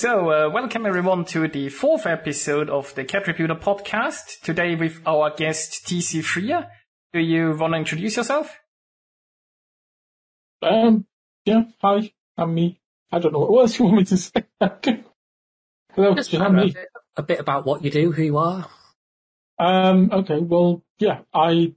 So, 0.00 0.30
uh, 0.30 0.48
welcome 0.48 0.86
everyone 0.86 1.26
to 1.26 1.46
the 1.46 1.68
fourth 1.68 2.06
episode 2.06 2.70
of 2.70 2.94
the 2.94 3.04
Cat 3.04 3.26
Reputer 3.26 3.54
podcast. 3.54 4.40
Today 4.40 4.74
with 4.74 4.98
our 5.04 5.28
guest 5.28 5.84
TC 5.84 6.24
Freer. 6.24 6.68
Do 7.12 7.20
you 7.20 7.54
want 7.54 7.74
to 7.74 7.80
introduce 7.80 8.16
yourself? 8.16 8.56
Um, 10.62 11.04
yeah, 11.44 11.64
hi, 11.82 12.12
I'm 12.38 12.54
me. 12.54 12.80
I 13.12 13.18
don't 13.18 13.34
know 13.34 13.40
what 13.40 13.60
else 13.60 13.78
you 13.78 13.84
want 13.84 13.98
me 13.98 14.04
to 14.04 14.16
say. 14.16 14.42
Hello, 15.92 16.14
Just 16.14 16.30
just 16.30 16.42
a, 16.42 16.50
me. 16.50 16.70
bit, 16.70 16.88
a 17.16 17.22
bit 17.22 17.40
about 17.40 17.66
what 17.66 17.84
you 17.84 17.90
do, 17.90 18.10
who 18.10 18.22
you 18.22 18.38
are. 18.38 18.70
Um, 19.58 20.10
okay, 20.12 20.38
well, 20.38 20.82
yeah, 20.98 21.20
I, 21.34 21.74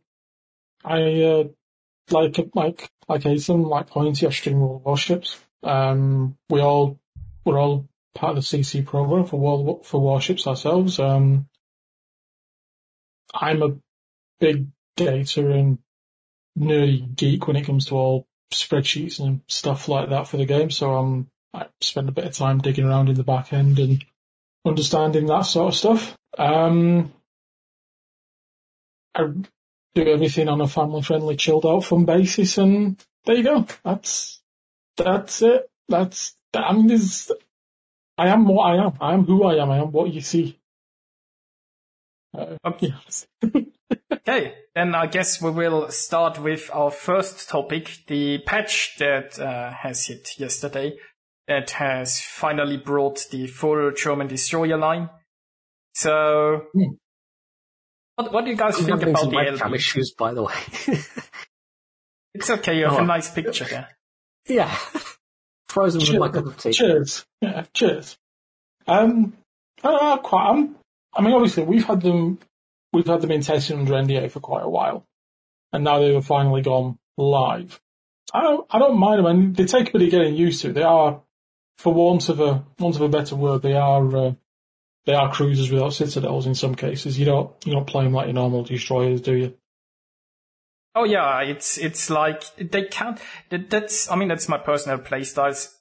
I, 0.85 1.23
uh, 1.23 1.43
like, 2.09 2.39
like, 2.55 2.89
like 3.09 3.23
Asen, 3.23 3.67
like 3.67 3.87
Pointy, 3.87 4.25
I 4.25 4.29
stream 4.29 4.61
all 4.61 4.81
warships. 4.85 5.37
Um, 5.61 6.37
we 6.49 6.61
all, 6.61 7.01
we're 7.43 7.59
all 7.59 7.89
part 8.15 8.37
of 8.37 8.43
the 8.43 8.57
CC 8.57 8.85
program 8.85 9.25
for 9.25 9.39
war, 9.39 9.81
for 9.83 10.01
warships 10.01 10.47
ourselves. 10.47 10.99
Um, 10.99 11.47
I'm 13.33 13.61
a 13.63 13.75
big 14.39 14.67
data 14.95 15.49
and 15.51 15.79
nerdy 16.57 17.15
geek 17.15 17.47
when 17.47 17.55
it 17.55 17.65
comes 17.65 17.87
to 17.87 17.95
all 17.95 18.27
spreadsheets 18.53 19.19
and 19.19 19.41
stuff 19.47 19.87
like 19.87 20.09
that 20.09 20.27
for 20.27 20.37
the 20.37 20.45
game. 20.45 20.69
So 20.69 20.93
um, 20.95 21.29
I 21.53 21.67
spend 21.81 22.09
a 22.09 22.13
bit 22.13 22.25
of 22.25 22.33
time 22.33 22.59
digging 22.59 22.85
around 22.85 23.09
in 23.09 23.15
the 23.15 23.23
back 23.23 23.53
end 23.53 23.79
and 23.79 24.05
understanding 24.65 25.25
that 25.27 25.41
sort 25.41 25.73
of 25.73 25.77
stuff. 25.77 26.17
Um, 26.37 27.13
I 29.15 29.27
do 29.95 30.07
everything 30.07 30.49
on 30.49 30.61
a 30.61 30.67
family-friendly, 30.67 31.35
chilled-out, 31.35 31.85
fun 31.85 32.05
basis, 32.05 32.57
and 32.57 33.03
there 33.25 33.35
you 33.35 33.43
go. 33.43 33.67
That's 33.83 34.41
that's 34.97 35.41
it. 35.41 35.69
That's 35.87 36.35
I 36.53 36.73
mean, 36.73 36.87
this. 36.87 37.31
I 38.17 38.27
am 38.29 38.45
what 38.47 38.63
I 38.63 38.85
am. 38.85 38.93
I 39.01 39.13
am 39.13 39.25
who 39.25 39.43
I 39.43 39.55
am. 39.61 39.71
I 39.71 39.77
am 39.79 39.91
what 39.91 40.13
you 40.13 40.21
see. 40.21 40.59
Uh, 42.37 42.57
Okay. 42.65 42.93
yes. 43.05 43.27
Okay, 44.11 44.53
then 44.73 44.95
I 44.95 45.07
guess 45.07 45.41
we 45.41 45.51
will 45.51 45.89
start 45.91 46.39
with 46.39 46.69
our 46.73 46.89
first 46.91 47.49
topic, 47.49 47.97
the 48.07 48.37
patch 48.39 48.95
that 48.99 49.37
uh, 49.37 49.71
has 49.71 50.05
hit 50.05 50.39
yesterday 50.39 50.93
that 51.47 51.71
has 51.71 52.21
finally 52.21 52.77
brought 52.77 53.25
the 53.31 53.47
full 53.47 53.91
German 53.91 54.27
destroyer 54.27 54.77
line. 54.77 55.09
So, 55.93 56.67
Hmm. 56.73 56.93
what, 58.15 58.31
what 58.33 58.45
do 58.45 58.51
you 58.51 58.57
guys 58.57 58.77
I'm 58.79 58.85
think 58.85 59.01
about 59.03 59.19
some 59.19 59.29
the 59.31 59.35
webcam 59.37 59.75
issues, 59.75 60.13
by 60.17 60.33
the 60.33 60.43
way. 60.43 60.53
It's 62.33 62.49
okay, 62.49 62.77
you 62.79 62.85
have 62.85 62.93
Oh. 62.99 63.03
a 63.03 63.05
nice 63.05 63.29
picture 63.29 63.65
there. 63.65 63.89
yeah. 64.47 64.73
Frozen 65.73 66.01
with 66.01 66.19
my 66.19 66.29
cup 66.29 66.45
of 66.45 66.57
tea. 66.57 66.71
Cheers. 66.71 67.25
Yeah, 67.41 67.65
cheers. 67.73 68.15
Um, 68.87 69.33
I 69.83 69.89
don't 69.89 70.03
know, 70.03 70.17
quite. 70.17 70.49
I'm, 70.49 70.75
I 71.15 71.21
mean, 71.23 71.33
obviously, 71.33 71.63
we've 71.63 71.83
had 71.83 72.01
them, 72.01 72.37
we've 72.91 73.07
had 73.07 73.21
them 73.21 73.31
in 73.31 73.41
testing 73.41 73.79
under 73.79 73.93
NDA 73.93 74.29
for 74.29 74.39
quite 74.39 74.63
a 74.63 74.69
while, 74.69 75.03
and 75.71 75.83
now 75.83 75.99
they've 75.99 76.23
finally 76.23 76.61
gone 76.61 76.99
live. 77.17 77.81
I 78.31 78.41
don't, 78.41 78.67
I 78.69 78.77
don't 78.77 78.99
mind 78.99 79.19
them, 79.19 79.25
and 79.25 79.55
they 79.55 79.65
take 79.65 79.89
a 79.89 79.91
bit 79.93 80.03
of 80.03 80.11
getting 80.11 80.35
used 80.35 80.61
to. 80.61 80.73
They 80.73 80.83
are, 80.83 81.21
for 81.77 81.91
want 81.91 82.29
of 82.29 82.39
a 82.39 82.63
want 82.77 82.95
of 82.95 83.01
a 83.01 83.09
better 83.09 83.35
word, 83.35 83.63
they 83.63 83.73
are 83.73 84.15
uh, 84.15 84.33
they 85.05 85.13
are 85.15 85.33
cruisers 85.33 85.71
without 85.71 85.93
citadels 85.93 86.45
in 86.45 86.53
some 86.53 86.75
cases. 86.75 87.17
You 87.17 87.25
don't 87.25 87.51
you 87.65 87.73
don't 87.73 87.87
play 87.87 88.03
them 88.03 88.13
like 88.13 88.27
your 88.27 88.35
normal 88.35 88.63
destroyers, 88.63 89.21
do 89.21 89.33
you? 89.33 89.57
Oh 90.95 91.05
yeah, 91.05 91.41
it's 91.41 91.77
it's 91.79 92.09
like 92.11 92.43
they 92.57 92.83
can't. 92.83 93.19
That, 93.49 93.69
that's 93.69 94.11
I 94.11 94.15
mean 94.15 94.27
that's 94.27 94.47
my 94.47 94.59
personal 94.59 94.99
playstyles. 94.99 95.73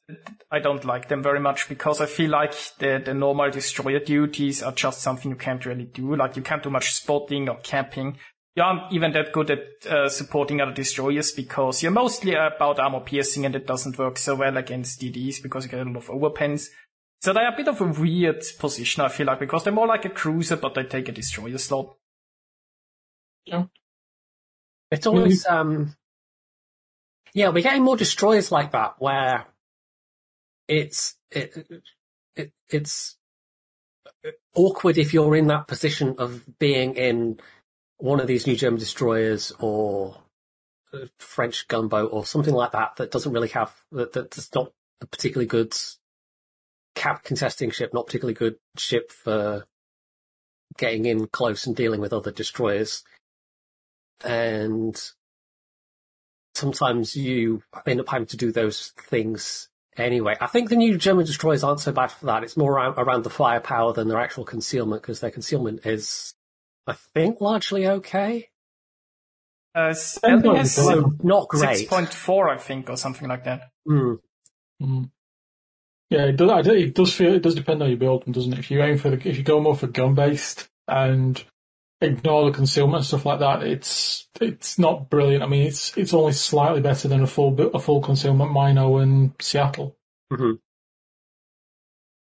I 0.51 0.59
don't 0.59 0.85
like 0.85 1.09
them 1.09 1.23
very 1.23 1.41
much 1.41 1.69
because 1.69 2.01
I 2.01 2.07
feel 2.07 2.31
like 2.31 2.55
the 2.79 3.03
the 3.05 3.13
normal 3.13 3.51
destroyer 3.51 4.01
duties 4.01 4.63
are 4.63 4.73
just 4.73 5.03
something 5.03 5.31
you 5.31 5.37
can't 5.37 5.67
really 5.67 5.85
do. 5.85 6.17
Like 6.17 6.37
you 6.37 6.43
can't 6.43 6.63
do 6.63 6.71
much 6.71 6.95
spotting 6.95 7.51
or 7.51 7.57
camping. 7.57 8.17
You 8.55 8.63
aren't 8.63 8.93
even 8.93 9.13
that 9.13 9.33
good 9.33 9.51
at 9.51 9.87
uh, 9.87 10.09
supporting 10.09 10.61
other 10.61 10.73
destroyers 10.73 11.33
because 11.33 11.83
you're 11.83 11.93
mostly 11.93 12.35
about 12.35 12.79
armor 12.79 13.01
piercing 13.01 13.47
and 13.47 13.55
it 13.55 13.67
doesn't 13.67 13.99
work 13.99 14.19
so 14.19 14.35
well 14.35 14.57
against 14.57 15.01
DDs 15.01 15.43
because 15.43 15.65
you 15.65 15.71
get 15.71 15.81
a 15.81 15.85
lot 15.85 15.97
of 15.97 16.09
overpens. 16.09 16.69
So 17.23 17.33
they're 17.33 17.49
a 17.49 17.57
bit 17.57 17.69
of 17.69 17.81
a 17.81 17.87
weird 17.87 18.43
position, 18.59 19.05
I 19.05 19.09
feel 19.09 19.27
like, 19.27 19.39
because 19.39 19.65
they're 19.65 19.73
more 19.73 19.87
like 19.87 20.05
a 20.05 20.11
cruiser, 20.11 20.57
but 20.57 20.75
they 20.75 20.83
take 20.83 21.09
a 21.09 21.13
destroyer 21.13 21.57
slot. 21.57 21.97
It's 24.93 25.07
always, 25.07 25.47
um, 25.47 25.97
yeah, 27.33 27.49
we're 27.49 27.63
getting 27.63 27.83
more 27.83 27.97
destroyers 27.97 28.53
like 28.53 28.73
that 28.73 28.97
where 28.99 29.47
it's, 30.69 31.17
it, 31.31 31.67
it, 32.37 32.53
it's 32.69 33.17
awkward 34.55 34.99
if 34.99 35.15
you're 35.15 35.35
in 35.35 35.47
that 35.47 35.67
position 35.67 36.17
of 36.19 36.45
being 36.59 36.97
in 36.97 37.41
one 37.97 38.21
of 38.21 38.27
these 38.27 38.47
new 38.47 38.55
German 38.55 38.79
destroyers 38.79 39.51
or 39.59 40.19
a 40.93 41.09
French 41.19 41.67
gunboat 41.69 42.13
or 42.13 42.27
something 42.27 42.53
like 42.53 42.73
that 42.73 42.97
that 42.97 43.11
doesn't 43.11 43.33
really 43.33 43.49
have, 43.49 43.75
that, 43.93 44.13
that's 44.13 44.55
not 44.55 44.73
a 45.01 45.07
particularly 45.07 45.47
good 45.47 45.75
cap 46.95 47.25
contesting 47.25 47.71
ship, 47.71 47.95
not 47.95 48.05
particularly 48.05 48.35
good 48.35 48.57
ship 48.77 49.11
for 49.11 49.65
getting 50.77 51.07
in 51.07 51.29
close 51.29 51.67
and 51.67 51.75
dealing 51.75 52.01
with 52.03 52.13
other 52.13 52.31
destroyers 52.31 53.05
and 54.25 55.01
sometimes 56.55 57.17
you 57.17 57.63
end 57.87 58.01
up 58.01 58.09
having 58.09 58.27
to 58.27 58.37
do 58.37 58.53
those 58.53 58.93
things 59.09 59.69
anyway. 59.97 60.37
I 60.41 60.47
think 60.47 60.69
the 60.69 60.77
new 60.77 60.97
German 60.99 61.27
destroyers 61.27 61.65
aren't 61.65 61.81
so 61.81 61.93
bad 61.93 62.13
for 62.13 62.27
that. 62.27 62.45
It's 62.45 62.57
more 62.57 62.73
around, 62.73 62.95
around 62.99 63.25
the 63.25 63.31
firepower 63.31 63.93
than 63.93 64.09
their 64.09 64.21
actual 64.21 64.45
concealment 64.45 65.03
because 65.03 65.21
their 65.21 65.31
concealment 65.31 65.87
is, 65.87 66.35
I 66.87 66.95
think, 67.15 67.41
largely 67.41 67.87
okay. 67.87 68.51
Uh, 69.75 69.95
Depends 70.15 70.47
on 70.47 70.67
So 70.67 71.15
not 71.23 71.49
great. 71.49 71.79
six 71.79 71.89
point 71.89 72.13
four, 72.13 72.51
I 72.51 72.59
think, 72.59 72.91
or 72.91 72.97
something 72.97 73.29
like 73.29 73.45
that. 73.45 73.71
Hmm. 73.87 74.15
Mm. 74.83 75.11
Yeah, 76.11 76.27
it 76.27 76.37
does. 76.37 76.67
It 76.67 76.95
does 76.95 77.15
feel. 77.15 77.33
It 77.33 77.43
does 77.43 77.55
depend 77.55 77.83
on 77.83 77.89
your 77.89 77.97
build, 77.97 78.31
doesn't 78.31 78.53
it? 78.53 78.59
If 78.59 78.71
you 78.71 78.83
aim 78.83 78.99
for 78.99 79.09
the, 79.09 79.17
if 79.29 79.39
you 79.39 79.43
go 79.43 79.61
more 79.61 79.75
for 79.75 79.87
gun 79.87 80.15
based 80.15 80.69
and 80.87 81.43
ignore 82.03 82.47
the 82.47 82.57
concealment 82.57 82.97
and 82.97 83.07
stuff 83.07 83.27
like 83.27 83.39
that, 83.41 83.63
it's 83.63 84.29
it's 84.41 84.79
not 84.79 85.09
brilliant. 85.11 85.43
I 85.43 85.47
mean, 85.47 85.67
it's 85.67 85.97
it's 85.97 86.15
only 86.15 86.33
slightly 86.33 86.81
better 86.81 87.09
than 87.09 87.23
a 87.23 87.27
full 87.27 87.51
bu- 87.51 87.71
a 87.75 87.79
full 87.79 88.01
concealment 88.01 88.53
Mino 88.53 88.99
in 88.99 89.35
Seattle. 89.41 89.97
Mhm. 90.33 90.59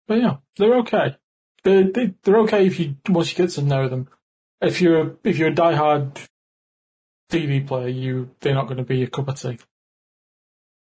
But 0.07 0.19
yeah, 0.19 0.37
they're 0.57 0.79
okay. 0.79 1.17
They 1.65 1.85
they 1.85 2.15
they're 2.23 2.41
okay 2.41 2.67
if 2.67 2.79
you 2.81 2.97
once 3.09 3.31
you 3.31 3.37
get 3.37 3.51
to 3.55 3.63
know 3.63 3.89
them. 3.89 4.09
If 4.61 4.81
you're 4.81 5.01
a, 5.01 5.17
if 5.25 5.39
you're 5.39 5.49
a 5.49 5.55
diehard 5.55 6.19
DD 7.31 7.67
player, 7.67 7.89
you 7.89 8.31
they're 8.41 8.55
not 8.55 8.67
going 8.67 8.79
to 8.79 8.85
be 8.85 8.99
your 8.99 9.09
cup 9.09 9.29
of 9.29 9.41
tea. 9.41 9.59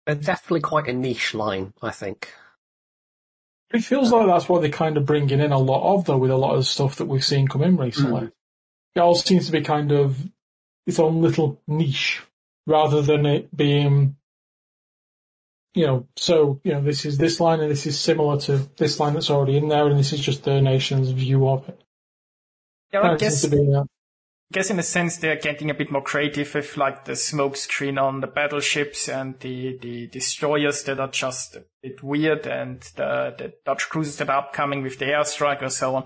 They're 0.06 0.16
definitely 0.16 0.62
quite 0.62 0.88
a 0.88 0.94
niche 0.94 1.34
line, 1.34 1.74
I 1.82 1.92
think. 1.92 2.34
It 3.72 3.84
feels 3.84 4.12
like 4.12 4.26
that's 4.26 4.50
what 4.50 4.62
they're 4.62 4.72
kind 4.72 4.98
of 4.98 5.06
bringing 5.06 5.40
in 5.40 5.52
a 5.52 5.60
lot 5.60 5.94
of, 5.94 6.06
though, 6.06 6.18
with 6.18 6.32
a 6.32 6.36
lot 6.36 6.54
of 6.54 6.62
the 6.62 6.64
stuff 6.66 6.96
that 6.96 7.06
we've 7.06 7.24
seen 7.24 7.48
come 7.48 7.62
in 7.62 7.78
recently. 7.78 8.32
It 8.96 9.00
all 9.00 9.16
seems 9.16 9.46
to 9.46 9.52
be 9.52 9.62
kind 9.62 9.92
of 9.92 10.18
its 10.86 11.00
own 11.00 11.22
little 11.22 11.62
niche, 11.68 12.22
rather 12.66 13.02
than 13.02 13.26
it 13.26 13.56
being, 13.56 14.16
you 15.74 15.86
know, 15.86 16.08
so, 16.16 16.60
you 16.64 16.74
know, 16.74 16.82
this 16.82 17.06
is 17.06 17.18
this 17.18 17.40
line 17.40 17.60
and 17.60 17.70
this 17.70 17.86
is 17.86 18.00
similar 18.00 18.40
to 18.42 18.70
this 18.78 19.00
line 19.00 19.14
that's 19.14 19.30
already 19.30 19.58
in 19.58 19.68
there, 19.70 19.88
and 19.88 20.00
this 20.00 20.14
is 20.14 20.20
just 20.20 20.44
the 20.44 20.62
nation's 20.62 21.10
view 21.12 21.48
of 21.48 21.68
it. 21.70 21.82
Yeah, 22.92 23.02
I 23.02 23.16
guess, 23.18 23.42
seems 23.42 23.54
to 23.54 23.58
be, 23.58 23.74
uh, 23.74 23.84
guess 24.52 24.72
in 24.72 24.80
a 24.80 24.84
sense 24.84 25.18
they're 25.18 25.36
getting 25.36 25.70
a 25.70 25.76
bit 25.76 25.92
more 25.92 26.02
creative 26.02 26.56
with 26.56 26.76
like 26.76 27.06
the 27.06 27.16
smoke 27.16 27.56
screen 27.56 28.00
on 28.00 28.20
the 28.22 28.28
battleships 28.28 29.08
and 29.08 29.40
the, 29.42 29.78
the 29.78 30.08
destroyers 30.08 30.84
that 30.84 31.00
are 31.00 31.08
just 31.08 31.56
a 31.56 31.66
bit 31.84 32.02
weird 32.02 32.48
and 32.48 32.82
the, 32.96 33.36
the 33.38 33.54
Dutch 33.64 33.90
cruisers 33.90 34.18
that 34.18 34.30
are 34.30 34.40
upcoming 34.40 34.82
with 34.82 34.98
the 34.98 35.06
airstrike 35.06 35.62
or 35.62 35.70
so 35.70 35.96
on. 35.96 36.06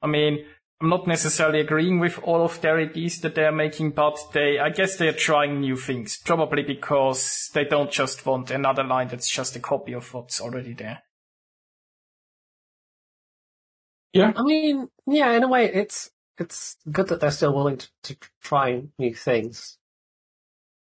I 0.00 0.06
mean, 0.06 0.46
I'm 0.80 0.88
not 0.88 1.06
necessarily 1.06 1.60
agreeing 1.60 1.98
with 1.98 2.18
all 2.22 2.42
of 2.42 2.60
their 2.62 2.78
ideas 2.78 3.20
that 3.20 3.34
they're 3.34 3.52
making, 3.52 3.90
but 3.90 4.18
they, 4.32 4.58
I 4.58 4.70
guess 4.70 4.96
they're 4.96 5.12
trying 5.12 5.60
new 5.60 5.76
things, 5.76 6.16
probably 6.24 6.62
because 6.62 7.50
they 7.52 7.64
don't 7.64 7.90
just 7.90 8.24
want 8.24 8.50
another 8.50 8.82
line 8.82 9.08
that's 9.08 9.28
just 9.28 9.56
a 9.56 9.60
copy 9.60 9.92
of 9.92 10.12
what's 10.14 10.40
already 10.40 10.72
there. 10.72 11.02
yeah, 14.12 14.32
I 14.34 14.42
mean, 14.42 14.88
yeah, 15.06 15.32
in 15.32 15.42
a 15.42 15.48
way, 15.48 15.66
it's 15.66 16.10
it's 16.38 16.76
good 16.90 17.08
that 17.08 17.20
they're 17.20 17.30
still 17.30 17.54
willing 17.54 17.76
to, 17.76 17.88
to 18.04 18.16
try 18.42 18.82
new 18.98 19.14
things, 19.14 19.78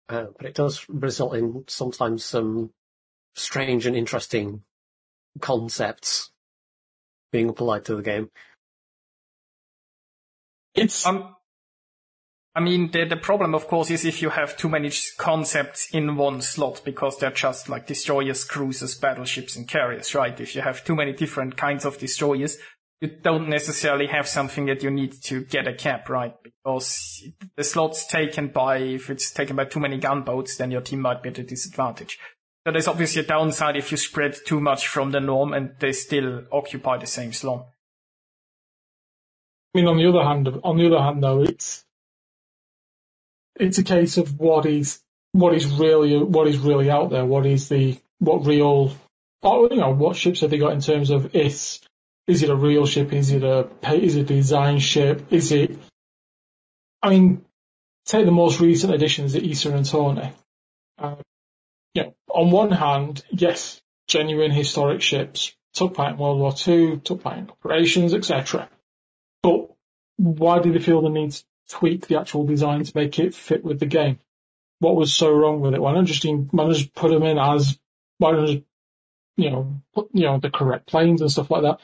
uh, 0.08 0.26
but 0.36 0.46
it 0.46 0.54
does 0.54 0.86
result 0.88 1.36
in 1.36 1.64
sometimes 1.68 2.24
some 2.24 2.72
strange 3.36 3.86
and 3.86 3.96
interesting 3.96 4.62
concepts 5.40 6.32
being 7.30 7.48
applied 7.48 7.84
to 7.84 7.94
the 7.94 8.02
game. 8.02 8.30
It's, 10.76 11.06
Um, 11.06 11.34
I 12.54 12.60
mean, 12.60 12.90
the, 12.90 13.04
the 13.04 13.16
problem, 13.18 13.54
of 13.54 13.68
course, 13.68 13.90
is 13.90 14.06
if 14.06 14.22
you 14.22 14.30
have 14.30 14.56
too 14.56 14.70
many 14.70 14.90
concepts 15.18 15.90
in 15.92 16.16
one 16.16 16.40
slot 16.40 16.80
because 16.86 17.18
they're 17.18 17.30
just 17.30 17.68
like 17.68 17.86
destroyers, 17.86 18.44
cruisers, 18.44 18.94
battleships, 18.94 19.56
and 19.56 19.68
carriers, 19.68 20.14
right? 20.14 20.40
If 20.40 20.54
you 20.54 20.62
have 20.62 20.82
too 20.82 20.96
many 20.96 21.12
different 21.12 21.58
kinds 21.58 21.84
of 21.84 21.98
destroyers, 21.98 22.56
you 23.02 23.08
don't 23.08 23.50
necessarily 23.50 24.06
have 24.06 24.26
something 24.26 24.64
that 24.66 24.82
you 24.82 24.90
need 24.90 25.12
to 25.24 25.44
get 25.44 25.68
a 25.68 25.74
cap, 25.74 26.08
right? 26.08 26.34
Because 26.42 27.22
the 27.56 27.62
slot's 27.62 28.06
taken 28.06 28.48
by, 28.48 28.78
if 28.78 29.10
it's 29.10 29.32
taken 29.32 29.54
by 29.54 29.66
too 29.66 29.80
many 29.80 29.98
gunboats, 29.98 30.56
then 30.56 30.70
your 30.70 30.80
team 30.80 31.00
might 31.00 31.22
be 31.22 31.28
at 31.28 31.38
a 31.38 31.42
disadvantage. 31.42 32.18
So 32.66 32.72
there's 32.72 32.88
obviously 32.88 33.20
a 33.20 33.26
downside 33.26 33.76
if 33.76 33.90
you 33.90 33.98
spread 33.98 34.34
too 34.46 34.60
much 34.60 34.88
from 34.88 35.10
the 35.10 35.20
norm 35.20 35.52
and 35.52 35.72
they 35.78 35.92
still 35.92 36.44
occupy 36.50 36.96
the 36.96 37.06
same 37.06 37.34
slot. 37.34 37.66
Mean, 39.76 39.88
on 39.88 39.98
the 39.98 40.08
other 40.08 40.24
hand, 40.24 40.48
on 40.64 40.78
the 40.78 40.86
other 40.86 41.02
hand, 41.02 41.22
though, 41.22 41.42
it's 41.42 41.84
it's 43.56 43.76
a 43.76 43.84
case 43.84 44.16
of 44.16 44.40
what 44.40 44.64
is 44.64 45.02
what 45.32 45.54
is 45.54 45.66
really 45.66 46.16
what 46.16 46.48
is 46.48 46.56
really 46.56 46.90
out 46.90 47.10
there. 47.10 47.26
What 47.26 47.44
is 47.44 47.68
the 47.68 48.00
what 48.18 48.46
real, 48.46 48.96
or, 49.42 49.68
you 49.70 49.76
know, 49.76 49.90
what 49.90 50.16
ships 50.16 50.40
have 50.40 50.48
they 50.48 50.56
got 50.56 50.72
in 50.72 50.80
terms 50.80 51.10
of 51.10 51.36
is 51.36 51.82
is 52.26 52.42
it 52.42 52.48
a 52.48 52.56
real 52.56 52.86
ship? 52.86 53.12
Is 53.12 53.30
it 53.32 53.44
a 53.44 53.68
is 53.92 54.16
it 54.16 54.22
a 54.22 54.24
design 54.24 54.78
ship? 54.78 55.26
Is 55.30 55.52
it? 55.52 55.78
I 57.02 57.10
mean, 57.10 57.44
take 58.06 58.24
the 58.24 58.32
most 58.32 58.60
recent 58.60 58.94
additions, 58.94 59.34
the 59.34 59.46
Ise 59.46 59.66
and 59.66 59.84
Tone. 59.84 60.32
Uh, 60.96 61.16
you 61.92 62.02
know, 62.02 62.14
on 62.30 62.50
one 62.50 62.70
hand, 62.70 63.24
yes, 63.28 63.82
genuine 64.08 64.52
historic 64.52 65.02
ships 65.02 65.54
took 65.74 65.92
part 65.92 66.14
in 66.14 66.18
World 66.18 66.38
War 66.38 66.54
II, 66.66 66.96
took 67.04 67.22
part 67.22 67.36
in 67.36 67.50
operations, 67.50 68.14
etc. 68.14 68.70
Why 70.16 70.60
did 70.60 70.74
they 70.74 70.78
feel 70.78 71.02
the 71.02 71.08
need 71.08 71.32
to 71.32 71.44
tweak 71.68 72.06
the 72.06 72.18
actual 72.18 72.44
design 72.44 72.84
to 72.84 72.92
make 72.94 73.18
it 73.18 73.34
fit 73.34 73.64
with 73.64 73.80
the 73.80 73.86
game? 73.86 74.18
What 74.78 74.96
was 74.96 75.14
so 75.14 75.32
wrong 75.32 75.60
with 75.60 75.74
it? 75.74 75.80
Why 75.80 75.92
not 75.92 76.04
just, 76.04 76.24
why 76.24 76.64
not 76.64 76.74
just 76.74 76.94
put 76.94 77.10
them 77.10 77.22
in 77.22 77.38
as, 77.38 77.78
why 78.18 78.32
not 78.32 78.46
just, 78.46 78.62
you 79.36 79.50
know, 79.50 79.80
put, 79.94 80.08
you 80.12 80.24
know, 80.24 80.38
the 80.38 80.50
correct 80.50 80.86
planes 80.86 81.20
and 81.20 81.30
stuff 81.30 81.50
like 81.50 81.62
that? 81.62 81.80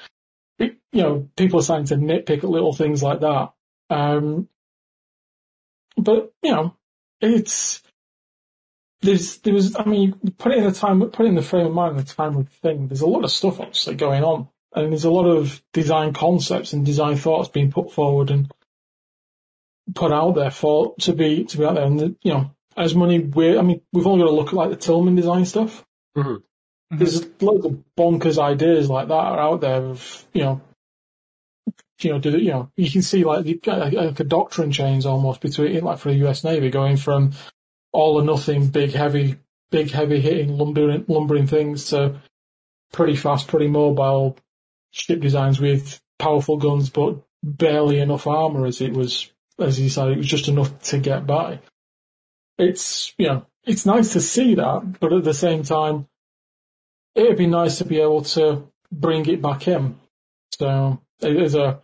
It, 0.59 0.77
you 0.93 1.03
know, 1.03 1.29
people 1.37 1.61
are 1.61 1.63
starting 1.63 1.87
to 1.87 1.97
nitpick 1.97 2.39
at 2.39 2.45
little 2.45 2.73
things 2.73 3.03
like 3.03 3.21
that. 3.21 3.53
Um, 3.91 4.49
but, 5.97 6.33
you 6.43 6.53
know, 6.53 6.77
it's, 7.21 7.83
there's, 9.03 9.39
there 9.39 9.55
was, 9.55 9.77
I 9.77 9.85
mean, 9.85 10.15
put 10.39 10.53
it 10.53 10.59
in 10.59 10.65
the 10.65 10.73
time, 10.73 11.01
put 11.01 11.27
it 11.27 11.29
in 11.29 11.35
the 11.35 11.43
frame 11.43 11.67
of 11.67 11.75
mind, 11.75 11.99
the 11.99 12.05
time 12.05 12.37
of 12.37 12.49
thing, 12.49 12.89
there's 12.89 13.01
a 13.01 13.07
lot 13.07 13.25
of 13.25 13.31
stuff 13.31 13.61
actually 13.61 13.97
going 13.97 14.23
on. 14.23 14.49
And 14.75 14.93
there's 14.93 15.05
a 15.05 15.11
lot 15.11 15.27
of 15.27 15.63
design 15.73 16.13
concepts 16.15 16.73
and 16.73 16.87
design 16.87 17.17
thoughts 17.17 17.49
being 17.49 17.71
put 17.71 17.93
forward 17.93 18.31
and 18.31 18.51
put 19.95 20.13
out 20.13 20.35
there 20.35 20.51
for 20.51 20.95
to 21.01 21.13
be 21.13 21.45
to 21.45 21.59
be 21.59 21.65
out 21.65 21.75
there. 21.75 21.85
And 21.85 22.17
you 22.23 22.33
know, 22.33 22.51
as 22.77 22.95
money, 22.95 23.19
we 23.19 23.59
I 23.59 23.63
mean, 23.63 23.83
we've 23.93 24.07
only 24.07 24.25
got 24.25 24.31
to 24.31 24.37
look 24.37 24.49
at 24.49 24.55
like 24.55 24.71
the 24.71 24.77
Tillman 24.77 25.15
design 25.15 25.45
stuff. 25.45 25.85
Mm-hmm. 26.17 26.97
There's 26.97 27.27
loads 27.41 27.67
of 27.67 27.83
bonkers 27.99 28.39
ideas 28.39 28.89
like 28.89 29.09
that 29.09 29.15
are 29.15 29.41
out 29.41 29.61
there. 29.61 29.83
Of 29.83 30.27
you 30.33 30.43
know, 30.43 30.61
you 32.01 32.13
know, 32.13 32.19
do 32.19 32.39
you 32.39 32.51
know, 32.51 32.71
you 32.77 32.91
can 32.91 33.03
see 33.03 33.25
like, 33.25 33.45
the, 33.45 33.61
like 33.65 34.21
a 34.21 34.25
doctrine 34.25 34.73
change 34.73 35.07
almost 35.07 35.41
between 35.41 35.83
like 35.83 35.99
for 35.99 36.11
the 36.11 36.19
U.S. 36.19 36.45
Navy 36.45 36.71
going 36.71 36.97
from 36.97 37.33
all 37.93 38.21
or 38.21 38.25
nothing, 38.25 38.69
big 38.69 38.93
heavy, 38.93 39.37
big 39.71 39.91
heavy 39.91 40.21
hitting 40.21 40.57
lumbering 40.57 41.05
lumbering 41.09 41.47
things 41.47 41.87
to 41.91 42.17
pretty 42.93 43.17
fast, 43.17 43.49
pretty 43.49 43.69
mobile 43.69 44.37
ship 44.93 45.21
designs 45.21 45.61
with 45.61 46.01
powerful 46.19 46.57
guns, 46.57 46.91
but 46.91 47.17
barely 47.43 47.99
enough 47.99 48.27
armor 48.27 48.67
as 48.67 48.81
it 48.81 48.93
was, 48.93 49.33
as 49.59 49.81
you 49.81 49.89
said, 49.89 50.09
it 50.09 50.19
was 50.19 50.27
just 50.27 50.49
enough 50.49 50.81
to 50.83 50.99
get 50.99 51.27
by. 51.27 51.59
It's, 52.59 53.13
you 53.19 53.27
know, 53.27 53.47
it's 53.65 53.87
nice 53.87 54.13
to 54.13 54.21
see 54.21 54.55
that, 54.55 55.01
but 55.01 55.13
at 55.13 55.25
the 55.25 55.35
same 55.35 55.65
time, 55.65 56.07
it'd 57.15 57.39
be 57.39 57.47
nice 57.47 57.79
to 57.79 57.85
be 57.85 58.01
able 58.01 58.23
to 58.23 58.69
bring 58.91 59.27
it 59.27 59.43
back 59.43 59.67
in. 59.67 59.99
So 60.53 61.01
it 61.21 61.37
is 61.37 61.55
a, 61.55 61.81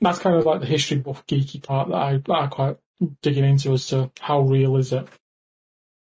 that's 0.00 0.18
kind 0.18 0.36
of 0.36 0.46
like 0.46 0.60
the 0.60 0.66
history 0.66 0.98
buff 0.98 1.26
geeky 1.26 1.62
part 1.62 1.88
that 1.88 1.96
I, 1.96 2.16
that 2.18 2.32
I 2.32 2.46
quite 2.46 2.76
digging 3.22 3.44
into 3.44 3.72
as 3.72 3.86
to 3.88 4.10
how 4.20 4.40
real 4.42 4.76
is 4.76 4.92
it. 4.92 5.08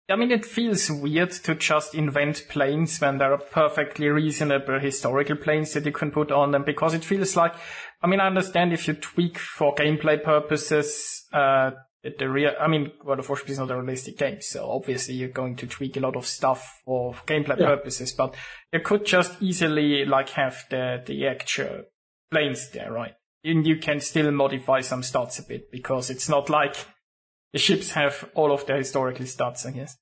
I 0.09 0.15
mean, 0.15 0.31
it 0.31 0.45
feels 0.45 0.89
weird 0.89 1.31
to 1.31 1.56
just 1.56 1.94
invent 1.94 2.45
planes 2.48 3.00
when 3.00 3.18
there 3.18 3.33
are 3.33 3.38
perfectly 3.38 4.07
reasonable 4.07 4.80
historical 4.80 5.36
planes 5.36 5.74
that 5.74 5.86
you 5.86 5.92
can 5.92 6.12
put 6.12 6.31
on 6.31 6.51
them 6.51 6.63
because 6.63 6.94
it 6.94 7.04
feels 7.04 7.36
like, 7.36 7.54
I 8.01 8.07
mean, 8.07 8.21
I 8.21 8.27
understand 8.27 8.71
if 8.71 8.88
you 8.88 8.94
tweak 8.94 9.38
for 9.38 9.75
gameplay 9.75 10.24
purposes, 10.24 11.25
uh, 11.33 11.71
the 12.18 12.30
real, 12.30 12.51
I 12.57 12.68
mean, 12.68 12.92
World 13.04 13.19
of 13.19 13.27
Warship 13.27 13.50
is 13.50 13.59
not 13.59 13.69
a 13.69 13.75
realistic 13.75 14.18
game, 14.18 14.39
so 14.39 14.71
obviously 14.71 15.15
you're 15.15 15.27
going 15.27 15.57
to 15.57 15.68
tweak 15.68 15.98
a 15.98 16.00
lot 16.00 16.15
of 16.15 16.25
stuff 16.25 16.81
for 16.86 17.13
gameplay 17.25 17.59
yeah. 17.59 17.65
purposes, 17.65 18.13
but 18.13 18.33
you 18.71 18.80
could 18.80 19.06
just 19.06 19.42
easily 19.42 20.06
like 20.06 20.30
have 20.30 20.63
the, 20.69 21.04
the 21.06 21.27
actual 21.27 21.83
planes 22.31 22.69
there, 22.69 22.94
right? 22.94 23.13
And 23.44 23.68
you 23.68 23.77
can 23.77 24.00
still 24.00 24.31
modify 24.31 24.81
some 24.81 25.01
stats 25.01 25.39
a 25.39 25.44
bit 25.44 25.69
because 25.69 26.09
it's 26.09 26.30
not 26.30 26.50
like 26.50 26.77
the 27.57 27.63
ships 27.63 27.89
have 27.89 28.30
all 28.36 28.51
of 28.51 28.68
their 28.68 28.77
historically 28.77 29.25
stats, 29.25 29.65
I 29.65 29.71
guess. 29.71 29.98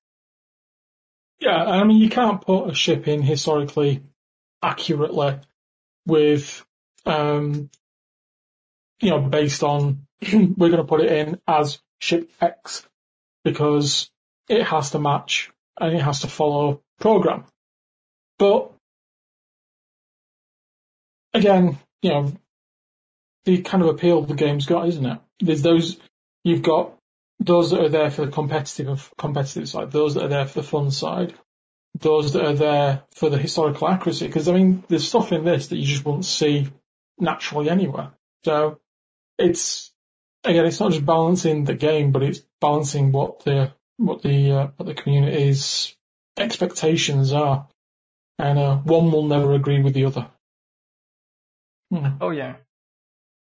Yeah, 1.39 1.63
I 1.63 1.85
mean, 1.85 2.01
you 2.01 2.09
can't 2.09 2.41
put 2.41 2.69
a 2.69 2.73
ship 2.73 3.07
in 3.07 3.21
historically 3.21 4.03
accurately 4.61 5.39
with, 6.05 6.65
um, 7.05 7.69
you 8.99 9.09
know, 9.09 9.21
based 9.21 9.63
on 9.63 10.05
we're 10.33 10.67
going 10.67 10.75
to 10.75 10.83
put 10.83 10.99
it 10.99 11.13
in 11.13 11.39
as 11.47 11.79
ship 11.99 12.29
X 12.41 12.85
because 13.45 14.11
it 14.49 14.63
has 14.63 14.91
to 14.91 14.99
match 14.99 15.49
and 15.79 15.95
it 15.95 16.01
has 16.01 16.19
to 16.21 16.27
follow 16.27 16.81
program. 16.99 17.45
But 18.37 18.73
again, 21.33 21.77
you 22.01 22.09
know, 22.09 22.33
the 23.45 23.61
kind 23.61 23.81
of 23.81 23.87
appeal 23.87 24.23
the 24.23 24.33
game's 24.33 24.65
got, 24.65 24.89
isn't 24.89 25.05
it? 25.05 25.19
There's 25.39 25.61
those 25.61 25.95
you've 26.43 26.61
got 26.61 26.95
those 27.39 27.71
that 27.71 27.81
are 27.81 27.89
there 27.89 28.11
for 28.11 28.25
the 28.25 28.31
competitive 28.31 29.13
competitive 29.17 29.69
side, 29.69 29.91
those 29.91 30.15
that 30.15 30.23
are 30.23 30.29
there 30.29 30.45
for 30.45 30.61
the 30.61 30.67
fun 30.67 30.91
side, 30.91 31.33
those 31.99 32.33
that 32.33 32.45
are 32.45 32.53
there 32.53 33.03
for 33.13 33.29
the 33.29 33.37
historical 33.37 33.87
accuracy. 33.87 34.27
Because 34.27 34.47
I 34.47 34.53
mean, 34.53 34.83
there's 34.87 35.07
stuff 35.07 35.31
in 35.31 35.45
this 35.45 35.67
that 35.67 35.77
you 35.77 35.85
just 35.85 36.05
won't 36.05 36.25
see 36.25 36.67
naturally 37.19 37.69
anywhere. 37.69 38.11
So 38.43 38.79
it's 39.37 39.91
again, 40.43 40.65
it's 40.65 40.79
not 40.79 40.91
just 40.91 41.05
balancing 41.05 41.65
the 41.65 41.75
game, 41.75 42.11
but 42.11 42.23
it's 42.23 42.41
balancing 42.61 43.11
what 43.11 43.43
the 43.43 43.73
what 43.97 44.21
the 44.21 44.51
uh, 44.51 44.67
what 44.77 44.85
the 44.85 44.93
community's 44.93 45.95
expectations 46.37 47.33
are, 47.33 47.67
and 48.39 48.59
uh, 48.59 48.77
one 48.77 49.11
will 49.11 49.25
never 49.25 49.53
agree 49.53 49.81
with 49.81 49.93
the 49.93 50.05
other. 50.05 50.27
Hmm. 51.91 52.17
Oh 52.21 52.31
yeah. 52.31 52.55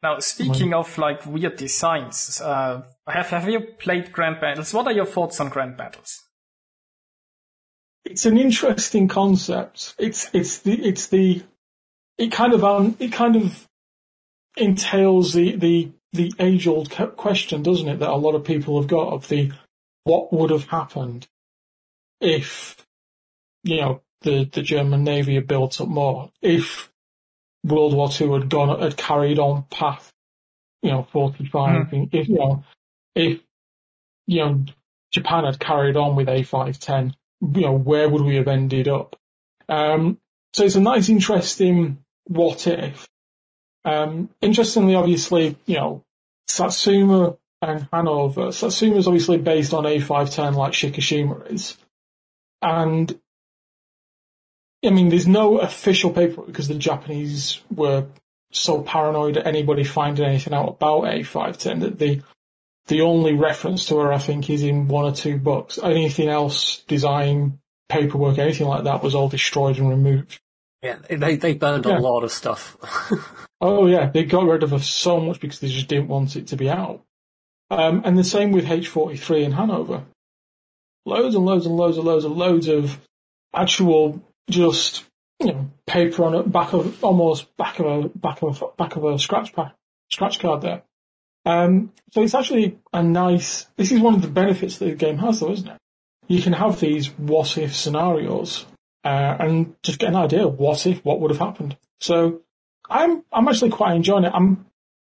Now, 0.05 0.19
speaking 0.19 0.71
of 0.75 0.99
like 0.99 1.25
weird 1.25 1.55
designs, 1.55 2.39
uh, 2.39 2.83
have 3.07 3.29
have 3.29 3.49
you 3.49 3.61
played 3.61 4.11
Grand 4.11 4.39
Battles? 4.39 4.71
What 4.71 4.85
are 4.85 4.93
your 4.93 5.07
thoughts 5.07 5.39
on 5.39 5.49
Grand 5.49 5.77
Battles? 5.77 6.21
It's 8.03 8.27
an 8.27 8.37
interesting 8.37 9.07
concept. 9.07 9.95
It's 9.97 10.29
it's 10.31 10.59
the 10.59 10.73
it's 10.73 11.07
the 11.07 11.41
it 12.19 12.31
kind 12.31 12.53
of 12.53 12.63
um 12.63 12.95
it 12.99 13.13
kind 13.13 13.35
of 13.35 13.67
entails 14.55 15.33
the 15.33 15.55
the 15.55 15.91
the 16.13 16.31
age 16.37 16.67
old 16.67 16.91
question, 17.17 17.63
doesn't 17.63 17.89
it? 17.89 17.97
That 17.97 18.11
a 18.11 18.15
lot 18.15 18.35
of 18.35 18.43
people 18.43 18.79
have 18.79 18.87
got 18.87 19.11
of 19.11 19.27
the 19.27 19.53
what 20.03 20.31
would 20.31 20.51
have 20.51 20.67
happened 20.67 21.27
if 22.21 22.77
you 23.63 23.81
know 23.81 24.01
the 24.21 24.47
the 24.53 24.61
German 24.61 25.03
Navy 25.03 25.33
had 25.33 25.47
built 25.47 25.81
up 25.81 25.87
more 25.87 26.29
if 26.43 26.91
World 27.65 27.95
War 27.95 28.09
Two 28.09 28.33
had 28.33 28.49
gone 28.49 28.79
had 28.79 28.95
carried 28.95 29.39
on 29.39 29.65
past 29.71 30.11
you 30.83 30.91
know 30.91 31.07
forty 31.11 31.45
five. 31.45 31.87
Mm. 31.87 32.09
If 32.13 32.29
you 32.29 32.35
know 32.35 32.63
if 33.15 33.41
you 34.27 34.39
know 34.39 34.65
Japan 35.11 35.45
had 35.45 35.59
carried 35.59 35.97
on 35.97 36.15
with 36.15 36.29
A 36.29 36.43
five 36.43 36.79
ten, 36.79 37.15
you 37.41 37.61
know 37.61 37.73
where 37.73 38.07
would 38.07 38.21
we 38.21 38.35
have 38.35 38.47
ended 38.47 38.87
up? 38.87 39.15
Um, 39.67 40.19
so 40.53 40.63
it's 40.63 40.75
a 40.75 40.81
nice, 40.81 41.09
interesting 41.09 41.97
what 42.25 42.67
if. 42.67 43.07
Um, 43.83 44.29
interestingly, 44.41 44.95
obviously, 44.95 45.57
you 45.65 45.77
know 45.77 46.03
Satsuma 46.47 47.37
and 47.63 47.87
Hanover. 47.91 48.51
Satsuma 48.51 48.97
is 48.97 49.07
obviously 49.07 49.37
based 49.37 49.73
on 49.73 49.87
A 49.87 49.99
five 49.99 50.29
ten 50.29 50.53
like 50.53 50.73
Shikishima 50.73 51.51
is, 51.51 51.77
and 52.61 53.19
I 54.85 54.89
mean, 54.89 55.09
there's 55.09 55.27
no 55.27 55.59
official 55.59 56.11
paper 56.11 56.41
because 56.41 56.67
the 56.67 56.75
Japanese 56.75 57.61
were 57.73 58.05
so 58.51 58.81
paranoid 58.81 59.37
at 59.37 59.47
anybody 59.47 59.83
finding 59.83 60.25
anything 60.25 60.53
out 60.53 60.69
about 60.69 61.03
A510 61.03 61.81
that 61.81 61.99
the 61.99 62.21
the 62.87 63.01
only 63.01 63.33
reference 63.33 63.85
to 63.85 63.97
her, 63.97 64.13
I 64.13 64.19
think, 64.19 64.49
is 64.49 64.61
in 64.61 64.87
one 64.87 65.05
or 65.05 65.11
two 65.11 65.37
books. 65.37 65.79
Anything 65.81 66.29
else, 66.29 66.83
design, 66.87 67.59
paperwork, 67.89 68.37
anything 68.37 68.67
like 68.67 68.83
that, 68.83 69.01
was 69.01 69.15
all 69.15 69.27
destroyed 69.27 69.77
and 69.77 69.89
removed. 69.89 70.39
Yeah, 70.83 70.97
they 71.09 71.35
they 71.35 71.55
burned 71.55 71.85
yeah. 71.85 71.97
a 71.97 71.99
lot 71.99 72.23
of 72.23 72.31
stuff. 72.31 72.77
oh 73.61 73.87
yeah, 73.87 74.09
they 74.09 74.23
got 74.23 74.45
rid 74.45 74.61
of 74.61 74.85
so 74.85 75.19
much 75.19 75.39
because 75.39 75.59
they 75.59 75.67
just 75.67 75.87
didn't 75.87 76.09
want 76.09 76.35
it 76.35 76.47
to 76.47 76.55
be 76.55 76.69
out. 76.69 77.03
Um, 77.71 78.03
and 78.05 78.17
the 78.17 78.23
same 78.23 78.51
with 78.51 78.65
H43 78.65 79.43
in 79.43 79.51
Hanover. 79.53 80.03
Loads 81.07 81.33
and 81.33 81.45
loads 81.45 81.65
and 81.65 81.75
loads 81.75 81.97
and 81.97 82.05
loads 82.05 82.25
and 82.25 82.35
loads 82.35 82.67
of 82.67 82.99
actual 83.53 84.21
just 84.49 85.05
you 85.39 85.47
know 85.47 85.71
paper 85.85 86.23
on 86.23 86.35
a 86.35 86.43
back 86.43 86.73
of 86.73 87.03
almost 87.03 87.55
back 87.57 87.79
of 87.79 87.85
a 87.85 88.09
back 88.09 88.41
of 88.41 88.61
a 88.61 88.67
back 88.77 88.95
of 88.95 89.03
a 89.05 89.19
scratch 89.19 89.53
pack 89.53 89.75
scratch 90.09 90.39
card 90.39 90.61
there. 90.61 90.83
Um, 91.45 91.93
so 92.11 92.23
it's 92.23 92.33
actually 92.33 92.79
a 92.91 93.03
nice. 93.03 93.67
This 93.75 93.91
is 93.91 93.99
one 93.99 94.15
of 94.15 94.21
the 94.21 94.27
benefits 94.27 94.77
that 94.77 94.85
the 94.85 94.95
game 94.95 95.17
has, 95.19 95.39
though, 95.39 95.51
isn't 95.51 95.67
it? 95.67 95.77
You 96.27 96.41
can 96.41 96.53
have 96.53 96.79
these 96.79 97.07
what 97.11 97.57
if 97.57 97.75
scenarios 97.75 98.65
uh, 99.03 99.37
and 99.39 99.75
just 99.83 99.99
get 99.99 100.09
an 100.09 100.15
idea 100.15 100.47
of 100.47 100.57
what 100.57 100.87
if 100.87 101.05
what 101.05 101.19
would 101.19 101.31
have 101.31 101.39
happened. 101.39 101.77
So 101.99 102.41
I'm 102.89 103.23
I'm 103.31 103.47
actually 103.47 103.71
quite 103.71 103.95
enjoying 103.95 104.23
it. 104.23 104.31
I'm 104.33 104.65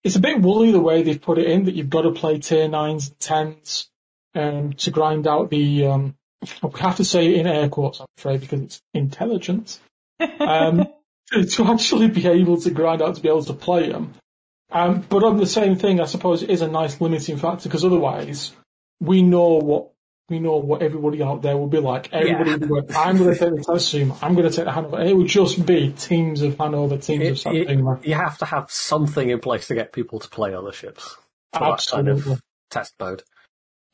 it's 0.04 0.16
a 0.16 0.20
bit 0.20 0.40
woolly 0.40 0.70
the 0.70 0.80
way 0.80 1.02
they've 1.02 1.20
put 1.20 1.38
it 1.38 1.46
in 1.46 1.64
that 1.64 1.74
you've 1.74 1.90
got 1.90 2.02
to 2.02 2.12
play 2.12 2.38
tier 2.38 2.68
nines 2.68 3.08
and 3.08 3.18
tens 3.18 3.90
um, 4.34 4.74
to 4.74 4.90
grind 4.90 5.26
out 5.26 5.50
the. 5.50 5.86
Um, 5.86 6.14
we 6.62 6.80
have 6.80 6.96
to 6.96 7.04
say 7.04 7.34
in 7.34 7.46
air 7.46 7.68
quotes, 7.68 8.00
I'm 8.00 8.06
afraid, 8.16 8.40
because 8.40 8.60
it's 8.60 8.82
intelligence. 8.94 9.80
Um, 10.20 10.88
to 11.50 11.64
actually 11.66 12.08
be 12.08 12.26
able 12.26 12.60
to 12.60 12.70
grind 12.70 13.02
out 13.02 13.16
to 13.16 13.20
be 13.20 13.28
able 13.28 13.44
to 13.44 13.52
play 13.52 13.90
them. 13.90 14.14
Um, 14.70 15.04
but 15.08 15.24
on 15.24 15.38
the 15.38 15.46
same 15.46 15.76
thing, 15.76 16.00
I 16.00 16.04
suppose 16.04 16.42
it 16.42 16.50
is 16.50 16.62
a 16.62 16.68
nice 16.68 17.00
limiting 17.00 17.38
factor 17.38 17.68
because 17.68 17.84
otherwise 17.84 18.52
we 19.00 19.22
know 19.22 19.54
what 19.54 19.90
we 20.28 20.40
know 20.40 20.58
what 20.58 20.82
everybody 20.82 21.22
out 21.22 21.40
there 21.40 21.56
will 21.56 21.68
be 21.68 21.78
like. 21.78 22.12
Everybody, 22.12 22.50
yeah. 22.50 22.66
will 22.66 22.84
I'm 22.94 23.16
going 23.16 23.32
to 23.32 23.38
take 23.38 23.56
the 23.56 23.62
Satsuma, 23.62 24.18
I'm 24.20 24.34
going 24.34 24.48
to 24.48 24.54
take 24.54 24.66
the 24.66 24.72
Hanover. 24.72 25.00
It 25.00 25.16
would 25.16 25.26
just 25.26 25.64
be 25.64 25.92
teams 25.92 26.42
of 26.42 26.58
Hanover, 26.58 26.98
teams 26.98 27.24
it, 27.24 27.30
of 27.30 27.38
something. 27.38 27.88
It, 27.88 28.06
you 28.06 28.14
have 28.14 28.36
to 28.38 28.44
have 28.44 28.70
something 28.70 29.30
in 29.30 29.40
place 29.40 29.68
to 29.68 29.74
get 29.74 29.92
people 29.92 30.18
to 30.18 30.28
play 30.28 30.54
other 30.54 30.72
ships. 30.72 31.16
Absolutely. 31.54 32.22
Kind 32.22 32.32
of 32.32 32.42
test 32.70 32.94
mode. 33.00 33.22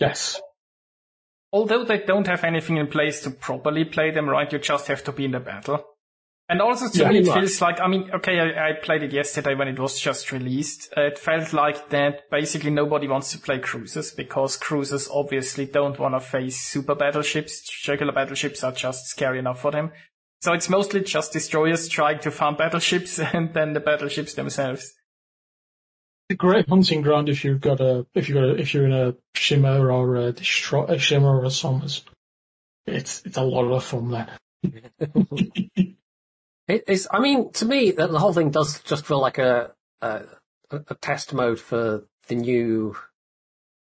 Yes. 0.01 0.41
Although 1.55 1.85
they 1.85 1.99
don't 1.99 2.27
have 2.27 2.43
anything 2.43 2.79
in 2.79 2.89
place 2.89 3.23
to 3.23 3.31
properly 3.31 3.85
play 3.85 4.11
them 4.11 4.29
right, 4.29 4.53
you 4.53 4.59
just 4.59 4.89
have 4.89 5.05
to 5.05 5.13
be 5.13 5.27
in 5.27 5.31
the 5.31 5.39
battle. 5.39 5.85
And 6.49 6.61
also 6.61 6.89
to 6.89 6.99
yeah, 6.99 7.11
me, 7.11 7.21
it 7.21 7.33
feels 7.33 7.61
like, 7.61 7.81
I 7.81 7.87
mean, 7.87 8.11
okay, 8.13 8.41
I, 8.41 8.71
I, 8.71 8.73
played 8.73 9.05
it 9.05 9.13
yesterday 9.13 9.55
when 9.55 9.69
it 9.69 9.79
was 9.79 10.01
just 10.01 10.33
released. 10.33 10.93
Uh, 10.97 11.03
it 11.03 11.17
felt 11.17 11.53
like 11.53 11.91
that 11.91 12.23
basically 12.29 12.71
nobody 12.71 13.07
wants 13.07 13.31
to 13.33 13.39
play 13.39 13.61
cruisers 13.61 14.11
because 14.11 14.57
cruisers 14.57 15.09
obviously 15.09 15.65
don't 15.65 15.97
want 15.97 16.17
to 16.17 16.21
face 16.21 16.59
super 16.61 16.97
battleships. 16.97 17.63
Regular 17.87 18.13
battleships 18.13 18.65
are 18.65 18.73
just 18.73 19.07
scary 19.07 19.39
enough 19.39 19.61
for 19.61 19.71
them. 19.71 19.93
So 20.43 20.55
it's 20.55 20.69
mostly 20.69 21.03
just 21.03 21.33
destroyers 21.33 21.89
trying 21.89 22.19
to 22.19 22.33
farm 22.33 22.57
battleships 22.57 23.19
and 23.33 23.55
then 23.55 23.75
the 23.75 23.81
battleships 23.81 24.35
themselves. 24.35 24.93
It's 26.29 26.35
a 26.35 26.37
great 26.37 26.69
hunting 26.69 27.03
ground 27.03 27.29
if 27.29 27.45
you've 27.45 27.61
got 27.61 27.81
a, 27.81 28.07
if 28.15 28.29
you've 28.29 28.37
got 28.37 28.45
a, 28.45 28.57
if 28.57 28.73
you're 28.73 28.87
in 28.87 28.93
a 28.93 29.15
Shimmer 29.35 29.91
or 29.91 30.17
a, 30.17 30.29
a 30.29 30.99
Shimmer 30.99 31.41
or 31.41 31.45
a 31.45 31.51
Somers. 31.51 32.05
It's, 32.87 33.23
it's 33.25 33.37
a 33.37 33.43
lot 33.43 33.71
of 33.71 33.85
fun 33.85 34.11
then. 34.11 34.31
It's, 36.67 37.07
I 37.11 37.21
mean, 37.21 37.53
to 37.53 37.67
me, 37.67 37.91
the, 37.91 38.07
the 38.07 38.19
whole 38.19 38.33
thing 38.33 38.51
does 38.51 38.81
just 38.83 39.05
feel 39.05 39.21
like 39.21 39.39
a, 39.39 39.73
a, 40.01 40.23
a 40.71 40.95
test 40.95 41.35
mode 41.35 41.61
for 41.61 42.05
the 42.29 42.35
new, 42.35 42.97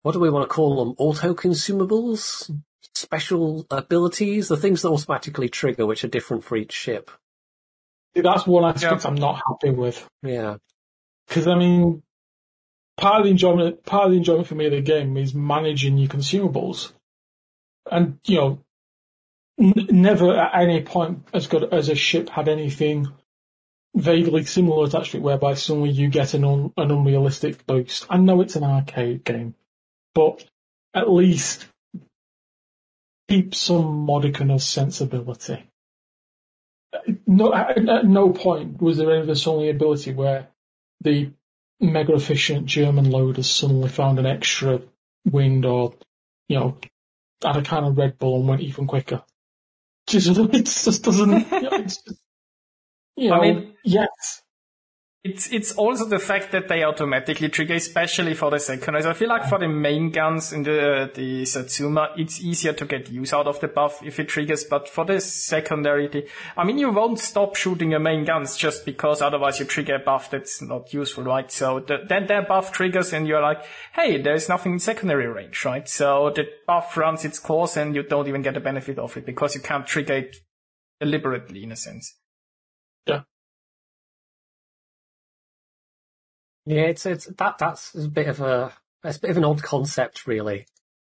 what 0.02 0.14
do 0.14 0.20
we 0.20 0.30
want 0.30 0.50
to 0.50 0.54
call 0.54 0.84
them? 0.84 0.96
Auto 0.98 1.36
consumables? 1.36 2.52
Special 2.96 3.68
abilities? 3.70 4.48
The 4.48 4.58
things 4.58 4.82
that 4.82 4.90
automatically 4.90 5.50
trigger, 5.50 5.86
which 5.86 6.04
are 6.04 6.08
different 6.08 6.44
for 6.44 6.56
each 6.56 6.72
ship. 6.72 7.12
That's 8.16 8.48
one 8.48 8.66
aspect 8.66 9.04
yeah. 9.04 9.10
I'm 9.10 9.16
not 9.16 9.42
happy 9.48 9.70
with. 9.70 10.08
Yeah. 10.24 10.58
Because, 11.28 11.48
I 11.48 11.56
mean, 11.56 12.02
part 12.98 13.20
of 13.20 13.26
the 13.26 13.32
enjoyment, 13.32 13.86
part 13.86 14.06
of 14.06 14.12
the 14.12 14.18
enjoyment 14.18 14.48
for 14.48 14.56
me 14.56 14.66
of 14.66 14.72
the 14.72 14.82
game 14.82 15.18
is 15.18 15.34
managing 15.34 15.98
your 15.98 16.10
consumables. 16.10 16.94
And, 17.90 18.20
you 18.26 18.38
know, 18.38 18.60
n- 19.60 19.88
never 19.90 20.36
at 20.38 20.62
any 20.62 20.82
point 20.82 21.28
as 21.34 21.48
good 21.48 21.74
as 21.74 21.90
a 21.90 21.96
ship 21.96 22.30
had 22.30 22.48
anything 22.48 23.08
vaguely 23.96 24.44
similar 24.44 24.86
attached 24.86 25.12
to 25.12 25.18
it, 25.18 25.24
whereby 25.24 25.54
suddenly 25.54 25.90
you 25.90 26.10
get 26.10 26.34
an, 26.34 26.44
un- 26.44 26.74
an 26.78 26.92
unrealistic 26.92 27.66
boost. 27.66 28.06
I 28.10 28.18
know 28.18 28.42
it's 28.42 28.56
an 28.56 28.64
arcade 28.64 29.24
game, 29.24 29.56
but 30.16 30.46
at 30.94 31.10
least 31.10 31.68
keep 33.28 33.56
some 33.56 34.06
modicum 34.06 34.52
of 34.52 34.62
sensibility. 34.62 35.70
No, 37.26 37.54
at 37.54 38.06
no 38.06 38.30
point 38.32 38.82
was 38.82 38.98
there 38.98 39.12
ever 39.12 39.34
suddenly 39.34 39.70
ability 39.70 40.14
where 40.14 40.50
the 41.02 41.32
mega 41.84 42.14
efficient 42.14 42.66
German 42.66 43.10
loaders 43.10 43.50
suddenly 43.50 43.90
found 43.90 44.20
an 44.20 44.26
extra 44.26 44.82
wind 45.26 45.66
or, 45.66 45.94
you 46.48 46.60
know, 46.60 46.78
had 47.44 47.58
a 47.58 47.62
kind 47.62 47.86
of 47.86 47.98
Red 47.98 48.18
Bull 48.18 48.40
and 48.40 48.48
went 48.48 48.62
even 48.62 48.88
quicker. 48.88 49.24
Just, 50.08 50.30
it 50.38 50.66
just 50.66 51.04
doesn't. 51.04 51.32
it's 51.52 51.98
just, 51.98 52.20
you 53.16 53.30
know, 53.30 53.36
I 53.36 53.42
mean, 53.42 53.74
yes. 53.84 54.42
It's 55.24 55.50
it's 55.54 55.72
also 55.72 56.06
the 56.06 56.20
fact 56.20 56.52
that 56.52 56.68
they 56.68 56.84
automatically 56.84 57.48
trigger, 57.48 57.76
especially 57.76 58.34
for 58.34 58.52
the 58.52 58.60
secondaries. 58.60 59.06
I 59.06 59.14
feel 59.14 59.30
like 59.30 59.48
for 59.48 59.58
the 59.58 59.70
main 59.70 60.12
guns 60.12 60.52
in 60.52 60.64
the 60.64 61.10
the 61.16 61.46
Satsuma, 61.46 62.10
it's 62.18 62.42
easier 62.42 62.74
to 62.74 62.86
get 62.86 63.10
use 63.10 63.32
out 63.32 63.48
of 63.48 63.62
the 63.62 63.70
buff 63.70 64.04
if 64.04 64.20
it 64.20 64.28
triggers. 64.28 64.66
But 64.66 64.90
for 64.90 65.06
the 65.06 65.22
secondary, 65.22 66.28
I 66.58 66.66
mean, 66.66 66.78
you 66.78 66.92
won't 66.92 67.20
stop 67.20 67.56
shooting 67.56 67.92
your 67.92 68.02
main 68.02 68.26
guns 68.26 68.58
just 68.58 68.86
because 68.86 69.22
otherwise 69.22 69.60
you 69.62 69.66
trigger 69.66 69.96
a 69.96 70.00
buff 70.00 70.30
that's 70.30 70.62
not 70.62 70.94
useful, 70.94 71.24
right? 71.24 71.50
So 71.50 71.80
the, 71.80 72.00
then 72.06 72.28
buff 72.46 72.74
triggers 72.74 73.14
and 73.14 73.26
you're 73.26 73.42
like, 73.42 73.64
hey, 73.94 74.22
there's 74.22 74.50
nothing 74.50 74.74
in 74.74 74.80
secondary 74.80 75.28
range, 75.28 75.64
right? 75.64 75.88
So 75.88 76.34
the 76.36 76.50
buff 76.68 76.98
runs 76.98 77.24
its 77.24 77.40
course 77.40 77.78
and 77.78 77.96
you 77.96 78.04
don't 78.04 78.28
even 78.28 78.42
get 78.42 78.56
the 78.56 78.60
benefit 78.60 79.00
of 79.00 79.16
it 79.16 79.26
because 79.26 79.56
you 79.56 79.62
can't 79.62 79.88
trigger 79.88 80.16
it 80.16 80.36
deliberately 81.00 81.64
in 81.64 81.72
a 81.72 81.78
sense. 81.78 82.18
Yeah. 83.08 83.22
Yeah, 86.66 86.84
it's 86.84 87.06
it's 87.06 87.26
that 87.26 87.58
that's 87.58 87.94
a 87.96 88.08
bit 88.08 88.28
of 88.28 88.42
a 88.42 88.74
it's 89.04 89.18
a 89.18 89.22
bit 89.22 89.32
of 89.32 89.38
an 89.38 89.46
odd 89.46 89.62
concept, 89.62 90.28
really. 90.28 90.60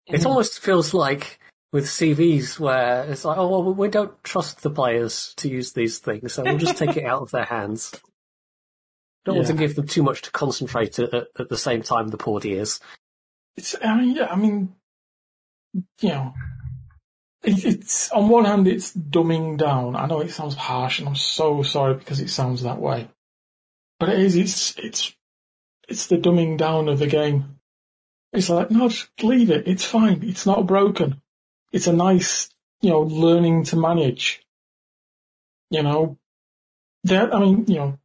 Mm-hmm. 0.09 0.15
It 0.15 0.27
almost 0.27 0.61
feels 0.61 0.95
like 0.95 1.39
with 1.73 1.87
CVs 1.87 2.59
where 2.59 3.05
it's 3.05 3.25
like, 3.25 3.37
oh 3.37 3.49
well, 3.49 3.75
we 3.75 3.89
don't 3.89 4.23
trust 4.23 4.63
the 4.63 4.71
players 4.71 5.35
to 5.37 5.49
use 5.49 5.73
these 5.73 5.99
things, 5.99 6.33
so 6.33 6.43
we'll 6.43 6.59
just 6.59 6.77
take 6.79 6.97
it 6.97 7.05
out 7.05 7.23
of 7.23 7.31
their 7.31 7.45
hands. 7.45 7.93
Don't 9.25 9.37
yeah. 9.37 9.41
want 9.41 9.49
to 9.49 9.55
give 9.55 9.75
them 9.75 9.87
too 9.87 10.03
much 10.03 10.23
to 10.23 10.31
concentrate 10.31 10.99
at, 10.99 11.13
at 11.15 11.49
the 11.49 11.59
same 11.59 11.83
time. 11.83 12.09
The 12.09 12.17
poor 12.17 12.41
dears. 12.41 12.81
It's 13.57 13.75
I 13.83 13.97
mean, 13.97 14.17
yeah, 14.17 14.27
I 14.31 14.37
mean, 14.37 14.75
you 16.01 16.09
know, 16.09 16.35
it's 17.43 18.11
on 18.11 18.29
one 18.29 18.45
hand 18.45 18.67
it's 18.67 18.95
dumbing 18.95 19.59
down. 19.59 19.97
I 19.97 20.07
know 20.07 20.21
it 20.21 20.31
sounds 20.31 20.55
harsh, 20.55 20.99
and 20.99 21.09
I'm 21.09 21.17
so 21.17 21.63
sorry 21.63 21.95
because 21.95 22.21
it 22.21 22.31
sounds 22.31 22.63
that 22.63 22.81
way. 22.81 23.09
But 23.99 24.11
it 24.11 24.21
is. 24.21 24.37
It's 24.37 24.75
it's 24.79 25.15
it's 25.89 26.07
the 26.07 26.17
dumbing 26.17 26.57
down 26.57 26.89
of 26.89 26.99
the 26.99 27.07
game. 27.07 27.59
It's 28.33 28.51
like, 28.51 28.71
no, 28.71 28.89
just 28.89 29.11
leave 29.23 29.51
it. 29.51 29.69
It's 29.69 29.85
fine. 29.85 30.21
It's 30.23 30.47
not 30.47 30.67
broken. 30.67 31.21
It's 31.73 31.87
a 31.87 31.93
nice, 31.93 32.51
you 32.81 32.91
know, 32.91 33.01
learning 33.01 33.65
to 33.65 33.77
manage. 33.77 34.43
You 35.71 35.83
know, 35.83 36.19
that, 37.05 37.35
I 37.35 37.41
mean, 37.41 37.65
you 37.69 37.77
know, 37.77 37.99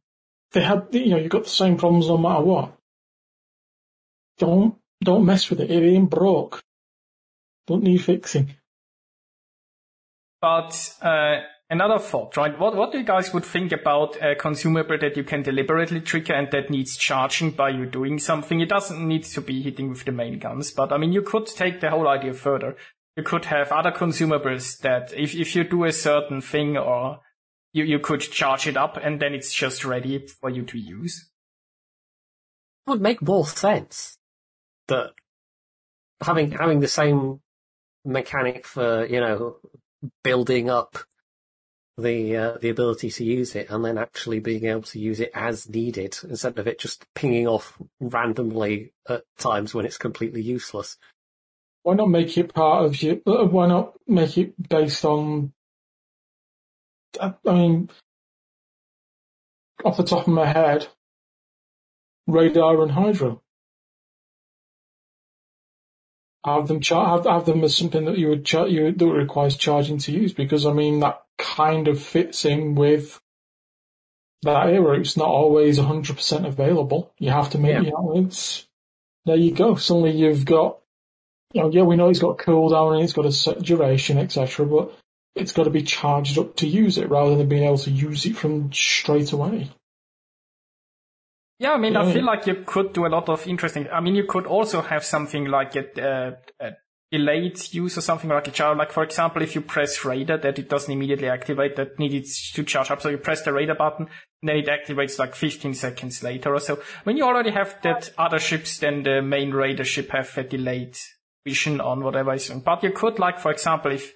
they 0.52 0.62
had, 0.62 0.88
you 0.92 1.10
know, 1.10 1.16
you've 1.18 1.30
got 1.30 1.44
the 1.44 1.50
same 1.50 1.76
problems 1.76 2.08
no 2.08 2.18
matter 2.18 2.42
what. 2.42 2.76
Don't, 4.38 4.76
don't 5.02 5.26
mess 5.26 5.50
with 5.50 5.60
it. 5.60 5.70
It 5.70 5.82
ain't 5.82 6.10
broke. 6.10 6.62
Don't 7.66 7.82
need 7.82 7.98
fixing. 7.98 8.54
But, 10.40 10.96
uh, 11.02 11.40
Another 11.72 12.00
thought, 12.00 12.36
right? 12.36 12.58
What, 12.58 12.74
what 12.74 12.90
do 12.90 12.98
you 12.98 13.04
guys 13.04 13.32
would 13.32 13.44
think 13.44 13.70
about 13.70 14.20
a 14.20 14.34
consumable 14.34 14.98
that 14.98 15.16
you 15.16 15.22
can 15.22 15.44
deliberately 15.44 16.00
trigger 16.00 16.34
and 16.34 16.50
that 16.50 16.68
needs 16.68 16.96
charging 16.96 17.52
by 17.52 17.68
you 17.68 17.86
doing 17.86 18.18
something? 18.18 18.58
It 18.60 18.68
doesn't 18.68 19.06
need 19.06 19.22
to 19.22 19.40
be 19.40 19.62
hitting 19.62 19.88
with 19.88 20.04
the 20.04 20.10
main 20.10 20.40
guns, 20.40 20.72
but 20.72 20.92
I 20.92 20.98
mean, 20.98 21.12
you 21.12 21.22
could 21.22 21.46
take 21.46 21.80
the 21.80 21.90
whole 21.90 22.08
idea 22.08 22.34
further. 22.34 22.76
You 23.16 23.22
could 23.22 23.44
have 23.44 23.70
other 23.70 23.92
consumables 23.92 24.78
that 24.80 25.12
if, 25.16 25.32
if 25.36 25.54
you 25.54 25.62
do 25.62 25.84
a 25.84 25.92
certain 25.92 26.40
thing 26.40 26.76
or 26.76 27.20
you, 27.72 27.84
you 27.84 28.00
could 28.00 28.20
charge 28.20 28.66
it 28.66 28.76
up 28.76 28.98
and 29.00 29.20
then 29.20 29.32
it's 29.32 29.54
just 29.54 29.84
ready 29.84 30.26
for 30.26 30.50
you 30.50 30.64
to 30.64 30.78
use. 30.78 31.30
It 32.84 32.90
would 32.90 33.00
make 33.00 33.22
more 33.22 33.46
sense 33.46 34.18
that 34.88 35.12
having, 36.20 36.50
having 36.50 36.80
the 36.80 36.88
same 36.88 37.40
mechanic 38.04 38.66
for, 38.66 39.06
you 39.06 39.20
know, 39.20 39.58
building 40.24 40.68
up 40.68 40.98
the 42.00 42.36
uh, 42.36 42.58
the 42.58 42.68
ability 42.68 43.10
to 43.10 43.24
use 43.24 43.54
it 43.54 43.70
and 43.70 43.84
then 43.84 43.98
actually 43.98 44.40
being 44.40 44.66
able 44.66 44.82
to 44.82 44.98
use 44.98 45.20
it 45.20 45.30
as 45.34 45.68
needed 45.68 46.16
instead 46.28 46.58
of 46.58 46.66
it 46.66 46.78
just 46.78 47.06
pinging 47.14 47.46
off 47.46 47.76
randomly 48.00 48.92
at 49.08 49.22
times 49.38 49.74
when 49.74 49.86
it's 49.86 49.98
completely 49.98 50.42
useless. 50.42 50.96
Why 51.82 51.94
not 51.94 52.08
make 52.08 52.36
it 52.36 52.52
part 52.52 52.84
of 52.84 53.02
your? 53.02 53.16
Uh, 53.26 53.44
why 53.44 53.66
not 53.66 53.94
make 54.06 54.36
it 54.36 54.68
based 54.68 55.04
on? 55.04 55.52
I 57.20 57.34
mean, 57.44 57.90
off 59.84 59.96
the 59.96 60.04
top 60.04 60.26
of 60.26 60.32
my 60.32 60.46
head, 60.46 60.86
radar 62.26 62.82
and 62.82 62.92
hydro. 62.92 63.42
have 66.44 66.68
them 66.68 66.80
char- 66.80 67.16
have, 67.16 67.26
have 67.26 67.44
them 67.46 67.64
as 67.64 67.76
something 67.76 68.04
that 68.06 68.18
you 68.18 68.28
would 68.28 68.44
char- 68.44 68.68
you 68.68 68.92
that 68.92 69.06
requires 69.06 69.56
charging 69.56 69.98
to 69.98 70.12
use 70.12 70.32
because 70.32 70.66
I 70.66 70.72
mean 70.72 71.00
that 71.00 71.22
kind 71.40 71.88
of 71.88 72.00
fits 72.00 72.44
in 72.44 72.74
with 72.74 73.20
that 74.42 74.68
era. 74.68 74.98
It's 74.98 75.16
not 75.16 75.28
always 75.28 75.78
hundred 75.78 76.16
percent 76.16 76.46
available. 76.46 77.12
You 77.18 77.30
have 77.30 77.50
to 77.50 77.58
make 77.58 77.72
yeah. 77.72 77.82
you 77.82 77.90
know, 77.90 78.12
it's 78.16 78.68
there 79.24 79.36
you 79.36 79.52
go. 79.52 79.74
Suddenly 79.74 80.12
you've 80.12 80.44
got 80.44 80.78
you 81.52 81.62
know, 81.62 81.70
yeah, 81.70 81.82
we 81.82 81.96
know 81.96 82.08
it's 82.08 82.20
got 82.20 82.38
cooldown 82.38 82.94
and 82.94 83.02
it's 83.02 83.12
got 83.12 83.26
a 83.26 83.32
set 83.32 83.60
duration, 83.62 84.18
etc. 84.18 84.66
But 84.66 84.92
it's 85.34 85.52
got 85.52 85.64
to 85.64 85.70
be 85.70 85.82
charged 85.82 86.38
up 86.38 86.56
to 86.56 86.66
use 86.66 86.98
it 86.98 87.08
rather 87.08 87.36
than 87.36 87.48
being 87.48 87.64
able 87.64 87.78
to 87.78 87.90
use 87.90 88.24
it 88.26 88.36
from 88.36 88.72
straight 88.72 89.32
away. 89.32 89.70
Yeah, 91.58 91.72
I 91.72 91.78
mean, 91.78 91.92
yeah. 91.92 92.02
I 92.02 92.12
feel 92.12 92.24
like 92.24 92.46
you 92.46 92.62
could 92.66 92.92
do 92.92 93.06
a 93.06 93.08
lot 93.08 93.28
of 93.28 93.46
interesting. 93.46 93.88
I 93.92 94.00
mean, 94.00 94.14
you 94.14 94.24
could 94.24 94.46
also 94.46 94.80
have 94.80 95.04
something 95.04 95.44
like 95.44 95.76
a, 95.76 96.02
uh, 96.02 96.32
a 96.58 96.70
delayed 97.10 97.58
use 97.72 97.98
or 97.98 98.00
something 98.00 98.30
like 98.30 98.48
a 98.48 98.50
charge. 98.50 98.78
Like 98.78 98.92
for 98.92 99.02
example, 99.02 99.42
if 99.42 99.54
you 99.54 99.60
press 99.60 100.04
radar, 100.04 100.38
that 100.38 100.58
it 100.58 100.68
doesn't 100.68 100.92
immediately 100.92 101.28
activate, 101.28 101.76
that 101.76 101.98
needs 101.98 102.52
to 102.52 102.62
charge 102.62 102.90
up. 102.90 103.02
So 103.02 103.08
you 103.08 103.18
press 103.18 103.42
the 103.42 103.52
radar 103.52 103.76
button, 103.76 104.08
then 104.42 104.56
it 104.56 104.68
activates 104.68 105.18
like 105.18 105.34
15 105.34 105.74
seconds 105.74 106.22
later 106.22 106.54
or 106.54 106.60
so. 106.60 106.80
When 107.04 107.16
you 107.16 107.24
already 107.24 107.50
have 107.50 107.76
that 107.82 108.10
other 108.16 108.38
ships 108.38 108.78
than 108.78 109.02
the 109.02 109.22
main 109.22 109.50
radar 109.50 109.84
ship 109.84 110.10
have 110.10 110.36
a 110.38 110.44
delayed 110.44 110.96
vision 111.44 111.80
on 111.80 112.04
whatever 112.04 112.34
is. 112.34 112.50
But 112.50 112.82
you 112.82 112.92
could 112.92 113.18
like, 113.18 113.38
for 113.38 113.50
example, 113.50 113.92
if 113.92 114.12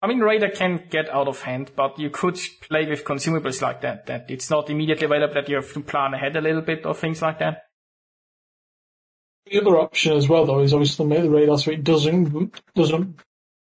I 0.00 0.06
mean, 0.06 0.20
Radar 0.20 0.50
can 0.50 0.84
get 0.90 1.10
out 1.10 1.26
of 1.26 1.42
hand, 1.42 1.72
but 1.74 1.98
you 1.98 2.10
could 2.10 2.38
play 2.68 2.88
with 2.88 3.04
consumables 3.04 3.60
like 3.60 3.80
that, 3.80 4.06
that 4.06 4.26
it's 4.28 4.48
not 4.48 4.70
immediately 4.70 5.06
available, 5.06 5.34
that 5.34 5.48
you 5.48 5.56
have 5.56 5.72
to 5.72 5.80
plan 5.80 6.14
ahead 6.14 6.36
a 6.36 6.40
little 6.40 6.62
bit 6.62 6.86
or 6.86 6.94
things 6.94 7.20
like 7.20 7.40
that. 7.40 7.62
The 9.50 9.60
other 9.60 9.78
option 9.78 10.16
as 10.16 10.28
well, 10.28 10.44
though, 10.44 10.60
is 10.60 10.74
obviously 10.74 11.06
make 11.06 11.22
the 11.22 11.30
radar 11.30 11.58
so 11.58 11.70
it 11.70 11.84
doesn't, 11.84 12.60
doesn't, 12.74 13.20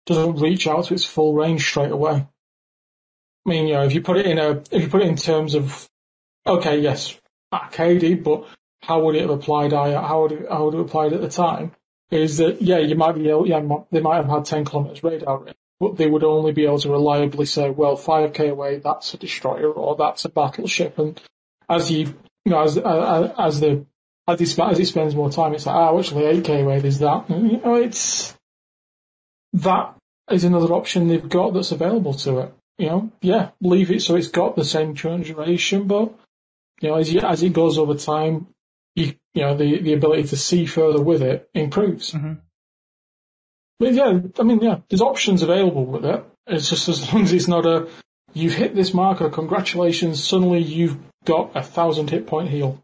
doesn't 0.05 0.35
reach 0.41 0.67
out 0.67 0.85
to 0.85 0.93
its 0.93 1.05
full 1.05 1.33
range 1.33 1.65
straight 1.65 1.91
away. 1.91 2.27
I 3.45 3.49
mean, 3.49 3.67
you 3.67 3.75
know, 3.75 3.83
if 3.83 3.93
you 3.93 4.01
put 4.01 4.17
it 4.17 4.25
in 4.25 4.37
a, 4.37 4.61
if 4.71 4.83
you 4.83 4.89
put 4.89 5.01
it 5.01 5.07
in 5.07 5.15
terms 5.15 5.55
of, 5.55 5.87
okay, 6.45 6.79
yes, 6.79 7.19
arcadey, 7.53 8.21
but 8.21 8.45
how 8.81 9.01
would 9.01 9.15
it 9.15 9.21
have 9.21 9.29
applied? 9.29 9.73
I 9.73 9.93
how 10.01 10.23
would 10.23 10.31
it, 10.33 10.49
how 10.49 10.65
would 10.65 10.73
it 10.73 10.77
have 10.77 10.85
applied 10.87 11.13
at 11.13 11.21
the 11.21 11.29
time? 11.29 11.71
Is 12.11 12.37
that 12.37 12.61
yeah, 12.61 12.79
you 12.79 12.95
might 12.95 13.13
be 13.13 13.29
able, 13.29 13.47
yeah, 13.47 13.61
they 13.91 14.01
might 14.01 14.17
have 14.17 14.29
had 14.29 14.45
ten 14.45 14.65
kilometers 14.65 15.03
radar 15.03 15.39
range, 15.39 15.57
but 15.79 15.97
they 15.97 16.07
would 16.07 16.23
only 16.23 16.51
be 16.51 16.65
able 16.65 16.79
to 16.79 16.91
reliably 16.91 17.45
say, 17.45 17.69
well, 17.69 17.95
5k 17.95 18.49
away, 18.49 18.77
that's 18.77 19.13
a 19.13 19.17
destroyer 19.17 19.71
or 19.71 19.95
that's 19.95 20.25
a 20.25 20.29
battleship. 20.29 20.97
And 20.99 21.19
as 21.69 21.89
you, 21.91 22.15
you 22.45 22.51
know, 22.51 22.63
as, 22.63 22.77
uh, 22.77 23.33
as 23.37 23.59
the, 23.59 23.85
as 24.29 24.41
it, 24.41 24.59
as 24.59 24.79
it 24.79 24.85
spends 24.85 25.15
more 25.15 25.31
time, 25.31 25.53
it's 25.53 25.65
like, 25.65 25.75
oh, 25.75 25.99
actually 25.99 26.23
8k 26.23 26.63
away, 26.63 26.79
there's 26.79 26.99
that. 26.99 27.29
And, 27.29 27.51
you 27.51 27.57
know, 27.59 27.75
it's, 27.75 28.35
that 29.53 29.95
is 30.31 30.43
another 30.43 30.73
option 30.73 31.07
they've 31.07 31.27
got 31.27 31.53
that's 31.53 31.71
available 31.71 32.13
to 32.15 32.39
it. 32.39 32.53
You 32.77 32.87
know, 32.87 33.11
yeah, 33.21 33.49
leave 33.61 33.91
it 33.91 34.01
so 34.01 34.15
it's 34.15 34.27
got 34.27 34.55
the 34.55 34.63
same 34.63 34.95
current 34.95 35.25
duration, 35.25 35.85
but, 35.87 36.13
you 36.81 36.89
know, 36.89 36.95
as, 36.95 37.11
you, 37.11 37.19
as 37.19 37.43
it 37.43 37.51
goes 37.51 37.77
over 37.77 37.95
time, 37.95 38.47
you, 38.95 39.13
you 39.33 39.41
know, 39.41 39.55
the, 39.55 39.81
the 39.81 39.93
ability 39.93 40.23
to 40.23 40.37
see 40.37 40.65
further 40.65 41.01
with 41.01 41.21
it 41.21 41.49
improves. 41.53 42.11
Mm-hmm. 42.11 42.33
But 43.79 43.93
yeah, 43.93 44.19
I 44.39 44.43
mean, 44.43 44.61
yeah, 44.61 44.79
there's 44.89 45.01
options 45.01 45.41
available 45.41 45.85
with 45.85 46.05
it. 46.05 46.23
It's 46.47 46.69
just 46.69 46.87
as 46.89 47.13
long 47.13 47.23
as 47.23 47.33
it's 47.33 47.47
not 47.47 47.65
a, 47.65 47.87
you've 48.33 48.53
hit 48.53 48.75
this 48.75 48.93
marker, 48.93 49.29
congratulations, 49.29 50.23
suddenly 50.23 50.59
you've 50.61 50.97
got 51.25 51.51
a 51.55 51.63
thousand 51.63 52.09
hit 52.09 52.27
point 52.27 52.49
heal. 52.49 52.83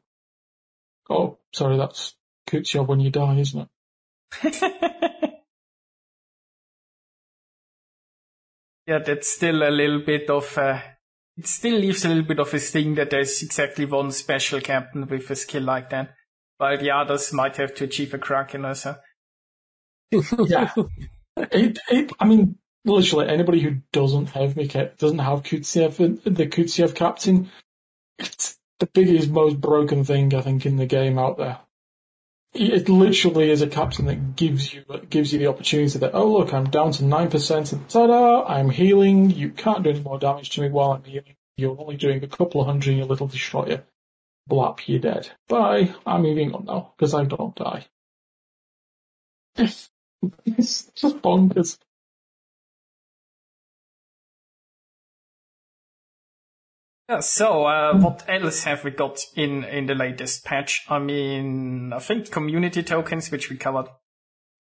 Oh, 1.09 1.38
sorry, 1.53 1.77
that's 1.77 2.15
Coot's 2.47 2.71
job 2.71 2.88
when 2.88 3.00
you 3.00 3.12
die, 3.12 3.38
isn't 3.38 3.62
it? 3.62 3.69
yeah, 8.88 9.00
that's 9.00 9.29
still 9.33 9.63
a 9.67 9.69
little 9.69 10.00
bit 10.00 10.29
of 10.29 10.57
a, 10.57 10.81
it 11.38 11.47
still 11.47 11.77
leaves 11.79 12.05
a 12.05 12.09
little 12.09 12.24
bit 12.24 12.39
of 12.39 12.53
a 12.53 12.59
sting 12.59 12.95
that 12.95 13.09
there's 13.09 13.41
exactly 13.43 13.85
one 13.85 14.12
special 14.12 14.62
captain 14.62 15.05
with 15.07 15.29
a 15.29 15.35
skill 15.35 15.63
like 15.63 15.89
that. 15.91 16.15
While 16.57 16.77
the 16.77 16.91
others 16.91 17.33
might 17.33 17.57
have 17.57 17.75
to 17.75 17.83
achieve 17.83 18.13
a 18.13 18.18
Kraken 18.18 18.65
or 18.65 18.75
so 18.75 18.96
yeah. 20.46 20.72
It, 21.37 21.79
it, 21.89 22.11
I 22.20 22.25
mean, 22.25 22.57
literally 22.85 23.27
anybody 23.27 23.59
who 23.59 23.77
doesn't 23.91 24.29
have 24.31 24.53
Miket, 24.53 24.98
doesn't 24.98 25.20
have 25.20 25.44
Kutiev, 25.44 26.24
the 26.24 26.48
Kutiev 26.48 26.96
captain, 26.96 27.50
it's 28.18 28.57
the 28.79 28.88
biggest, 28.88 29.29
most 29.29 29.59
broken 29.59 30.03
thing 30.03 30.33
I 30.33 30.42
think 30.42 30.66
in 30.66 30.77
the 30.77 30.85
game 30.85 31.18
out 31.18 31.38
there. 31.38 31.59
It 32.53 32.88
literally 32.88 33.51
is 33.51 33.61
a 33.61 33.68
captain 33.68 34.05
that 34.05 34.38
gives 34.38 34.74
you 34.74 34.85
gives 35.09 35.33
you 35.33 35.40
the 35.40 35.48
opportunity 35.48 36.00
that 36.00 36.16
oh 36.16 36.31
look 36.31 36.53
I'm 36.53 36.70
down 36.70 36.94
to 36.94 37.03
nine 37.03 37.29
percent 37.29 37.74
and 37.74 37.88
ta-da 37.90 38.46
I'm 38.48 38.70
healing. 38.70 39.29
You 39.29 39.50
can't 39.50 39.83
do 39.83 39.90
any 39.90 40.00
more 40.00 40.18
damage 40.18 40.51
to 40.51 40.61
me 40.61 40.70
while 40.70 40.94
I'm 40.94 41.03
healing. 41.03 41.35
You're 41.57 41.77
only 41.77 41.98
doing 41.98 42.24
a 42.24 42.27
couple 42.27 42.61
of 42.61 42.68
hundred 42.68 42.92
in 42.92 42.98
your 42.98 43.07
little 43.07 43.27
destroyer. 43.27 43.83
Blap 44.50 44.88
you're 44.88 45.00
dead. 45.00 45.29
Bye. 45.50 45.94
I'm 46.05 46.22
moving 46.22 46.53
on 46.53 46.66
now 46.66 46.94
because 46.96 47.14
I 47.14 47.25
don't 47.25 47.55
die. 47.55 47.85
It's 50.46 50.85
just 50.96 51.22
bonkers. 51.22 51.77
Yeah, 57.07 57.20
so 57.20 57.65
uh, 57.65 57.98
what 57.98 58.25
else 58.27 58.63
have 58.63 58.83
we 58.83 58.91
got 58.91 59.24
in, 59.35 59.63
in 59.63 59.85
the 59.85 59.94
latest 59.94 60.44
patch? 60.44 60.85
I 60.89 60.98
mean, 60.98 61.94
I 61.94 62.00
think 62.00 62.31
community 62.31 62.81
tokens, 62.81 63.29
which 63.29 63.50
we 63.50 63.57
covered 63.57 63.87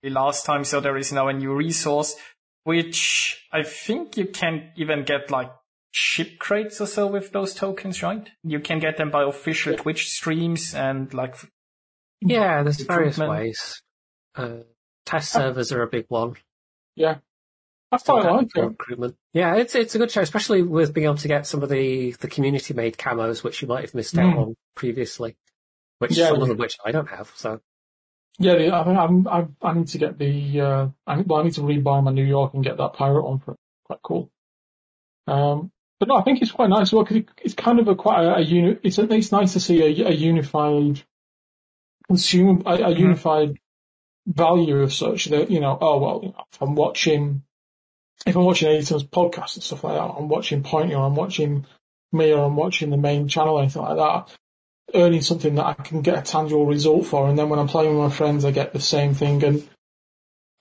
the 0.03 0.11
last 0.11 0.45
time, 0.45 0.63
so 0.63 0.79
there 0.79 0.97
is 0.97 1.11
now 1.11 1.27
a 1.27 1.33
new 1.33 1.53
resource, 1.53 2.15
which 2.63 3.47
I 3.51 3.63
think 3.63 4.17
you 4.17 4.27
can 4.27 4.71
even 4.75 5.05
get 5.05 5.31
like 5.31 5.51
ship 5.91 6.37
crates 6.37 6.79
or 6.79 6.85
so 6.85 7.07
with 7.07 7.31
those 7.31 7.55
tokens, 7.55 8.03
right? 8.03 8.29
You 8.43 8.59
can 8.59 8.79
get 8.79 8.97
them 8.97 9.09
by 9.09 9.23
official 9.23 9.73
yeah. 9.73 9.79
Twitch 9.79 10.09
streams 10.09 10.75
and 10.75 11.11
like. 11.13 11.35
Yeah, 12.21 12.61
there's 12.61 12.81
various 12.81 13.17
ways. 13.17 13.81
Uh, 14.35 14.57
Test 15.05 15.31
servers 15.31 15.71
are 15.71 15.83
a 15.83 15.87
big 15.87 16.05
one. 16.09 16.35
Yeah. 16.95 17.17
I 17.95 18.11
quite 18.11 18.31
like 18.31 18.47
it. 18.55 18.61
Recruitment. 18.61 19.15
Yeah, 19.33 19.55
it's 19.55 19.75
it's 19.75 19.95
a 19.95 19.97
good 19.97 20.11
show, 20.11 20.21
especially 20.21 20.61
with 20.61 20.93
being 20.93 21.05
able 21.05 21.15
to 21.17 21.27
get 21.27 21.47
some 21.47 21.63
of 21.63 21.69
the, 21.69 22.11
the 22.19 22.27
community 22.27 22.73
made 22.73 22.97
camos, 22.97 23.43
which 23.43 23.61
you 23.61 23.67
might 23.67 23.81
have 23.81 23.95
missed 23.95 24.17
out 24.17 24.35
mm. 24.35 24.37
on 24.39 24.55
previously. 24.75 25.35
Which 25.99 26.17
yeah, 26.17 26.29
some 26.29 26.41
of 26.41 26.47
them 26.47 26.57
which 26.57 26.77
I 26.85 26.91
don't 26.91 27.09
have. 27.09 27.31
So. 27.35 27.61
Yeah, 28.37 28.53
I 28.53 28.81
I'm, 28.81 29.27
I 29.27 29.47
I 29.61 29.73
need 29.73 29.87
to 29.87 29.97
get 29.97 30.17
the 30.17 30.61
uh, 30.61 30.87
I, 31.07 31.21
well, 31.21 31.39
I 31.39 31.43
need 31.43 31.53
to 31.53 31.61
rebuy 31.61 32.03
my 32.03 32.11
New 32.11 32.25
York 32.25 32.53
and 32.53 32.63
get 32.63 32.77
that 32.77 32.93
pirate 32.93 33.23
on 33.23 33.39
for 33.39 33.51
it. 33.51 33.57
Quite 33.85 33.99
cool. 34.03 34.29
Um, 35.27 35.71
but 35.99 36.09
no, 36.09 36.15
I 36.15 36.23
think 36.23 36.41
it's 36.41 36.51
quite 36.51 36.69
nice. 36.69 36.89
As 36.89 36.93
well, 36.93 37.05
cause 37.05 37.17
it, 37.17 37.29
it's 37.41 37.53
kind 37.53 37.79
of 37.79 37.87
a 37.87 37.95
quite 37.95 38.23
a, 38.23 38.35
a 38.35 38.41
uni, 38.41 38.77
It's 38.83 38.99
it's 38.99 39.31
nice 39.31 39.53
to 39.53 39.59
see 39.59 39.81
a, 39.81 40.07
a 40.07 40.11
unified 40.11 41.01
consumer, 42.07 42.61
a, 42.65 42.73
a 42.73 42.77
mm-hmm. 42.77 42.99
unified 42.99 43.55
value 44.27 44.81
of 44.81 44.93
such 44.93 45.25
that, 45.25 45.51
you 45.51 45.59
know, 45.59 45.77
oh, 45.79 45.99
well, 45.99 46.19
you 46.23 46.29
know, 46.29 46.43
if 46.51 46.61
I'm 46.61 46.75
watching, 46.75 47.43
if 48.25 48.35
I'm 48.35 48.43
watching 48.43 48.69
Aiton's 48.69 49.03
podcast 49.03 49.55
and 49.55 49.63
stuff 49.63 49.83
like 49.83 49.95
that, 49.95 50.15
I'm 50.17 50.27
watching 50.27 50.63
Point 50.63 50.93
or 50.93 51.05
I'm 51.05 51.15
watching 51.15 51.65
me 52.11 52.31
or 52.31 52.45
I'm 52.45 52.55
watching 52.55 52.89
the 52.89 52.97
main 52.97 53.27
channel 53.27 53.55
or 53.55 53.61
anything 53.61 53.81
like 53.81 53.97
that, 53.97 54.35
earning 54.93 55.21
something 55.21 55.55
that 55.55 55.65
I 55.65 55.73
can 55.73 56.01
get 56.01 56.17
a 56.17 56.21
tangible 56.21 56.65
result 56.65 57.05
for. 57.05 57.29
And 57.29 57.37
then 57.37 57.49
when 57.49 57.59
I'm 57.59 57.67
playing 57.67 57.89
with 57.89 58.09
my 58.11 58.15
friends, 58.15 58.45
I 58.45 58.51
get 58.51 58.73
the 58.73 58.79
same 58.79 59.13
thing. 59.13 59.43
And 59.43 59.67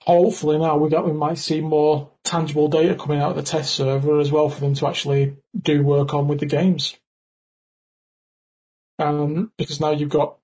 hopefully 0.01 0.59
now 0.59 0.77
we 0.77 0.89
we 0.89 1.13
might 1.13 1.37
see 1.37 1.61
more 1.61 2.11
tangible 2.23 2.67
data 2.67 2.95
coming 2.95 3.19
out 3.19 3.31
of 3.31 3.35
the 3.37 3.43
test 3.43 3.73
server 3.75 4.19
as 4.19 4.31
well 4.31 4.49
for 4.49 4.59
them 4.59 4.75
to 4.75 4.87
actually 4.87 5.37
do 5.59 5.83
work 5.83 6.13
on 6.13 6.27
with 6.27 6.39
the 6.39 6.45
games. 6.45 6.95
Um, 8.97 9.51
because 9.57 9.81
now 9.81 9.91
you've 9.91 10.09
got 10.09 10.37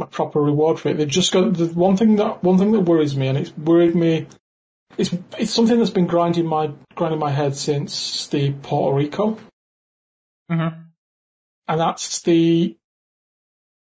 a 0.00 0.06
proper 0.06 0.40
reward 0.40 0.78
for 0.78 0.90
it. 0.90 0.96
They've 0.96 1.08
just 1.08 1.32
got 1.32 1.54
the 1.54 1.66
one 1.66 1.96
thing 1.96 2.16
that 2.16 2.42
one 2.42 2.58
thing 2.58 2.72
that 2.72 2.80
worries 2.80 3.16
me, 3.16 3.28
and 3.28 3.38
it's 3.38 3.56
worried 3.56 3.94
me. 3.94 4.26
It's 4.96 5.14
it's 5.38 5.52
something 5.52 5.78
that's 5.78 5.90
been 5.90 6.06
grinding 6.06 6.46
my 6.46 6.72
grinding 6.94 7.20
my 7.20 7.30
head 7.30 7.56
since 7.56 8.26
the 8.28 8.52
Puerto 8.52 8.96
Rico, 8.96 9.38
mm-hmm. 10.50 10.80
and 11.68 11.80
that's 11.80 12.22
the 12.22 12.76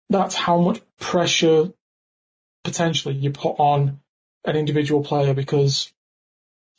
that's 0.09 0.35
how 0.35 0.59
much 0.61 0.81
pressure 0.99 1.73
potentially 2.65 3.15
you 3.15 3.31
put 3.31 3.57
on 3.59 4.01
an 4.45 4.57
individual 4.57 5.03
player 5.03 5.35
because 5.35 5.93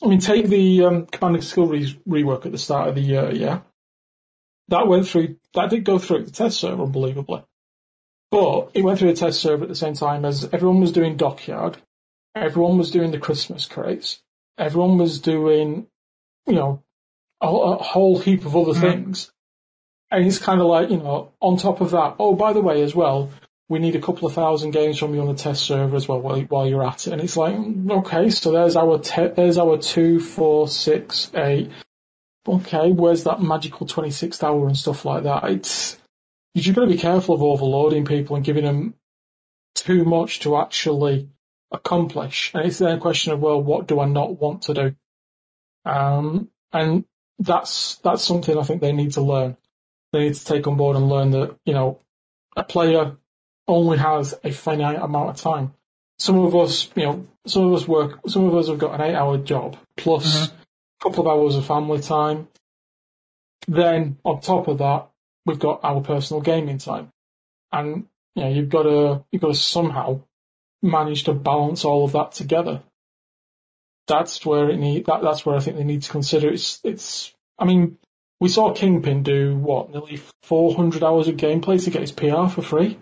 I 0.02 0.08
mean 0.08 0.20
take 0.20 0.48
the 0.48 0.84
um, 0.84 1.06
commanding 1.06 1.42
skill 1.42 1.66
re- 1.66 2.00
rework 2.06 2.44
at 2.44 2.52
the 2.52 2.58
start 2.58 2.88
of 2.88 2.94
the 2.94 3.00
year, 3.00 3.30
yeah. 3.32 3.60
That 4.68 4.86
went 4.86 5.08
through 5.08 5.36
that 5.54 5.70
did 5.70 5.84
go 5.84 5.98
through 5.98 6.24
the 6.24 6.30
test 6.30 6.60
server 6.60 6.82
unbelievably. 6.82 7.44
But 8.30 8.72
it 8.74 8.82
went 8.82 8.98
through 8.98 9.08
a 9.10 9.14
test 9.14 9.40
server 9.40 9.62
at 9.62 9.68
the 9.68 9.74
same 9.74 9.94
time 9.94 10.24
as 10.26 10.44
everyone 10.52 10.80
was 10.80 10.92
doing 10.92 11.16
Dockyard, 11.16 11.78
everyone 12.34 12.78
was 12.78 12.90
doing 12.90 13.10
the 13.10 13.18
Christmas 13.18 13.66
crates, 13.66 14.22
everyone 14.56 14.98
was 14.98 15.20
doing, 15.20 15.86
you 16.46 16.54
know, 16.54 16.82
a, 17.40 17.46
a 17.46 17.82
whole 17.82 18.18
heap 18.18 18.44
of 18.44 18.56
other 18.56 18.72
mm-hmm. 18.72 18.80
things. 18.80 19.32
And 20.10 20.26
it's 20.26 20.38
kind 20.38 20.60
of 20.60 20.66
like, 20.66 20.90
you 20.90 20.96
know, 20.96 21.32
on 21.40 21.58
top 21.58 21.80
of 21.80 21.90
that, 21.90 22.16
oh, 22.18 22.34
by 22.34 22.52
the 22.52 22.62
way, 22.62 22.82
as 22.82 22.94
well, 22.94 23.30
we 23.68 23.78
need 23.78 23.94
a 23.94 24.00
couple 24.00 24.26
of 24.26 24.32
thousand 24.32 24.70
games 24.70 24.98
from 24.98 25.14
you 25.14 25.20
on 25.20 25.26
the 25.28 25.34
test 25.34 25.62
server 25.62 25.94
as 25.94 26.08
well 26.08 26.20
while, 26.20 26.40
while 26.42 26.66
you're 26.66 26.86
at 26.86 27.06
it. 27.06 27.12
And 27.12 27.20
it's 27.20 27.36
like, 27.36 27.54
okay, 27.90 28.30
so 28.30 28.50
there's 28.50 28.76
our 28.76 28.98
te- 28.98 29.28
there's 29.28 29.58
our 29.58 29.76
two, 29.76 30.20
four, 30.20 30.68
six, 30.68 31.30
eight. 31.34 31.70
Okay, 32.46 32.92
where's 32.92 33.24
that 33.24 33.42
magical 33.42 33.86
26th 33.86 34.42
hour 34.42 34.66
and 34.66 34.76
stuff 34.76 35.04
like 35.04 35.24
that? 35.24 35.44
It's 35.44 35.98
you've 36.54 36.74
got 36.74 36.82
to 36.82 36.86
be 36.86 36.96
careful 36.96 37.34
of 37.34 37.42
overloading 37.42 38.06
people 38.06 38.36
and 38.36 38.44
giving 38.44 38.64
them 38.64 38.94
too 39.74 40.04
much 40.04 40.40
to 40.40 40.56
actually 40.56 41.28
accomplish. 41.70 42.52
And 42.54 42.66
it's 42.66 42.78
then 42.78 42.96
a 42.96 43.00
question 43.00 43.32
of, 43.32 43.40
well, 43.40 43.62
what 43.62 43.86
do 43.86 44.00
I 44.00 44.06
not 44.06 44.40
want 44.40 44.62
to 44.62 44.74
do? 44.74 44.96
Um, 45.84 46.50
and 46.72 47.04
that's 47.38 47.96
that's 47.96 48.24
something 48.24 48.58
I 48.58 48.62
think 48.62 48.80
they 48.80 48.92
need 48.92 49.12
to 49.12 49.22
learn. 49.22 49.56
They 50.12 50.20
need 50.20 50.34
to 50.34 50.44
take 50.44 50.66
on 50.66 50.76
board 50.76 50.96
and 50.96 51.08
learn 51.08 51.30
that 51.30 51.56
you 51.64 51.72
know 51.72 52.00
a 52.56 52.64
player 52.64 53.16
only 53.66 53.98
has 53.98 54.34
a 54.42 54.50
finite 54.50 55.00
amount 55.00 55.30
of 55.30 55.36
time. 55.36 55.74
Some 56.18 56.38
of 56.38 56.56
us, 56.56 56.90
you 56.96 57.04
know, 57.04 57.26
some 57.46 57.66
of 57.66 57.74
us 57.74 57.86
work, 57.86 58.20
some 58.26 58.46
of 58.46 58.56
us 58.56 58.68
have 58.68 58.78
got 58.78 58.94
an 58.94 59.02
eight 59.02 59.14
hour 59.14 59.38
job 59.38 59.76
plus 59.96 60.48
mm-hmm. 60.48 60.54
a 60.54 61.02
couple 61.02 61.26
of 61.26 61.28
hours 61.28 61.54
of 61.54 61.66
family 61.66 62.00
time. 62.00 62.48
Then 63.68 64.18
on 64.24 64.40
top 64.40 64.66
of 64.66 64.78
that, 64.78 65.08
we've 65.46 65.58
got 65.58 65.80
our 65.84 66.00
personal 66.00 66.40
gaming 66.40 66.78
time. 66.78 67.12
And, 67.70 68.06
you 68.34 68.42
know, 68.42 68.48
you've 68.48 68.70
got 68.70 68.84
to, 68.84 69.24
you've 69.30 69.42
got 69.42 69.48
to 69.48 69.54
somehow 69.54 70.22
manage 70.82 71.24
to 71.24 71.32
balance 71.32 71.84
all 71.84 72.04
of 72.04 72.12
that 72.12 72.32
together. 72.32 72.82
That's 74.06 74.44
where 74.44 74.70
it 74.70 74.78
need, 74.78 75.06
that, 75.06 75.22
that's 75.22 75.44
where 75.44 75.56
I 75.56 75.60
think 75.60 75.76
they 75.76 75.84
need 75.84 76.02
to 76.02 76.10
consider 76.10 76.48
it's, 76.48 76.80
it's, 76.82 77.34
I 77.58 77.64
mean, 77.64 77.98
we 78.40 78.48
saw 78.48 78.72
Kingpin 78.72 79.22
do 79.22 79.56
what, 79.56 79.90
nearly 79.90 80.20
400 80.42 81.02
hours 81.02 81.28
of 81.28 81.36
gameplay 81.36 81.82
to 81.82 81.90
get 81.90 82.02
his 82.02 82.12
PR 82.12 82.46
for 82.46 82.62
free. 82.62 82.98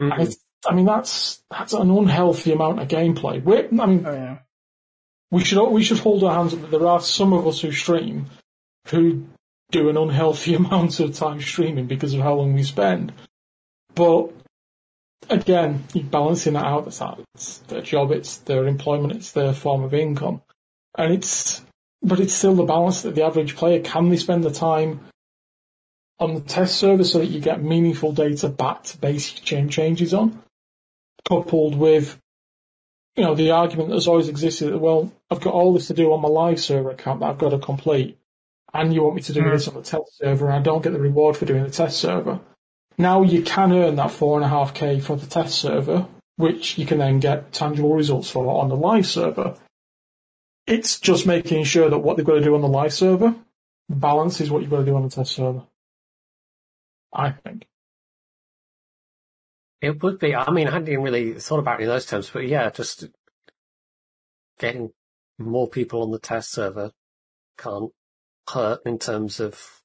Mm-hmm. 0.00 0.12
I, 0.12 0.28
I, 0.68 0.74
mean, 0.74 0.84
that's 0.84 1.42
that's 1.50 1.72
an 1.72 1.90
unhealthy 1.90 2.52
amount 2.52 2.80
of 2.80 2.88
gameplay. 2.88 3.42
We're, 3.42 3.68
I 3.68 3.86
mean, 3.86 4.04
oh, 4.06 4.12
yeah. 4.12 4.38
we 5.30 5.44
should 5.44 5.64
we 5.68 5.84
should 5.84 6.00
hold 6.00 6.24
our 6.24 6.34
hands 6.34 6.54
up. 6.54 6.62
That 6.62 6.70
there 6.70 6.86
are 6.86 7.00
some 7.00 7.32
of 7.32 7.46
us 7.46 7.60
who 7.60 7.70
stream 7.70 8.26
who 8.88 9.26
do 9.70 9.88
an 9.88 9.96
unhealthy 9.96 10.54
amount 10.56 10.98
of 10.98 11.14
time 11.14 11.40
streaming 11.40 11.86
because 11.86 12.14
of 12.14 12.20
how 12.20 12.34
long 12.34 12.54
we 12.54 12.64
spend. 12.64 13.12
But 13.94 14.32
again, 15.30 15.84
you're 15.94 16.04
balancing 16.04 16.54
that 16.54 16.64
out. 16.64 16.86
It's 17.34 17.58
their 17.58 17.82
job, 17.82 18.12
it's 18.12 18.38
their 18.38 18.66
employment, 18.66 19.14
it's 19.14 19.32
their 19.32 19.52
form 19.52 19.84
of 19.84 19.94
income, 19.94 20.42
and 20.96 21.12
it's 21.12 21.62
but 22.02 22.20
it's 22.20 22.34
still 22.34 22.54
the 22.54 22.64
balance 22.64 23.02
that 23.02 23.14
the 23.14 23.24
average 23.24 23.54
player 23.56 23.80
can 23.80 24.08
they 24.08 24.16
spend 24.16 24.42
the 24.42 24.50
time 24.50 25.00
on 26.18 26.34
the 26.34 26.40
test 26.40 26.76
server 26.76 27.04
so 27.04 27.18
that 27.18 27.26
you 27.26 27.40
get 27.40 27.62
meaningful 27.62 28.12
data 28.12 28.48
back 28.48 28.82
to 28.84 29.42
chain 29.42 29.68
changes 29.68 30.12
on, 30.12 30.42
coupled 31.28 31.76
with, 31.76 32.18
you 33.16 33.24
know, 33.24 33.34
the 33.34 33.50
argument 33.50 33.90
that's 33.90 34.06
always 34.06 34.28
existed 34.28 34.72
that, 34.72 34.78
well, 34.78 35.12
I've 35.30 35.40
got 35.40 35.54
all 35.54 35.72
this 35.72 35.88
to 35.88 35.94
do 35.94 36.12
on 36.12 36.20
my 36.20 36.28
live 36.28 36.60
server 36.60 36.90
account 36.90 37.20
that 37.20 37.30
I've 37.30 37.38
got 37.38 37.50
to 37.50 37.58
complete, 37.58 38.18
and 38.72 38.92
you 38.92 39.02
want 39.02 39.16
me 39.16 39.22
to 39.22 39.32
do 39.32 39.42
mm. 39.42 39.52
this 39.52 39.68
on 39.68 39.74
the 39.74 39.82
test 39.82 40.18
server, 40.18 40.46
and 40.46 40.54
I 40.54 40.60
don't 40.60 40.82
get 40.82 40.92
the 40.92 41.00
reward 41.00 41.36
for 41.36 41.44
doing 41.44 41.64
the 41.64 41.70
test 41.70 41.98
server. 41.98 42.40
Now 42.98 43.22
you 43.22 43.42
can 43.42 43.72
earn 43.72 43.96
that 43.96 44.10
four 44.10 44.36
and 44.36 44.44
a 44.44 44.48
half 44.48 44.74
K 44.74 45.00
for 45.00 45.16
the 45.16 45.26
test 45.26 45.58
server, 45.58 46.06
which 46.36 46.78
you 46.78 46.86
can 46.86 46.98
then 46.98 47.20
get 47.20 47.52
tangible 47.52 47.94
results 47.94 48.30
for 48.30 48.46
on 48.46 48.68
the 48.68 48.76
live 48.76 49.06
server. 49.06 49.56
It's 50.66 51.00
just 51.00 51.26
making 51.26 51.64
sure 51.64 51.90
that 51.90 51.98
what 51.98 52.16
they've 52.16 52.26
got 52.26 52.34
to 52.34 52.44
do 52.44 52.54
on 52.54 52.60
the 52.60 52.68
live 52.68 52.92
server 52.92 53.34
balances 53.88 54.50
what 54.50 54.62
you've 54.62 54.70
got 54.70 54.80
to 54.80 54.84
do 54.84 54.96
on 54.96 55.02
the 55.02 55.10
test 55.10 55.32
server. 55.32 55.62
I 57.12 57.30
think. 57.30 57.66
It 59.80 60.02
would 60.02 60.18
be. 60.18 60.34
I 60.34 60.50
mean, 60.50 60.68
I 60.68 60.72
hadn't 60.72 60.88
even 60.88 61.02
really 61.02 61.34
thought 61.34 61.58
about 61.58 61.80
it 61.80 61.84
in 61.84 61.88
those 61.88 62.06
terms, 62.06 62.30
but 62.30 62.46
yeah, 62.46 62.70
just 62.70 63.04
getting 64.58 64.92
more 65.38 65.68
people 65.68 66.02
on 66.02 66.12
the 66.12 66.18
test 66.18 66.52
server 66.52 66.92
can't 67.58 67.90
hurt 68.48 68.80
in 68.86 68.98
terms 68.98 69.40
of 69.40 69.82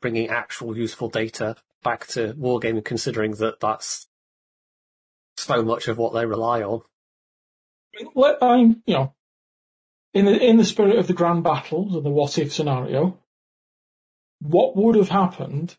bringing 0.00 0.28
actual 0.28 0.76
useful 0.76 1.08
data 1.08 1.56
back 1.84 2.08
to 2.08 2.34
wargaming, 2.34 2.84
considering 2.84 3.36
that 3.36 3.60
that's 3.60 4.08
so 5.36 5.62
much 5.62 5.86
of 5.86 5.98
what 5.98 6.14
they 6.14 6.26
rely 6.26 6.62
on. 6.62 6.82
I'm, 8.42 8.82
you 8.86 8.94
know, 8.94 9.14
in 10.12 10.24
the 10.24 10.40
in 10.40 10.56
the 10.56 10.64
spirit 10.64 10.96
of 10.98 11.06
the 11.06 11.12
grand 11.12 11.44
battles 11.44 11.94
and 11.94 12.04
the 12.04 12.10
what 12.10 12.38
if 12.38 12.52
scenario, 12.52 13.18
what 14.40 14.76
would 14.76 14.96
have 14.96 15.08
happened 15.10 15.76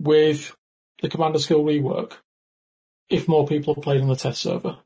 with 0.00 0.56
the 1.00 1.08
Commander 1.08 1.38
skill 1.38 1.62
rework 1.62 2.14
if 3.08 3.28
more 3.28 3.46
people 3.46 3.74
played 3.74 4.00
on 4.00 4.08
the 4.08 4.16
test 4.16 4.42
server? 4.42 4.78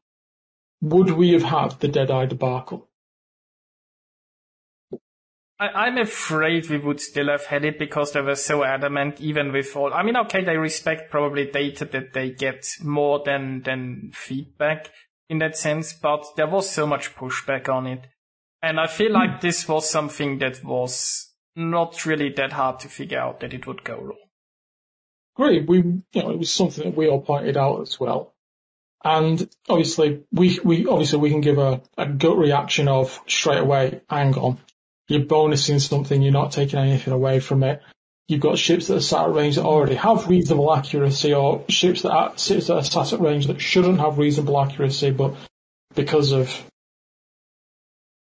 Would 0.83 1.11
we 1.11 1.33
have 1.33 1.43
had 1.43 1.81
the 1.81 1.89
Deadeye 1.89 2.27
debacle? 2.27 2.86
I, 5.59 5.87
am 5.87 5.97
afraid 5.97 6.69
we 6.69 6.79
would 6.79 7.01
still 7.01 7.29
have 7.29 7.47
had 7.47 7.64
it 7.64 7.79
because 7.79 8.12
they 8.12 8.21
were 8.21 8.37
so 8.37 8.62
adamant, 8.62 9.21
even 9.21 9.53
with 9.53 9.75
all. 9.75 9.95
I 9.95 10.03
mean, 10.03 10.16
okay, 10.16 10.45
they 10.45 10.59
respect 10.59 11.11
probably 11.11 11.51
data 11.51 11.87
that 11.87 12.12
they 12.12 12.31
get 12.31 12.66
more 12.83 13.23
than 13.25 13.62
than 13.62 14.11
feedback 14.12 14.90
in 15.31 15.38
that 15.38 15.57
sense, 15.57 15.95
but 15.95 16.25
there 16.37 16.47
was 16.47 16.69
so 16.69 16.87
much 16.87 17.14
pushback 17.14 17.69
on 17.69 17.87
it, 17.87 18.07
and 18.62 18.79
I 18.79 18.87
feel 18.87 19.12
like 19.12 19.40
this 19.40 19.66
was 19.66 19.88
something 19.88 20.38
that 20.38 20.62
was 20.62 21.33
not 21.55 22.05
really 22.05 22.29
that 22.37 22.53
hard 22.53 22.81
to 22.81 22.88
figure 22.88 23.19
out 23.19 23.40
that 23.40 23.55
it 23.55 23.66
would 23.66 23.83
go 23.83 23.97
wrong 23.99 24.27
great. 25.37 25.69
We, 25.69 25.79
you 25.79 26.03
know, 26.14 26.31
it 26.31 26.38
was 26.38 26.51
something 26.51 26.85
that 26.85 26.97
we 26.97 27.09
all 27.09 27.21
pointed 27.21 27.57
out 27.57 27.83
as 27.83 28.01
well. 28.01 28.35
And 29.05 29.49
obviously, 29.69 30.25
we, 30.33 30.59
we, 30.64 30.87
obviously 30.87 31.19
we 31.19 31.31
can 31.31 31.42
give 31.42 31.59
a, 31.59 31.83
a 31.97 32.07
gut 32.07 32.37
reaction 32.37 32.88
of 32.88 33.21
straight 33.29 33.61
away, 33.61 34.01
hang 34.11 34.35
on, 34.37 34.59
you're 35.09 35.21
bonusing 35.21 35.81
something, 35.81 36.23
you're 36.23 36.33
not 36.33 36.53
taking 36.53 36.79
anything 36.79 37.12
away 37.12 37.40
from 37.40 37.62
it. 37.62 37.83
You've 38.29 38.40
got 38.40 38.59
ships 38.59 38.88
that 38.88 38.97
are 38.97 39.01
sat 39.01 39.29
at 39.29 39.35
range 39.35 39.55
that 39.55 39.64
already 39.64 39.95
have 39.95 40.29
reasonable 40.29 40.75
accuracy 40.75 41.33
or 41.33 41.64
ships 41.69 42.03
that 42.03 42.11
are, 42.11 42.37
ships 42.37 42.66
that 42.66 42.75
are 42.75 42.85
sat 42.85 43.12
at 43.12 43.21
range 43.21 43.47
that 43.47 43.61
shouldn't 43.61 44.01
have 44.01 44.19
reasonable 44.19 44.61
accuracy, 44.61 45.12
but 45.12 45.35
because 45.95 46.33
of 46.33 46.64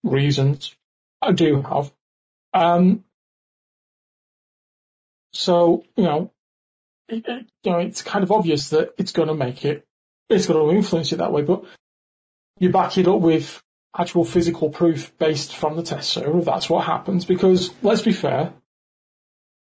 reasons, 0.04 0.76
I 1.22 1.32
do 1.32 1.64
have. 1.64 1.92
Um, 2.54 3.04
so, 5.34 5.84
you 5.96 6.04
know, 6.04 6.32
it, 7.10 7.28
it, 7.28 7.46
you 7.64 7.72
know, 7.72 7.80
it's 7.80 8.04
kind 8.04 8.24
of 8.24 8.32
obvious 8.32 8.70
that 8.70 8.94
it's 8.98 9.12
going 9.12 9.30
to 9.30 9.34
make 9.34 9.66
it, 9.66 9.84
it's 10.30 10.46
going 10.46 10.60
to 10.60 10.76
influence 10.76 11.12
it 11.12 11.18
that 11.18 11.32
way, 11.32 11.42
but 11.42 11.64
you 12.60 12.70
back 12.70 12.98
it 12.98 13.08
up 13.08 13.20
with 13.20 13.62
actual 13.98 14.26
physical 14.26 14.70
proof 14.70 15.18
based 15.18 15.56
from 15.56 15.76
the 15.76 15.84
test 15.84 16.10
server. 16.10 16.42
That's 16.42 16.70
what 16.70 16.86
happens 16.86 17.26
because 17.26 17.74
let's 17.82 18.02
be 18.02 18.14
fair, 18.14 18.54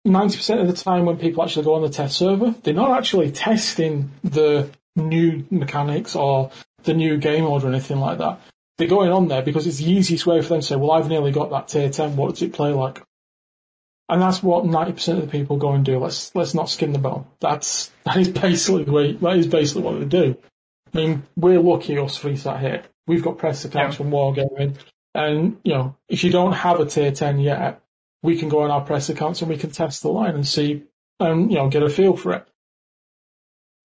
90% 0.07 0.61
of 0.61 0.67
the 0.67 0.73
time 0.73 1.05
when 1.05 1.17
people 1.17 1.43
actually 1.43 1.65
go 1.65 1.75
on 1.75 1.83
the 1.83 1.89
test 1.89 2.17
server, 2.17 2.55
they're 2.63 2.75
not 2.75 2.97
actually 2.97 3.31
testing 3.31 4.11
the 4.25 4.71
new 4.97 5.47
mechanics 5.51 6.17
or 6.17 6.51
the 6.83 6.95
new 6.95 7.17
game 7.19 7.45
mode 7.45 7.65
or 7.65 7.69
anything 7.69 7.99
like 7.99 8.19
that. 8.19 8.41
They're 8.79 8.89
going 8.89 9.13
on 9.13 9.29
there 9.29 9.43
because 9.43 9.67
it's 9.67 9.79
the 9.79 9.91
easiest 9.91 10.27
way 10.27 10.43
for 10.43 10.49
them 10.49 10.61
to 10.61 10.67
say, 10.67 10.77
well, 10.77 10.91
I've 10.91 11.09
nearly 11.09 11.31
got 11.31 11.51
that 11.51 11.69
tier 11.69 11.89
10. 11.89 12.17
What 12.17 12.31
does 12.31 12.43
it 12.43 12.53
play 12.53 12.73
like? 12.73 13.03
And 14.09 14.21
that's 14.21 14.43
what 14.43 14.65
90% 14.65 15.15
of 15.15 15.21
the 15.23 15.27
people 15.29 15.57
go 15.57 15.73
and 15.73 15.85
do. 15.85 15.99
Let's, 15.99 16.35
let's 16.35 16.55
not 16.55 16.69
skin 16.69 16.93
the 16.93 16.99
bone. 16.99 17.27
That's, 17.41 17.91
that 18.05 18.17
is 18.17 18.29
basically 18.29 18.85
the 18.85 18.93
way, 18.93 19.13
that 19.13 19.37
is 19.37 19.47
basically 19.47 19.83
what 19.83 20.01
they 20.01 20.07
do. 20.07 20.37
I 20.93 20.97
mean, 20.97 21.23
we're 21.37 21.61
lucky 21.61 21.97
us 21.99 22.19
three 22.19 22.37
sat 22.37 22.61
here. 22.61 22.83
We've 23.07 23.23
got 23.23 23.39
press 23.39 23.65
accounts 23.65 23.95
yeah. 23.95 23.99
from 23.99 24.11
Wargaming. 24.11 24.77
And, 25.15 25.59
you 25.65 25.75
know, 25.75 25.97
if 26.09 26.25
you 26.25 26.31
don't 26.31 26.53
have 26.53 26.81
a 26.81 26.87
tier 26.87 27.13
10 27.13 27.41
yet, 27.41 27.83
we 28.23 28.39
can 28.39 28.49
go 28.49 28.63
on 28.63 28.71
our 28.71 28.83
press 28.83 29.09
accounts 29.09 29.43
and 29.43 29.51
we 29.51 29.59
can 29.59 29.71
test 29.71 30.03
the 30.03 30.09
line 30.09 30.35
and 30.35 30.47
see, 30.47 30.85
and, 31.21 31.51
you 31.51 31.59
know, 31.59 31.69
get 31.69 31.83
a 31.83 31.91
feel 31.91 32.17
for 32.17 32.35
it. 32.35 32.47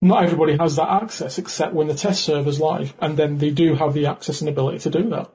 Not 0.02 0.24
everybody 0.24 0.56
has 0.58 0.76
that 0.76 0.90
access 0.90 1.40
except 1.40 1.74
when 1.74 1.88
the 1.88 1.96
test 1.96 2.24
server's 2.24 2.60
live, 2.60 2.94
and 3.00 3.18
then 3.18 3.40
they 3.40 3.50
do 3.50 3.74
have 3.74 3.94
the 3.94 4.06
access 4.06 4.42
and 4.42 4.50
ability 4.50 4.80
to 4.80 4.92
do 4.92 5.10
that. 5.10 5.34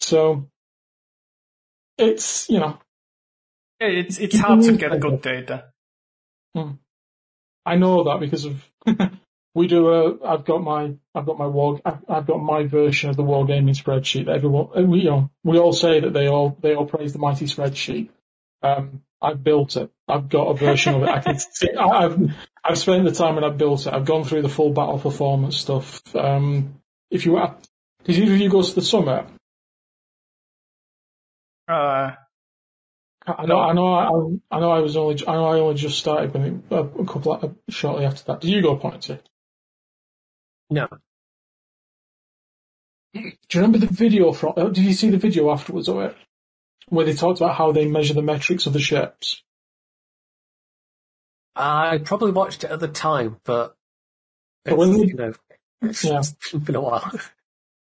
So, 0.00 0.50
it's, 1.96 2.48
you 2.50 2.60
know, 2.60 2.78
it's 3.80 4.18
it's 4.18 4.38
hard 4.38 4.62
to 4.62 4.76
get 4.76 5.00
good 5.00 5.22
data. 5.22 5.72
Hmm. 6.54 6.72
I 7.64 7.76
know 7.76 8.04
that 8.04 8.20
because 8.20 8.44
of 8.44 8.70
we 9.54 9.66
do 9.66 9.88
a. 9.88 10.24
I've 10.24 10.44
got 10.44 10.62
my 10.62 10.94
I've 11.14 11.26
got 11.26 11.38
my 11.38 11.46
war 11.46 11.80
I've 11.84 12.26
got 12.26 12.38
my 12.38 12.64
version 12.64 13.10
of 13.10 13.16
the 13.16 13.22
wargaming 13.22 13.76
spreadsheet. 13.76 14.28
Everyone 14.28 14.90
we 14.90 15.00
you 15.00 15.10
know 15.10 15.30
we 15.44 15.58
all 15.58 15.72
say 15.72 16.00
that 16.00 16.12
they 16.12 16.28
all 16.28 16.56
they 16.60 16.74
all 16.74 16.86
praise 16.86 17.12
the 17.12 17.18
mighty 17.18 17.46
spreadsheet. 17.46 18.10
Um, 18.62 19.02
I've 19.20 19.42
built 19.42 19.76
it. 19.76 19.90
I've 20.06 20.28
got 20.28 20.48
a 20.48 20.54
version 20.54 20.94
of 20.94 21.02
it. 21.02 21.08
I 21.08 21.20
can 21.20 21.38
see, 21.52 21.70
I've 21.74 22.32
I've 22.64 22.78
spent 22.78 23.04
the 23.04 23.12
time 23.12 23.36
and 23.36 23.46
I've 23.46 23.58
built 23.58 23.86
it. 23.86 23.92
I've 23.92 24.04
gone 24.04 24.24
through 24.24 24.42
the 24.42 24.48
full 24.48 24.72
battle 24.72 24.98
performance 24.98 25.56
stuff. 25.56 26.02
Um, 26.14 26.80
if 27.10 27.26
you 27.26 27.40
did 28.04 28.16
you, 28.16 28.24
you 28.32 28.50
go 28.50 28.62
to 28.62 28.74
the 28.74 28.82
summit? 28.82 29.26
Uh, 31.66 32.12
I 33.26 33.44
know, 33.44 33.60
I 33.60 33.72
know, 33.74 33.92
I, 33.92 34.56
I 34.56 34.60
know. 34.60 34.70
I 34.70 34.78
was 34.78 34.96
only, 34.96 35.16
I 35.26 35.32
know, 35.34 35.46
I 35.46 35.58
only 35.60 35.74
just 35.74 35.98
started 35.98 36.32
when 36.32 36.42
it, 36.42 36.72
a, 36.72 36.78
a 36.78 37.04
couple 37.04 37.34
of, 37.34 37.54
shortly 37.68 38.06
after 38.06 38.24
that. 38.24 38.40
Did 38.40 38.50
you 38.50 38.62
go 38.62 38.76
pointy? 38.76 39.18
No. 40.70 40.88
Do 43.14 43.20
you 43.22 43.32
remember 43.54 43.78
the 43.78 43.86
video 43.86 44.32
from? 44.32 44.52
uh, 44.56 44.64
Did 44.68 44.84
you 44.84 44.92
see 44.92 45.10
the 45.10 45.16
video 45.18 45.50
afterwards 45.50 45.88
of 45.88 45.98
it, 46.00 46.16
where 46.88 47.06
they 47.06 47.14
talked 47.14 47.40
about 47.40 47.56
how 47.56 47.72
they 47.72 47.86
measure 47.86 48.14
the 48.14 48.22
metrics 48.22 48.66
of 48.66 48.72
the 48.72 48.80
ships? 48.80 49.42
I 51.56 51.98
probably 51.98 52.32
watched 52.32 52.64
it 52.64 52.70
at 52.70 52.80
the 52.80 52.88
time, 52.88 53.38
but 53.44 53.74
But 54.64 54.76
when 54.76 54.92
they- 54.92 55.06
you 55.06 55.14
know, 55.14 55.32
it's 55.82 56.04
Yeah. 56.04 56.22
been 56.58 56.76
a 56.76 56.80
while. 56.80 57.10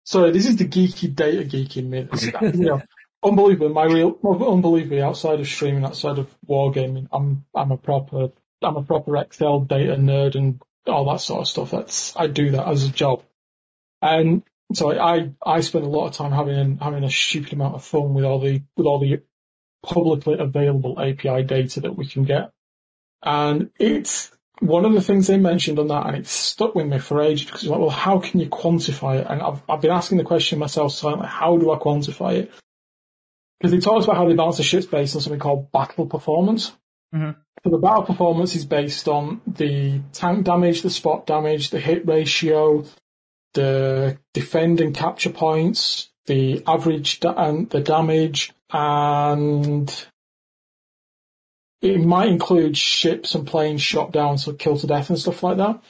So 0.05 0.31
this 0.31 0.47
is 0.47 0.57
the 0.57 0.65
geeky 0.65 1.13
data 1.15 1.43
geeking 1.45 1.87
me. 1.89 2.07
You 2.57 2.65
know, 2.65 2.81
unbelievable. 3.23 3.69
My 3.69 3.85
real, 3.85 4.17
unbelievably 4.23 5.01
outside 5.01 5.39
of 5.39 5.47
streaming, 5.47 5.85
outside 5.85 6.17
of 6.17 6.35
wargaming, 6.47 7.07
I'm 7.13 7.45
I'm 7.55 7.71
a 7.71 7.77
proper 7.77 8.31
I'm 8.61 8.75
a 8.77 8.83
proper 8.83 9.15
Excel 9.17 9.61
data 9.61 9.95
nerd 9.95 10.35
and 10.35 10.61
all 10.87 11.11
that 11.11 11.21
sort 11.21 11.41
of 11.41 11.47
stuff. 11.47 11.71
That's 11.71 12.15
I 12.15 12.27
do 12.27 12.51
that 12.51 12.67
as 12.67 12.85
a 12.85 12.89
job, 12.89 13.23
and 14.01 14.43
so 14.73 14.91
I 14.97 15.31
I 15.45 15.61
spend 15.61 15.85
a 15.85 15.89
lot 15.89 16.07
of 16.07 16.13
time 16.13 16.31
having 16.31 16.77
having 16.77 17.03
a 17.03 17.09
stupid 17.09 17.53
amount 17.53 17.75
of 17.75 17.83
fun 17.83 18.13
with 18.13 18.25
all 18.25 18.39
the 18.39 18.61
with 18.75 18.87
all 18.87 18.99
the 18.99 19.21
publicly 19.83 20.37
available 20.39 20.99
API 20.99 21.43
data 21.43 21.81
that 21.81 21.97
we 21.97 22.05
can 22.07 22.23
get, 22.23 22.51
and 23.21 23.69
it's 23.79 24.31
one 24.59 24.85
of 24.85 24.93
the 24.93 25.01
things 25.01 25.27
they 25.27 25.37
mentioned 25.37 25.79
on 25.79 25.87
that, 25.87 26.05
and 26.07 26.15
it's 26.15 26.31
stuck 26.31 26.75
with 26.75 26.87
me 26.87 26.99
for 26.99 27.21
ages 27.21 27.45
because 27.45 27.65
like, 27.65 27.79
well, 27.79 27.89
how 27.89 28.19
can 28.19 28.39
you 28.39 28.47
quantify 28.47 29.19
it? 29.19 29.27
And 29.29 29.41
I've, 29.41 29.61
I've 29.67 29.81
been 29.81 29.91
asking 29.91 30.19
the 30.19 30.23
question 30.23 30.59
myself 30.59 30.93
silently, 30.93 31.27
how 31.27 31.57
do 31.57 31.71
I 31.71 31.77
quantify 31.77 32.35
it? 32.35 32.51
Because 33.59 33.71
they 33.71 33.79
talked 33.79 34.05
about 34.05 34.15
how 34.17 34.27
they 34.27 34.35
balance 34.35 34.57
the 34.57 34.63
ships 34.63 34.85
based 34.85 35.15
on 35.15 35.21
something 35.21 35.39
called 35.39 35.71
battle 35.71 36.05
performance. 36.05 36.71
Mhm. 37.13 37.35
So 37.63 37.69
the 37.69 37.77
battle 37.77 38.03
performance 38.03 38.55
is 38.55 38.65
based 38.65 39.07
on 39.07 39.41
the 39.47 40.01
tank 40.11 40.43
damage, 40.43 40.81
the 40.81 40.89
spot 40.89 41.25
damage, 41.25 41.69
the 41.69 41.79
hit 41.79 42.05
ratio, 42.05 42.85
the 43.53 44.17
defend 44.33 44.81
and 44.81 44.93
capture 44.93 45.29
points, 45.29 46.09
the 46.25 46.61
average 46.67 47.21
da- 47.21 47.35
and 47.35 47.69
the 47.69 47.79
damage, 47.79 48.51
and 48.71 50.07
it 51.81 51.99
might 51.99 52.29
include 52.29 52.77
ships 52.77 53.33
and 53.33 53.47
planes 53.47 53.81
shot 53.81 54.11
down, 54.11 54.37
so 54.37 54.53
kill 54.53 54.77
to 54.77 54.87
death 54.87 55.09
and 55.09 55.19
stuff 55.19 55.43
like 55.43 55.57
that. 55.57 55.81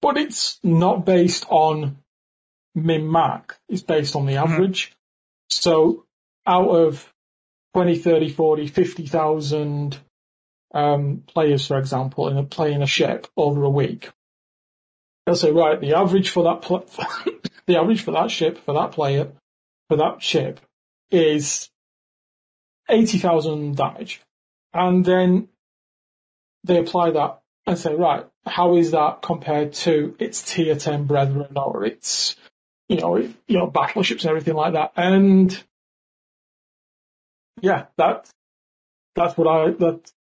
But 0.00 0.16
it's 0.16 0.58
not 0.62 1.04
based 1.04 1.44
on 1.48 1.98
min 2.74 3.10
mac. 3.10 3.58
It's 3.68 3.82
based 3.82 4.16
on 4.16 4.24
the 4.24 4.34
mm-hmm. 4.34 4.52
average. 4.52 4.94
So 5.50 6.04
out 6.46 6.68
of 6.68 7.12
20, 7.74 7.98
30, 7.98 8.28
40, 8.30 8.66
50,000 8.66 9.98
um, 10.72 11.22
players, 11.26 11.66
for 11.66 11.78
example, 11.78 12.28
in 12.28 12.36
a 12.36 12.44
playing 12.44 12.82
a 12.82 12.86
ship 12.86 13.26
over 13.36 13.62
a 13.62 13.70
week, 13.70 14.10
they'll 15.24 15.36
say, 15.36 15.50
right, 15.50 15.80
the 15.80 15.94
average 15.94 16.30
for 16.30 16.44
that 16.44 16.62
pl- 16.62 16.88
the 17.66 17.76
average 17.76 18.02
for 18.02 18.12
that 18.12 18.30
ship, 18.30 18.58
for 18.58 18.74
that 18.74 18.92
player, 18.92 19.32
for 19.88 19.96
that 19.96 20.22
ship 20.22 20.60
is 21.10 21.70
80,000 22.88 23.76
damage. 23.76 24.20
And 24.72 25.04
then 25.04 25.48
they 26.64 26.78
apply 26.78 27.10
that 27.12 27.40
and 27.66 27.78
say, 27.78 27.94
right, 27.94 28.26
how 28.46 28.76
is 28.76 28.92
that 28.92 29.22
compared 29.22 29.72
to 29.74 30.16
its 30.18 30.42
tier 30.42 30.76
10 30.76 31.04
brethren 31.04 31.52
or 31.56 31.84
its, 31.84 32.36
you 32.88 32.96
know, 32.96 33.16
you 33.16 33.34
know, 33.48 33.66
battleships 33.66 34.24
and 34.24 34.30
everything 34.30 34.54
like 34.54 34.74
that. 34.74 34.92
And 34.96 35.62
yeah, 37.60 37.86
that, 37.96 38.30
that's 39.14 39.36
what 39.36 39.48
I, 39.48 39.70
that, 39.72 40.12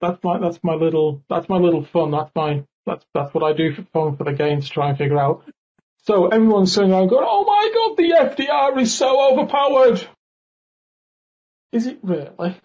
that's 0.00 0.22
my, 0.22 0.38
that's 0.38 0.58
my 0.62 0.74
little, 0.74 1.22
that's 1.28 1.48
my 1.48 1.58
little 1.58 1.84
fun. 1.84 2.10
That's 2.10 2.30
my, 2.34 2.64
that's, 2.86 3.04
that's 3.14 3.34
what 3.34 3.44
I 3.44 3.52
do 3.52 3.74
for 3.74 3.82
fun 3.92 4.16
for 4.16 4.24
the 4.24 4.32
game 4.32 4.60
to 4.60 4.68
try 4.68 4.88
and 4.90 4.98
figure 4.98 5.18
out. 5.18 5.44
So 6.04 6.28
everyone's 6.28 6.72
saying, 6.72 6.90
around 6.90 7.08
going, 7.08 7.26
oh 7.28 7.44
my 7.44 7.70
god, 7.74 7.96
the 7.96 8.44
FDR 8.44 8.80
is 8.80 8.94
so 8.94 9.32
overpowered. 9.32 10.06
Is 11.72 11.86
it 11.86 11.98
really? 12.02 12.56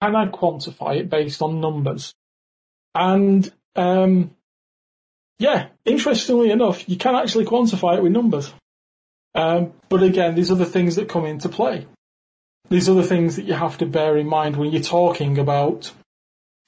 Can 0.00 0.16
I 0.16 0.26
quantify 0.26 0.98
it 0.98 1.10
based 1.10 1.42
on 1.42 1.60
numbers? 1.60 2.14
And 2.94 3.50
um, 3.76 4.34
yeah, 5.38 5.68
interestingly 5.84 6.50
enough, 6.50 6.88
you 6.88 6.96
can 6.96 7.14
actually 7.14 7.44
quantify 7.44 7.96
it 7.96 8.02
with 8.02 8.12
numbers. 8.12 8.52
Um, 9.34 9.72
but 9.88 10.02
again, 10.02 10.34
there's 10.34 10.50
other 10.50 10.64
things 10.64 10.96
that 10.96 11.08
come 11.08 11.24
into 11.24 11.48
play. 11.48 11.86
There's 12.68 12.88
other 12.88 13.02
things 13.02 13.36
that 13.36 13.44
you 13.44 13.54
have 13.54 13.78
to 13.78 13.86
bear 13.86 14.16
in 14.16 14.26
mind 14.26 14.56
when 14.56 14.70
you're 14.70 14.82
talking 14.82 15.38
about 15.38 15.92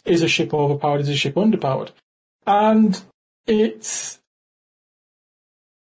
is 0.04 0.22
a 0.22 0.28
ship 0.28 0.52
overpowered, 0.52 1.00
is 1.00 1.08
a 1.08 1.16
ship 1.16 1.34
underpowered? 1.34 1.90
And 2.46 3.00
it's 3.46 4.20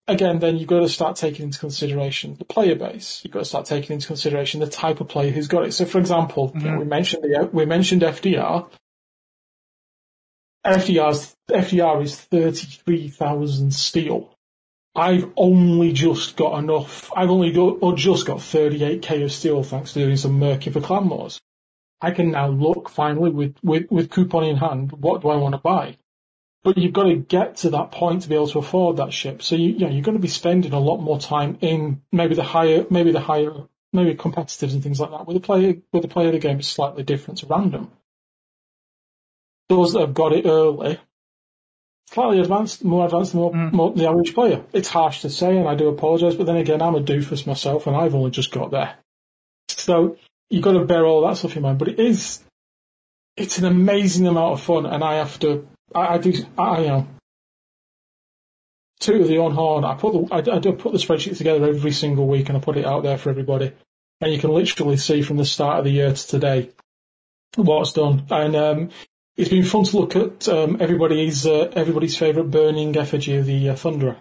again, 0.06 0.38
then 0.38 0.56
you've 0.56 0.68
got 0.68 0.80
to 0.80 0.88
start 0.88 1.16
taking 1.16 1.46
into 1.46 1.58
consideration 1.58 2.36
the 2.36 2.44
player 2.44 2.74
base. 2.74 3.20
You've 3.24 3.32
got 3.32 3.40
to 3.40 3.44
start 3.44 3.66
taking 3.66 3.94
into 3.94 4.06
consideration 4.06 4.60
the 4.60 4.66
type 4.66 5.00
of 5.00 5.08
player 5.08 5.30
who's 5.30 5.48
got 5.48 5.64
it. 5.64 5.72
So, 5.72 5.84
for 5.84 5.98
example, 5.98 6.52
you 6.54 6.60
know, 6.60 6.70
mm-hmm. 6.70 6.78
we 6.78 6.84
mentioned 6.84 7.24
the 7.24 7.50
we 7.52 7.66
mentioned 7.66 8.02
FDR. 8.02 8.68
FDR's 10.64 11.34
FDR 11.50 12.02
is 12.02 12.20
thirty 12.20 12.66
three 12.66 13.08
thousand 13.08 13.74
steel. 13.74 14.32
I've 14.94 15.30
only 15.36 15.92
just 15.92 16.36
got 16.36 16.58
enough. 16.58 17.10
I've 17.16 17.30
only 17.30 17.50
got 17.50 17.78
or 17.80 17.96
just 17.96 18.26
got 18.26 18.42
thirty 18.42 18.84
eight 18.84 19.02
k 19.02 19.22
of 19.22 19.32
steel 19.32 19.62
thanks 19.62 19.92
to 19.92 20.00
doing 20.00 20.16
some 20.16 20.38
murking 20.38 20.72
for 20.72 20.80
clan 20.80 21.08
wars. 21.08 21.40
I 22.02 22.10
can 22.10 22.32
now 22.32 22.48
look 22.48 22.88
finally 22.88 23.30
with, 23.30 23.56
with, 23.62 23.90
with 23.90 24.10
coupon 24.10 24.42
in 24.44 24.56
hand. 24.56 24.90
What 24.90 25.22
do 25.22 25.28
I 25.28 25.36
want 25.36 25.54
to 25.54 25.58
buy? 25.58 25.96
But 26.64 26.76
you've 26.76 26.92
got 26.92 27.04
to 27.04 27.16
get 27.16 27.56
to 27.58 27.70
that 27.70 27.92
point 27.92 28.22
to 28.22 28.28
be 28.28 28.34
able 28.34 28.48
to 28.48 28.58
afford 28.58 28.96
that 28.96 29.12
ship. 29.12 29.42
So 29.42 29.54
you, 29.54 29.70
you 29.70 29.78
know, 29.80 29.88
you're 29.88 30.02
going 30.02 30.16
to 30.16 30.22
be 30.22 30.28
spending 30.28 30.72
a 30.72 30.80
lot 30.80 30.98
more 30.98 31.18
time 31.18 31.58
in 31.60 32.02
maybe 32.10 32.34
the 32.34 32.42
higher, 32.42 32.84
maybe 32.90 33.12
the 33.12 33.20
higher, 33.20 33.52
maybe 33.92 34.14
competitives 34.14 34.72
and 34.72 34.82
things 34.82 35.00
like 35.00 35.10
that. 35.10 35.26
With 35.26 35.36
the 35.36 35.40
player, 35.40 35.74
with 35.92 36.02
the 36.02 36.08
player 36.08 36.28
of 36.28 36.32
the 36.32 36.38
game 36.40 36.58
is 36.58 36.66
slightly 36.66 37.04
different 37.04 37.38
to 37.38 37.46
random. 37.46 37.90
Those 39.68 39.92
that 39.92 40.00
have 40.00 40.14
got 40.14 40.32
it 40.32 40.44
early, 40.44 41.00
slightly 42.10 42.40
advanced, 42.40 42.84
more 42.84 43.06
advanced 43.06 43.32
than 43.32 43.40
more, 43.40 43.52
mm. 43.52 43.72
more, 43.72 43.92
the 43.92 44.08
average 44.08 44.34
player. 44.34 44.62
It's 44.72 44.88
harsh 44.88 45.22
to 45.22 45.30
say, 45.30 45.56
and 45.56 45.68
I 45.68 45.76
do 45.76 45.88
apologise. 45.88 46.34
But 46.34 46.46
then 46.46 46.56
again, 46.56 46.82
I'm 46.82 46.96
a 46.96 47.00
doofus 47.00 47.46
myself, 47.46 47.86
and 47.86 47.96
I've 47.96 48.14
only 48.14 48.30
just 48.32 48.50
got 48.50 48.70
there. 48.70 48.96
So 49.68 50.16
you've 50.52 50.62
got 50.62 50.72
to 50.72 50.84
bear 50.84 51.04
all 51.04 51.26
that 51.26 51.36
stuff 51.36 51.56
in 51.56 51.62
mind. 51.62 51.78
But 51.78 51.88
it 51.88 51.98
is, 51.98 52.44
it's 53.36 53.58
an 53.58 53.64
amazing 53.64 54.26
amount 54.26 54.54
of 54.54 54.60
fun, 54.60 54.86
and 54.86 55.02
I 55.02 55.14
have 55.14 55.38
to 55.40 55.66
I, 55.94 56.14
I 56.14 56.18
do, 56.18 56.32
I, 56.58 56.80
you 56.80 56.88
know, 56.88 57.06
two 59.00 59.22
of 59.22 59.28
the 59.28 59.38
own 59.38 59.52
horn. 59.52 59.84
I 59.84 59.94
put 59.94 60.12
the, 60.12 60.34
I, 60.34 60.56
I 60.56 60.58
do 60.58 60.72
put 60.72 60.92
the 60.92 60.98
spreadsheet 60.98 61.36
together 61.36 61.66
every 61.66 61.92
single 61.92 62.26
week 62.26 62.48
and 62.48 62.58
I 62.58 62.60
put 62.60 62.76
it 62.76 62.86
out 62.86 63.02
there 63.02 63.18
for 63.18 63.30
everybody. 63.30 63.72
And 64.20 64.32
you 64.32 64.38
can 64.38 64.50
literally 64.50 64.96
see 64.96 65.22
from 65.22 65.36
the 65.36 65.44
start 65.44 65.78
of 65.78 65.84
the 65.84 65.90
year 65.90 66.12
to 66.12 66.26
today 66.26 66.70
what's 67.56 67.92
done. 67.92 68.26
And, 68.30 68.56
um, 68.56 68.90
it's 69.36 69.48
been 69.48 69.64
fun 69.64 69.84
to 69.84 69.98
look 69.98 70.14
at, 70.14 70.48
um, 70.48 70.76
everybody's, 70.80 71.46
uh, 71.46 71.72
everybody's 71.74 72.16
favourite 72.16 72.50
burning 72.50 72.96
effigy 72.96 73.36
of 73.36 73.46
the 73.46 73.70
uh, 73.70 73.74
Thunderer. 73.74 74.18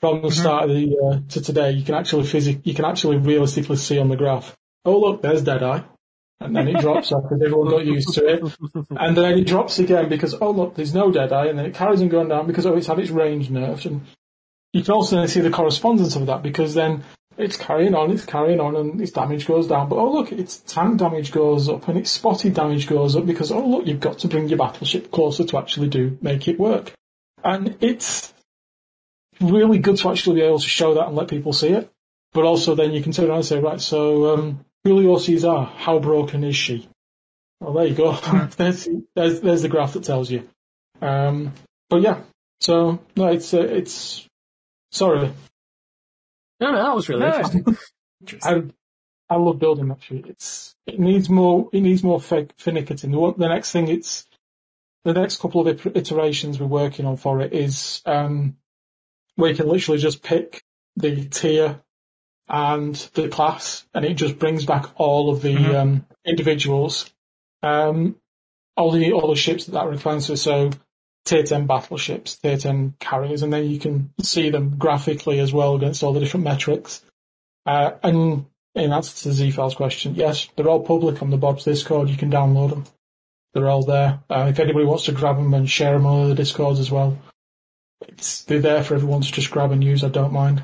From 0.00 0.22
the 0.22 0.30
start 0.30 0.64
of 0.64 0.70
the, 0.70 0.96
uh, 0.96 1.20
to 1.30 1.40
today, 1.40 1.72
you 1.72 1.84
can 1.84 1.94
actually 1.94 2.24
physic, 2.24 2.60
you 2.64 2.74
can 2.74 2.84
actually 2.84 3.16
realistically 3.16 3.76
see 3.76 3.98
on 3.98 4.08
the 4.08 4.16
graph. 4.16 4.56
Oh 4.88 4.98
look, 4.98 5.22
there's 5.22 5.42
Deadeye 5.42 5.82
and 6.40 6.54
then 6.54 6.68
it 6.68 6.80
drops 6.80 7.12
off 7.12 7.24
because 7.24 7.42
everyone 7.42 7.68
got 7.68 7.84
used 7.84 8.14
to 8.14 8.26
it. 8.26 8.56
And 8.90 9.16
then 9.16 9.38
it 9.38 9.46
drops 9.46 9.78
again 9.78 10.08
because, 10.08 10.34
oh 10.40 10.50
look, 10.50 10.74
there's 10.74 10.94
no 10.94 11.10
Deadeye, 11.10 11.46
and 11.46 11.58
then 11.58 11.66
it 11.66 11.74
carries 11.74 12.00
on 12.00 12.08
going 12.08 12.28
down 12.28 12.46
because, 12.46 12.64
oh, 12.66 12.76
it's 12.76 12.86
had 12.86 12.98
its 12.98 13.10
range 13.10 13.48
nerfed. 13.48 13.86
And 13.86 14.06
you 14.72 14.82
can 14.82 14.94
also 14.94 15.16
then 15.16 15.28
see 15.28 15.40
the 15.40 15.50
correspondence 15.50 16.14
of 16.16 16.26
that 16.26 16.42
because 16.42 16.74
then 16.74 17.02
it's 17.36 17.56
carrying 17.56 17.94
on, 17.94 18.10
it's 18.10 18.24
carrying 18.24 18.60
on, 18.60 18.76
and 18.76 19.00
its 19.00 19.12
damage 19.12 19.46
goes 19.46 19.66
down. 19.66 19.88
But 19.88 19.96
oh 19.96 20.12
look, 20.12 20.32
its 20.32 20.58
tank 20.58 20.98
damage 20.98 21.32
goes 21.32 21.68
up, 21.68 21.88
and 21.88 21.98
its 21.98 22.10
spotted 22.10 22.54
damage 22.54 22.86
goes 22.86 23.16
up 23.16 23.26
because, 23.26 23.50
oh 23.50 23.66
look, 23.66 23.86
you've 23.86 24.00
got 24.00 24.20
to 24.20 24.28
bring 24.28 24.48
your 24.48 24.58
battleship 24.58 25.10
closer 25.10 25.44
to 25.44 25.58
actually 25.58 25.88
do, 25.88 26.18
make 26.22 26.46
it 26.46 26.58
work. 26.58 26.92
And 27.42 27.76
it's 27.80 28.32
really 29.40 29.78
good 29.78 29.96
to 29.98 30.10
actually 30.10 30.36
be 30.36 30.46
able 30.46 30.58
to 30.58 30.68
show 30.68 30.94
that 30.94 31.08
and 31.08 31.16
let 31.16 31.28
people 31.28 31.52
see 31.52 31.68
it. 31.68 31.90
But 32.32 32.44
also 32.44 32.74
then 32.74 32.92
you 32.92 33.02
can 33.02 33.12
turn 33.12 33.26
around 33.26 33.38
and 33.38 33.46
say, 33.46 33.58
right, 33.58 33.80
so, 33.80 34.34
um, 34.34 34.64
Giulio 34.86 35.16
Cesare, 35.18 35.64
how 35.64 35.98
broken 35.98 36.44
is 36.44 36.56
she? 36.56 36.88
Well, 37.60 37.72
there 37.74 37.86
you 37.86 37.94
go. 37.94 38.12
there's, 38.56 38.88
there's 39.14 39.40
there's 39.40 39.62
the 39.62 39.68
graph 39.68 39.94
that 39.94 40.04
tells 40.04 40.30
you. 40.30 40.48
Um, 41.00 41.52
but 41.90 42.02
yeah, 42.02 42.20
so 42.60 43.00
no, 43.16 43.26
it's 43.28 43.52
uh, 43.52 43.60
it's 43.60 44.26
sorry. 44.92 45.32
No, 46.60 46.72
no, 46.72 46.82
that 46.82 46.94
was 46.94 47.08
really 47.08 47.20
No. 47.20 47.26
interesting. 47.34 47.76
I 48.42 48.62
I 49.30 49.36
love 49.36 49.58
building 49.58 49.88
that 49.88 50.02
sheet. 50.02 50.26
It's 50.26 50.74
it 50.86 50.98
needs 50.98 51.28
more 51.28 51.68
it 51.72 51.80
needs 51.80 52.02
more 52.02 52.18
finicking. 52.20 53.00
The, 53.00 53.08
one- 53.18 53.34
the 53.38 53.48
next 53.48 53.72
thing 53.72 53.88
it's 53.88 54.26
the 55.04 55.12
next 55.12 55.40
couple 55.40 55.66
of 55.66 55.86
iterations 55.96 56.58
we're 56.60 56.66
working 56.66 57.06
on 57.06 57.16
for 57.16 57.40
it 57.40 57.52
is 57.52 58.02
um, 58.06 58.56
where 59.36 59.50
you 59.50 59.56
can 59.56 59.68
literally 59.68 60.00
just 60.00 60.22
pick 60.22 60.62
the 60.96 61.24
tier 61.26 61.80
and 62.48 62.94
the 63.14 63.28
class, 63.28 63.86
and 63.94 64.04
it 64.04 64.14
just 64.14 64.38
brings 64.38 64.64
back 64.64 64.86
all 64.96 65.30
of 65.30 65.42
the 65.42 65.54
Mhm. 65.54 65.74
um, 65.74 66.06
individuals, 66.24 67.10
um, 67.62 68.16
all 68.76 68.90
the 68.90 69.12
all 69.12 69.28
the 69.28 69.36
ships 69.36 69.66
that 69.66 69.72
that 69.72 69.86
represents. 69.86 70.26
to. 70.28 70.36
So 70.36 70.70
tier 71.24 71.42
ten 71.42 71.66
battleships, 71.66 72.36
tier 72.36 72.56
ten 72.56 72.94
carriers, 73.00 73.42
and 73.42 73.52
then 73.52 73.68
you 73.68 73.78
can 73.78 74.12
see 74.22 74.50
them 74.50 74.76
graphically 74.78 75.40
as 75.40 75.52
well 75.52 75.74
against 75.74 76.02
all 76.02 76.12
the 76.12 76.20
different 76.20 76.44
metrics. 76.44 77.04
Uh, 77.66 77.92
and 78.02 78.46
in 78.74 78.92
answer 78.92 79.24
to 79.24 79.32
Z 79.32 79.50
Files 79.50 79.74
question, 79.74 80.14
yes, 80.14 80.48
they're 80.56 80.68
all 80.68 80.80
public 80.80 81.20
on 81.20 81.30
the 81.30 81.36
Bob's 81.36 81.64
Discord. 81.64 82.08
You 82.08 82.16
can 82.16 82.30
download 82.30 82.70
them. 82.70 82.84
They're 83.52 83.68
all 83.68 83.82
there. 83.82 84.20
Uh, 84.30 84.46
if 84.50 84.58
anybody 84.60 84.84
wants 84.86 85.04
to 85.04 85.12
grab 85.12 85.36
them 85.36 85.52
and 85.54 85.68
share 85.68 85.92
them 85.94 86.06
on 86.06 86.28
the 86.28 86.34
Discords 86.34 86.78
as 86.80 86.90
well, 86.90 87.18
it's, 88.06 88.44
they're 88.44 88.60
there 88.60 88.84
for 88.84 88.94
everyone 88.94 89.22
to 89.22 89.32
just 89.32 89.50
grab 89.50 89.72
and 89.72 89.82
use. 89.82 90.04
I 90.04 90.08
don't 90.08 90.32
mind. 90.32 90.62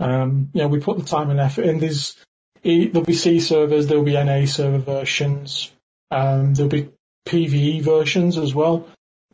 Um, 0.00 0.50
yeah, 0.52 0.66
we 0.66 0.80
put 0.80 0.98
the 0.98 1.04
time 1.04 1.30
and 1.30 1.40
effort 1.40 1.64
in. 1.64 1.78
There's 1.78 2.16
E- 2.64 2.88
there'll 2.88 3.04
be 3.04 3.12
C 3.12 3.40
servers, 3.40 3.86
there'll 3.86 4.04
be 4.04 4.14
NA 4.14 4.46
server 4.46 4.78
versions, 4.78 5.70
um, 6.10 6.54
there'll 6.54 6.70
be 6.70 6.88
PVE 7.26 7.82
versions 7.82 8.38
as 8.38 8.54
well, 8.54 8.88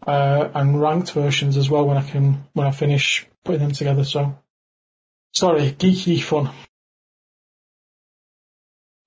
uh, 0.07 0.49
and 0.55 0.81
ranked 0.81 1.13
versions 1.13 1.57
as 1.57 1.71
well 1.71 1.87
when 1.87 1.97
I 1.97 2.03
can 2.03 2.45
when 2.55 2.67
I 2.67 2.73
finish 2.73 3.27
putting 3.45 3.61
them 3.61 3.71
together. 3.71 4.05
So, 4.05 4.37
sorry, 5.33 5.71
geeky 5.71 6.21
fun. 6.21 6.51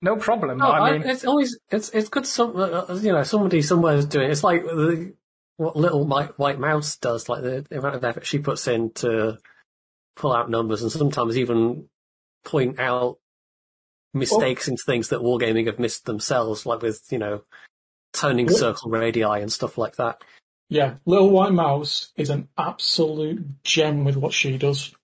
No 0.00 0.16
problem. 0.16 0.58
No, 0.58 0.68
I 0.70 0.88
I 0.88 0.92
mean, 0.98 1.08
it's 1.08 1.24
always 1.26 1.58
it's 1.70 1.90
it's 1.90 2.08
good. 2.08 2.26
Some 2.26 2.56
uh, 2.56 2.94
you 2.94 3.12
know 3.12 3.22
somebody 3.24 3.60
somewhere 3.60 3.96
is 3.96 4.06
doing. 4.06 4.28
it. 4.28 4.32
It's 4.32 4.44
like 4.44 4.64
the, 4.64 5.14
what 5.58 5.76
little 5.76 6.06
white, 6.06 6.38
white 6.38 6.58
mouse 6.58 6.96
does. 6.96 7.28
Like 7.28 7.42
the, 7.42 7.66
the 7.68 7.78
amount 7.78 7.94
of 7.94 8.04
effort 8.04 8.26
she 8.26 8.38
puts 8.38 8.66
in 8.68 8.90
to 8.94 9.38
pull 10.16 10.32
out 10.32 10.50
numbers 10.50 10.82
and 10.82 10.92
sometimes 10.92 11.36
even 11.36 11.88
point 12.44 12.78
out 12.78 13.18
mistakes 14.12 14.68
into 14.68 14.82
things 14.84 15.08
that 15.08 15.20
wargaming 15.20 15.66
have 15.66 15.78
missed 15.78 16.06
themselves, 16.06 16.66
like 16.66 16.82
with 16.82 17.02
you 17.10 17.18
know 17.18 17.42
turning 18.12 18.48
Yep. 18.48 18.56
circle 18.56 18.90
radii 18.90 19.22
and 19.22 19.52
stuff 19.52 19.76
like 19.76 19.96
that. 19.96 20.22
Yeah, 20.68 20.94
Little 21.04 21.30
White 21.30 21.52
Mouse 21.52 22.12
is 22.16 22.30
an 22.30 22.48
absolute 22.56 23.62
gem 23.64 24.04
with 24.04 24.16
what 24.16 24.32
she 24.32 24.56
does. 24.56 24.94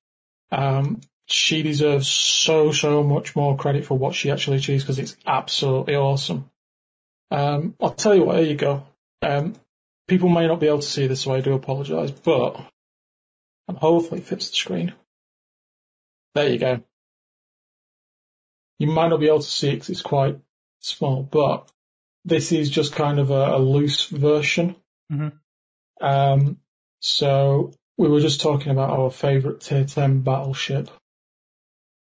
Um, 0.50 1.00
she 1.26 1.62
deserves 1.62 2.08
so, 2.08 2.72
so 2.72 3.02
much 3.02 3.36
more 3.36 3.56
credit 3.56 3.84
for 3.84 3.96
what 3.96 4.14
she 4.14 4.30
actually 4.30 4.56
achieves 4.56 4.82
because 4.82 4.98
it's 4.98 5.16
absolutely 5.26 5.96
awesome. 5.96 6.50
Um, 7.30 7.74
I'll 7.80 7.92
tell 7.92 8.14
you 8.14 8.24
what, 8.24 8.38
here 8.38 8.46
you 8.46 8.56
go. 8.56 8.84
Um, 9.22 9.54
people 10.08 10.28
may 10.28 10.48
not 10.48 10.58
be 10.60 10.66
able 10.66 10.80
to 10.80 10.86
see 10.86 11.06
this, 11.06 11.20
so 11.20 11.32
I 11.32 11.40
do 11.40 11.54
apologise, 11.54 12.10
but 12.10 12.56
and 12.56 12.66
hopefully 13.76 14.20
fits 14.20 14.50
the 14.50 14.56
screen. 14.56 14.92
There 16.34 16.48
you 16.48 16.58
go. 16.58 16.82
You 18.78 18.86
might 18.86 19.08
not 19.08 19.20
be 19.20 19.26
able 19.26 19.40
to 19.40 19.44
see 19.44 19.68
it 19.68 19.72
because 19.74 19.90
it's 19.90 20.02
quite 20.02 20.38
small, 20.80 21.22
but 21.22 21.70
this 22.24 22.52
is 22.52 22.70
just 22.70 22.94
kind 22.94 23.18
of 23.18 23.30
a, 23.30 23.56
a 23.56 23.58
loose 23.58 24.06
version. 24.06 24.76
Mhm. 25.12 25.32
Um, 26.00 26.58
so 27.00 27.72
we 27.98 28.08
were 28.08 28.20
just 28.20 28.40
talking 28.40 28.72
about 28.72 28.90
our 28.90 29.10
favourite 29.10 29.60
tier 29.60 29.84
10 29.84 30.20
battleship. 30.22 30.88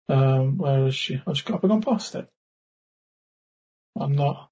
Um, 0.08 0.58
where 0.58 0.88
is 0.88 0.96
she? 0.96 1.22
I 1.26 1.32
just 1.32 1.46
got, 1.46 1.56
have 1.56 1.66
I 1.66 1.68
gone 1.68 1.82
past 1.82 2.16
it? 2.16 2.28
I'm 4.00 4.14
not. 4.14 4.50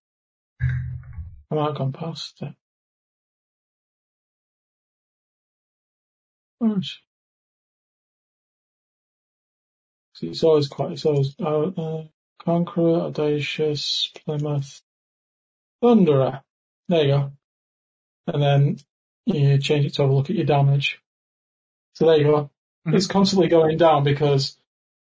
I 0.61 1.55
might 1.55 1.67
have 1.67 1.75
gone 1.77 1.93
past 1.93 2.41
it. 2.41 2.53
Where 6.59 6.77
is 6.77 6.85
she? 6.85 6.99
See, 10.15 10.27
it's 10.29 10.43
always 10.43 10.67
quite, 10.67 10.93
it's 10.93 11.05
always, 11.05 11.35
uh, 11.39 11.67
uh, 11.67 12.03
Conqueror, 12.39 13.01
Audacious, 13.01 14.11
Plymouth, 14.15 14.81
Thunderer. 15.83 16.41
There 16.87 17.03
you 17.03 17.07
go. 17.07 17.31
And 18.27 18.41
then 18.41 18.77
you 19.25 19.57
change 19.59 19.85
it 19.85 19.93
to 19.95 20.03
have 20.03 20.11
a 20.11 20.13
look 20.13 20.29
at 20.29 20.35
your 20.35 20.45
damage. 20.45 20.99
So 21.93 22.05
there 22.05 22.17
you 22.17 22.23
go. 22.23 22.51
Mhm. 22.87 22.95
It's 22.95 23.07
constantly 23.07 23.47
going 23.47 23.77
down 23.77 24.03
because 24.03 24.57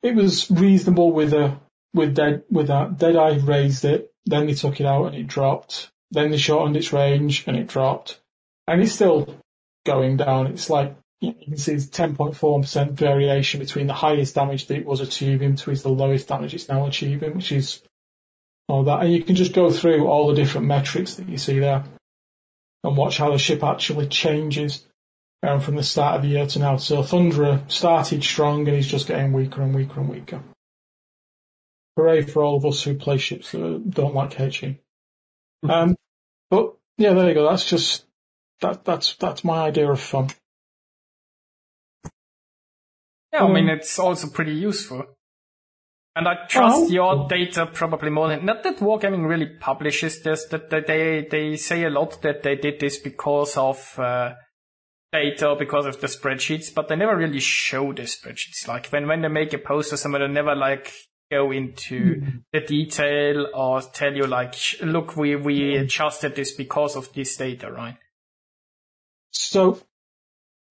it 0.01 0.15
was 0.15 0.49
reasonable 0.51 1.11
with 1.11 1.33
a 1.33 1.59
with 1.93 2.15
dead 2.15 2.43
with 2.49 2.67
that. 2.67 2.97
Deadeye 2.97 3.39
raised 3.39 3.83
it, 3.85 4.13
then 4.25 4.45
they 4.47 4.53
took 4.53 4.79
it 4.79 4.85
out 4.85 5.07
and 5.07 5.15
it 5.15 5.27
dropped. 5.27 5.91
Then 6.11 6.31
they 6.31 6.37
shortened 6.37 6.77
its 6.77 6.93
range 6.93 7.45
and 7.47 7.57
it 7.57 7.67
dropped. 7.67 8.21
And 8.67 8.81
it's 8.81 8.93
still 8.93 9.37
going 9.85 10.17
down. 10.17 10.47
It's 10.47 10.69
like 10.69 10.95
you 11.21 11.33
can 11.33 11.57
see 11.57 11.73
it's 11.73 11.85
ten 11.85 12.15
point 12.15 12.35
four 12.35 12.59
percent 12.59 12.93
variation 12.93 13.59
between 13.59 13.87
the 13.87 13.93
highest 13.93 14.35
damage 14.35 14.65
that 14.67 14.77
it 14.77 14.85
was 14.85 15.01
achieving 15.01 15.55
to 15.55 15.75
the 15.75 15.89
lowest 15.89 16.27
damage 16.27 16.53
it's 16.53 16.67
now 16.67 16.85
achieving, 16.87 17.35
which 17.35 17.51
is 17.51 17.83
all 18.67 18.83
that. 18.83 19.01
And 19.01 19.13
you 19.13 19.23
can 19.23 19.35
just 19.35 19.53
go 19.53 19.71
through 19.71 20.07
all 20.07 20.27
the 20.27 20.35
different 20.35 20.67
metrics 20.67 21.15
that 21.15 21.29
you 21.29 21.37
see 21.37 21.59
there 21.59 21.83
and 22.83 22.97
watch 22.97 23.17
how 23.17 23.31
the 23.31 23.37
ship 23.37 23.63
actually 23.63 24.07
changes 24.07 24.87
um, 25.43 25.59
from 25.59 25.75
the 25.75 25.83
start 25.83 26.15
of 26.15 26.21
the 26.23 26.29
year 26.29 26.47
to 26.47 26.59
now. 26.59 26.77
So 26.77 27.03
Thunderer 27.03 27.69
started 27.69 28.23
strong 28.23 28.67
and 28.67 28.75
he's 28.75 28.87
just 28.87 29.07
getting 29.07 29.33
weaker 29.33 29.61
and 29.61 29.75
weaker 29.75 29.99
and 29.99 30.09
weaker. 30.09 30.41
Hooray 31.95 32.23
for 32.23 32.43
all 32.43 32.57
of 32.57 32.65
us 32.65 32.81
who 32.81 32.95
play 32.95 33.17
ships 33.17 33.51
that 33.51 33.89
don't 33.89 34.15
like 34.15 34.33
HE. 34.33 34.79
Um, 35.67 35.95
but 36.49 36.75
yeah, 36.97 37.13
there 37.13 37.27
you 37.27 37.33
go. 37.33 37.49
That's 37.49 37.65
just 37.65 38.05
that. 38.61 38.85
That's 38.85 39.15
that's 39.15 39.43
my 39.43 39.59
idea 39.59 39.91
of 39.91 39.99
fun. 39.99 40.29
Yeah, 43.33 43.43
I 43.43 43.47
mean, 43.53 43.69
um, 43.69 43.77
it's 43.77 43.97
also 43.99 44.27
pretty 44.29 44.53
useful. 44.53 45.05
And 46.15 46.27
I 46.27 46.45
trust 46.47 46.75
Oh. 46.75 46.87
your 46.89 47.27
data 47.29 47.67
probably 47.67 48.09
more 48.09 48.27
than, 48.27 48.45
not 48.45 48.63
that 48.63 48.77
Wargaming 48.79 49.27
really 49.27 49.47
publishes 49.59 50.21
this, 50.23 50.45
that, 50.47 50.69
that 50.69 50.85
they, 50.87 51.25
they 51.29 51.55
say 51.55 51.83
a 51.85 51.89
lot 51.89 52.21
that 52.21 52.43
they 52.43 52.55
did 52.55 52.79
this 52.81 52.97
because 52.99 53.55
of, 53.55 53.97
uh, 53.97 54.33
data, 55.13 55.55
because 55.57 55.85
of 55.85 55.99
the 56.01 56.07
spreadsheets, 56.07 56.73
but 56.73 56.87
they 56.87 56.95
never 56.95 57.15
really 57.15 57.39
show 57.39 57.93
the 57.93 58.03
spreadsheets. 58.03 58.67
Like 58.67 58.87
when, 58.87 59.07
when 59.07 59.21
they 59.21 59.27
make 59.29 59.53
a 59.53 59.57
post 59.57 59.93
or 59.93 59.97
something, 59.97 60.21
they 60.21 60.27
never 60.27 60.55
like 60.55 60.91
go 61.29 61.51
into 61.51 62.21
the 62.51 62.59
detail 62.59 63.47
or 63.53 63.81
tell 63.81 64.13
you 64.13 64.27
like, 64.27 64.55
look, 64.81 65.15
we, 65.15 65.37
we 65.37 65.77
adjusted 65.77 66.35
this 66.35 66.51
because 66.53 66.97
of 66.97 67.11
this 67.13 67.37
data, 67.37 67.71
right? 67.71 67.97
So 69.31 69.79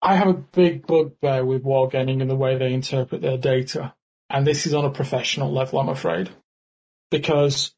I 0.01 0.15
have 0.15 0.27
a 0.27 0.33
big 0.33 0.87
bugbear 0.87 1.45
with 1.45 1.63
Wargaming 1.63 2.21
and 2.21 2.29
the 2.29 2.35
way 2.35 2.57
they 2.57 2.73
interpret 2.73 3.21
their 3.21 3.37
data. 3.37 3.93
And 4.29 4.47
this 4.47 4.65
is 4.65 4.73
on 4.73 4.85
a 4.85 4.89
professional 4.89 5.51
level, 5.51 5.79
I'm 5.79 5.89
afraid. 5.89 6.29
Because 7.11 7.73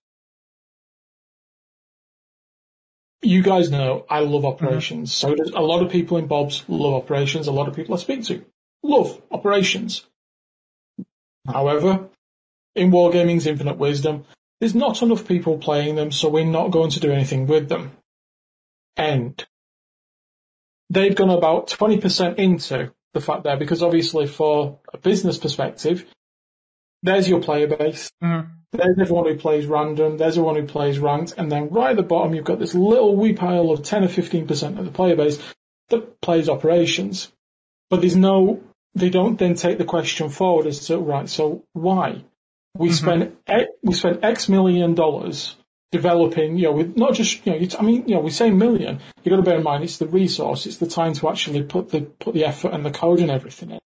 you 3.21 3.41
guys 3.41 3.71
know 3.71 4.05
I 4.09 4.19
love 4.19 4.45
operations. 4.45 5.11
Mm-hmm. 5.11 5.29
So 5.29 5.35
does 5.35 5.51
a 5.51 5.61
lot 5.61 5.83
of 5.83 5.91
people 5.91 6.17
in 6.17 6.27
Bob's 6.27 6.63
love 6.67 6.93
operations. 6.93 7.47
A 7.47 7.51
lot 7.51 7.67
of 7.67 7.75
people 7.75 7.95
I 7.95 7.97
speak 7.97 8.23
to 8.25 8.45
love 8.83 9.21
operations. 9.31 10.05
However, 11.47 12.09
in 12.75 12.91
Wargaming's 12.91 13.47
infinite 13.47 13.77
wisdom, 13.77 14.25
there's 14.59 14.75
not 14.75 15.01
enough 15.01 15.27
people 15.27 15.57
playing 15.57 15.95
them, 15.95 16.11
so 16.11 16.29
we're 16.29 16.45
not 16.45 16.71
going 16.71 16.91
to 16.91 16.99
do 16.99 17.11
anything 17.11 17.47
with 17.47 17.67
them. 17.67 17.91
End 18.95 19.45
they've 20.89 21.15
gone 21.15 21.29
about 21.29 21.67
20% 21.67 22.37
into 22.37 22.91
the 23.13 23.21
fact 23.21 23.43
there 23.43 23.57
because 23.57 23.83
obviously 23.83 24.27
for 24.27 24.79
a 24.93 24.97
business 24.97 25.37
perspective, 25.37 26.05
there's 27.01 27.27
your 27.27 27.41
player 27.41 27.67
base. 27.67 28.11
Mhm. 28.23 28.49
There's 28.71 28.97
everyone 28.99 29.25
who 29.27 29.35
plays 29.35 29.65
random. 29.67 30.17
There's 30.17 30.37
everyone 30.37 30.55
who 30.55 30.65
plays 30.65 30.97
ranked. 30.97 31.35
And 31.37 31.51
then 31.51 31.69
right 31.69 31.91
at 31.91 31.97
the 31.97 32.03
bottom, 32.03 32.33
you've 32.33 32.45
got 32.45 32.59
this 32.59 32.73
little 32.73 33.15
wee 33.15 33.33
pile 33.33 33.69
of 33.69 33.83
10 33.83 34.03
or 34.03 34.07
15% 34.07 34.79
of 34.79 34.85
the 34.85 34.91
player 34.91 35.15
base 35.15 35.39
that 35.89 36.21
plays 36.21 36.49
operations. 36.49 37.31
But 37.89 38.01
there's 38.01 38.15
no, 38.15 38.61
they 38.95 39.09
don't 39.09 39.37
then 39.37 39.53
take 39.55 39.77
the 39.77 39.85
question 39.85 40.29
forward 40.29 40.65
as 40.65 40.87
to, 40.87 40.97
right, 40.97 41.29
so 41.29 41.63
why? 41.73 42.23
We 42.75 42.89
Mhm. 42.89 42.93
spent, 42.93 43.37
we 43.83 43.93
spent 43.93 44.23
X 44.23 44.49
million 44.49 44.95
dollars 44.95 45.55
developing, 45.93 46.57
you 46.57 46.63
know, 46.63 46.71
with 46.71 46.97
not 46.97 47.13
just, 47.13 47.45
you 47.45 47.51
know, 47.53 47.67
I 47.79 47.83
mean, 47.83 48.07
you 48.07 48.15
know, 48.15 48.21
we 48.21 48.31
say 48.31 48.49
million, 48.49 48.99
you've 49.23 49.31
got 49.31 49.37
to 49.37 49.43
bear 49.43 49.57
in 49.57 49.63
mind 49.63 49.83
it's 49.83 49.97
the 49.99 50.07
resource, 50.07 50.65
it's 50.65 50.77
the 50.77 50.87
time 50.87 51.13
to 51.13 51.29
actually 51.29 51.61
put 51.61 51.89
the, 51.89 52.01
put 52.01 52.33
the 52.33 52.45
effort 52.45 52.73
and 52.73 52.83
the 52.83 52.89
code 52.89 53.19
and 53.19 53.29
everything 53.29 53.69
in. 53.69 53.79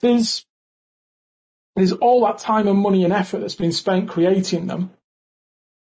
There's, 0.00 0.44
there's 1.74 1.92
all 1.92 2.26
that 2.26 2.38
time 2.38 2.68
and 2.68 2.78
money 2.78 3.04
and 3.04 3.12
effort 3.12 3.38
that's 3.38 3.54
been 3.54 3.72
spent 3.72 4.10
creating 4.10 4.66
them. 4.66 4.90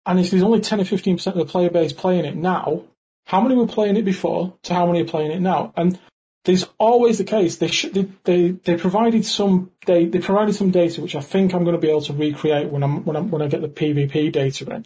And 0.06 0.20
if 0.20 0.30
there's 0.30 0.44
only 0.44 0.62
10 0.62 0.82
or 0.82 0.84
15% 0.84 1.28
of 1.28 1.34
the 1.34 1.46
player 1.46 1.72
base 1.72 1.92
playing 1.92 2.26
it 2.26 2.36
now, 2.36 2.84
how 3.26 3.42
many 3.42 3.56
were 3.56 3.66
playing 3.66 3.98
it 3.98 4.06
before 4.06 4.56
to 4.64 4.76
how 4.76 4.86
many 4.86 5.02
are 5.02 5.06
playing 5.06 5.32
it 5.32 5.42
now? 5.42 5.74
And 5.76 6.00
there's 6.46 6.66
always 6.78 7.18
the 7.18 7.24
case. 7.24 7.58
They 7.58 7.68
should, 7.68 7.94
they, 7.94 8.08
they, 8.24 8.52
they 8.52 8.78
provided 8.78 9.26
some, 9.26 9.72
they, 9.86 10.06
they 10.06 10.20
provided 10.20 10.56
some 10.56 10.72
data, 10.72 11.02
which 11.02 11.16
I 11.16 11.22
think 11.22 11.54
I'm 11.54 11.64
going 11.64 11.76
to 11.76 11.82
be 11.82 11.90
able 11.90 12.02
to 12.02 12.14
recreate 12.14 12.70
when 12.70 12.84
I'm, 12.84 13.04
when 13.04 13.16
I'm, 13.16 13.30
when 13.30 13.42
I 13.42 13.48
get 13.48 13.62
the 13.62 13.68
PvP 13.68 14.32
data 14.32 14.72
in. 14.74 14.86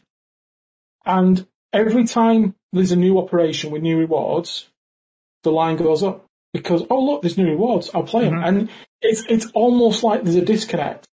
And 1.05 1.45
every 1.71 2.05
time 2.05 2.55
there's 2.73 2.91
a 2.91 2.95
new 2.95 3.19
operation 3.19 3.71
with 3.71 3.81
new 3.81 3.97
rewards, 3.97 4.67
the 5.43 5.51
line 5.51 5.77
goes 5.77 6.03
up. 6.03 6.25
because 6.53 6.83
oh 6.89 7.03
look, 7.03 7.21
there's 7.21 7.37
new 7.37 7.47
rewards. 7.47 7.89
I'll 7.93 8.03
play 8.03 8.25
them, 8.25 8.35
mm-hmm. 8.35 8.43
and 8.43 8.69
it's 9.01 9.23
it's 9.29 9.45
almost 9.53 10.03
like 10.03 10.23
there's 10.23 10.35
a 10.35 10.45
disconnect. 10.45 11.07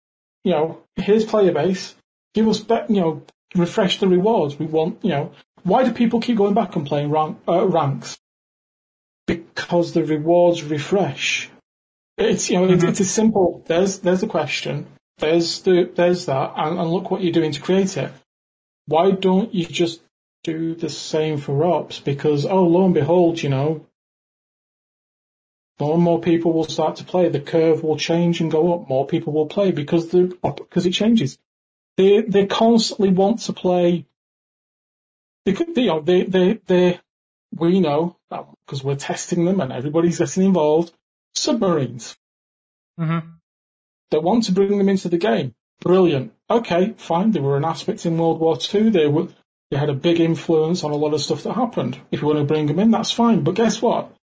You 0.43 0.51
know, 0.51 0.83
here's 0.95 1.25
player 1.25 1.51
base. 1.51 1.95
Give 2.33 2.47
us, 2.47 2.65
you 2.89 3.01
know, 3.01 3.23
refresh 3.55 3.99
the 3.99 4.07
rewards. 4.07 4.57
We 4.57 4.65
want, 4.65 5.03
you 5.03 5.11
know, 5.11 5.31
why 5.63 5.83
do 5.83 5.93
people 5.93 6.19
keep 6.19 6.37
going 6.37 6.53
back 6.53 6.75
and 6.75 6.85
playing 6.85 7.11
rank, 7.11 7.37
uh, 7.47 7.65
ranks? 7.67 8.17
Because 9.25 9.93
the 9.93 10.03
rewards 10.03 10.63
refresh. 10.63 11.49
It's 12.17 12.49
you 12.49 12.59
know 12.59 12.65
mm-hmm. 12.65 12.75
it's, 12.75 12.83
it's 12.83 13.01
as 13.01 13.11
simple. 13.11 13.63
There's 13.67 13.99
there's 13.99 14.21
the 14.21 14.27
question. 14.27 14.87
There's 15.17 15.61
the 15.61 15.89
there's 15.95 16.25
that, 16.25 16.53
and, 16.55 16.79
and 16.79 16.91
look 16.91 17.09
what 17.09 17.21
you're 17.21 17.31
doing 17.31 17.51
to 17.53 17.61
create 17.61 17.97
it. 17.97 18.11
Why 18.85 19.11
don't 19.11 19.53
you 19.53 19.65
just 19.65 20.01
do 20.43 20.75
the 20.75 20.89
same 20.89 21.37
for 21.37 21.65
ops? 21.65 21.99
Because 21.99 22.45
oh, 22.45 22.63
lo 22.65 22.85
and 22.85 22.93
behold, 22.93 23.41
you 23.41 23.49
know, 23.49 23.85
more 25.79 25.95
and 25.95 26.03
more 26.03 26.19
people 26.19 26.53
will 26.53 26.65
start 26.65 26.97
to 26.97 27.03
play. 27.03 27.29
The 27.29 27.39
curve 27.39 27.83
will 27.83 27.97
change 27.97 28.41
and 28.41 28.51
go 28.51 28.73
up. 28.73 28.89
More 28.89 29.07
people 29.07 29.33
will 29.33 29.47
play 29.47 29.71
because 29.71 30.09
the 30.09 30.37
because 30.41 30.85
it 30.85 30.91
changes. 30.91 31.37
They 31.97 32.21
they 32.21 32.45
constantly 32.45 33.09
want 33.09 33.39
to 33.41 33.53
play. 33.53 34.05
They 35.45 35.55
you 35.75 35.87
know, 35.87 36.01
they 36.01 36.23
they 36.23 36.59
they 36.67 36.99
we 37.55 37.79
know 37.79 38.17
because 38.29 38.83
we're 38.83 38.95
testing 38.95 39.45
them 39.45 39.59
and 39.59 39.71
everybody's 39.71 40.19
getting 40.19 40.43
involved. 40.43 40.93
Submarines. 41.35 42.15
Mm-hmm. 42.99 43.27
They 44.11 44.17
want 44.19 44.43
to 44.45 44.51
bring 44.51 44.77
them 44.77 44.89
into 44.89 45.09
the 45.09 45.17
game. 45.17 45.55
Brilliant. 45.81 46.33
Okay, 46.49 46.93
fine. 46.97 47.31
They 47.31 47.39
were 47.39 47.57
an 47.57 47.65
aspect 47.65 48.05
in 48.05 48.17
World 48.17 48.39
War 48.39 48.57
Two. 48.57 48.89
They 48.89 49.07
were 49.07 49.27
they 49.71 49.77
had 49.77 49.89
a 49.89 49.95
big 49.95 50.19
influence 50.19 50.83
on 50.83 50.91
a 50.91 50.95
lot 50.95 51.13
of 51.13 51.21
stuff 51.21 51.43
that 51.43 51.53
happened. 51.53 51.99
If 52.11 52.21
you 52.21 52.27
want 52.27 52.39
to 52.39 52.45
bring 52.45 52.67
them 52.67 52.79
in, 52.79 52.91
that's 52.91 53.11
fine. 53.11 53.43
But 53.43 53.55
guess 53.55 53.81
what? 53.81 54.15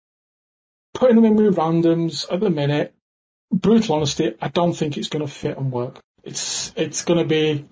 Putting 0.95 1.17
them 1.17 1.25
in 1.25 1.35
with 1.35 1.57
randoms 1.57 2.33
at 2.33 2.41
the 2.41 2.51
minute, 2.51 2.95
brutal 3.53 3.97
honesty, 3.97 4.35
I 4.41 4.49
don't 4.49 4.75
think 4.75 4.97
it's 4.97 5.09
going 5.09 5.27
to 5.27 5.33
fit 5.33 5.59
and 5.59 5.73
work. 5.73 6.01
It's 6.23 6.73
it's 6.77 7.05
going 7.05 7.19
to 7.19 7.25
be 7.25 7.67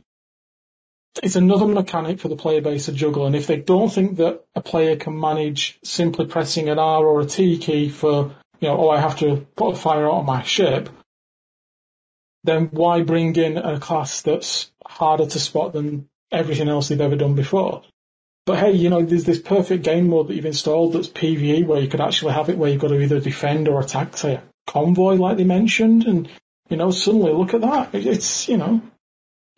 it's 1.22 1.36
another 1.36 1.66
mechanic 1.66 2.20
for 2.20 2.28
the 2.28 2.36
player 2.36 2.60
base 2.60 2.86
to 2.86 2.92
juggle. 2.92 3.26
And 3.26 3.36
if 3.36 3.46
they 3.46 3.56
don't 3.56 3.92
think 3.92 4.16
that 4.16 4.44
a 4.54 4.60
player 4.60 4.96
can 4.96 5.18
manage 5.18 5.78
simply 5.82 6.26
pressing 6.26 6.68
an 6.68 6.78
R 6.78 7.04
or 7.04 7.20
a 7.20 7.26
T 7.26 7.58
key 7.58 7.88
for 7.88 8.34
you 8.60 8.68
know, 8.68 8.76
oh, 8.76 8.90
I 8.90 9.00
have 9.00 9.18
to 9.18 9.46
put 9.56 9.74
a 9.74 9.76
fire 9.76 10.06
out 10.06 10.18
on 10.18 10.26
my 10.26 10.42
ship, 10.42 10.88
then 12.44 12.66
why 12.66 13.02
bring 13.02 13.34
in 13.36 13.56
a 13.56 13.78
class 13.78 14.22
that's 14.22 14.70
harder 14.86 15.26
to 15.26 15.40
spot 15.40 15.72
than 15.72 16.08
everything 16.32 16.68
else 16.68 16.88
they've 16.88 17.00
ever 17.00 17.16
done 17.16 17.34
before? 17.34 17.82
But 18.46 18.58
hey, 18.58 18.72
you 18.72 18.88
know, 18.88 19.02
there's 19.02 19.24
this 19.24 19.38
perfect 19.38 19.84
game 19.84 20.08
mode 20.08 20.28
that 20.28 20.34
you've 20.34 20.46
installed 20.46 20.94
that's 20.94 21.08
PVE 21.08 21.66
where 21.66 21.80
you 21.80 21.88
could 21.88 22.00
actually 22.00 22.32
have 22.32 22.48
it 22.48 22.56
where 22.56 22.70
you've 22.70 22.80
got 22.80 22.88
to 22.88 23.00
either 23.00 23.20
defend 23.20 23.68
or 23.68 23.80
attack, 23.80 24.16
say, 24.16 24.34
a 24.34 24.42
convoy 24.66 25.14
like 25.14 25.36
they 25.36 25.44
mentioned. 25.44 26.04
And, 26.04 26.28
you 26.70 26.78
know, 26.78 26.90
suddenly 26.90 27.32
look 27.32 27.52
at 27.54 27.60
that. 27.60 27.94
It's, 27.94 28.48
you 28.48 28.56
know, 28.56 28.80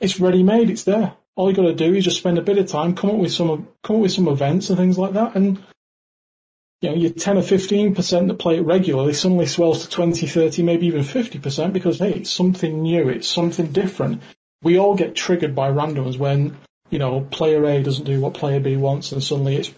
it's 0.01 0.19
ready 0.19 0.43
made. 0.43 0.71
It's 0.71 0.85
there. 0.85 1.15
All 1.41 1.49
you 1.49 1.57
got 1.57 1.63
to 1.63 1.75
do 1.75 1.95
is 1.95 2.05
just 2.05 2.19
spend 2.19 2.37
a 2.37 2.43
bit 2.43 2.59
of 2.59 2.67
time, 2.67 2.95
come 2.95 3.11
up 3.11 3.17
with 3.17 3.33
some, 3.33 3.69
come 3.83 3.97
up 3.97 4.03
with 4.03 4.13
some 4.13 4.29
events 4.29 4.69
and 4.69 4.79
things 4.79 4.99
like 4.99 5.15
that. 5.15 5.35
And, 5.35 5.57
you 6.83 6.91
know, 6.91 6.97
your 6.97 7.13
10 7.13 7.39
or 7.39 7.43
15% 7.43 8.29
that 8.29 8.39
play 8.39 8.59
it 8.59 8.67
regularly 8.67 9.15
suddenly 9.15 9.47
swells 9.47 9.83
to 9.83 9.91
20, 9.91 10.27
30, 10.27 10.63
maybe 10.63 10.87
even 10.87 11.03
50% 11.03 11.73
because, 11.73 11.99
hey, 11.99 12.13
it's 12.13 12.31
something 12.31 12.83
new. 12.83 13.09
It's 13.09 13.27
something 13.27 13.73
different. 13.73 14.23
We 14.63 14.79
all 14.79 14.95
get 14.95 15.15
triggered 15.15 15.55
by 15.55 15.71
randoms 15.71 16.19
when 16.19 16.57
you 16.91 16.99
know, 16.99 17.21
player 17.21 17.65
A 17.65 17.83
doesn't 17.83 18.05
do 18.05 18.21
what 18.21 18.35
player 18.35 18.61
B 18.61 18.77
wants, 18.77 19.13
and 19.13 19.23
suddenly 19.23 19.57
it's 19.57 19.73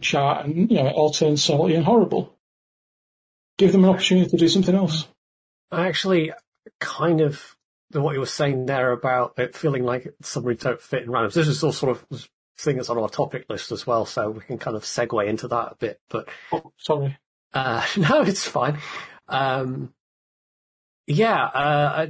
chat, 0.00 0.44
and 0.44 0.70
you 0.70 0.76
know, 0.76 0.86
it 0.86 0.94
all 0.94 1.10
turns 1.10 1.42
salty 1.42 1.74
and 1.74 1.84
horrible. 1.84 2.36
Give 3.58 3.72
them 3.72 3.84
an 3.84 3.90
opportunity 3.90 4.30
to 4.30 4.36
do 4.36 4.48
something 4.48 4.74
else. 4.74 5.08
I 5.70 5.88
actually 5.88 6.32
kind 6.78 7.20
of 7.20 7.56
what 7.92 8.14
you 8.14 8.20
were 8.20 8.26
saying 8.26 8.66
there 8.66 8.92
about 8.92 9.34
it 9.38 9.56
feeling 9.56 9.84
like 9.84 10.08
some 10.22 10.44
don't 10.54 10.80
fit 10.80 11.02
in 11.02 11.08
randoms. 11.08 11.34
This 11.34 11.48
is 11.48 11.62
all 11.64 11.72
sort 11.72 11.98
of 12.10 12.28
thing 12.58 12.76
that's 12.76 12.90
on 12.90 12.98
our 12.98 13.08
topic 13.08 13.46
list 13.48 13.72
as 13.72 13.86
well, 13.86 14.06
so 14.06 14.30
we 14.30 14.42
can 14.42 14.58
kind 14.58 14.76
of 14.76 14.84
segue 14.84 15.26
into 15.26 15.48
that 15.48 15.72
a 15.72 15.76
bit. 15.76 16.00
But 16.08 16.28
oh, 16.52 16.72
sorry, 16.76 17.18
uh, 17.52 17.84
no, 17.96 18.22
it's 18.22 18.46
fine. 18.46 18.78
Um, 19.28 19.92
yeah, 21.06 21.44
uh, 21.44 22.06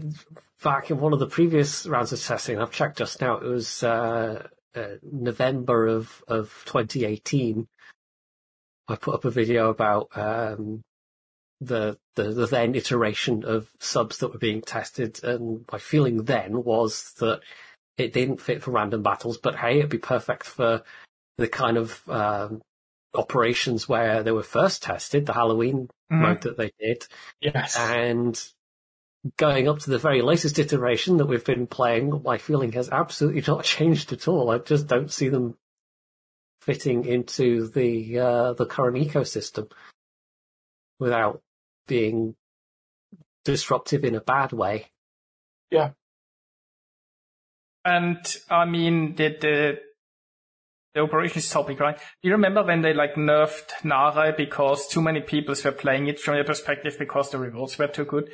back 0.62 0.90
in 0.90 1.00
one 1.00 1.12
of 1.12 1.18
the 1.18 1.26
previous 1.26 1.86
rounds 1.86 2.12
of 2.12 2.22
testing, 2.22 2.58
I've 2.58 2.72
checked 2.72 2.98
just 2.98 3.20
now, 3.20 3.36
it 3.36 3.44
was 3.44 3.82
uh, 3.82 4.46
uh, 4.74 4.86
November 5.02 5.86
of, 5.86 6.22
of 6.28 6.62
2018. 6.66 7.66
I 8.88 8.96
put 8.96 9.14
up 9.14 9.24
a 9.24 9.30
video 9.30 9.70
about 9.70 10.08
um, 10.14 10.82
the, 11.60 11.98
the, 12.16 12.32
the 12.32 12.46
then 12.46 12.74
iteration 12.74 13.44
of 13.44 13.70
subs 13.78 14.18
that 14.18 14.32
were 14.32 14.38
being 14.38 14.62
tested, 14.62 15.22
and 15.22 15.64
my 15.70 15.78
feeling 15.78 16.24
then 16.24 16.64
was 16.64 17.12
that 17.18 17.40
it 17.98 18.12
didn't 18.12 18.40
fit 18.40 18.62
for 18.62 18.70
random 18.70 19.02
battles, 19.02 19.38
but 19.38 19.56
hey, 19.56 19.78
it'd 19.78 19.90
be 19.90 19.98
perfect 19.98 20.44
for 20.44 20.82
the 21.36 21.48
kind 21.48 21.76
of 21.76 22.00
um, 22.08 22.62
operations 23.14 23.88
where 23.88 24.22
they 24.22 24.32
were 24.32 24.42
first 24.42 24.82
tested, 24.82 25.26
the 25.26 25.32
Halloween 25.32 25.88
mm. 26.10 26.20
mode 26.20 26.42
that 26.42 26.56
they 26.56 26.72
did. 26.78 27.06
Yes. 27.40 27.76
And 27.76 28.40
going 29.36 29.68
up 29.68 29.80
to 29.80 29.90
the 29.90 29.98
very 29.98 30.22
latest 30.22 30.58
iteration 30.58 31.18
that 31.18 31.26
we've 31.26 31.44
been 31.44 31.66
playing, 31.66 32.22
my 32.24 32.38
feeling 32.38 32.72
has 32.72 32.88
absolutely 32.90 33.42
not 33.46 33.64
changed 33.64 34.12
at 34.12 34.28
all. 34.28 34.50
I 34.50 34.58
just 34.58 34.86
don't 34.86 35.12
see 35.12 35.28
them 35.28 35.56
fitting 36.62 37.04
into 37.04 37.68
the 37.68 38.18
uh, 38.18 38.52
the 38.52 38.66
current 38.66 38.96
ecosystem 38.96 39.70
without 40.98 41.42
being 41.86 42.34
disruptive 43.44 44.04
in 44.04 44.14
a 44.14 44.20
bad 44.20 44.52
way. 44.52 44.86
Yeah. 45.70 45.90
And 47.84 48.18
I 48.50 48.64
mean, 48.66 49.14
the 49.14 49.28
the, 49.40 49.78
the 50.94 51.00
operations 51.00 51.48
topic, 51.48 51.80
right? 51.80 51.96
Do 51.96 52.28
you 52.28 52.32
remember 52.32 52.62
when 52.62 52.82
they 52.82 52.92
like 52.92 53.14
nerfed 53.14 53.70
Narai 53.82 54.36
because 54.36 54.86
too 54.88 55.00
many 55.00 55.20
people 55.20 55.54
were 55.64 55.72
playing 55.72 56.08
it 56.08 56.20
from 56.20 56.34
your 56.34 56.44
perspective 56.44 56.96
because 56.98 57.30
the 57.30 57.38
rewards 57.38 57.78
were 57.78 57.88
too 57.88 58.04
good? 58.04 58.30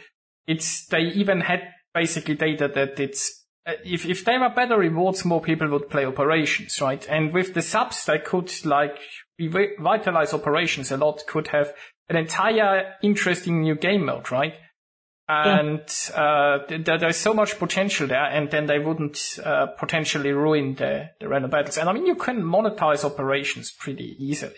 it's 0.47 0.86
they 0.86 1.01
even 1.01 1.40
had 1.40 1.72
basically 1.94 2.34
data 2.34 2.68
that 2.68 2.99
it's 3.01 3.44
uh, 3.66 3.72
if 3.84 4.07
if 4.07 4.24
there 4.24 4.40
were 4.40 4.51
better 4.51 4.78
rewards, 4.78 5.24
more 5.24 5.40
people 5.40 5.68
would 5.68 5.90
play 5.90 6.07
operations, 6.07 6.80
right? 6.80 7.07
And 7.09 7.32
with 7.32 7.55
the 7.55 7.62
subs, 7.62 8.05
they 8.05 8.18
could 8.18 8.53
like 8.64 8.99
revitalize 9.38 10.32
operations 10.32 10.92
a 10.92 10.97
lot. 10.97 11.26
Could 11.26 11.49
have 11.49 11.72
an 12.09 12.16
entire 12.16 12.94
interesting 13.02 13.62
new 13.62 13.74
game 13.74 14.07
mode, 14.07 14.30
right? 14.30 14.54
And 15.28 15.82
yeah. 16.11 16.22
uh, 16.22 16.66
th- 16.66 16.84
there's 16.84 17.16
so 17.16 17.34
much 17.34 17.59
potential 17.59 18.07
there, 18.07 18.24
and 18.24 18.48
then 18.48 18.66
they 18.66 18.78
wouldn't 18.78 19.38
uh, 19.44 19.66
potentially 19.66 20.30
ruin 20.30 20.76
the, 20.76 21.11
the 21.18 21.28
random 21.28 21.50
battles. 21.50 21.78
And 21.78 21.88
I 21.88 21.92
mean, 21.92 22.07
you 22.07 22.14
can 22.14 22.42
monetize 22.42 23.04
operations 23.04 23.72
pretty 23.72 24.16
easily. 24.20 24.54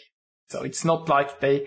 So 0.50 0.62
it's 0.62 0.84
not 0.84 1.08
like 1.08 1.40
they 1.40 1.66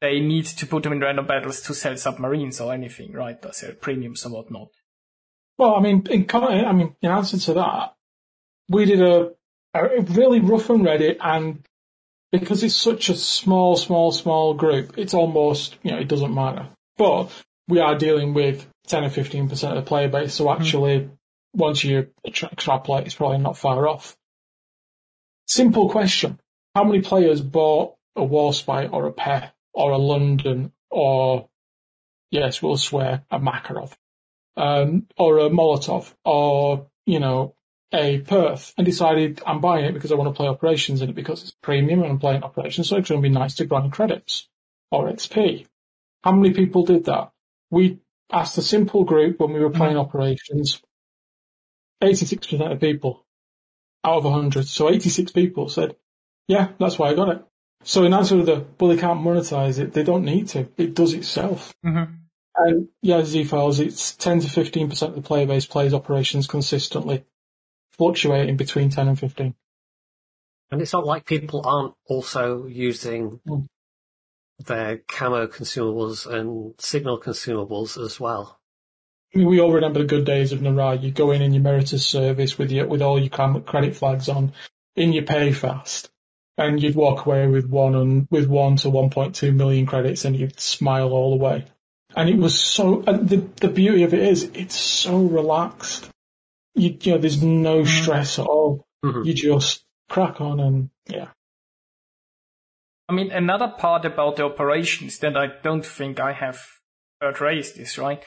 they 0.00 0.20
need 0.20 0.44
to 0.44 0.66
put 0.66 0.82
them 0.82 0.92
in 0.92 1.00
random 1.00 1.26
battles 1.26 1.62
to 1.62 1.74
sell 1.74 1.96
submarines 1.96 2.60
or 2.60 2.72
anything, 2.72 3.12
right? 3.12 3.38
Or 3.44 3.52
sell 3.52 3.72
premiums 3.80 4.24
or 4.26 4.30
whatnot. 4.30 4.68
Well, 5.58 5.74
I 5.74 5.80
mean, 5.80 6.06
in 6.10 6.26
I 6.32 6.72
mean, 6.72 6.94
in 7.00 7.10
answer 7.10 7.38
to 7.38 7.54
that, 7.54 7.94
we 8.68 8.84
did 8.84 9.00
a, 9.00 9.30
a 9.74 10.00
really 10.02 10.40
rough 10.40 10.70
and 10.70 10.84
ready, 10.84 11.16
and 11.18 11.66
because 12.40 12.62
it's 12.62 12.74
such 12.74 13.08
a 13.08 13.14
small, 13.14 13.76
small, 13.76 14.12
small 14.12 14.54
group, 14.54 14.98
it's 14.98 15.14
almost 15.14 15.76
you 15.82 15.92
know 15.92 15.98
it 15.98 16.08
doesn't 16.08 16.34
matter. 16.34 16.68
But 16.96 17.30
we 17.68 17.80
are 17.80 17.96
dealing 17.96 18.34
with 18.34 18.66
ten 18.86 19.04
or 19.04 19.10
fifteen 19.10 19.48
percent 19.48 19.76
of 19.76 19.84
the 19.84 19.88
player 19.88 20.08
base, 20.08 20.34
so 20.34 20.44
hmm. 20.44 20.60
actually, 20.60 21.00
mm. 21.00 21.10
once 21.54 21.84
you 21.84 22.08
extrapolate, 22.24 23.06
it's 23.06 23.14
probably 23.14 23.38
not 23.38 23.58
far 23.58 23.88
off. 23.88 24.16
Simple 25.46 25.88
question: 25.90 26.40
How 26.74 26.84
many 26.84 27.02
players 27.02 27.40
bought 27.40 27.96
a 28.16 28.22
Warspite 28.22 28.92
or 28.92 29.06
a 29.06 29.12
pair 29.12 29.52
or 29.72 29.92
a 29.92 29.98
London 29.98 30.72
or, 30.90 31.48
yes, 32.30 32.62
we'll 32.62 32.78
swear, 32.78 33.24
a 33.30 33.38
Makarov, 33.38 33.92
um, 34.56 35.06
or 35.18 35.38
a 35.38 35.50
Molotov 35.50 36.14
or, 36.24 36.88
you 37.04 37.20
know, 37.20 37.54
a 37.92 38.18
Perth 38.18 38.74
and 38.76 38.84
decided 38.84 39.40
I'm 39.46 39.60
buying 39.60 39.84
it 39.84 39.94
because 39.94 40.12
I 40.12 40.16
want 40.16 40.28
to 40.28 40.36
play 40.36 40.48
operations 40.48 41.02
in 41.02 41.10
it 41.10 41.14
because 41.14 41.42
it's 41.42 41.52
premium 41.62 42.02
and 42.02 42.12
I'm 42.12 42.18
playing 42.18 42.42
operations, 42.42 42.88
so 42.88 42.96
it's 42.96 43.08
going 43.08 43.22
to 43.22 43.28
be 43.28 43.32
nice 43.32 43.54
to 43.56 43.64
grind 43.64 43.92
credits 43.92 44.48
or 44.90 45.10
XP. 45.10 45.66
How 46.24 46.32
many 46.32 46.52
people 46.52 46.84
did 46.84 47.04
that? 47.04 47.30
We 47.70 48.00
asked 48.32 48.58
a 48.58 48.62
simple 48.62 49.04
group 49.04 49.40
when 49.40 49.52
we 49.52 49.60
were 49.60 49.70
playing 49.70 49.96
mm-hmm. 49.96 50.00
operations. 50.00 50.82
86% 52.02 52.72
of 52.72 52.80
people 52.80 53.24
out 54.04 54.18
of 54.18 54.24
100, 54.24 54.66
so 54.66 54.90
86 54.90 55.32
people 55.32 55.68
said, 55.68 55.96
yeah, 56.48 56.68
that's 56.78 56.98
why 56.98 57.08
I 57.08 57.14
got 57.14 57.28
it. 57.28 57.44
So 57.82 58.04
in 58.04 58.14
answer 58.14 58.36
to 58.36 58.42
the, 58.42 58.64
well, 58.78 58.90
they 58.90 59.00
can't 59.00 59.20
monetize 59.20 59.78
it, 59.78 59.92
they 59.92 60.02
don't 60.02 60.24
need 60.24 60.48
to. 60.48 60.68
It 60.76 60.94
does 60.94 61.14
itself. 61.14 61.74
Mm-hmm. 61.84 62.12
And 62.56 62.88
yeah, 63.02 63.22
Z 63.24 63.44
Files, 63.44 63.80
it's 63.80 64.14
10 64.16 64.40
to 64.40 64.48
15% 64.48 65.02
of 65.02 65.14
the 65.14 65.22
player 65.22 65.46
base 65.46 65.66
plays 65.66 65.94
operations 65.94 66.46
consistently, 66.46 67.24
fluctuating 67.98 68.56
between 68.56 68.90
10 68.90 69.08
and 69.08 69.18
15. 69.18 69.54
And 70.70 70.82
it's 70.82 70.92
not 70.92 71.06
like 71.06 71.26
people 71.26 71.62
aren't 71.64 71.94
also 72.06 72.66
using 72.66 73.40
mm. 73.46 73.66
their 74.64 74.98
camo 75.08 75.46
consumables 75.46 76.26
and 76.26 76.74
signal 76.78 77.20
consumables 77.20 78.02
as 78.02 78.18
well. 78.18 78.58
I 79.34 79.38
mean, 79.38 79.48
we 79.48 79.60
all 79.60 79.72
remember 79.72 80.00
the 80.00 80.06
good 80.06 80.24
days 80.24 80.52
of 80.52 80.60
Narai. 80.60 81.02
You 81.02 81.10
go 81.10 81.30
in 81.30 81.42
in 81.42 81.52
your 81.52 81.62
Meritus 81.62 82.00
service 82.00 82.58
with 82.58 82.72
your 82.72 82.86
with 82.86 83.02
all 83.02 83.18
your 83.18 83.28
credit 83.28 83.94
flags 83.94 84.28
on, 84.28 84.52
in 84.94 85.12
your 85.12 85.24
pay 85.24 85.52
fast, 85.52 86.10
and 86.56 86.82
you'd 86.82 86.94
walk 86.94 87.26
away 87.26 87.46
with 87.46 87.68
one 87.68 87.94
and 87.94 88.26
with 88.30 88.46
one 88.46 88.76
to 88.76 88.88
1.2 88.88 89.54
million 89.54 89.84
credits, 89.84 90.24
and 90.24 90.36
you'd 90.36 90.58
smile 90.58 91.12
all 91.12 91.36
the 91.36 91.44
way. 91.44 91.64
And 92.14 92.30
it 92.30 92.38
was 92.38 92.58
so. 92.58 93.02
And 93.06 93.28
the 93.28 93.36
the 93.60 93.68
beauty 93.68 94.04
of 94.04 94.14
it 94.14 94.20
is, 94.20 94.44
it's 94.54 94.76
so 94.76 95.18
relaxed. 95.18 96.08
You, 96.76 96.96
you 97.00 97.12
know, 97.12 97.18
there's 97.18 97.42
no 97.42 97.82
mm-hmm. 97.82 98.02
stress 98.02 98.38
at 98.38 98.46
all. 98.46 98.86
Mm-hmm. 99.04 99.22
You 99.24 99.34
just 99.34 99.84
crack 100.08 100.40
on 100.40 100.60
and 100.60 100.90
yeah. 101.06 101.28
I 103.08 103.12
mean, 103.12 103.30
another 103.30 103.68
part 103.68 104.04
about 104.04 104.36
the 104.36 104.44
operations 104.44 105.18
that 105.18 105.36
I 105.36 105.46
don't 105.62 105.86
think 105.86 106.18
I 106.18 106.32
have 106.32 106.60
heard 107.20 107.40
raised 107.40 107.78
is 107.78 107.98
right. 107.98 108.22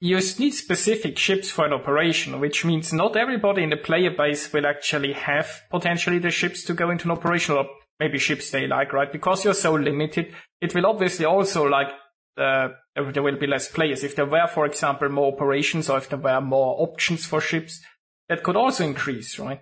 You 0.00 0.16
need 0.38 0.50
specific 0.50 1.16
ships 1.18 1.50
for 1.50 1.64
an 1.64 1.72
operation, 1.72 2.40
which 2.40 2.64
means 2.64 2.92
not 2.92 3.16
everybody 3.16 3.62
in 3.62 3.70
the 3.70 3.76
player 3.76 4.10
base 4.10 4.52
will 4.52 4.66
actually 4.66 5.12
have 5.12 5.62
potentially 5.70 6.18
the 6.18 6.30
ships 6.30 6.64
to 6.64 6.74
go 6.74 6.90
into 6.90 7.04
an 7.04 7.12
operation, 7.12 7.54
or 7.54 7.66
maybe 8.00 8.18
ships 8.18 8.50
they 8.50 8.66
like, 8.66 8.92
right? 8.92 9.10
Because 9.10 9.44
you're 9.44 9.54
so 9.54 9.72
limited, 9.74 10.34
it 10.60 10.74
will 10.74 10.86
obviously 10.86 11.24
also 11.24 11.64
like 11.64 11.88
uh, 12.36 12.68
there 12.94 13.22
will 13.22 13.38
be 13.38 13.46
less 13.46 13.68
players. 13.68 14.04
If 14.04 14.16
there 14.16 14.26
were, 14.26 14.46
for 14.46 14.66
example, 14.66 15.08
more 15.08 15.32
operations, 15.32 15.88
or 15.88 15.98
if 15.98 16.08
there 16.08 16.18
were 16.18 16.40
more 16.40 16.76
options 16.78 17.26
for 17.26 17.40
ships, 17.40 17.80
that 18.28 18.42
could 18.42 18.56
also 18.56 18.84
increase, 18.84 19.38
right? 19.38 19.60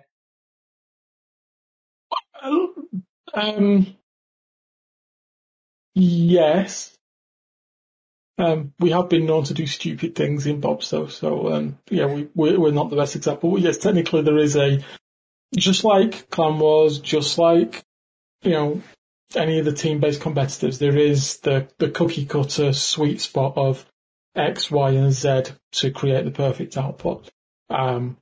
Um, 3.33 3.95
yes. 5.95 6.95
Um, 8.37 8.73
we 8.79 8.91
have 8.91 9.09
been 9.09 9.25
known 9.25 9.43
to 9.45 9.53
do 9.53 9.67
stupid 9.67 10.15
things 10.15 10.47
in 10.47 10.59
Bobs 10.59 10.89
though, 10.89 11.07
so 11.07 11.53
um, 11.53 11.77
yeah, 11.89 12.05
we 12.05 12.27
we're, 12.33 12.59
we're, 12.59 12.71
not 12.71 12.89
the 12.89 12.95
best 12.95 13.15
example. 13.15 13.51
But 13.51 13.61
yes, 13.61 13.77
technically 13.77 14.23
there 14.23 14.37
is 14.37 14.55
a 14.55 14.83
just 15.55 15.83
like 15.83 16.29
Clan 16.31 16.57
Wars, 16.57 16.99
just 16.99 17.37
like 17.37 17.83
you 18.41 18.51
know 18.51 18.81
any 19.35 19.59
of 19.59 19.65
the 19.65 19.73
team-based 19.73 20.21
competitors, 20.21 20.79
there 20.79 20.97
is 20.97 21.39
the 21.39 21.67
the 21.77 21.89
cookie 21.89 22.25
cutter 22.25 22.73
sweet 22.73 23.21
spot 23.21 23.53
of 23.57 23.85
X, 24.35 24.71
Y, 24.71 24.91
and 24.91 25.11
Z 25.11 25.43
to 25.73 25.91
create 25.91 26.25
the 26.25 26.31
perfect 26.31 26.77
output. 26.77 27.29
Um, 27.69 28.17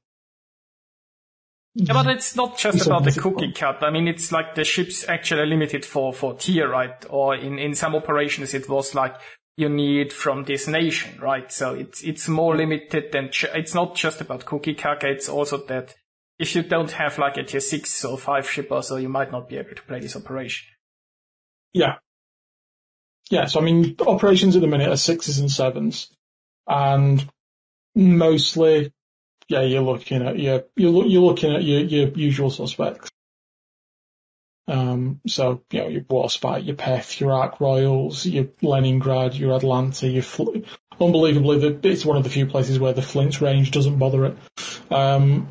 yeah, 1.73 1.93
but 1.93 2.07
it's 2.07 2.35
not 2.35 2.57
just 2.57 2.77
it's 2.77 2.85
about 2.85 3.05
the 3.05 3.11
cookie 3.11 3.53
cut. 3.53 3.81
I 3.81 3.91
mean, 3.91 4.07
it's 4.07 4.31
like 4.31 4.55
the 4.55 4.65
ship's 4.65 5.07
actually 5.07 5.45
limited 5.45 5.85
for, 5.85 6.13
for 6.13 6.33
tier, 6.35 6.67
right? 6.67 6.93
Or 7.09 7.33
in, 7.33 7.59
in 7.59 7.75
some 7.75 7.95
operations, 7.95 8.53
it 8.53 8.67
was 8.67 8.93
like 8.93 9.15
you 9.55 9.69
need 9.69 10.11
from 10.11 10.43
this 10.43 10.67
nation, 10.67 11.17
right? 11.21 11.49
So 11.49 11.73
it's, 11.73 12.03
it's 12.03 12.27
more 12.27 12.57
limited 12.57 13.13
than, 13.13 13.29
ch- 13.29 13.45
it's 13.53 13.73
not 13.73 13.95
just 13.95 14.19
about 14.19 14.43
cookie 14.43 14.73
cut. 14.73 15.03
It's 15.03 15.29
also 15.29 15.57
that 15.67 15.95
if 16.39 16.55
you 16.55 16.63
don't 16.63 16.91
have 16.91 17.17
like 17.17 17.37
a 17.37 17.43
tier 17.43 17.61
six 17.61 18.03
or 18.03 18.17
five 18.17 18.49
ship 18.49 18.67
or 18.69 18.83
so, 18.83 18.97
you 18.97 19.09
might 19.09 19.31
not 19.31 19.47
be 19.47 19.55
able 19.55 19.75
to 19.75 19.83
play 19.83 20.01
this 20.01 20.17
operation. 20.17 20.67
Yeah. 21.73 21.95
Yeah. 23.29 23.45
So, 23.45 23.59
I 23.59 23.63
mean, 23.63 23.95
operations 24.05 24.55
at 24.55 24.61
the 24.61 24.67
minute 24.67 24.89
are 24.89 24.97
sixes 24.97 25.39
and 25.39 25.49
sevens 25.49 26.09
and 26.67 27.27
mostly 27.95 28.93
yeah, 29.51 29.61
you're 29.61 29.81
looking 29.81 30.25
at 30.25 30.39
your 30.39 30.63
you're 30.77 31.05
you're 31.05 31.21
looking 31.21 31.53
at 31.53 31.63
your 31.63 31.81
your 31.81 32.09
usual 32.09 32.49
suspects. 32.49 33.11
Um, 34.67 35.19
so 35.27 35.63
you 35.71 35.81
know 35.81 35.87
your 35.89 36.01
Warspite, 36.03 36.65
your 36.65 36.77
Perth, 36.77 37.19
your 37.19 37.33
Ark 37.33 37.59
Royals, 37.59 38.25
your 38.25 38.47
Leningrad, 38.61 39.35
your 39.35 39.55
Atlanta, 39.55 40.07
your 40.07 40.23
Fl- 40.23 40.59
unbelievably, 40.99 41.79
it's 41.83 42.05
one 42.05 42.15
of 42.15 42.23
the 42.23 42.29
few 42.29 42.45
places 42.45 42.79
where 42.79 42.93
the 42.93 43.01
Flint 43.01 43.41
range 43.41 43.71
doesn't 43.71 43.97
bother 43.97 44.25
it. 44.25 44.37
Um, 44.89 45.47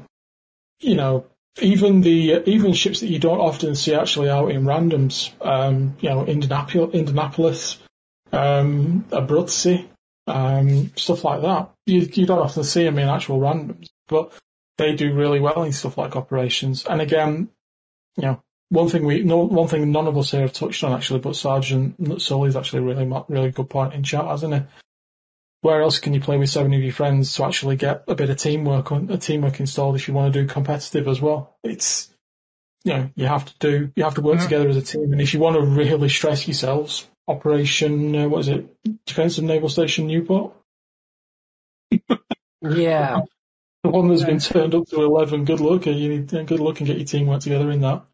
you 0.78 0.94
know, 0.94 1.26
even 1.60 2.00
the 2.00 2.48
even 2.48 2.72
ships 2.72 3.00
that 3.00 3.08
you 3.08 3.18
don't 3.18 3.40
often 3.40 3.74
see 3.74 3.94
actually 3.94 4.30
out 4.30 4.50
in 4.50 4.64
randoms. 4.64 5.32
Um, 5.44 5.96
you 6.00 6.08
know, 6.08 6.24
Indianapolis, 6.24 6.94
Indianapolis, 6.94 7.78
um, 8.32 9.04
Abruzzi, 9.10 9.86
um, 10.26 10.92
stuff 10.96 11.24
like 11.24 11.42
that. 11.42 11.70
You, 11.86 12.08
you 12.12 12.26
don't 12.26 12.38
often 12.38 12.64
see 12.64 12.84
them 12.84 12.98
in 12.98 13.08
actual 13.08 13.40
randoms, 13.40 13.88
but 14.08 14.32
they 14.78 14.94
do 14.94 15.14
really 15.14 15.40
well 15.40 15.62
in 15.64 15.72
stuff 15.72 15.98
like 15.98 16.16
operations. 16.16 16.86
And 16.86 17.00
again, 17.00 17.48
you 18.16 18.22
know, 18.22 18.42
one 18.70 18.88
thing 18.88 19.04
we, 19.04 19.22
no, 19.22 19.38
one 19.38 19.68
thing 19.68 19.90
none 19.90 20.06
of 20.06 20.16
us 20.16 20.30
here 20.30 20.42
have 20.42 20.52
touched 20.52 20.84
on 20.84 20.92
actually, 20.92 21.20
but 21.20 21.36
Sergeant 21.36 22.22
Sully's 22.22 22.56
actually 22.56 22.82
really, 22.82 23.10
really 23.28 23.50
good 23.50 23.68
point 23.68 23.94
in 23.94 24.02
chat, 24.02 24.24
hasn't 24.24 24.54
he? 24.54 24.60
Where 25.62 25.82
else 25.82 25.98
can 25.98 26.14
you 26.14 26.20
play 26.20 26.38
with 26.38 26.48
seven 26.48 26.72
of 26.72 26.82
your 26.82 26.92
friends 26.92 27.34
to 27.34 27.44
actually 27.44 27.76
get 27.76 28.04
a 28.08 28.14
bit 28.14 28.30
of 28.30 28.38
teamwork 28.38 28.92
on 28.92 29.10
a 29.10 29.18
teamwork 29.18 29.60
installed 29.60 29.96
if 29.96 30.08
you 30.08 30.14
want 30.14 30.32
to 30.32 30.40
do 30.40 30.48
competitive 30.48 31.06
as 31.06 31.20
well? 31.20 31.56
It's, 31.62 32.10
you 32.84 32.94
know, 32.94 33.10
you 33.14 33.26
have 33.26 33.44
to 33.44 33.54
do, 33.58 33.92
you 33.94 34.04
have 34.04 34.14
to 34.14 34.22
work 34.22 34.36
mm-hmm. 34.36 34.44
together 34.44 34.68
as 34.68 34.76
a 34.78 34.82
team. 34.82 35.12
And 35.12 35.20
if 35.20 35.34
you 35.34 35.40
want 35.40 35.56
to 35.56 35.62
really 35.62 36.08
stress 36.08 36.48
yourselves, 36.48 37.06
Operation, 37.30 38.16
uh, 38.16 38.28
what 38.28 38.40
is 38.40 38.48
it? 38.48 38.66
Defensive 39.06 39.44
Naval 39.44 39.68
Station 39.68 40.08
Newport? 40.08 40.52
yeah. 42.62 43.20
The 43.82 43.88
one 43.88 44.08
that's 44.08 44.24
been 44.24 44.38
turned 44.38 44.74
up 44.74 44.86
to 44.88 45.02
11. 45.02 45.46
Good 45.46 45.60
luck. 45.60 45.86
You 45.86 45.94
need 45.94 46.28
good 46.28 46.60
luck 46.60 46.80
and 46.80 46.86
get 46.86 46.98
your 46.98 47.06
teamwork 47.06 47.40
together 47.40 47.70
in 47.70 47.80
that. 47.80 48.04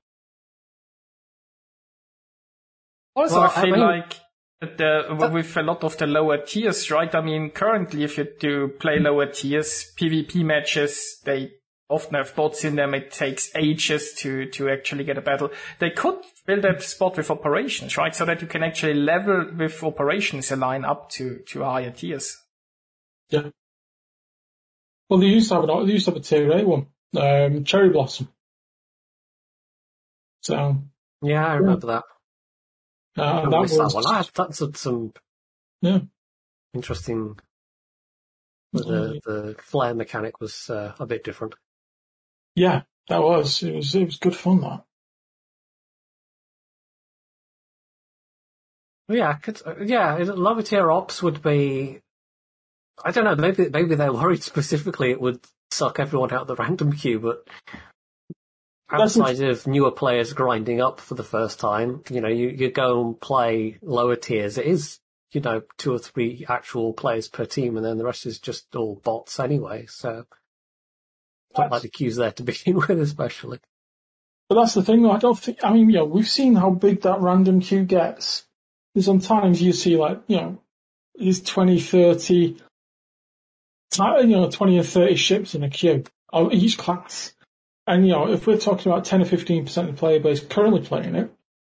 Also, 3.17 3.41
well, 3.41 3.51
I 3.51 3.63
feel 3.63 3.63
I 3.63 3.77
mean, 3.77 3.81
like 3.81 4.21
the, 4.61 5.31
with 5.33 5.57
a 5.57 5.63
lot 5.63 5.85
of 5.85 5.97
the 5.99 6.07
lower 6.07 6.39
tiers, 6.39 6.91
right? 6.91 7.15
I 7.15 7.21
mean, 7.21 7.51
currently, 7.51 8.05
if 8.05 8.19
you 8.19 8.27
do 8.39 8.69
play 8.69 8.99
lower 8.99 9.27
tiers, 9.27 9.93
PvP 9.99 10.45
matches, 10.45 11.21
they 11.25 11.53
often 11.89 12.15
have 12.15 12.35
bots 12.35 12.65
in 12.65 12.77
them. 12.77 12.95
It 12.95 13.11
takes 13.11 13.55
ages 13.55 14.15
to, 14.19 14.47
to 14.51 14.71
actually 14.71 15.05
get 15.05 15.19
a 15.19 15.21
battle. 15.21 15.51
They 15.79 15.91
could 15.91 16.19
build 16.47 16.65
a 16.65 16.81
spot 16.81 17.17
with 17.17 17.31
operations, 17.31 17.97
right? 17.97 18.15
So 18.15 18.25
that 18.25 18.41
you 18.41 18.49
can 18.49 18.63
actually 18.63 18.95
level 18.95 19.51
with 19.57 19.83
operations 19.83 20.51
align 20.51 20.85
up 20.85 21.11
to, 21.11 21.41
to 21.49 21.63
higher 21.63 21.91
tiers. 21.91 22.37
Yeah. 23.29 23.51
Well, 25.09 25.21
they 25.21 25.27
used 25.27 25.49
to 25.51 25.55
have 25.57 25.65
an, 25.65 25.87
they 25.87 25.93
used 25.93 26.07
to 26.07 26.13
have 26.13 26.21
a 26.21 26.25
tier 26.25 26.51
A 26.51 26.65
one, 26.65 26.87
um, 27.17 27.65
Cherry 27.65 27.91
Blossom. 27.91 28.29
So. 30.41 30.83
Yeah, 31.23 31.47
I 31.47 31.55
remember 31.55 31.87
yeah. 31.87 31.95
that. 31.95 32.05
Uh, 33.17 33.23
I 33.23 33.51
that 33.51 33.61
was, 33.61 33.77
that 33.77 33.93
one. 33.95 34.07
I 34.07 34.17
had, 34.19 34.31
that's 34.35 34.81
some. 34.81 35.13
Yeah. 35.81 36.01
Interesting. 36.75 37.39
The, 38.73 39.21
the 39.25 39.57
flare 39.59 39.95
mechanic 39.95 40.41
was 40.41 40.69
uh, 40.69 40.93
a 40.99 41.07
bit 41.07 41.25
different. 41.25 41.55
Yeah, 42.55 42.83
that 43.09 43.23
was. 43.23 43.63
It 43.63 43.75
was. 43.75 43.95
It 43.95 44.05
was 44.05 44.17
good 44.17 44.37
fun. 44.37 44.61
That. 44.61 44.85
Yeah, 49.09 49.35
could, 49.35 49.61
yeah. 49.85 50.17
Lower 50.17 50.63
tier 50.63 50.91
ops 50.91 51.23
would 51.23 51.43
be. 51.43 52.01
I 53.03 53.13
don't 53.13 53.25
know. 53.25 53.37
Maybe 53.37 53.69
maybe 53.71 53.95
they're 53.95 54.13
worried 54.13 54.43
specifically 54.43 55.11
it 55.11 55.21
would 55.21 55.41
suck 55.71 55.99
everyone 55.99 56.33
out 56.33 56.43
of 56.43 56.49
the 56.49 56.57
random 56.57 56.93
queue, 56.93 57.21
but 57.21 57.47
outside 58.91 59.41
of 59.41 59.67
newer 59.67 59.91
players 59.91 60.33
grinding 60.33 60.81
up 60.81 61.01
for 61.01 61.15
the 61.15 61.25
first 61.25 61.59
time, 61.59 62.03
you 62.11 62.21
know, 62.21 62.29
you, 62.29 62.49
you 62.49 62.71
go 62.71 63.05
and 63.05 63.21
play 63.21 63.79
lower 63.83 64.17
tiers. 64.17 64.59
It 64.59 64.67
is, 64.67 65.01
you 65.33 65.41
know, 65.41 65.63
two 65.79 65.93
or 65.93 65.99
three 65.99 66.47
actual 66.49 66.93
players 66.93 67.29
per 67.29 67.45
team, 67.45 67.77
and 67.77 67.85
then 67.85 67.99
the 67.99 68.05
rest 68.05 68.27
is 68.27 68.39
just 68.39 68.75
all 68.77 69.01
bots 69.03 69.41
anyway. 69.41 69.87
So 69.87 70.27
don't 71.55 71.71
like 71.71 71.83
the 71.83 71.89
queues 71.89 72.17
there 72.17 72.33
to 72.33 72.43
begin 72.45 72.77
with, 72.77 73.01
especially. 73.01 73.61
But 74.49 74.57
that's 74.57 74.75
the 74.75 74.83
thing, 74.83 75.03
though. 75.03 75.11
I 75.11 75.19
don't 75.19 75.39
think. 75.39 75.65
I 75.65 75.73
mean, 75.73 75.91
yeah, 75.91 76.03
we've 76.03 76.29
seen 76.29 76.55
how 76.55 76.71
big 76.71 77.03
that 77.03 77.21
random 77.21 77.61
queue 77.61 77.85
gets. 77.85 78.45
sometimes 79.01 79.61
you 79.61 79.73
see, 79.73 79.97
like, 79.97 80.23
you 80.29 80.37
know, 80.37 80.59
these 81.17 81.43
20, 81.43 81.81
30, 81.81 82.35
you 82.37 82.57
know, 84.27 84.51
20 84.51 84.79
or 84.79 84.83
30 84.85 85.17
ships 85.17 85.55
in 85.55 85.65
a 85.65 85.71
queue, 85.71 86.05
of 86.33 86.53
each 86.53 86.79
class. 86.79 87.33
And, 87.87 88.07
you 88.07 88.13
know, 88.13 88.29
if 88.33 88.47
we're 88.47 88.59
talking 88.59 88.91
about 88.91 89.05
10 89.05 89.23
or 89.23 89.25
15% 89.25 89.77
of 89.77 89.87
the 89.87 89.93
player 89.93 90.19
base 90.19 90.41
currently 90.41 90.83
playing 90.83 91.15
it, 91.15 91.31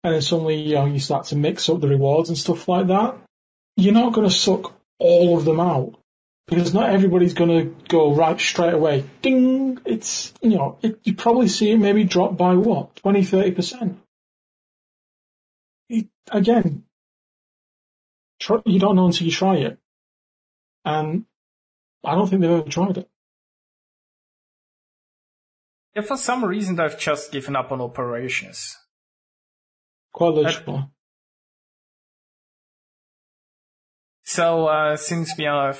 and 0.04 0.14
then 0.14 0.22
suddenly, 0.22 0.56
you 0.56 0.76
know, 0.76 0.86
you 0.86 1.00
start 1.00 1.26
to 1.28 1.36
mix 1.36 1.70
up 1.70 1.82
the 1.82 1.88
rewards 1.88 2.30
and 2.30 2.38
stuff 2.38 2.68
like 2.68 2.88
that, 2.88 3.18
you're 3.76 3.94
not 3.94 4.14
going 4.14 4.28
to 4.28 4.34
suck 4.34 4.74
all 4.98 5.38
of 5.38 5.46
them 5.46 5.60
out 5.60 5.96
because 6.48 6.74
not 6.74 6.90
everybody's 6.90 7.34
going 7.34 7.50
to 7.50 7.76
go 7.88 8.14
right 8.14 8.40
straight 8.40 8.74
away. 8.74 9.06
Ding! 9.22 9.80
It's, 9.86 10.34
you 10.42 10.58
know, 10.58 10.78
it, 10.82 11.00
you 11.04 11.14
probably 11.14 11.48
see 11.48 11.72
it 11.72 11.78
maybe 11.78 12.04
drop 12.06 12.36
by 12.38 12.56
what, 12.56 12.96
20, 12.98 13.22
30%. 13.22 13.98
Again, 16.32 16.84
try, 18.40 18.60
you 18.66 18.80
don't 18.80 18.96
know 18.96 19.08
until 19.08 19.26
you 19.26 19.32
try 19.32 19.56
it. 19.58 19.78
And 20.86 21.26
I 22.04 22.16
don't 22.16 22.28
think 22.28 22.42
they've 22.42 22.52
ever 22.52 22.70
tried 22.70 22.98
it. 22.98 23.10
Yeah, 25.96 26.04
for 26.04 26.18
some 26.18 26.46
reason 26.46 26.80
I've 26.80 27.00
just 27.00 27.32
given 27.32 27.56
up 27.56 27.72
on 27.72 27.82
operations. 27.82 28.76
Quite 30.12 30.34
literally. 30.34 30.86
so 34.24 34.68
uh, 34.68 34.96
since 34.96 35.36
we 35.38 35.46
are 35.46 35.76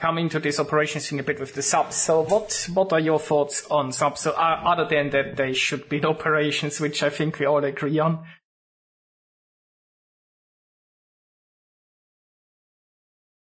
coming 0.00 0.28
to 0.28 0.40
this 0.40 0.58
operations 0.58 1.08
thing 1.08 1.20
a 1.20 1.22
bit 1.22 1.40
with 1.40 1.54
the 1.54 1.62
subs, 1.62 1.96
so 1.96 2.24
what 2.24 2.68
what 2.74 2.92
are 2.92 3.00
your 3.00 3.18
thoughts 3.18 3.66
on 3.70 3.92
subs? 3.92 4.20
So, 4.20 4.32
uh, 4.32 4.62
other 4.64 4.86
than 4.88 5.10
that, 5.10 5.36
they 5.36 5.52
should 5.52 5.88
be 5.88 5.98
in 5.98 6.04
operations, 6.14 6.80
which 6.80 7.02
I 7.02 7.10
think 7.10 7.38
we 7.38 7.46
all 7.46 7.64
agree 7.64 7.98
on. 7.98 8.24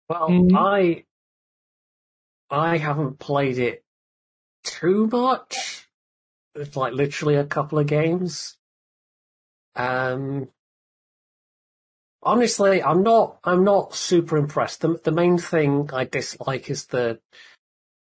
Well, 0.08 0.28
mm-hmm. 0.28 0.56
I 0.56 1.04
I 2.50 2.76
haven't 2.78 3.18
played 3.18 3.58
it 3.58 3.84
too 4.62 5.08
much. 5.10 5.85
It's 6.56 6.76
like 6.76 6.92
literally 6.94 7.36
a 7.36 7.44
couple 7.44 7.78
of 7.78 7.86
games. 7.86 8.56
Um, 9.74 10.48
honestly, 12.22 12.82
I'm 12.82 13.02
not. 13.02 13.38
I'm 13.44 13.64
not 13.64 13.94
super 13.94 14.36
impressed. 14.36 14.80
The 14.80 14.98
the 15.04 15.12
main 15.12 15.38
thing 15.38 15.90
I 15.92 16.04
dislike 16.04 16.70
is 16.70 16.86
the 16.86 17.20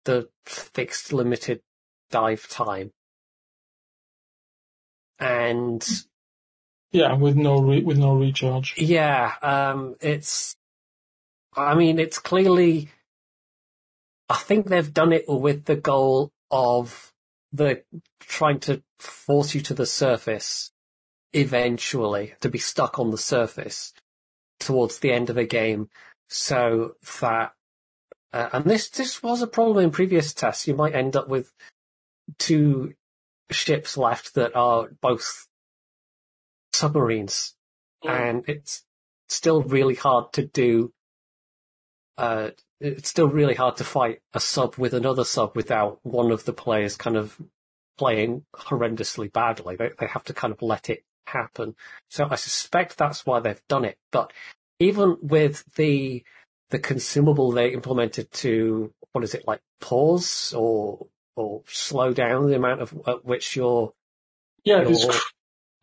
the 0.05 0.29
fixed 0.45 1.13
limited 1.13 1.61
dive 2.09 2.47
time, 2.49 2.91
and 5.19 5.87
yeah, 6.91 7.13
with 7.13 7.35
no 7.35 7.59
re- 7.59 7.83
with 7.83 7.97
no 7.97 8.15
recharge. 8.15 8.75
Yeah, 8.77 9.33
um, 9.41 9.95
it's. 10.01 10.55
I 11.55 11.75
mean, 11.75 11.99
it's 11.99 12.19
clearly. 12.19 12.89
I 14.27 14.35
think 14.35 14.67
they've 14.67 14.93
done 14.93 15.11
it 15.11 15.25
with 15.27 15.65
the 15.65 15.75
goal 15.75 16.31
of 16.51 17.08
the 17.51 17.83
trying 18.19 18.59
to 18.59 18.83
force 18.99 19.55
you 19.55 19.61
to 19.61 19.73
the 19.73 19.85
surface 19.85 20.71
eventually 21.33 22.33
to 22.41 22.49
be 22.49 22.59
stuck 22.59 22.99
on 22.99 23.11
the 23.11 23.17
surface 23.17 23.93
towards 24.59 24.99
the 24.99 25.11
end 25.11 25.29
of 25.29 25.37
a 25.37 25.45
game 25.45 25.89
so 26.27 26.95
that 27.21 27.53
uh, 28.31 28.49
and 28.53 28.65
this 28.65 28.89
this 28.89 29.23
was 29.23 29.41
a 29.41 29.47
problem 29.47 29.83
in 29.83 29.91
previous 29.91 30.33
tests. 30.33 30.67
You 30.67 30.75
might 30.75 30.93
end 30.93 31.15
up 31.15 31.27
with 31.27 31.51
two 32.37 32.93
ships 33.49 33.97
left 33.97 34.35
that 34.35 34.55
are 34.55 34.89
both 35.01 35.47
submarines. 36.73 37.55
And 38.07 38.47
it's 38.47 38.85
still 39.27 39.61
really 39.61 39.95
hard 39.95 40.31
to 40.33 40.45
do 40.45 40.93
uh, 42.17 42.51
it's 42.79 43.09
still 43.09 43.27
really 43.27 43.55
hard 43.55 43.77
to 43.77 43.83
fight 43.83 44.21
a 44.33 44.39
sub 44.39 44.75
with 44.77 44.93
another 44.93 45.23
sub 45.23 45.55
without 45.55 45.99
one 46.03 46.31
of 46.31 46.45
the 46.45 46.53
players 46.53 46.95
kind 46.95 47.17
of 47.17 47.39
playing 47.97 48.45
horrendously 48.55 49.31
badly. 49.31 49.75
They, 49.75 49.91
they 49.99 50.07
have 50.07 50.23
to 50.25 50.33
kind 50.33 50.53
of 50.53 50.61
let 50.61 50.89
it 50.89 51.03
happen. 51.27 51.75
So 52.09 52.27
I 52.29 52.35
suspect 52.35 52.97
that's 52.97 53.25
why 53.25 53.39
they've 53.39 53.61
done 53.67 53.85
it. 53.85 53.97
But 54.11 54.31
even 54.79 55.17
with 55.21 55.63
the 55.75 56.23
the 56.69 56.79
consumable 56.79 57.51
they 57.51 57.73
implemented 57.73 58.31
to 58.31 58.93
what 59.11 59.23
is 59.23 59.33
it 59.33 59.47
like 59.47 59.61
pause 59.81 60.53
or 60.55 61.07
or 61.35 61.63
slow 61.67 62.13
down 62.13 62.47
the 62.47 62.55
amount 62.55 62.81
of 62.81 62.93
at 63.07 63.25
which 63.25 63.55
you're 63.55 63.91
yeah 64.63 64.83
there's 64.83 65.05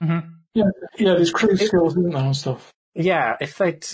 mm-hmm. 0.02 0.28
yeah 0.54 0.64
yeah 0.96 1.14
there's 1.14 1.32
cruise 1.32 1.66
skills 1.66 1.96
in 1.96 2.10
there 2.10 2.24
and 2.24 2.36
stuff. 2.36 2.72
Yeah, 2.94 3.36
if 3.40 3.58
they'd 3.58 3.84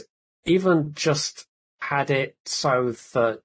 even 0.44 0.92
just 0.94 1.46
had 1.82 2.10
it 2.10 2.36
so 2.44 2.92
that 3.12 3.40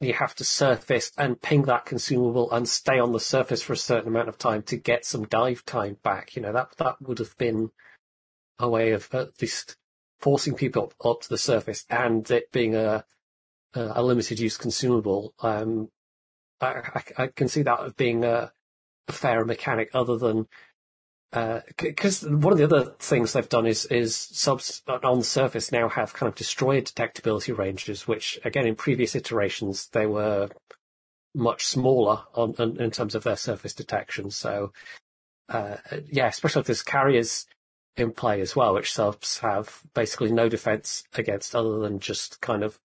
you 0.00 0.12
have 0.12 0.34
to 0.34 0.44
surface 0.44 1.12
and 1.16 1.40
ping 1.40 1.62
that 1.62 1.86
consumable 1.86 2.50
and 2.50 2.68
stay 2.68 2.98
on 2.98 3.12
the 3.12 3.20
surface 3.20 3.62
for 3.62 3.72
a 3.72 3.78
certain 3.78 4.08
amount 4.08 4.28
of 4.28 4.38
time 4.38 4.62
to 4.62 4.76
get 4.76 5.04
some 5.04 5.24
dive 5.24 5.64
time 5.64 5.96
back. 6.02 6.36
You 6.36 6.42
know, 6.42 6.52
that, 6.52 6.76
that 6.78 7.00
would 7.00 7.18
have 7.18 7.36
been 7.38 7.70
a 8.58 8.68
way 8.68 8.92
of 8.92 9.08
at 9.14 9.40
least 9.40 9.76
forcing 10.18 10.54
people 10.54 10.84
up, 10.84 10.94
up 11.04 11.20
to 11.22 11.28
the 11.28 11.38
surface 11.38 11.84
and 11.90 12.30
it 12.30 12.50
being 12.52 12.74
a, 12.74 13.04
a 13.74 14.02
limited 14.02 14.40
use 14.40 14.56
consumable. 14.56 15.34
Um, 15.40 15.90
I, 16.60 16.66
I, 16.66 17.02
I, 17.18 17.26
can 17.28 17.48
see 17.48 17.62
that 17.62 17.80
as 17.80 17.92
being 17.92 18.24
a, 18.24 18.52
a 19.08 19.12
fair 19.12 19.44
mechanic 19.44 19.90
other 19.92 20.16
than 20.16 20.48
because 21.32 22.24
uh, 22.24 22.30
one 22.30 22.52
of 22.52 22.58
the 22.58 22.64
other 22.64 22.92
things 22.98 23.32
they've 23.32 23.48
done 23.48 23.66
is 23.66 23.84
is 23.86 24.16
subs 24.16 24.82
on 24.86 25.18
the 25.18 25.24
surface 25.24 25.72
now 25.72 25.88
have 25.88 26.14
kind 26.14 26.28
of 26.28 26.34
destroyer 26.34 26.80
detectability 26.80 27.56
ranges, 27.56 28.06
which 28.06 28.38
again 28.44 28.66
in 28.66 28.76
previous 28.76 29.14
iterations 29.14 29.88
they 29.88 30.06
were 30.06 30.48
much 31.34 31.66
smaller 31.66 32.22
on, 32.34 32.54
on 32.58 32.80
in 32.80 32.90
terms 32.90 33.14
of 33.14 33.24
their 33.24 33.36
surface 33.36 33.74
detection. 33.74 34.30
So 34.30 34.72
uh, 35.48 35.76
yeah, 36.10 36.28
especially 36.28 36.60
if 36.60 36.66
there's 36.66 36.82
carriers 36.82 37.46
in 37.96 38.12
play 38.12 38.40
as 38.40 38.54
well, 38.54 38.74
which 38.74 38.92
subs 38.92 39.38
have 39.38 39.82
basically 39.94 40.30
no 40.30 40.48
defense 40.48 41.04
against 41.14 41.54
other 41.54 41.78
than 41.78 41.98
just 41.98 42.40
kind 42.40 42.62
of 42.62 42.78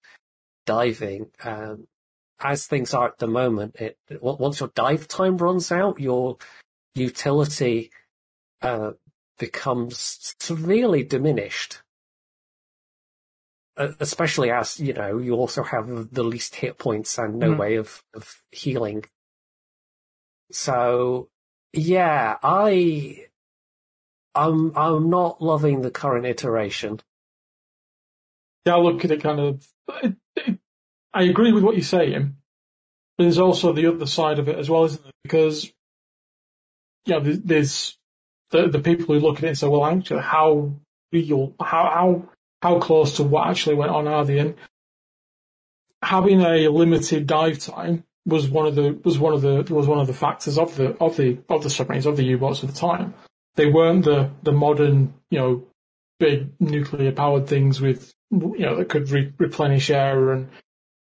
diving. 0.66 1.28
Um, 1.44 1.88
as 2.39 2.66
things 2.66 2.94
are 2.94 3.08
at 3.08 3.20
the 3.20 3.28
moment, 3.28 3.76
it 3.76 3.98
once 4.20 4.60
your 4.60 4.72
dive 4.74 5.08
time 5.08 5.38
runs 5.38 5.72
out, 5.72 6.00
your 6.00 6.38
utility 6.96 7.92
uh, 8.62 8.91
becomes 9.39 10.36
severely 10.39 11.03
diminished. 11.03 11.82
Uh, 13.78 13.93
especially 14.01 14.51
as, 14.51 14.82
you 14.82 14.91
know, 14.91 15.18
you 15.18 15.34
also 15.34 15.64
have 15.64 16.12
the 16.12 16.24
least 16.24 16.55
hit 16.55 16.78
points 16.78 17.18
and 17.18 17.39
no 17.39 17.53
mm. 17.53 17.57
way 17.57 17.76
of, 17.76 18.03
of 18.14 18.43
healing. 18.51 19.05
So, 20.51 21.30
yeah, 21.72 22.36
I, 22.43 23.28
I'm, 24.36 24.78
I'm 24.78 25.09
not 25.09 25.41
loving 25.41 25.82
the 25.82 25.89
current 25.89 26.26
iteration. 26.26 26.99
Yeah, 28.66 28.76
I 28.76 28.80
look 28.80 29.05
at 29.05 29.12
it 29.12 29.24
kind 29.24 29.39
of, 29.39 29.66
it, 30.03 30.16
it, 30.36 30.59
I 31.14 31.24
agree 31.24 31.53
with 31.53 31.64
what 31.64 31.76
you're 31.76 31.84
saying, 31.84 32.36
but 33.18 33.24
there's 33.24 33.39
also 33.39 33.72
the 33.72 33.88
other 33.88 34.05
side 34.05 34.38
of 34.38 34.49
it 34.49 34.59
as 34.59 34.70
well, 34.70 34.84
isn't 34.84 35.05
it? 35.05 35.16
Because, 35.24 35.72
yeah, 37.05 37.20
there's, 37.24 37.97
the 38.52 38.68
the 38.68 38.80
people 38.80 39.08
who 39.08 39.20
look 39.20 39.38
at 39.38 39.43
it 39.43 39.47
and 39.47 39.58
say, 39.58 39.68
well, 39.68 39.86
actually, 39.86 40.22
how 40.22 40.74
real, 41.12 41.54
how 41.60 41.89
how 41.89 42.30
how 42.62 42.80
close 42.80 43.16
to 43.18 43.24
what 43.24 43.47
actually 43.47 43.76
went 43.76 43.91
on 43.91 44.08
are 44.08 44.26
they? 44.26 44.39
And 44.39 44.56
having 46.04 46.41
a 46.41 46.68
limited 46.68 47.28
dive 47.28 47.60
time 47.60 48.04
was 48.26 48.49
one 48.49 48.68
of 48.68 48.76
the 48.76 48.99
was 49.04 49.18
one 49.18 49.34
of 49.34 49.41
the 49.41 49.74
was 49.74 49.88
one 49.88 49.99
of 49.99 50.08
the 50.08 50.14
factors 50.14 50.58
of 50.58 50.76
the 50.76 50.95
of 50.97 51.18
the 51.18 51.39
of 51.49 51.64
the 51.64 51.70
submarines 51.70 52.06
of 52.06 52.18
the 52.18 52.24
U-boats 52.24 52.64
at 52.64 52.70
the 52.70 52.76
time. 52.76 53.14
They 53.56 53.68
weren't 53.68 54.06
the 54.06 54.30
the 54.43 54.52
modern 54.52 55.14
you 55.30 55.39
know 55.39 55.64
big 56.20 56.52
nuclear 56.60 57.12
powered 57.12 57.47
things 57.47 57.82
with 57.82 58.14
you 58.32 58.60
know 58.60 58.76
that 58.76 58.89
could 58.89 59.10
re- 59.10 59.34
replenish 59.38 59.89
air 59.89 60.32
and 60.32 60.49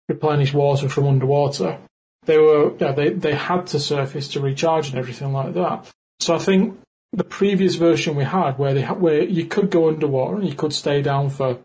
replenish 0.09 0.55
water 0.55 0.89
from 0.89 1.07
underwater. 1.07 1.79
They 2.25 2.39
were 2.39 2.75
yeah 2.79 2.93
they 2.93 3.11
they 3.11 3.35
had 3.35 3.67
to 3.69 3.81
surface 3.81 4.29
to 4.29 4.41
recharge 4.41 4.91
and 4.91 4.99
everything 4.99 5.33
like 5.33 5.55
that. 5.55 5.91
So 6.21 6.35
I 6.35 6.39
think 6.39 6.79
the 7.13 7.25
previous 7.25 7.77
version 7.77 8.17
we 8.17 8.25
had, 8.25 8.59
where 8.59 8.75
they 8.75 8.83
where 8.83 9.23
you 9.23 9.47
could 9.47 9.71
go 9.71 9.89
underwater 9.89 10.37
and 10.37 10.49
you 10.49 10.55
could 10.55 10.73
stay 10.73 11.03
down 11.03 11.31
for 11.31 11.59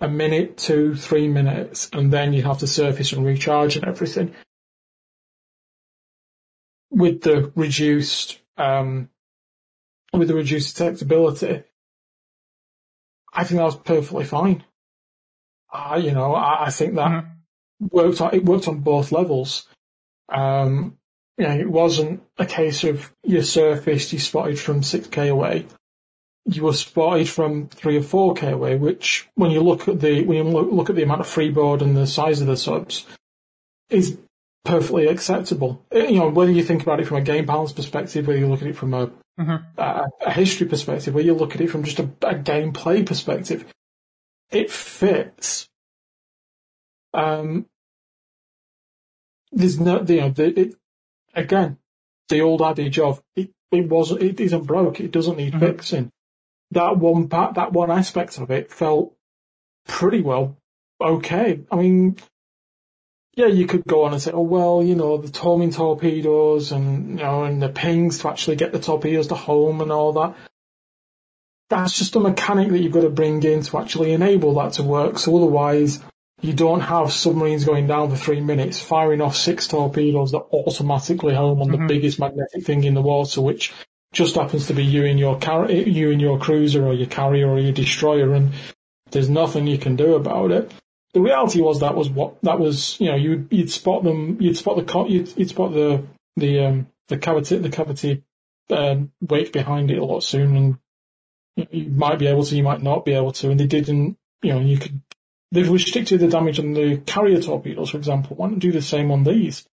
a 0.00 0.08
minute, 0.08 0.56
two, 0.56 0.94
three 0.94 1.28
minutes, 1.28 1.88
and 1.92 2.12
then 2.12 2.32
you'd 2.32 2.44
have 2.44 2.58
to 2.58 2.66
surface 2.66 3.12
and 3.12 3.24
recharge 3.24 3.76
and 3.76 3.84
everything. 3.84 4.34
With 6.90 7.22
the 7.22 7.52
reduced, 7.54 8.40
um, 8.56 9.10
with 10.12 10.28
the 10.28 10.34
reduced 10.34 10.76
detectability, 10.76 11.64
I 13.32 13.44
think 13.44 13.58
that 13.58 13.64
was 13.64 13.76
perfectly 13.76 14.24
fine. 14.24 14.64
Uh, 15.72 16.00
you 16.02 16.12
know, 16.12 16.34
I, 16.34 16.66
I 16.66 16.70
think 16.70 16.94
that 16.94 17.08
mm-hmm. 17.08 17.86
worked 17.90 18.20
on, 18.20 18.34
it 18.34 18.44
worked 18.44 18.68
on 18.68 18.80
both 18.80 19.12
levels. 19.12 19.66
Um, 20.28 20.97
you 21.38 21.46
know, 21.46 21.56
it 21.56 21.70
wasn't 21.70 22.22
a 22.36 22.44
case 22.44 22.82
of 22.82 23.12
you 23.22 23.42
surfaced, 23.42 24.12
you 24.12 24.18
spotted 24.18 24.58
from 24.58 24.80
6k 24.80 25.30
away. 25.30 25.66
You 26.44 26.64
were 26.64 26.72
spotted 26.72 27.28
from 27.28 27.68
3 27.68 27.98
or 27.98 28.00
4k 28.00 28.52
away, 28.52 28.76
which 28.76 29.28
when 29.36 29.52
you 29.52 29.60
look 29.60 29.86
at 29.86 30.00
the, 30.00 30.24
when 30.24 30.38
you 30.38 30.42
look, 30.44 30.72
look 30.72 30.90
at 30.90 30.96
the 30.96 31.04
amount 31.04 31.20
of 31.20 31.28
freeboard 31.28 31.80
and 31.80 31.96
the 31.96 32.06
size 32.06 32.40
of 32.40 32.48
the 32.48 32.56
subs, 32.56 33.06
is 33.88 34.18
perfectly 34.64 35.06
acceptable. 35.06 35.84
Eh, 35.92 36.08
you 36.08 36.18
know, 36.18 36.28
whether 36.28 36.50
you 36.50 36.64
think 36.64 36.82
about 36.82 37.00
it 37.00 37.06
from 37.06 37.18
a 37.18 37.22
game 37.22 37.46
balance 37.46 37.72
perspective, 37.72 38.26
whether 38.26 38.38
you 38.38 38.48
look 38.48 38.62
at 38.62 38.68
it 38.68 38.76
from 38.76 38.94
a, 38.94 39.06
mm-hmm. 39.38 39.56
a, 39.80 40.08
a, 40.26 40.32
history 40.32 40.66
perspective, 40.66 41.14
whether 41.14 41.26
you 41.26 41.34
look 41.34 41.54
at 41.54 41.60
it 41.60 41.70
from 41.70 41.84
just 41.84 42.00
a, 42.00 42.10
a 42.22 42.34
gameplay 42.34 43.06
perspective, 43.06 43.64
it 44.50 44.70
fits. 44.70 45.68
Um, 47.14 47.66
there's 49.52 49.78
no, 49.78 50.02
you 50.02 50.20
know, 50.20 50.30
the, 50.30 50.60
it, 50.60 50.74
again, 51.34 51.78
the 52.28 52.40
old 52.40 52.62
adage 52.62 52.98
of 52.98 53.22
it, 53.36 53.50
it 53.70 53.88
wasn't, 53.88 54.22
it 54.22 54.40
isn't 54.40 54.66
broke, 54.66 55.00
it 55.00 55.10
doesn't 55.10 55.36
need 55.36 55.54
mm-hmm. 55.54 55.66
fixing. 55.66 56.10
That 56.72 56.98
one 56.98 57.28
part, 57.28 57.54
that 57.54 57.72
one 57.72 57.90
aspect 57.90 58.38
of 58.38 58.50
it 58.50 58.70
felt 58.70 59.14
pretty 59.86 60.20
well 60.20 60.58
okay. 61.00 61.60
I 61.70 61.76
mean, 61.76 62.16
yeah, 63.34 63.46
you 63.46 63.66
could 63.66 63.84
go 63.84 64.04
on 64.04 64.12
and 64.12 64.22
say, 64.22 64.32
oh 64.32 64.42
well, 64.42 64.82
you 64.82 64.94
know, 64.94 65.16
the 65.18 65.36
homing 65.38 65.70
torpedoes 65.70 66.72
and 66.72 67.18
you 67.18 67.24
know, 67.24 67.44
and 67.44 67.62
the 67.62 67.68
pings 67.68 68.18
to 68.20 68.28
actually 68.28 68.56
get 68.56 68.72
the 68.72 68.80
torpedoes 68.80 69.28
to 69.28 69.34
home 69.34 69.80
and 69.80 69.92
all 69.92 70.12
that. 70.14 70.34
That's 71.70 71.98
just 71.98 72.16
a 72.16 72.20
mechanic 72.20 72.70
that 72.70 72.78
you've 72.78 72.92
got 72.92 73.02
to 73.02 73.10
bring 73.10 73.42
in 73.42 73.62
to 73.62 73.78
actually 73.78 74.12
enable 74.12 74.54
that 74.54 74.74
to 74.74 74.82
work. 74.82 75.18
So 75.18 75.36
otherwise, 75.36 76.00
you 76.40 76.52
don't 76.52 76.80
have 76.80 77.12
submarines 77.12 77.64
going 77.64 77.86
down 77.86 78.10
for 78.10 78.16
three 78.16 78.40
minutes, 78.40 78.80
firing 78.80 79.20
off 79.20 79.36
six 79.36 79.66
torpedoes 79.66 80.32
that 80.32 80.44
automatically 80.52 81.34
home 81.34 81.60
on 81.60 81.68
Mhm. 81.68 81.72
the 81.72 81.86
biggest 81.86 82.18
magnetic 82.20 82.64
thing 82.64 82.84
in 82.84 82.94
the 82.94 83.02
water, 83.02 83.40
which 83.40 83.72
just 84.12 84.36
happens 84.36 84.66
to 84.68 84.74
be 84.74 84.84
you 84.84 85.04
and 85.04 85.18
your 85.18 85.36
car- 85.38 85.70
you 85.70 86.10
and 86.10 86.20
your 86.20 86.38
cruiser 86.38 86.86
or 86.86 86.94
your 86.94 87.08
carrier 87.08 87.48
or 87.50 87.58
your 87.58 87.72
destroyer, 87.72 88.32
and 88.34 88.50
there's 89.10 89.28
nothing 89.28 89.66
you 89.66 89.78
can 89.78 89.96
do 89.96 90.14
about 90.14 90.50
it. 90.50 90.70
The 91.14 91.20
reality 91.20 91.60
was 91.60 91.80
that 91.80 91.96
was 91.96 92.08
what 92.08 92.40
that 92.42 92.60
was. 92.60 93.00
You 93.00 93.08
know, 93.08 93.16
you 93.16 93.46
you'd 93.50 93.70
spot 93.70 94.04
them, 94.04 94.36
you'd 94.40 94.56
spot 94.56 94.76
the 94.76 94.84
co- 94.84 95.06
you'd, 95.08 95.36
you'd 95.36 95.48
spot 95.48 95.72
the 95.72 96.02
the 96.36 96.60
um 96.60 96.86
the 97.08 97.18
cavity 97.18 97.56
the 97.58 97.70
cavity 97.70 98.22
um, 98.70 99.10
wake 99.26 99.50
behind 99.52 99.90
it 99.90 99.98
a 99.98 100.04
lot 100.04 100.22
soon, 100.22 100.54
and 100.56 101.68
you 101.72 101.88
might 101.90 102.18
be 102.18 102.26
able 102.26 102.44
to, 102.44 102.54
you 102.54 102.62
might 102.62 102.82
not 102.82 103.04
be 103.04 103.12
able 103.14 103.32
to, 103.32 103.50
and 103.50 103.58
they 103.58 103.66
didn't. 103.66 104.16
You 104.42 104.52
know, 104.54 104.60
you 104.60 104.76
could 104.78 105.00
they've 105.52 105.70
restricted 105.70 106.20
the 106.20 106.28
damage 106.28 106.58
on 106.58 106.74
the 106.74 106.98
carrier 107.06 107.40
torpedoes, 107.40 107.90
for 107.90 107.96
example. 107.96 108.36
Why 108.36 108.48
not 108.48 108.58
do 108.58 108.72
the 108.72 108.82
same 108.82 109.10
on 109.10 109.24
these? 109.24 109.64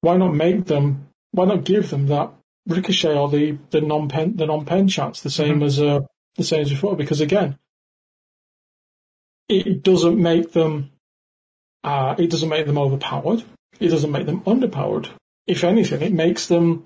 Why 0.00 0.16
not 0.16 0.34
make 0.34 0.66
them? 0.66 1.08
Why 1.32 1.44
not 1.44 1.64
give 1.64 1.90
them 1.90 2.06
that 2.06 2.32
ricochet 2.66 3.16
or 3.16 3.28
the 3.28 3.58
the 3.70 3.80
non 3.80 4.08
pen 4.08 4.36
the 4.36 4.46
non 4.46 4.64
pen 4.64 4.88
chance 4.88 5.20
the 5.20 5.30
same 5.30 5.60
Mhm. 5.60 5.64
as 5.64 5.80
uh 5.80 6.00
the 6.36 6.44
same 6.44 6.62
as 6.62 6.70
before? 6.70 6.96
Because 6.96 7.20
again, 7.20 7.58
it 9.48 9.82
doesn't 9.82 10.20
make 10.20 10.52
them. 10.52 10.90
Uh, 11.84 12.14
it 12.18 12.30
doesn't 12.30 12.48
make 12.48 12.66
them 12.66 12.78
overpowered. 12.78 13.44
It 13.80 13.88
doesn't 13.88 14.10
make 14.10 14.26
them 14.26 14.40
underpowered. 14.42 15.08
If 15.46 15.64
anything, 15.64 16.02
it 16.02 16.12
makes 16.12 16.46
them 16.46 16.84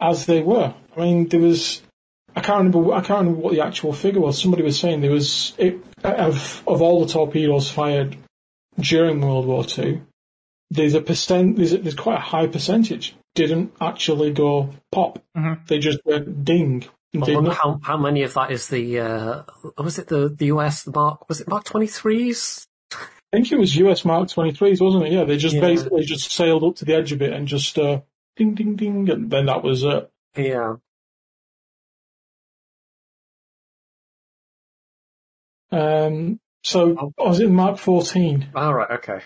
as 0.00 0.26
they 0.26 0.42
were. 0.42 0.74
I 0.96 1.00
mean, 1.00 1.28
there 1.28 1.40
was. 1.40 1.82
I 2.34 2.40
can't 2.40 2.58
remember. 2.64 2.92
I 2.92 3.00
can't 3.00 3.20
remember 3.20 3.40
what 3.40 3.52
the 3.54 3.60
actual 3.60 3.92
figure 3.92 4.20
was. 4.20 4.40
Somebody 4.40 4.62
was 4.62 4.78
saying 4.78 5.00
there 5.00 5.10
was 5.10 5.52
it, 5.58 5.78
of 6.04 6.62
of 6.66 6.82
all 6.82 7.04
the 7.04 7.12
torpedoes 7.12 7.70
fired 7.70 8.16
during 8.78 9.20
World 9.20 9.46
War 9.46 9.64
Two. 9.64 10.02
There's 10.70 10.94
a 10.94 11.00
percent. 11.00 11.56
There's, 11.56 11.72
a, 11.72 11.78
there's 11.78 11.94
quite 11.94 12.16
a 12.18 12.20
high 12.20 12.46
percentage 12.46 13.14
didn't 13.34 13.72
actually 13.80 14.32
go 14.32 14.70
pop. 14.90 15.22
Mhm. 15.36 15.66
They 15.68 15.78
just 15.78 16.00
went 16.04 16.44
ding. 16.44 16.84
I 17.14 17.34
wonder 17.34 17.52
how, 17.52 17.80
how 17.82 17.96
many 17.96 18.22
of 18.22 18.34
that 18.34 18.52
is 18.52 18.68
the, 18.68 19.00
uh, 19.00 19.42
was 19.78 19.98
it 19.98 20.06
the, 20.06 20.28
the 20.28 20.46
US, 20.46 20.84
the 20.84 20.92
Mark, 20.92 21.28
was 21.28 21.40
it 21.40 21.48
Mark 21.48 21.64
23s? 21.64 22.66
I 22.92 22.96
think 23.32 23.50
it 23.50 23.58
was 23.58 23.74
US 23.76 24.04
Mark 24.04 24.28
23s, 24.28 24.80
wasn't 24.80 25.06
it? 25.06 25.12
Yeah, 25.12 25.24
they 25.24 25.36
just 25.36 25.56
Yeah. 25.56 25.60
basically 25.60 26.04
just 26.04 26.30
sailed 26.30 26.62
up 26.62 26.76
to 26.76 26.84
the 26.84 26.94
edge 26.94 27.10
of 27.12 27.20
it 27.22 27.32
and 27.32 27.48
just 27.48 27.78
uh, 27.78 28.00
ding, 28.36 28.54
ding, 28.54 28.76
ding, 28.76 29.10
and 29.10 29.30
then 29.30 29.46
that 29.46 29.62
was 29.64 29.82
it. 29.82 30.10
Yeah. 30.36 30.76
Um, 35.72 36.40
so 36.62 37.12
i 37.18 37.28
was 37.28 37.40
it 37.40 37.50
Mark 37.50 37.78
14? 37.78 38.50
All 38.54 38.74
right. 38.74 38.90
Okay. 38.90 39.20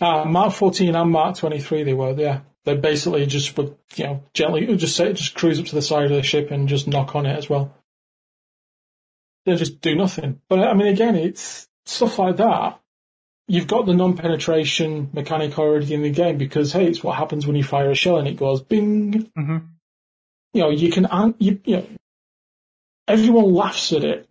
Uh, 0.00 0.24
Mark 0.24 0.52
14 0.52 0.94
and 0.94 1.10
Mark 1.10 1.36
23 1.36 1.82
they 1.82 1.94
were, 1.94 2.12
yeah. 2.12 2.40
They 2.64 2.76
basically 2.76 3.26
just 3.26 3.56
would, 3.56 3.76
you 3.94 4.04
know, 4.04 4.22
gently 4.34 4.74
just 4.76 4.96
say, 4.96 5.12
just 5.12 5.34
cruise 5.34 5.60
up 5.60 5.66
to 5.66 5.74
the 5.74 5.82
side 5.82 6.10
of 6.10 6.16
the 6.16 6.22
ship 6.22 6.50
and 6.50 6.68
just 6.68 6.88
knock 6.88 7.14
on 7.14 7.26
it 7.26 7.36
as 7.36 7.48
well. 7.48 7.74
They 9.44 9.54
just 9.54 9.80
do 9.80 9.94
nothing. 9.94 10.40
But 10.48 10.60
I 10.60 10.74
mean, 10.74 10.88
again, 10.88 11.14
it's 11.14 11.68
stuff 11.84 12.18
like 12.18 12.38
that. 12.38 12.80
You've 13.46 13.68
got 13.68 13.86
the 13.86 13.94
non-penetration 13.94 15.10
mechanic 15.12 15.56
already 15.56 15.94
in 15.94 16.02
the 16.02 16.10
game 16.10 16.36
because 16.36 16.72
hey, 16.72 16.86
it's 16.86 17.04
what 17.04 17.16
happens 17.16 17.46
when 17.46 17.54
you 17.54 17.62
fire 17.62 17.90
a 17.92 17.94
shell 17.94 18.18
and 18.18 18.26
it 18.26 18.36
goes 18.36 18.60
bing. 18.60 19.30
hmm 19.36 19.58
You 20.52 20.62
know, 20.62 20.70
you 20.70 20.90
can, 20.90 21.06
you, 21.38 21.60
you 21.64 21.76
know, 21.76 21.86
everyone 23.06 23.54
laughs 23.54 23.92
at 23.92 24.02
it 24.02 24.25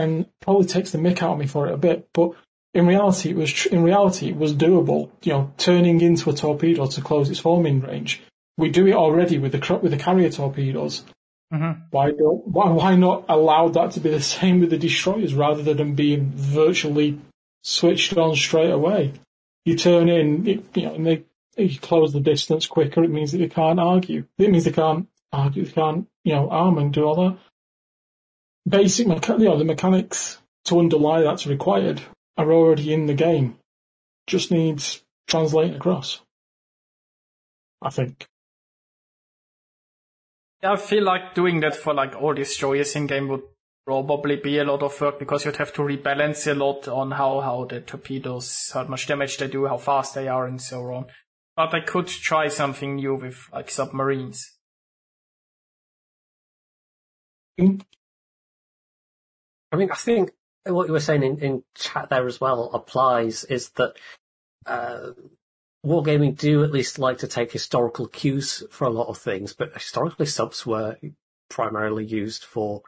and 0.00 0.26
probably 0.40 0.66
takes 0.66 0.90
the 0.92 0.98
mick 0.98 1.22
out 1.22 1.32
of 1.32 1.38
me 1.38 1.46
for 1.46 1.66
it 1.68 1.74
a 1.74 1.76
bit, 1.76 2.08
but 2.12 2.32
in 2.72 2.86
reality, 2.86 3.30
it 3.30 3.36
was 3.36 3.52
tr- 3.52 3.68
in 3.68 3.82
reality 3.82 4.28
it 4.28 4.36
was 4.36 4.54
doable. 4.54 5.10
You 5.22 5.32
know, 5.32 5.52
turning 5.58 6.00
into 6.00 6.30
a 6.30 6.32
torpedo 6.32 6.86
to 6.86 7.00
close 7.00 7.30
its 7.30 7.40
homing 7.40 7.80
range. 7.80 8.22
We 8.56 8.70
do 8.70 8.86
it 8.86 8.94
already 8.94 9.38
with 9.38 9.52
the 9.52 9.58
cr- 9.58 9.74
with 9.74 9.92
the 9.92 9.98
carrier 9.98 10.30
torpedoes. 10.30 11.04
hmm 11.50 11.72
Why 11.90 12.12
don't 12.12 12.46
why 12.46 12.70
why 12.70 12.94
not 12.96 13.24
allow 13.28 13.68
that 13.68 13.92
to 13.92 14.00
be 14.00 14.10
the 14.10 14.20
same 14.36 14.60
with 14.60 14.70
the 14.70 14.78
destroyers 14.78 15.34
rather 15.34 15.62
than 15.62 15.76
them 15.76 15.94
being 15.94 16.30
virtually 16.34 17.18
switched 17.62 18.16
on 18.16 18.36
straight 18.36 18.70
away? 18.70 19.12
You 19.64 19.76
turn 19.76 20.08
in, 20.08 20.46
it, 20.46 20.64
you 20.76 20.84
know, 20.86 20.94
and 20.94 21.06
they 21.06 21.24
you 21.56 21.78
close 21.78 22.12
the 22.12 22.20
distance 22.20 22.66
quicker. 22.66 23.02
It 23.04 23.10
means 23.10 23.32
that 23.32 23.38
they 23.38 23.48
can't 23.48 23.80
argue. 23.80 24.24
It 24.38 24.50
means 24.50 24.64
they 24.64 24.72
can't 24.72 25.08
argue. 25.32 25.64
They 25.64 25.72
can't 25.72 26.06
you 26.24 26.34
know 26.34 26.48
arm 26.50 26.78
and 26.78 26.92
do 26.92 27.04
all 27.04 27.16
that. 27.16 27.38
Basic, 28.68 29.06
mecha- 29.06 29.38
you 29.38 29.46
know, 29.46 29.58
the 29.58 29.64
mechanics 29.64 30.38
to 30.66 30.78
underlie 30.78 31.22
that's 31.22 31.46
required 31.46 32.02
are 32.36 32.52
already 32.52 32.92
in 32.92 33.06
the 33.06 33.14
game. 33.14 33.56
Just 34.26 34.50
needs 34.50 35.02
translating 35.26 35.76
across. 35.76 36.20
I 37.82 37.90
think. 37.90 38.26
I 40.62 40.76
feel 40.76 41.04
like 41.04 41.34
doing 41.34 41.60
that 41.60 41.74
for 41.74 41.94
like 41.94 42.14
all 42.14 42.34
destroyers 42.34 42.94
in 42.94 43.06
game 43.06 43.28
would 43.28 43.42
probably 43.86 44.36
be 44.36 44.58
a 44.58 44.64
lot 44.64 44.82
of 44.82 45.00
work 45.00 45.18
because 45.18 45.44
you'd 45.44 45.56
have 45.56 45.72
to 45.72 45.82
rebalance 45.82 46.46
a 46.50 46.54
lot 46.54 46.86
on 46.86 47.12
how, 47.12 47.40
how 47.40 47.64
the 47.64 47.80
torpedoes, 47.80 48.70
how 48.74 48.84
much 48.84 49.06
damage 49.06 49.38
they 49.38 49.48
do, 49.48 49.66
how 49.66 49.78
fast 49.78 50.14
they 50.14 50.28
are 50.28 50.46
and 50.46 50.60
so 50.60 50.82
on. 50.92 51.06
But 51.56 51.74
I 51.74 51.80
could 51.80 52.06
try 52.06 52.48
something 52.48 52.96
new 52.96 53.14
with 53.14 53.38
like 53.52 53.70
submarines. 53.70 54.58
Mm. 57.58 57.80
I 59.72 59.76
mean, 59.76 59.90
I 59.90 59.96
think 59.96 60.32
what 60.66 60.86
you 60.86 60.92
were 60.92 61.00
saying 61.00 61.22
in, 61.22 61.38
in 61.38 61.64
chat 61.74 62.10
there 62.10 62.26
as 62.26 62.40
well 62.40 62.70
applies 62.72 63.44
is 63.44 63.70
that 63.70 63.94
uh, 64.66 65.10
wargaming 65.84 66.36
do 66.36 66.62
at 66.64 66.72
least 66.72 66.98
like 66.98 67.18
to 67.18 67.28
take 67.28 67.52
historical 67.52 68.06
cues 68.06 68.62
for 68.70 68.84
a 68.84 68.90
lot 68.90 69.08
of 69.08 69.18
things, 69.18 69.52
but 69.52 69.72
historically 69.72 70.26
subs 70.26 70.66
were 70.66 70.96
primarily 71.48 72.04
used 72.04 72.44
for 72.44 72.82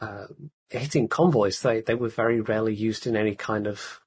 uh, 0.00 0.26
hitting 0.70 1.08
convoys. 1.08 1.60
They 1.60 1.80
they 1.80 1.94
were 1.94 2.08
very 2.08 2.40
rarely 2.40 2.74
used 2.74 3.06
in 3.06 3.16
any 3.16 3.34
kind 3.34 3.66
of 3.66 4.00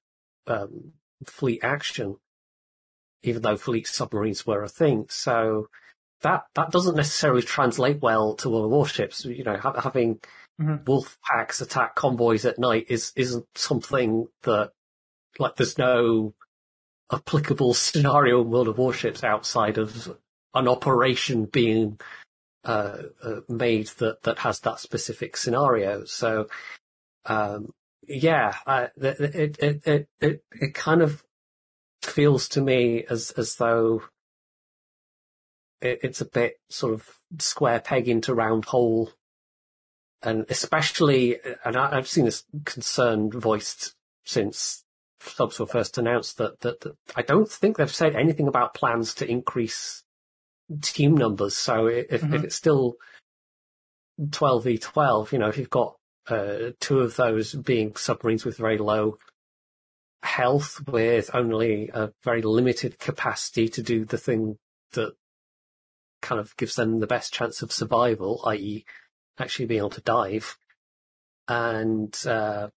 um, 0.45 0.93
fleet 1.25 1.63
action, 1.63 2.17
even 3.23 3.41
though 3.41 3.57
fleet 3.57 3.87
submarines 3.87 4.45
were 4.45 4.63
a 4.63 4.69
thing. 4.69 5.05
So 5.09 5.69
that 6.21 6.43
that 6.55 6.71
doesn't 6.71 6.95
necessarily 6.95 7.41
translate 7.41 8.01
well 8.01 8.35
to 8.35 8.55
of 8.55 8.69
Warships. 8.69 9.25
You 9.25 9.43
know, 9.43 9.57
ha- 9.57 9.81
having 9.81 10.19
Mhm. 10.59 10.87
wolf 10.87 11.19
packs 11.23 11.61
attack 11.61 11.95
convoys 11.95 12.45
at 12.45 12.57
night 12.57 12.87
is 12.89 13.13
isn't 13.15 13.45
something 13.55 14.27
that 14.43 14.71
like 15.37 15.55
there's 15.55 15.77
no 15.77 16.33
applicable 17.11 17.73
scenario 17.75 18.41
in 18.41 18.49
World 18.49 18.67
of 18.67 18.77
Warships 18.77 19.23
outside 19.23 19.77
of 19.77 20.17
an 20.53 20.67
operation 20.67 21.45
being 21.45 21.99
uh, 22.63 23.03
uh, 23.23 23.41
made 23.47 23.87
that 23.99 24.23
that 24.23 24.39
has 24.39 24.59
that 24.61 24.79
specific 24.79 25.37
scenario. 25.37 26.05
So 26.05 26.47
um, 27.25 27.73
yeah, 28.07 28.55
it, 28.67 29.19
it, 29.19 29.59
it 29.59 29.81
it 29.87 30.09
it 30.19 30.43
it 30.51 30.73
kind 30.73 31.01
of 31.01 31.23
feels 32.01 32.49
to 32.49 32.61
me 32.61 33.05
as 33.09 33.31
as 33.31 33.55
though 33.55 34.03
it, 35.81 35.99
it's 36.03 36.21
a 36.21 36.25
bit 36.25 36.55
sort 36.69 36.93
of 36.93 37.07
square 37.39 37.79
peg 37.79 38.07
into 38.07 38.33
round 38.33 38.65
hole 38.65 39.11
and 40.27 40.45
especially, 40.49 41.37
and 41.63 41.77
I, 41.77 41.95
I've 41.95 42.07
seen 42.07 42.25
this 42.25 42.43
concern 42.65 43.31
voiced 43.31 43.95
since 44.25 44.83
subs 45.21 45.57
were 45.57 45.65
first 45.65 45.97
announced 45.97 46.37
that, 46.37 46.59
that, 46.59 46.81
that 46.81 46.97
I 47.15 47.21
don't 47.21 47.49
think 47.49 47.77
they've 47.77 47.89
said 47.89 48.13
anything 48.13 48.49
about 48.49 48.73
plans 48.73 49.15
to 49.15 49.31
increase 49.31 50.03
team 50.81 51.15
numbers. 51.15 51.55
So 51.55 51.87
if, 51.87 52.11
if 52.11 52.21
Mhm. 52.23 52.43
it's 52.43 52.55
still 52.55 52.95
12v12, 54.19 55.31
you 55.31 55.39
know, 55.39 55.47
if 55.47 55.57
you've 55.57 55.69
got 55.69 55.95
uh, 56.27 56.71
two 56.81 56.99
of 56.99 57.15
those 57.15 57.53
being 57.53 57.95
submarines 57.95 58.43
with 58.43 58.57
very 58.57 58.77
low 58.77 59.17
health 60.23 60.81
with 60.89 61.29
only 61.33 61.89
a 61.93 62.11
very 62.25 62.41
limited 62.41 62.99
capacity 62.99 63.69
to 63.69 63.81
do 63.81 64.03
the 64.03 64.17
thing 64.17 64.57
that 64.91 65.13
kind 66.21 66.41
of 66.41 66.57
gives 66.57 66.75
them 66.75 66.99
the 66.99 67.07
best 67.07 67.31
chance 67.31 67.61
of 67.61 67.71
survival, 67.71 68.41
i.e 68.47 68.83
actually 69.37 69.65
being 69.65 69.79
able 69.79 69.89
to 69.91 70.01
dive 70.01 70.57
and 71.47 72.15
uh, 72.25 72.69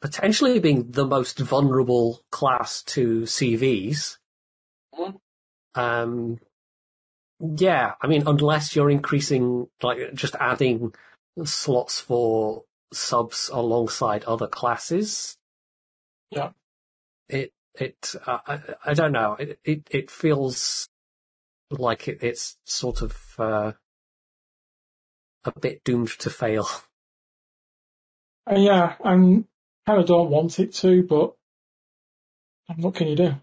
potentially 0.00 0.58
being 0.58 0.90
the 0.90 1.06
most 1.06 1.38
vulnerable 1.38 2.22
class 2.30 2.82
to 2.82 3.22
CVs. 3.22 4.18
Mhm. 4.94 5.20
Um, 5.74 6.38
yeah, 7.40 7.94
I 8.00 8.06
mean, 8.06 8.24
unless 8.26 8.74
you're 8.74 8.90
increasing, 8.90 9.68
like, 9.82 10.12
just 10.14 10.34
adding 10.36 10.94
slots 11.44 12.00
for 12.00 12.64
subs 12.92 13.48
alongside 13.52 14.24
other 14.24 14.48
classes. 14.48 15.36
Yeah. 16.30 16.50
It, 17.28 17.52
it, 17.74 18.14
uh, 18.26 18.38
I, 18.46 18.60
I 18.86 18.94
don't 18.94 19.12
know. 19.12 19.34
It, 19.34 19.60
it, 19.64 19.88
it 19.90 20.10
feels 20.10 20.88
like 21.70 22.08
it, 22.08 22.18
it's 22.22 22.56
sort 22.64 23.02
of, 23.02 23.16
uh, 23.38 23.72
a 25.44 25.52
bit 25.58 25.84
doomed 25.84 26.10
to 26.18 26.30
fail. 26.30 26.66
Uh, 28.50 28.56
yeah, 28.56 28.94
and 29.04 29.44
kind 29.86 30.00
of 30.00 30.06
don't 30.06 30.30
want 30.30 30.58
it 30.58 30.72
to, 30.74 31.02
but 31.02 31.34
what 32.76 32.94
can 32.94 33.08
you 33.08 33.16
do? 33.16 33.34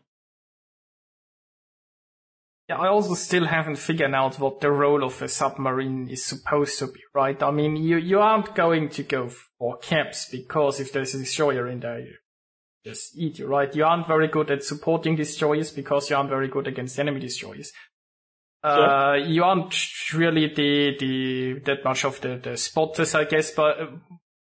Yeah, 2.68 2.78
I 2.78 2.88
also 2.88 3.14
still 3.14 3.46
haven't 3.46 3.78
figured 3.78 4.14
out 4.14 4.40
what 4.40 4.60
the 4.60 4.72
role 4.72 5.04
of 5.04 5.22
a 5.22 5.28
submarine 5.28 6.10
is 6.10 6.26
supposed 6.26 6.80
to 6.80 6.88
be, 6.88 7.00
right? 7.14 7.42
I 7.44 7.52
mean, 7.52 7.76
you, 7.76 7.98
you 7.98 8.20
aren't 8.20 8.56
going 8.56 8.90
to 8.90 9.04
go 9.04 9.30
for 9.60 9.78
caps 9.78 10.30
because 10.32 10.80
if 10.80 10.92
there's 10.92 11.14
a 11.14 11.20
destroyer 11.20 11.68
in 11.68 11.82
there, 11.82 12.00
you 12.00 12.16
just 12.84 13.16
eat 13.16 13.38
you, 13.38 13.46
right? 13.46 13.76
You 13.76 13.86
aren't 13.86 14.08
very 14.08 14.28
good 14.28 14.50
at 14.50 14.64
supporting 14.64 15.16
destroyers 15.16 15.72
because 15.72 16.10
you 16.10 16.16
aren't 16.16 16.32
very 16.32 16.48
good 16.48 16.66
against 16.66 16.98
enemy 16.98 17.20
destroyers. 17.20 17.72
Uh, 18.66 19.16
you 19.16 19.44
aren't 19.44 19.76
really 20.14 20.48
the, 20.48 20.98
the, 21.00 21.60
that 21.66 21.84
much 21.84 22.04
of 22.04 22.20
the, 22.22 22.38
the 22.38 22.58
spotters, 22.58 23.14
I 23.14 23.26
guess, 23.26 23.52
but 23.52 23.80
uh, 23.80 23.88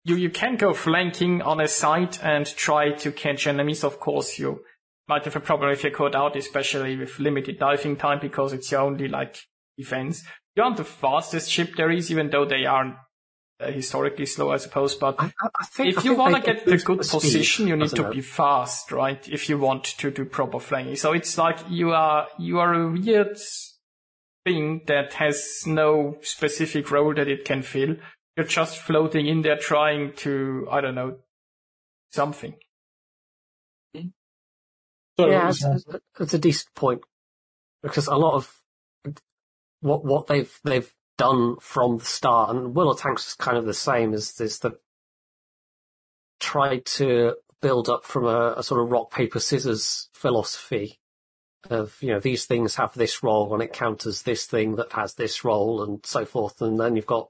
you, 0.04 0.16
you 0.16 0.30
can 0.30 0.56
go 0.56 0.72
flanking 0.74 1.42
on 1.42 1.60
a 1.60 1.66
site 1.68 2.22
and 2.22 2.46
try 2.46 2.92
to 2.92 3.12
catch 3.12 3.46
enemies. 3.46 3.84
Of 3.84 3.98
course, 3.98 4.38
you 4.38 4.62
might 5.08 5.24
have 5.24 5.36
a 5.36 5.40
problem 5.40 5.70
if 5.70 5.82
you're 5.82 5.92
caught 5.92 6.14
out, 6.14 6.36
especially 6.36 6.96
with 6.96 7.18
limited 7.18 7.58
diving 7.58 7.96
time 7.96 8.18
because 8.20 8.52
it's 8.52 8.70
your 8.70 8.82
only 8.82 9.08
like 9.08 9.38
defense. 9.76 10.22
You 10.54 10.62
aren't 10.62 10.76
the 10.76 10.84
fastest 10.84 11.50
ship 11.50 11.74
there 11.76 11.90
is, 11.90 12.10
even 12.10 12.30
though 12.30 12.44
they 12.44 12.66
aren't 12.66 12.94
uh, 13.58 13.70
historically 13.70 14.26
slow, 14.26 14.52
I 14.52 14.58
suppose. 14.58 14.94
But 14.94 15.16
I, 15.18 15.32
I 15.58 15.64
think, 15.64 15.96
if 15.96 16.04
you 16.04 16.14
want 16.14 16.36
to 16.36 16.42
get 16.42 16.64
the 16.64 16.76
good 16.76 16.98
position, 16.98 17.66
you 17.68 17.76
need 17.76 17.90
to 17.90 18.10
be 18.10 18.20
fast, 18.20 18.92
right? 18.92 19.26
If 19.28 19.48
you 19.48 19.58
want 19.58 19.84
to 19.84 20.10
do 20.10 20.24
proper 20.26 20.60
flanking. 20.60 20.96
So 20.96 21.12
it's 21.12 21.38
like 21.38 21.58
you 21.68 21.92
are, 21.92 22.28
you 22.38 22.60
are 22.60 22.74
a 22.74 22.92
weird 22.92 23.38
thing 24.44 24.82
that 24.86 25.14
has 25.14 25.64
no 25.66 26.18
specific 26.22 26.90
role 26.90 27.14
that 27.14 27.28
it 27.28 27.44
can 27.44 27.62
fill. 27.62 27.96
You're 28.36 28.46
just 28.46 28.78
floating 28.78 29.26
in 29.26 29.42
there 29.42 29.58
trying 29.58 30.14
to, 30.16 30.66
I 30.70 30.80
don't 30.80 30.94
know, 30.94 31.18
something. 32.10 32.54
yeah, 33.94 35.48
it's, 35.48 35.64
it's, 36.18 36.34
a 36.34 36.38
decent 36.38 36.74
point 36.74 37.02
because 37.82 38.06
a 38.06 38.16
lot 38.16 38.34
of 38.34 38.60
what 39.80 40.04
what 40.04 40.26
they've 40.28 40.52
they've 40.64 40.92
done 41.18 41.56
from 41.60 41.98
the 41.98 42.04
start, 42.04 42.50
and 42.50 42.74
World 42.74 42.96
of 42.96 43.00
Tanks 43.00 43.28
is 43.28 43.34
kind 43.34 43.58
of 43.58 43.66
the 43.66 43.74
same, 43.74 44.14
is 44.14 44.40
is 44.40 44.60
the 44.60 44.78
tried 46.40 46.84
to 46.84 47.34
build 47.60 47.88
up 47.88 48.04
from 48.04 48.24
a, 48.24 48.54
a 48.56 48.62
sort 48.62 48.82
of 48.82 48.90
rock 48.90 49.12
paper 49.12 49.38
scissors 49.38 50.08
philosophy 50.12 50.98
of 51.70 51.96
you 52.00 52.08
know 52.08 52.20
these 52.20 52.44
things 52.46 52.74
have 52.76 52.94
this 52.94 53.22
role 53.22 53.52
and 53.52 53.62
it 53.62 53.72
counters 53.72 54.22
this 54.22 54.46
thing 54.46 54.76
that 54.76 54.92
has 54.92 55.14
this 55.14 55.44
role 55.44 55.82
and 55.82 56.04
so 56.04 56.24
forth, 56.24 56.60
and 56.60 56.78
then 56.78 56.96
you've 56.96 57.06
got 57.06 57.28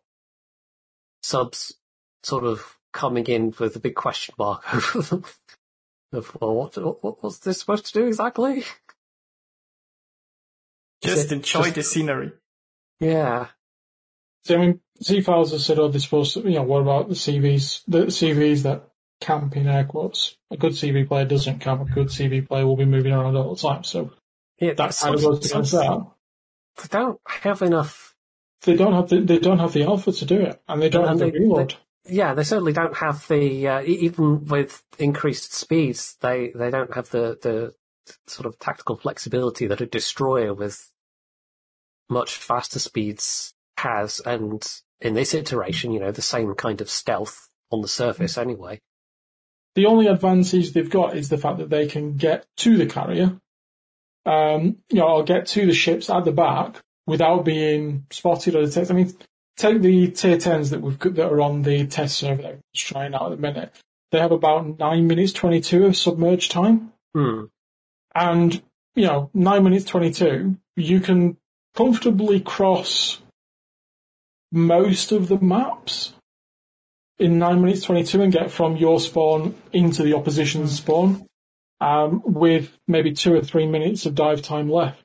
subs 1.22 1.74
sort 2.22 2.45
of 2.45 2.78
coming 2.93 3.24
in 3.26 3.55
with 3.59 3.76
a 3.76 3.80
big 3.80 3.95
question 3.95 4.35
mark 4.39 4.62
over 4.95 5.03
them 5.03 5.24
of 6.12 6.37
well, 6.41 6.55
what, 6.55 6.76
what 7.03 7.22
what's 7.22 7.39
this 7.39 7.59
supposed 7.59 7.87
to 7.87 7.93
do 7.93 8.07
exactly? 8.07 8.64
Just 11.03 11.33
enjoy 11.33 11.64
just, 11.64 11.74
the 11.74 11.83
scenery. 11.83 12.33
Yeah. 13.01 13.49
So 14.45 14.57
I 14.57 14.59
mean, 14.59 14.80
C 15.01 15.20
files 15.20 15.53
have 15.53 15.61
said, 15.61 15.78
oh, 15.78 15.89
they're 15.89 16.01
supposed 16.01 16.35
to, 16.35 16.41
you 16.41 16.57
know, 16.57 16.62
what 16.62 16.83
about 16.83 17.09
the 17.09 17.14
CVs, 17.14 17.83
the 17.89 18.07
CVs 18.07 18.62
that 18.62 18.89
camp 19.20 19.57
in 19.57 19.66
air 19.66 19.85
quotes? 19.85 20.37
A 20.51 20.57
good 20.57 20.72
CV 20.72 21.07
player 21.07 21.24
doesn't 21.24 21.61
camp. 21.61 21.80
A 21.83 21.93
good 21.93 22.09
CV 22.09 22.47
player 22.47 22.66
will 22.66 22.76
be 22.76 22.85
moving 22.85 23.12
around 23.12 23.37
all 23.37 23.55
the 23.55 23.61
time. 23.61 23.85
So 23.85 24.12
yeah, 24.62 24.74
that 24.74 24.96
kind 24.96 25.14
of 25.16 25.22
goes 25.22 25.50
against 25.50 25.72
that. 25.72 26.06
They 26.80 26.88
don't 26.88 27.20
have 27.26 27.62
enough. 27.62 28.14
They 28.62 28.76
don't 28.76 28.92
have 28.92 29.08
the 29.08 29.20
they 29.20 29.38
don't 29.38 29.58
have 29.58 29.72
the 29.72 29.82
alpha 29.82 30.12
to 30.12 30.24
do 30.24 30.40
it, 30.40 30.62
and 30.68 30.80
they 30.80 30.88
don't 30.88 31.02
and 31.02 31.08
have 31.10 31.18
they, 31.18 31.36
the 31.36 31.44
reload. 31.44 31.74
They, 32.04 32.14
yeah, 32.14 32.34
they 32.34 32.44
certainly 32.44 32.72
don't 32.72 32.96
have 32.96 33.26
the 33.26 33.66
uh, 33.66 33.82
even 33.82 34.44
with 34.44 34.84
increased 35.00 35.52
speeds. 35.52 36.16
They 36.20 36.52
they 36.54 36.70
don't 36.70 36.94
have 36.94 37.10
the 37.10 37.38
the 37.42 37.74
sort 38.28 38.46
of 38.46 38.58
tactical 38.60 38.96
flexibility 38.96 39.66
that 39.66 39.80
a 39.80 39.86
destroyer 39.86 40.54
with 40.54 40.92
much 42.08 42.36
faster 42.36 42.78
speeds 42.78 43.54
has, 43.78 44.20
and 44.20 44.64
in 45.00 45.14
this 45.14 45.34
iteration, 45.34 45.90
you 45.90 45.98
know, 45.98 46.12
the 46.12 46.22
same 46.22 46.54
kind 46.54 46.80
of 46.80 46.88
stealth 46.88 47.48
on 47.72 47.80
the 47.80 47.88
surface 47.88 48.38
anyway. 48.38 48.80
The 49.74 49.86
only 49.86 50.06
advantage 50.06 50.72
they've 50.72 50.88
got 50.88 51.16
is 51.16 51.30
the 51.30 51.38
fact 51.38 51.58
that 51.58 51.70
they 51.70 51.88
can 51.88 52.16
get 52.16 52.46
to 52.58 52.76
the 52.76 52.86
carrier 52.86 53.40
um, 54.24 54.78
you 54.88 54.98
know, 54.98 55.08
I'll 55.08 55.22
get 55.22 55.46
to 55.48 55.66
the 55.66 55.74
ships 55.74 56.10
at 56.10 56.24
the 56.24 56.32
back 56.32 56.76
without 57.06 57.44
being 57.44 58.06
spotted 58.10 58.54
or 58.54 58.62
detected. 58.62 58.92
I 58.92 58.94
mean, 58.94 59.12
take 59.56 59.82
the 59.82 60.08
tier 60.08 60.36
10s 60.36 60.70
that 60.70 60.80
we've 60.80 60.98
got, 60.98 61.14
that 61.14 61.32
are 61.32 61.40
on 61.40 61.62
the 61.62 61.86
test 61.86 62.18
server 62.18 62.42
that 62.42 62.54
we're 62.54 62.60
trying 62.74 63.14
out 63.14 63.26
at 63.26 63.30
the 63.30 63.36
minute. 63.36 63.74
They 64.10 64.18
have 64.18 64.32
about 64.32 64.78
9 64.78 65.06
minutes 65.06 65.32
22 65.32 65.86
of 65.86 65.96
submerged 65.96 66.50
time. 66.50 66.92
Hmm. 67.14 67.44
And, 68.14 68.62
you 68.94 69.06
know, 69.06 69.30
9 69.34 69.64
minutes 69.64 69.86
22, 69.86 70.56
you 70.76 71.00
can 71.00 71.36
comfortably 71.74 72.40
cross 72.40 73.20
most 74.52 75.12
of 75.12 75.28
the 75.28 75.38
maps 75.38 76.12
in 77.18 77.38
9 77.38 77.60
minutes 77.60 77.82
22 77.82 78.22
and 78.22 78.32
get 78.32 78.50
from 78.50 78.76
your 78.76 79.00
spawn 79.00 79.54
into 79.72 80.02
the 80.02 80.14
opposition's 80.14 80.76
spawn 80.76 81.26
um, 81.83 82.22
with 82.24 82.70
maybe 82.87 83.12
two 83.12 83.35
or 83.35 83.43
three 83.43 83.66
minutes 83.66 84.07
of 84.07 84.14
dive 84.14 84.41
time 84.41 84.70
left. 84.70 85.05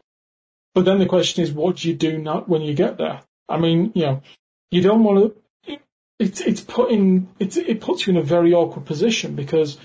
But 0.76 0.86
then 0.86 1.00
the 1.00 1.08
question 1.08 1.44
is, 1.44 1.52
what 1.52 1.78
do 1.78 1.90
you 1.90 1.96
do 1.96 2.20
not 2.20 2.48
when 2.48 2.62
you 2.62 2.76
get 2.76 3.00
there? 3.00 3.22
I 3.50 3.58
mean, 3.58 3.92
you 3.96 4.06
know, 4.06 4.22
you 4.70 4.82
don't 4.82 5.04
want 5.04 5.34
to. 5.66 5.80
It's 6.20 6.40
it's 6.40 6.62
putting 6.62 7.30
it's 7.40 7.58
it 7.58 7.82
puts 7.82 8.06
you 8.06 8.12
in 8.12 8.18
a 8.18 8.24
very 8.24 8.54
awkward 8.54 8.86
position 8.86 9.36
because 9.36 9.80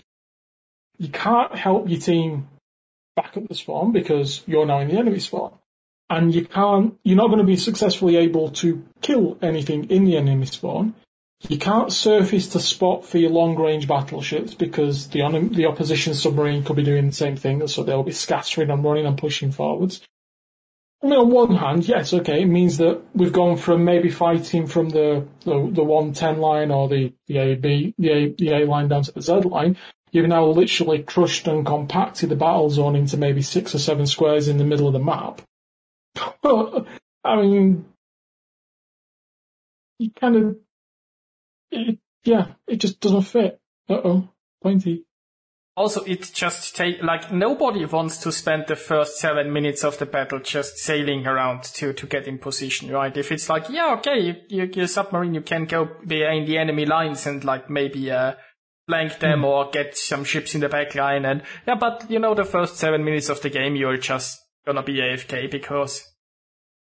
you 0.98 1.08
can't 1.08 1.54
help 1.54 1.88
your 1.88 2.00
team 2.00 2.48
back 3.16 3.38
up 3.38 3.48
the 3.48 3.54
spawn 3.54 3.92
because 3.92 4.42
you're 4.46 4.66
now 4.66 4.80
in 4.80 4.88
the 4.88 4.98
enemy 4.98 5.18
spawn, 5.18 5.52
and 6.10 6.34
you 6.34 6.44
can't. 6.44 6.98
You're 7.04 7.16
not 7.16 7.28
going 7.28 7.38
to 7.38 7.44
be 7.44 7.56
successfully 7.56 8.16
able 8.16 8.50
to 8.62 8.84
kill 9.00 9.38
anything 9.40 9.90
in 9.90 10.04
the 10.04 10.18
enemy 10.18 10.44
spawn 10.44 10.94
you 11.48 11.58
can't 11.58 11.92
surface 11.92 12.48
to 12.48 12.60
spot 12.60 13.04
for 13.04 13.18
your 13.18 13.30
long 13.30 13.56
range 13.56 13.88
battleships 13.88 14.54
because 14.54 15.08
the 15.08 15.20
the 15.52 15.66
opposition 15.66 16.14
submarine 16.14 16.64
could 16.64 16.76
be 16.76 16.84
doing 16.84 17.06
the 17.06 17.12
same 17.12 17.36
thing, 17.36 17.66
so 17.66 17.82
they'll 17.82 18.02
be 18.02 18.12
scattering 18.12 18.70
and 18.70 18.84
running 18.84 19.06
and 19.06 19.18
pushing 19.18 19.50
forwards. 19.50 20.00
I 21.02 21.08
mean, 21.08 21.18
on 21.18 21.30
one 21.30 21.56
hand, 21.56 21.88
yes, 21.88 22.14
okay, 22.14 22.42
it 22.42 22.46
means 22.46 22.78
that 22.78 23.02
we've 23.12 23.32
gone 23.32 23.56
from 23.56 23.84
maybe 23.84 24.08
fighting 24.10 24.68
from 24.68 24.90
the 24.90 25.26
the, 25.44 25.68
the 25.72 25.82
110 25.82 26.38
line 26.38 26.70
or 26.70 26.88
the 26.88 27.12
the 27.26 27.38
A 27.38 27.54
B 27.56 27.94
the 27.98 28.10
A, 28.10 28.34
the 28.38 28.50
A 28.50 28.66
line 28.66 28.88
down 28.88 29.02
to 29.02 29.12
the 29.12 29.22
Z 29.22 29.32
line. 29.40 29.76
You've 30.12 30.28
now 30.28 30.44
literally 30.46 31.02
crushed 31.02 31.48
and 31.48 31.66
compacted 31.66 32.28
the 32.28 32.36
battle 32.36 32.68
zone 32.70 32.94
into 32.94 33.16
maybe 33.16 33.42
six 33.42 33.74
or 33.74 33.78
seven 33.78 34.06
squares 34.06 34.46
in 34.46 34.58
the 34.58 34.64
middle 34.64 34.86
of 34.86 34.92
the 34.92 34.98
map. 34.98 35.40
I 37.24 37.36
mean, 37.36 37.86
you 39.98 40.10
kind 40.10 40.36
of 40.36 40.56
it, 41.72 41.98
yeah, 42.24 42.46
it 42.66 42.76
just 42.76 43.00
doesn't 43.00 43.22
fit. 43.22 43.60
Uh 43.88 44.00
oh, 44.04 44.28
pointy. 44.62 45.04
Also, 45.74 46.04
it 46.04 46.30
just 46.34 46.76
take 46.76 47.02
like 47.02 47.32
nobody 47.32 47.86
wants 47.86 48.18
to 48.18 48.30
spend 48.30 48.66
the 48.68 48.76
first 48.76 49.16
seven 49.18 49.52
minutes 49.52 49.84
of 49.84 49.98
the 49.98 50.04
battle 50.04 50.38
just 50.38 50.76
sailing 50.76 51.26
around 51.26 51.62
to 51.62 51.94
to 51.94 52.06
get 52.06 52.28
in 52.28 52.38
position, 52.38 52.90
right? 52.90 53.16
If 53.16 53.32
it's 53.32 53.48
like, 53.48 53.70
yeah, 53.70 53.94
okay, 53.94 54.20
you, 54.20 54.34
you, 54.48 54.70
you're 54.74 54.86
submarine, 54.86 55.32
you 55.32 55.40
can 55.40 55.64
go 55.64 55.88
behind 56.06 56.46
the 56.46 56.58
enemy 56.58 56.84
lines 56.84 57.26
and 57.26 57.42
like 57.42 57.70
maybe 57.70 58.10
uh 58.10 58.34
flank 58.86 59.18
them 59.18 59.40
mm. 59.40 59.44
or 59.44 59.70
get 59.70 59.96
some 59.96 60.24
ships 60.24 60.54
in 60.54 60.60
the 60.60 60.68
back 60.68 60.94
line, 60.94 61.24
and 61.24 61.42
yeah, 61.66 61.76
but 61.76 62.10
you 62.10 62.18
know, 62.18 62.34
the 62.34 62.44
first 62.44 62.76
seven 62.76 63.02
minutes 63.02 63.30
of 63.30 63.40
the 63.40 63.48
game, 63.48 63.74
you're 63.74 63.96
just 63.96 64.38
gonna 64.66 64.82
be 64.82 65.00
AFK 65.00 65.50
because 65.50 66.06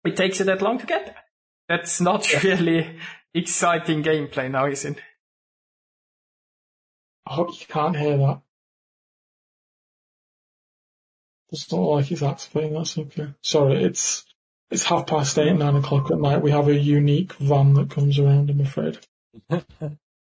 it 0.04 0.18
takes 0.18 0.40
you 0.40 0.46
that 0.46 0.62
long 0.62 0.78
to 0.80 0.86
get 0.86 1.06
there. 1.06 1.24
That's 1.70 2.02
not 2.02 2.32
yeah. 2.32 2.40
really 2.44 3.00
exciting 3.34 4.04
gameplay 4.04 4.50
now, 4.50 4.66
isn't 4.68 4.98
it? 4.98 5.04
Oh, 7.28 7.48
you 7.48 7.66
can't 7.68 7.96
hear 7.96 8.18
that. 8.18 8.42
It's 11.52 11.72
not 11.72 11.82
like 11.82 12.12
it's 12.12 12.24
activating, 12.24 12.74
that's 12.74 12.98
okay. 12.98 13.34
Sorry, 13.42 13.84
it's 13.84 14.26
it's 14.70 14.86
half 14.86 15.06
past 15.08 15.38
eight, 15.38 15.54
nine 15.54 15.76
o'clock 15.76 16.10
at 16.10 16.20
night. 16.20 16.42
We 16.42 16.52
have 16.52 16.70
a 16.70 16.76
unique 16.76 17.34
van 17.34 17.74
that 17.74 17.90
comes 17.90 18.18
around, 18.18 18.50
I'm 18.50 18.62
afraid. 18.62 19.00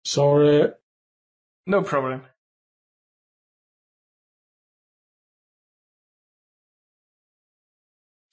Sorry. 0.04 0.70
No 1.66 1.82
problem. 1.82 2.22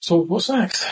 So 0.00 0.16
what's 0.16 0.48
next? 0.48 0.84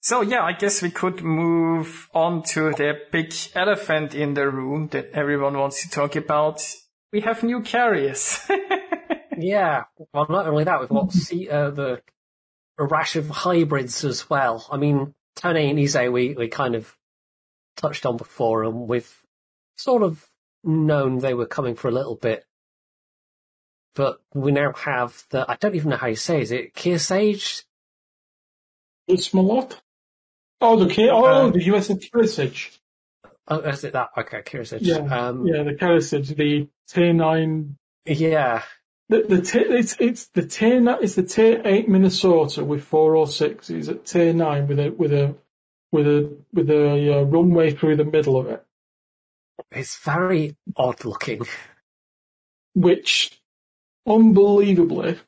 So 0.00 0.22
yeah, 0.22 0.42
I 0.42 0.52
guess 0.52 0.82
we 0.82 0.90
could 0.90 1.22
move 1.22 2.08
on 2.14 2.42
to 2.54 2.72
the 2.72 2.98
big 3.10 3.34
elephant 3.54 4.14
in 4.14 4.34
the 4.34 4.48
room 4.48 4.88
that 4.88 5.10
everyone 5.12 5.58
wants 5.58 5.82
to 5.82 5.90
talk 5.90 6.16
about. 6.16 6.62
We 7.12 7.20
have 7.20 7.42
new 7.42 7.60
carriers. 7.60 8.40
yeah, 9.38 9.84
well, 10.12 10.26
not 10.28 10.46
only 10.46 10.64
that, 10.64 10.80
we've 10.80 10.88
got 10.88 11.12
see, 11.12 11.48
uh, 11.48 11.70
the 11.70 12.02
a 12.78 12.86
rash 12.86 13.16
of 13.16 13.28
hybrids 13.28 14.04
as 14.04 14.30
well. 14.30 14.66
I 14.70 14.78
mean, 14.78 15.14
Tone 15.36 15.56
and 15.56 15.78
Ise, 15.78 16.08
we, 16.10 16.34
we 16.34 16.48
kind 16.48 16.74
of 16.74 16.96
touched 17.76 18.06
on 18.06 18.16
before, 18.16 18.64
and 18.64 18.88
we've 18.88 19.12
sort 19.76 20.02
of 20.02 20.26
known 20.64 21.18
they 21.18 21.34
were 21.34 21.46
coming 21.46 21.74
for 21.74 21.88
a 21.88 21.92
little 21.92 22.16
bit 22.16 22.46
but 23.94 24.20
we 24.34 24.52
now 24.52 24.72
have 24.72 25.24
the, 25.30 25.44
I 25.50 25.56
don't 25.56 25.74
even 25.74 25.90
know 25.90 25.96
how 25.96 26.06
you 26.06 26.16
say, 26.16 26.40
is 26.40 26.52
it 26.52 26.74
Kearsarge? 26.74 27.64
It's 29.06 29.30
Malot. 29.30 29.76
Oh, 30.60 30.76
the 30.82 30.92
K. 30.92 31.08
Oh, 31.08 31.24
Uh, 31.24 31.50
the 31.50 31.60
USS 31.60 32.10
Kearsarge. 32.10 32.78
Oh, 33.48 33.58
is 33.60 33.84
it 33.84 33.92
that? 33.94 34.10
Okay, 34.16 34.42
Kearsarge. 34.42 34.80
Yeah, 34.82 34.96
Um, 34.98 35.46
Yeah, 35.46 35.62
the 35.62 35.72
Kearsarge, 35.74 36.36
the 36.36 36.68
Tier 36.88 37.12
Nine. 37.12 37.76
yeah. 38.04 38.62
The, 39.08 39.22
the 39.22 39.42
tier, 39.42 39.62
it's 39.74 39.96
it's 39.98 40.28
the 40.28 40.46
tier 40.46 40.88
it's 41.02 41.16
the 41.16 41.24
tier 41.24 41.60
eight 41.64 41.88
Minnesota 41.88 42.64
with 42.64 42.84
four 42.84 43.16
or 43.16 43.26
six. 43.26 43.66
He's 43.66 43.88
at 43.88 44.06
tier 44.06 44.32
nine 44.32 44.68
with 44.68 44.78
a 44.78 44.90
with 44.92 45.12
a 45.12 45.34
with 45.90 46.06
a 46.06 46.32
with 46.52 46.70
a 46.70 47.18
uh, 47.18 47.22
runway 47.24 47.72
through 47.72 47.96
the 47.96 48.04
middle 48.04 48.36
of 48.38 48.46
it, 48.46 48.64
It's 49.72 49.98
very 49.98 50.54
odd 50.76 51.04
looking. 51.04 51.42
which 52.74 53.42
unbelievably 54.06 55.18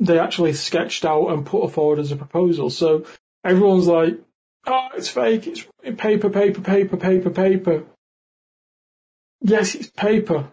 they 0.00 0.18
actually 0.18 0.52
sketched 0.54 1.04
out 1.04 1.28
and 1.28 1.46
put 1.46 1.70
forward 1.70 2.00
as 2.00 2.10
a 2.10 2.16
proposal. 2.16 2.70
So 2.70 3.04
everyone's 3.44 3.86
like, 3.86 4.18
"Oh, 4.66 4.88
it's 4.96 5.08
fake! 5.08 5.46
It's 5.46 5.66
paper, 5.96 6.30
paper, 6.30 6.60
paper, 6.60 6.96
paper, 6.96 7.30
paper." 7.30 7.84
Yes, 9.40 9.74
it's 9.74 9.90
paper, 9.90 10.48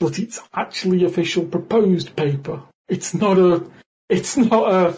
but 0.00 0.18
it's 0.18 0.40
actually 0.52 1.04
official 1.04 1.46
proposed 1.46 2.16
paper. 2.16 2.62
It's 2.88 3.14
not 3.14 3.38
a, 3.38 3.70
it's 4.08 4.36
not 4.36 4.72
a 4.72 4.96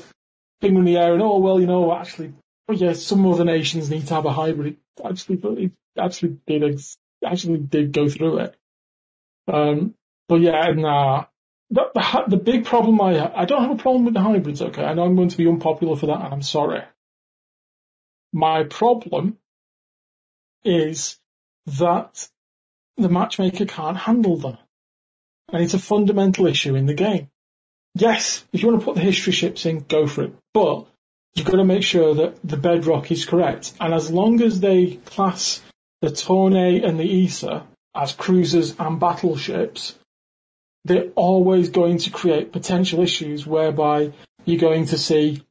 thing 0.61 0.77
in 0.77 0.85
the 0.85 0.97
air 0.97 1.13
and 1.13 1.23
oh 1.23 1.39
well, 1.39 1.61
you 1.61 1.67
know, 1.67 1.95
actually, 1.95 2.33
oh 2.69 2.73
yes, 2.73 3.03
some 3.03 3.27
other 3.27 3.45
nations 3.45 3.91
need 3.91 4.07
to 4.07 4.15
have 4.15 4.25
a 4.25 4.33
hybrid. 4.33 4.79
It 4.97 5.05
actually, 5.05 5.37
it 5.37 5.73
actually 5.99 6.39
did, 6.47 6.81
actually 7.25 7.59
did 7.59 7.93
go 7.93 8.09
through 8.09 8.39
it. 8.39 8.57
Um, 9.47 9.95
but 10.29 10.41
yeah, 10.41 10.73
nah. 10.73 11.27
The, 11.71 11.91
the, 11.95 12.25
the 12.29 12.37
big 12.37 12.65
problem 12.65 13.01
I 13.01 13.33
I 13.35 13.45
don't 13.45 13.63
have 13.63 13.71
a 13.71 13.83
problem 13.83 14.05
with 14.05 14.15
the 14.15 14.21
hybrids. 14.21 14.63
Okay, 14.63 14.85
I 14.85 14.95
know 14.95 15.05
I'm 15.05 15.17
going 15.17 15.29
to 15.29 15.37
be 15.37 15.49
unpopular 15.49 15.97
for 15.97 16.07
that, 16.07 16.23
and 16.23 16.33
I'm 16.33 16.43
sorry. 16.43 16.83
My 18.35 18.65
problem 18.65 19.39
is 20.65 21.19
that 21.67 22.29
the 22.97 23.09
matchmaker 23.09 23.65
can't 23.65 23.97
handle 23.97 24.37
them. 24.37 24.59
And 25.53 25.63
it's 25.63 25.75
a 25.75 25.79
fundamental 25.79 26.47
issue 26.47 26.75
in 26.75 26.87
the 26.87 26.95
game. 26.95 27.31
Yes, 27.95 28.45
if 28.53 28.61
you 28.61 28.69
want 28.69 28.81
to 28.81 28.85
put 28.85 28.97
the 28.97 29.03
history 29.03 29.33
ships 29.33 29.67
in, 29.67 29.85
go 29.89 30.09
for 30.09 30.25
it. 30.25 30.35
But 30.53 30.87
you've 31.35 31.47
got 31.47 31.59
to 31.59 31.65
make 31.65 31.85
sure 31.85 32.13
that 32.17 32.39
the 32.43 32.57
bedrock 32.57 33.13
is 33.13 33.25
correct. 33.25 33.73
And 33.81 33.95
as 33.95 34.11
long 34.11 34.43
as 34.43 34.59
they 34.59 34.97
class 35.05 35.63
the 36.03 36.11
Tone 36.11 36.57
and 36.57 36.99
the 36.99 37.25
Ise 37.25 37.45
as 37.95 38.13
cruisers 38.15 38.75
and 38.81 38.99
battleships, 38.99 39.97
they're 40.85 41.11
always 41.15 41.69
going 41.69 41.99
to 41.99 42.11
create 42.11 42.53
potential 42.53 43.01
issues 43.01 43.47
whereby 43.47 44.13
you're 44.45 44.61
going 44.61 44.87
to 44.87 44.99
see, 44.99 45.45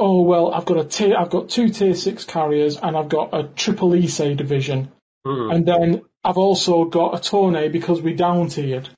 oh 0.00 0.22
well, 0.22 0.52
I've 0.52 0.64
got 0.64 0.78
a 0.78 0.84
tier, 0.84 1.16
I've 1.16 1.30
got 1.30 1.48
two 1.48 1.68
tier 1.68 1.94
six 1.94 2.24
carriers 2.24 2.76
and 2.76 2.96
I've 2.96 3.08
got 3.08 3.30
a 3.32 3.44
triple 3.44 3.94
Ise 3.94 4.34
division 4.34 4.90
Hmm. 5.24 5.50
and 5.50 5.66
then 5.66 6.02
I've 6.24 6.38
also 6.38 6.84
got 6.84 7.14
a 7.14 7.22
Tone 7.22 7.70
because 7.70 8.00
we 8.00 8.14
down 8.14 8.48
tiered. 8.48 8.88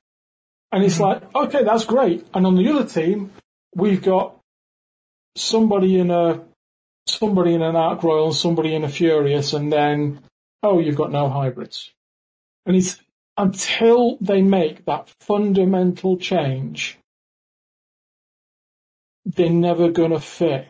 And 0.70 0.84
it's 0.84 1.00
like, 1.00 1.22
okay, 1.34 1.64
that's 1.64 1.84
great. 1.84 2.26
And 2.32 2.46
on 2.46 2.56
the 2.56 2.68
other 2.70 2.86
team, 2.86 3.32
we've 3.74 4.02
got 4.02 4.36
somebody 5.36 5.98
in 5.98 6.10
a 6.10 6.44
somebody 7.06 7.54
in 7.54 7.62
an 7.62 7.76
Ark 7.76 8.02
Royal 8.02 8.26
and 8.26 8.34
somebody 8.34 8.74
in 8.74 8.84
a 8.84 8.88
Furious, 8.88 9.52
and 9.52 9.72
then 9.72 10.20
oh, 10.62 10.78
you've 10.78 10.96
got 10.96 11.12
no 11.12 11.28
hybrids. 11.28 11.92
And 12.64 12.76
it's 12.76 13.00
until 13.36 14.16
they 14.20 14.42
make 14.42 14.84
that 14.84 15.10
fundamental 15.20 16.16
change, 16.16 16.98
they're 19.24 19.50
never 19.50 19.90
gonna 19.90 20.20
fit. 20.20 20.68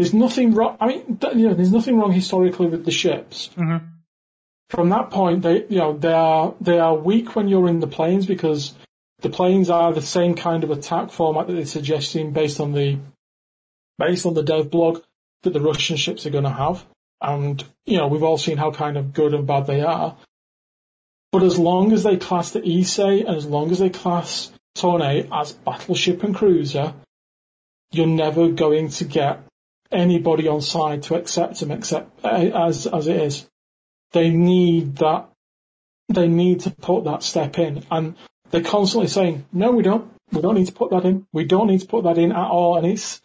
There's 0.00 0.14
nothing 0.14 0.54
wrong. 0.54 0.78
I 0.80 0.86
mean, 0.86 1.18
you 1.34 1.48
know, 1.48 1.52
there's 1.52 1.72
nothing 1.72 1.98
wrong 1.98 2.10
historically 2.10 2.68
with 2.68 2.86
the 2.86 2.90
ships 2.90 3.50
Mm-hmm. 3.54 3.84
from 4.70 4.88
that 4.88 5.10
point, 5.10 5.42
they 5.42 5.66
you 5.66 5.76
know 5.76 5.92
they 5.92 6.14
are 6.14 6.54
they 6.58 6.78
are 6.78 6.94
weak 6.94 7.36
when 7.36 7.48
you're 7.48 7.68
in 7.68 7.80
the 7.80 7.86
planes 7.86 8.24
because 8.24 8.72
the 9.20 9.28
planes 9.28 9.68
are 9.68 9.92
the 9.92 10.00
same 10.00 10.34
kind 10.34 10.64
of 10.64 10.70
attack 10.70 11.10
format 11.10 11.48
that 11.48 11.52
they're 11.52 11.66
suggesting 11.66 12.32
based 12.32 12.60
on 12.60 12.72
the 12.72 12.98
based 13.98 14.24
on 14.24 14.32
the 14.32 14.42
dev 14.42 14.70
blog 14.70 15.02
that 15.42 15.52
the 15.52 15.60
Russian 15.60 15.98
ships 15.98 16.24
are 16.24 16.30
going 16.30 16.44
to 16.44 16.50
have, 16.50 16.86
and 17.20 17.62
you 17.84 17.98
know 17.98 18.08
we've 18.08 18.22
all 18.22 18.38
seen 18.38 18.56
how 18.56 18.70
kind 18.70 18.96
of 18.96 19.12
good 19.12 19.34
and 19.34 19.46
bad 19.46 19.66
they 19.66 19.82
are. 19.82 20.16
But 21.30 21.42
as 21.42 21.58
long 21.58 21.92
as 21.92 22.04
they 22.04 22.16
class 22.16 22.52
the 22.52 22.64
Ise 22.66 22.98
and 22.98 23.36
as 23.36 23.44
long 23.44 23.70
as 23.70 23.80
they 23.80 23.90
class 23.90 24.50
Tone 24.74 25.02
as 25.30 25.52
battleship 25.52 26.22
and 26.22 26.34
cruiser, 26.34 26.94
you're 27.92 28.06
never 28.06 28.48
going 28.48 28.88
to 28.88 29.04
get 29.04 29.42
anybody 29.92 30.48
on 30.48 30.60
side 30.60 31.02
to 31.04 31.14
accept 31.14 31.60
them 31.60 31.70
except 31.70 32.24
as 32.24 32.86
as 32.86 33.06
it 33.06 33.16
is. 33.16 33.48
They 34.12 34.30
need 34.30 34.96
that 34.96 35.28
they 36.08 36.28
need 36.28 36.60
to 36.60 36.70
put 36.70 37.04
that 37.04 37.22
step 37.22 37.58
in. 37.58 37.84
And 37.90 38.16
they're 38.50 38.62
constantly 38.62 39.08
saying 39.08 39.46
no 39.52 39.70
we 39.70 39.82
don't. 39.82 40.10
We 40.32 40.40
don't 40.40 40.54
need 40.54 40.66
to 40.66 40.72
put 40.72 40.90
that 40.90 41.04
in. 41.04 41.26
We 41.32 41.44
don't 41.44 41.66
need 41.66 41.80
to 41.80 41.86
put 41.86 42.04
that 42.04 42.18
in 42.18 42.30
at 42.32 42.50
all. 42.50 42.76
And 42.76 42.86
it's 42.86 43.20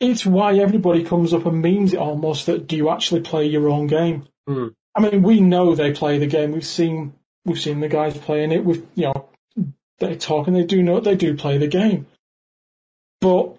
it's 0.00 0.26
why 0.26 0.58
everybody 0.58 1.04
comes 1.04 1.32
up 1.32 1.46
and 1.46 1.62
memes 1.62 1.94
it 1.94 1.98
almost 1.98 2.46
that 2.46 2.66
do 2.66 2.76
you 2.76 2.90
actually 2.90 3.22
play 3.22 3.46
your 3.46 3.68
own 3.68 3.86
game? 3.86 4.26
Hmm. 4.46 4.68
i 4.94 5.00
mean 5.00 5.22
we 5.22 5.40
know 5.40 5.74
they 5.74 5.92
play 5.92 6.18
the 6.18 6.26
game. 6.26 6.52
We've 6.52 6.66
seen 6.66 7.14
we've 7.44 7.60
seen 7.60 7.80
the 7.80 7.88
guys 7.88 8.16
playing 8.16 8.52
it 8.52 8.64
with 8.64 8.86
you 8.94 9.06
know 9.06 9.28
they 9.98 10.16
talk 10.16 10.46
and 10.46 10.56
they 10.56 10.64
do 10.64 10.82
know 10.82 11.00
they 11.00 11.14
do 11.14 11.36
play 11.36 11.58
the 11.58 11.68
game. 11.68 12.06
But 13.20 13.56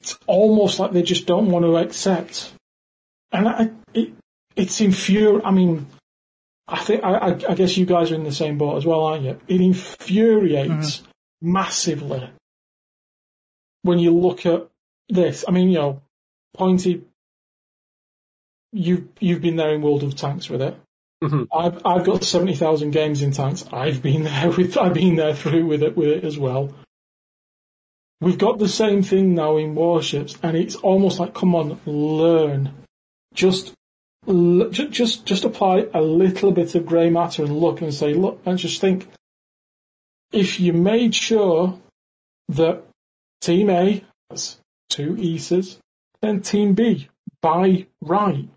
it's 0.00 0.18
almost 0.26 0.78
like 0.78 0.92
they 0.92 1.02
just 1.02 1.26
don't 1.26 1.50
want 1.50 1.64
to 1.64 1.76
accept 1.76 2.52
and 3.32 3.48
I, 3.48 3.70
it, 3.94 4.12
it's 4.56 4.80
infuriating. 4.80 5.44
I 5.44 5.50
mean, 5.50 5.86
I 6.66 6.78
think 6.78 7.04
I, 7.04 7.36
I, 7.48 7.54
guess 7.54 7.76
you 7.76 7.86
guys 7.86 8.10
are 8.10 8.14
in 8.14 8.24
the 8.24 8.32
same 8.32 8.58
boat 8.58 8.76
as 8.76 8.86
well, 8.86 9.04
aren't 9.04 9.24
you? 9.24 9.40
It 9.48 9.60
infuriates 9.60 11.02
massively 11.40 12.30
when 13.82 13.98
you 13.98 14.16
look 14.16 14.46
at 14.46 14.68
this. 15.08 15.44
I 15.46 15.52
mean, 15.52 15.68
you 15.68 15.78
know, 15.78 16.02
pointy. 16.54 17.04
You 18.72 19.08
you've 19.18 19.42
been 19.42 19.56
there 19.56 19.74
in 19.74 19.82
World 19.82 20.04
of 20.04 20.14
Tanks 20.14 20.48
with 20.48 20.62
it. 20.62 20.76
Mhm. 21.24 21.48
I've 21.52 21.84
I've 21.84 22.06
got 22.06 22.22
seventy 22.22 22.54
thousand 22.54 22.92
games 22.92 23.20
in 23.20 23.32
tanks. 23.32 23.64
I've 23.72 24.00
been 24.00 24.22
there 24.24 24.50
with 24.50 24.78
I've 24.78 24.94
been 24.94 25.16
there 25.16 25.34
through 25.34 25.66
with 25.66 25.82
it 25.82 25.96
with 25.96 26.08
it 26.08 26.24
as 26.24 26.38
well. 26.38 26.72
We've 28.20 28.38
got 28.38 28.58
the 28.58 28.68
same 28.68 29.02
thing 29.02 29.34
now 29.34 29.56
in 29.56 29.74
warships, 29.74 30.36
and 30.42 30.54
it's 30.54 30.76
almost 30.76 31.18
like, 31.18 31.32
come 31.32 31.54
on, 31.54 31.80
learn. 31.86 32.74
Just, 33.32 33.72
just, 34.26 35.24
just 35.24 35.44
apply 35.44 35.86
a 35.94 36.02
little 36.02 36.52
bit 36.52 36.74
of 36.74 36.84
grey 36.84 37.08
matter 37.08 37.42
and 37.42 37.58
look 37.58 37.80
and 37.80 37.94
say, 37.94 38.12
look, 38.12 38.40
and 38.44 38.58
just 38.58 38.80
think. 38.80 39.08
If 40.32 40.60
you 40.60 40.74
made 40.74 41.14
sure 41.14 41.78
that 42.50 42.84
Team 43.40 43.70
A 43.70 44.04
has 44.28 44.60
two 44.90 45.14
Ises, 45.14 45.78
then 46.20 46.42
Team 46.42 46.74
B, 46.74 47.08
by 47.40 47.86
right, 48.02 48.48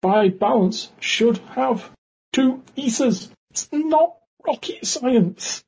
by 0.00 0.30
balance, 0.30 0.92
should 0.98 1.38
have 1.54 1.90
two 2.32 2.62
Ises. 2.76 3.30
It's 3.50 3.68
not 3.70 4.16
rocket 4.46 4.86
science. 4.86 5.62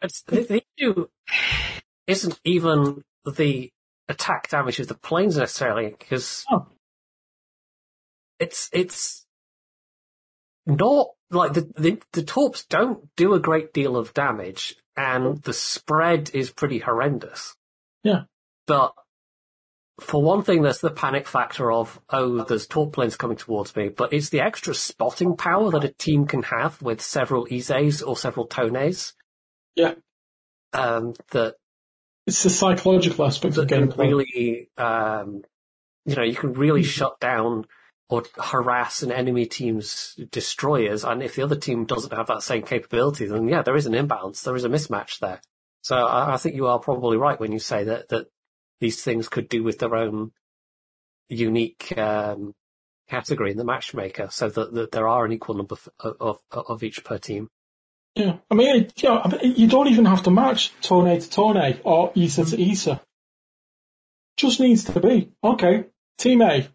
It's, 0.00 0.22
the, 0.22 0.62
issue 0.78 1.08
isn't 2.06 2.40
even 2.44 3.02
the 3.24 3.70
attack 4.08 4.48
damage 4.48 4.78
of 4.80 4.88
the 4.88 4.94
planes 4.94 5.36
necessarily, 5.36 5.94
because 5.98 6.44
Oh. 6.50 6.66
it's 8.38 8.68
it's 8.72 9.26
not 10.66 11.08
like 11.30 11.52
the, 11.54 11.70
the 11.76 12.02
the 12.12 12.22
torps 12.22 12.64
don't 12.66 13.08
do 13.16 13.34
a 13.34 13.40
great 13.40 13.72
deal 13.72 13.96
of 13.96 14.14
damage, 14.14 14.76
and 14.96 15.42
the 15.42 15.52
spread 15.52 16.30
is 16.34 16.50
pretty 16.50 16.78
horrendous. 16.78 17.54
Yeah. 18.02 18.22
But 18.66 18.92
for 20.00 20.22
one 20.22 20.42
thing, 20.42 20.62
there's 20.62 20.80
the 20.80 20.90
panic 20.90 21.26
factor 21.26 21.72
of 21.72 22.00
oh, 22.10 22.44
there's 22.44 22.66
torp 22.66 22.92
planes 22.92 23.16
coming 23.16 23.36
towards 23.36 23.74
me, 23.74 23.88
but 23.88 24.12
it's 24.12 24.28
the 24.28 24.40
extra 24.40 24.74
spotting 24.74 25.36
power 25.36 25.70
that 25.70 25.84
a 25.84 25.92
team 25.92 26.26
can 26.26 26.42
have 26.44 26.80
with 26.82 27.00
several 27.00 27.46
Ises 27.46 28.06
or 28.06 28.16
several 28.16 28.46
Tones. 28.46 29.14
Yeah. 29.74 29.94
Um, 30.72 31.14
that 31.30 31.56
It's 32.26 32.42
the 32.42 32.50
psychological 32.50 33.24
aspect 33.24 33.56
of 33.56 33.68
gameplay. 33.68 33.98
really, 33.98 34.70
um, 34.76 35.42
you 36.04 36.16
know, 36.16 36.22
you 36.22 36.34
can 36.34 36.52
really 36.54 36.82
Mhm. 36.82 36.86
shut 36.86 37.20
down 37.20 37.66
or 38.08 38.24
harass 38.36 39.02
an 39.02 39.10
enemy 39.10 39.46
team's 39.46 40.14
destroyers. 40.30 41.04
And 41.04 41.22
if 41.22 41.34
the 41.34 41.42
other 41.42 41.56
team 41.56 41.84
doesn't 41.84 42.12
have 42.12 42.28
that 42.28 42.42
same 42.42 42.62
capability, 42.62 43.26
then 43.26 43.48
yeah, 43.48 43.62
there 43.62 43.76
is 43.76 43.86
an 43.86 43.94
imbalance. 43.94 44.42
There 44.42 44.56
is 44.56 44.64
a 44.64 44.68
mismatch 44.68 45.18
there. 45.18 45.40
So 45.82 45.96
I, 46.06 46.34
I 46.34 46.36
think 46.36 46.54
you 46.54 46.66
are 46.66 46.78
probably 46.78 47.16
right 47.16 47.38
when 47.38 47.52
you 47.52 47.58
say 47.58 47.84
that, 47.84 48.08
that 48.08 48.28
these 48.80 49.02
things 49.02 49.28
could 49.28 49.48
do 49.48 49.62
with 49.62 49.78
their 49.78 49.94
own 49.94 50.32
unique, 51.28 51.96
um, 51.98 52.54
category 53.08 53.52
in 53.52 53.56
the 53.56 53.64
matchmaker 53.64 54.28
so 54.30 54.48
that, 54.48 54.72
that 54.74 54.92
there 54.92 55.06
are 55.06 55.24
an 55.24 55.32
equal 55.32 55.54
number 55.54 55.76
of, 56.00 56.16
of, 56.20 56.38
of 56.50 56.82
each 56.82 57.04
per 57.04 57.18
team. 57.18 57.48
Yeah, 58.16 58.38
I 58.50 58.54
mean, 58.54 58.88
you, 58.96 59.08
know, 59.10 59.38
you 59.42 59.66
don't 59.66 59.88
even 59.88 60.06
have 60.06 60.22
to 60.22 60.30
match 60.30 60.72
Tone 60.80 61.20
to 61.20 61.30
Tone 61.30 61.78
or 61.84 62.12
Ise 62.16 62.36
to 62.36 62.42
mm. 62.56 62.70
Ise. 62.70 62.98
Just 64.38 64.58
needs 64.58 64.84
to 64.84 64.98
be 64.98 65.32
okay. 65.44 65.84
Team 66.16 66.40
A, 66.40 66.66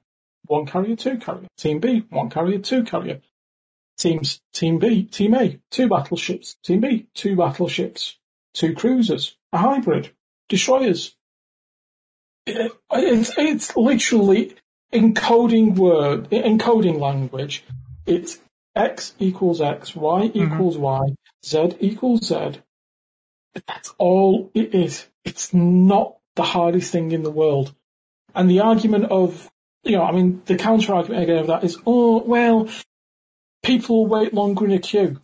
one 0.46 0.68
carrier, 0.68 0.96
two 0.96 1.18
carrier. 1.18 1.48
Team 1.58 1.80
B, 1.80 2.06
one 2.12 2.30
carrier, 2.30 2.60
two 2.60 2.84
carrier. 2.84 3.22
Teams, 3.98 4.40
Team 4.54 4.78
B, 4.78 5.04
Team 5.06 5.34
A, 5.34 5.60
two 5.72 5.90
battleships. 5.90 6.58
Team 6.64 6.80
B, 6.80 7.08
two 7.16 7.36
battleships, 7.36 8.20
two 8.54 8.76
cruisers, 8.76 9.36
a 9.52 9.58
hybrid, 9.58 10.12
destroyers. 10.48 11.16
It, 12.46 12.72
it's, 12.92 13.36
it's 13.36 13.76
literally 13.76 14.56
encoding 14.94 15.76
word, 15.76 16.30
encoding 16.30 17.00
language. 17.00 17.64
It's 18.06 18.38
X 18.76 19.14
equals 19.20 19.62
X, 19.62 19.96
Y 19.96 20.28
Mm-hmm. 20.28 20.54
equals 20.54 20.78
Y, 20.78 21.16
Z 21.46 21.76
equals 21.80 22.28
Z. 22.28 22.62
That's 23.68 23.94
all 23.98 24.50
it 24.54 24.74
is. 24.74 25.08
It's 25.26 25.54
not 25.54 26.18
the 26.36 26.44
hardest 26.44 26.92
thing 26.92 27.12
in 27.12 27.24
the 27.24 27.32
world. 27.32 27.76
And 28.34 28.50
the 28.50 28.62
argument 28.62 29.06
of, 29.06 29.50
you 29.84 29.98
know, 29.98 30.04
I 30.04 30.12
mean, 30.14 30.42
the 30.46 30.56
counter 30.56 30.94
argument 30.94 31.24
again 31.24 31.40
of 31.40 31.48
that 31.48 31.64
is, 31.66 31.78
oh, 31.86 32.24
well, 32.24 32.70
people 33.62 34.08
wait 34.08 34.34
longer 34.34 34.66
in 34.66 34.72
a 34.72 34.80
queue. 34.80 35.20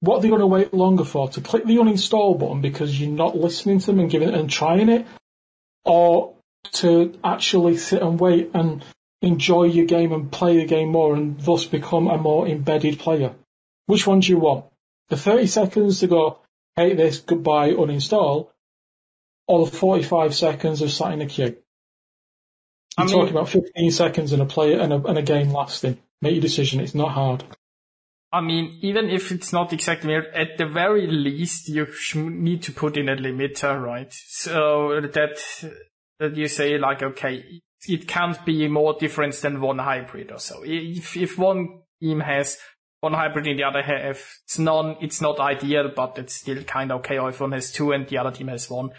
What 0.00 0.18
are 0.18 0.22
they 0.22 0.28
going 0.28 0.40
to 0.40 0.46
wait 0.46 0.72
longer 0.72 1.04
for? 1.04 1.28
To 1.30 1.40
click 1.40 1.64
the 1.64 1.76
uninstall 1.76 2.38
button 2.38 2.60
because 2.60 3.00
you're 3.00 3.10
not 3.10 3.36
listening 3.36 3.80
to 3.80 3.86
them 3.86 4.00
and 4.00 4.10
giving 4.10 4.28
it 4.28 4.34
and 4.34 4.48
trying 4.48 4.88
it? 4.88 5.06
Or 5.84 6.34
to 6.74 7.18
actually 7.24 7.76
sit 7.76 8.02
and 8.02 8.20
wait 8.20 8.50
and 8.54 8.84
enjoy 9.22 9.64
your 9.64 9.86
game 9.86 10.12
and 10.12 10.30
play 10.30 10.56
the 10.56 10.66
game 10.66 10.88
more 10.90 11.14
and 11.14 11.40
thus 11.40 11.64
become 11.64 12.08
a 12.08 12.18
more 12.18 12.46
embedded 12.46 12.98
player? 12.98 13.34
Which 13.86 14.06
one 14.06 14.20
do 14.20 14.28
you 14.32 14.38
want? 14.38 14.66
The 15.08 15.16
30 15.16 15.46
seconds 15.46 16.00
to 16.00 16.06
go, 16.06 16.38
hate 16.76 16.96
this, 16.96 17.18
goodbye, 17.18 17.70
uninstall, 17.72 18.48
or 19.48 19.66
the 19.66 19.72
45 19.76 20.34
seconds 20.34 20.82
of 20.82 20.90
sat 20.90 21.12
in 21.12 21.22
a 21.22 21.26
queue? 21.26 21.56
I 22.96 23.02
You're 23.02 23.06
mean- 23.08 23.18
talking 23.20 23.34
about 23.36 23.48
15 23.48 23.90
seconds 23.90 24.32
and 24.32 24.42
a 24.42 24.46
player 24.46 24.78
and 24.80 24.92
a, 24.92 24.96
and 25.06 25.18
a 25.18 25.22
game 25.22 25.50
lasting. 25.50 25.98
Make 26.20 26.32
your 26.34 26.42
decision. 26.42 26.80
It's 26.80 26.94
not 26.94 27.12
hard. 27.12 27.44
I 28.34 28.40
mean, 28.40 28.78
even 28.80 29.10
if 29.10 29.30
it's 29.30 29.52
not 29.52 29.72
exactly 29.74 30.14
at 30.14 30.56
the 30.56 30.64
very 30.66 31.06
least, 31.06 31.68
you 31.68 31.86
sh- 31.92 32.14
need 32.16 32.62
to 32.62 32.72
put 32.72 32.96
in 32.96 33.08
a 33.10 33.16
limiter, 33.16 33.82
right? 33.82 34.10
So 34.10 35.00
that 35.02 35.38
that 36.18 36.36
you 36.36 36.48
say 36.48 36.78
like, 36.78 37.02
okay, 37.02 37.60
it 37.88 38.06
can't 38.06 38.44
be 38.44 38.68
more 38.68 38.94
difference 38.98 39.40
than 39.40 39.60
one 39.60 39.78
hybrid 39.78 40.30
or 40.30 40.38
so. 40.38 40.62
If 40.64 41.16
if 41.16 41.38
one 41.38 41.80
team 42.00 42.20
has 42.20 42.58
one 43.00 43.14
hybrid 43.14 43.46
and 43.48 43.58
the 43.58 43.64
other 43.64 43.82
have 43.82 44.22
it's 44.44 44.58
none, 44.58 44.96
it's 45.00 45.20
not 45.20 45.40
ideal, 45.40 45.90
but 45.94 46.18
it's 46.18 46.34
still 46.34 46.62
kind 46.64 46.92
of 46.92 47.00
okay. 47.00 47.18
Or 47.18 47.30
if 47.30 47.40
one 47.40 47.52
has 47.52 47.72
two 47.72 47.92
and 47.92 48.06
the 48.06 48.18
other 48.18 48.30
team 48.30 48.48
has 48.48 48.70
one, 48.70 48.90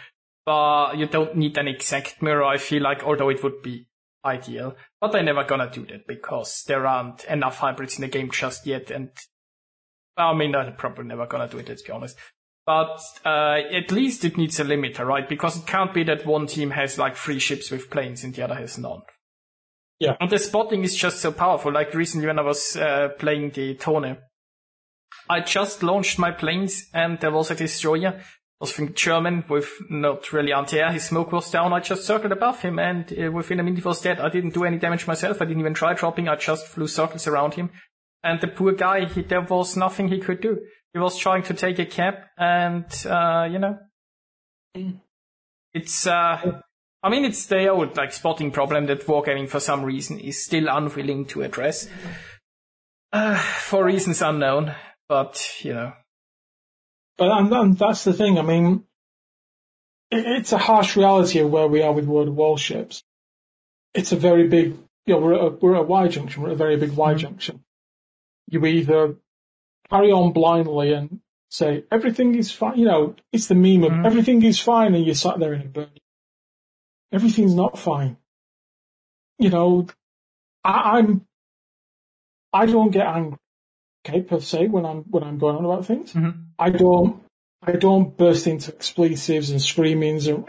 but 0.44 0.98
you 0.98 1.06
don't 1.06 1.36
need 1.36 1.56
an 1.56 1.68
exact 1.68 2.20
mirror. 2.22 2.44
I 2.44 2.58
feel 2.58 2.82
like, 2.82 3.02
although 3.02 3.30
it 3.30 3.42
would 3.42 3.62
be 3.62 3.86
ideal, 4.24 4.76
but 5.00 5.12
they're 5.12 5.22
never 5.22 5.44
gonna 5.44 5.70
do 5.70 5.86
that 5.86 6.06
because 6.06 6.64
there 6.66 6.86
aren't 6.86 7.24
enough 7.24 7.58
hybrids 7.58 7.96
in 7.96 8.02
the 8.02 8.08
game 8.08 8.30
just 8.30 8.66
yet. 8.66 8.90
And 8.90 9.10
I 10.16 10.34
mean, 10.34 10.52
they're 10.52 10.70
probably 10.72 11.04
never 11.04 11.26
gonna 11.26 11.48
do 11.48 11.58
it. 11.58 11.68
Let's 11.68 11.82
be 11.82 11.92
honest. 11.92 12.18
But 12.66 13.00
uh, 13.26 13.58
at 13.72 13.90
least 13.90 14.24
it 14.24 14.38
needs 14.38 14.58
a 14.58 14.64
limiter, 14.64 15.04
right? 15.04 15.28
Because 15.28 15.58
it 15.58 15.66
can't 15.66 15.92
be 15.92 16.02
that 16.04 16.24
one 16.24 16.46
team 16.46 16.70
has 16.70 16.98
like 16.98 17.16
three 17.16 17.38
ships 17.38 17.70
with 17.70 17.90
planes 17.90 18.24
and 18.24 18.34
the 18.34 18.42
other 18.42 18.54
has 18.54 18.78
none. 18.78 19.02
Yeah. 19.98 20.16
And 20.18 20.30
the 20.30 20.38
spotting 20.38 20.82
is 20.82 20.96
just 20.96 21.20
so 21.20 21.30
powerful. 21.30 21.72
Like 21.72 21.94
recently 21.94 22.26
when 22.26 22.38
I 22.38 22.42
was 22.42 22.76
uh, 22.76 23.10
playing 23.18 23.50
the 23.50 23.74
Tone, 23.74 24.16
I 25.28 25.40
just 25.40 25.82
launched 25.82 26.18
my 26.18 26.30
planes 26.30 26.88
and 26.94 27.20
there 27.20 27.30
was 27.30 27.50
a 27.50 27.54
destroyer. 27.54 28.18
I 28.18 28.22
was 28.60 28.72
from 28.72 28.94
German 28.94 29.44
with 29.48 29.70
not 29.90 30.32
really 30.32 30.52
anti-air. 30.52 30.90
His 30.92 31.04
smoke 31.04 31.32
was 31.32 31.50
down. 31.50 31.72
I 31.74 31.80
just 31.80 32.04
circled 32.04 32.32
above 32.32 32.62
him 32.62 32.78
and 32.78 33.12
uh, 33.12 33.30
within 33.30 33.60
a 33.60 33.62
minute 33.62 33.80
he 33.80 33.84
was 33.86 34.00
dead. 34.00 34.20
I 34.20 34.30
didn't 34.30 34.54
do 34.54 34.64
any 34.64 34.78
damage 34.78 35.06
myself. 35.06 35.42
I 35.42 35.44
didn't 35.44 35.60
even 35.60 35.74
try 35.74 35.92
dropping. 35.92 36.28
I 36.28 36.36
just 36.36 36.66
flew 36.66 36.86
circles 36.86 37.26
around 37.26 37.54
him. 37.54 37.70
And 38.22 38.40
the 38.40 38.48
poor 38.48 38.72
guy, 38.72 39.04
he, 39.04 39.20
there 39.20 39.42
was 39.42 39.76
nothing 39.76 40.08
he 40.08 40.18
could 40.18 40.40
do. 40.40 40.60
He 40.94 41.00
was 41.00 41.18
trying 41.18 41.42
to 41.44 41.54
take 41.54 41.80
a 41.80 41.86
cab 41.86 42.14
and, 42.38 42.86
uh, 43.04 43.48
you 43.50 43.58
know, 43.58 43.78
it's, 45.74 46.06
uh, 46.06 46.60
I 47.02 47.10
mean, 47.10 47.24
it's 47.24 47.46
the 47.46 47.66
old, 47.68 47.96
like, 47.96 48.12
spotting 48.12 48.52
problem 48.52 48.86
that 48.86 49.04
Wargaming 49.04 49.48
for 49.48 49.58
some 49.58 49.82
reason 49.82 50.20
is 50.20 50.44
still 50.44 50.68
unwilling 50.68 51.26
to 51.26 51.42
address. 51.42 51.88
Uh, 53.12 53.36
for 53.36 53.84
reasons 53.84 54.22
unknown, 54.22 54.72
but, 55.08 55.64
you 55.64 55.74
know. 55.74 55.92
But 57.18 57.30
and, 57.30 57.52
and 57.52 57.78
that's 57.78 58.04
the 58.04 58.12
thing. 58.12 58.38
I 58.38 58.42
mean, 58.42 58.84
it, 60.12 60.24
it's 60.26 60.52
a 60.52 60.58
harsh 60.58 60.96
reality 60.96 61.40
of 61.40 61.50
where 61.50 61.66
we 61.66 61.82
are 61.82 61.92
with 61.92 62.06
World 62.06 62.28
of 62.28 62.34
Warships. 62.34 63.02
It's 63.94 64.12
a 64.12 64.16
very 64.16 64.46
big, 64.48 64.76
you 65.06 65.14
know, 65.14 65.18
we're 65.18 65.34
at 65.34 65.40
a, 65.40 65.48
we're 65.50 65.74
at 65.74 65.80
a 65.80 65.84
Y 65.84 66.08
junction. 66.08 66.42
We're 66.42 66.50
at 66.50 66.54
a 66.54 66.56
very 66.56 66.76
big 66.76 66.92
Y 66.92 67.14
junction. 67.14 67.64
You 68.48 68.64
either 68.64 69.16
carry 69.94 70.10
on 70.10 70.32
blindly 70.32 70.92
and 70.92 71.20
say 71.50 71.84
everything 71.90 72.34
is 72.34 72.50
fine. 72.50 72.76
You 72.78 72.86
know, 72.86 73.14
it's 73.32 73.46
the 73.46 73.54
meme 73.54 73.84
of 73.84 73.92
Mhm. 73.92 74.06
everything 74.06 74.42
is 74.42 74.58
fine, 74.58 74.94
and 74.94 75.04
you 75.06 75.14
sat 75.14 75.38
there 75.38 75.54
in 75.54 75.60
a 75.62 75.64
burn. 75.76 75.90
Everything's 77.12 77.54
not 77.54 77.78
fine. 77.78 78.16
You 79.38 79.50
know, 79.50 79.86
I, 80.64 80.98
I'm. 80.98 81.26
I 82.52 82.66
don't 82.66 82.90
get 82.90 83.06
angry, 83.06 83.38
okay, 84.06 84.22
per 84.22 84.40
se, 84.40 84.68
when 84.68 84.84
I'm 84.86 85.02
when 85.14 85.22
I'm 85.24 85.38
going 85.38 85.56
on 85.56 85.64
about 85.64 85.86
things. 85.86 86.12
Mhm. 86.12 86.34
I 86.58 86.70
don't 86.70 87.22
I 87.62 87.72
don't 87.72 88.16
burst 88.16 88.46
into 88.46 88.72
expletives 88.74 89.50
and 89.50 89.60
screamings 89.60 90.26
and 90.26 90.44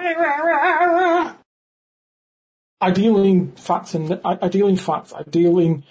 I 2.81 2.91
deal 2.91 3.23
in 3.23 3.53
facts 3.55 3.95
and 3.95 4.19
I, 4.23 4.37
I 4.41 4.47
deal 4.49 4.67
in 4.67 4.77
facts. 4.77 5.13
I 5.13 5.23
deal 5.23 5.57
in 5.59 5.83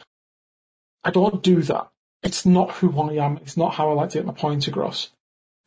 I 1.03 1.11
don't 1.11 1.43
do 1.43 1.63
that. 1.63 1.91
It's 2.25 2.45
not 2.45 2.73
who 2.73 3.01
I 3.01 3.25
am. 3.25 3.37
It's 3.39 3.57
not 3.57 3.75
how 3.75 3.91
I 3.91 3.93
like 3.93 4.11
to 4.11 4.19
get 4.19 4.27
my 4.27 4.33
point 4.33 4.67
across. 4.67 5.13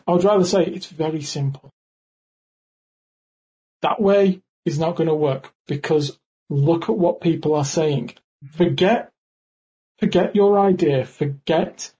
I 0.05 0.11
would 0.11 0.23
rather 0.23 0.43
say 0.43 0.65
it's 0.65 0.87
very 0.87 1.21
simple. 1.21 1.69
That 3.81 4.01
way 4.01 4.41
is 4.65 4.79
not 4.79 4.95
going 4.95 5.07
to 5.07 5.15
work 5.15 5.53
because 5.67 6.17
look 6.49 6.89
at 6.89 6.97
what 6.97 7.21
people 7.21 7.55
are 7.55 7.65
saying. 7.65 8.15
Forget, 8.53 9.11
forget 9.99 10.35
your 10.35 10.59
idea. 10.59 11.05
Forget 11.05 11.93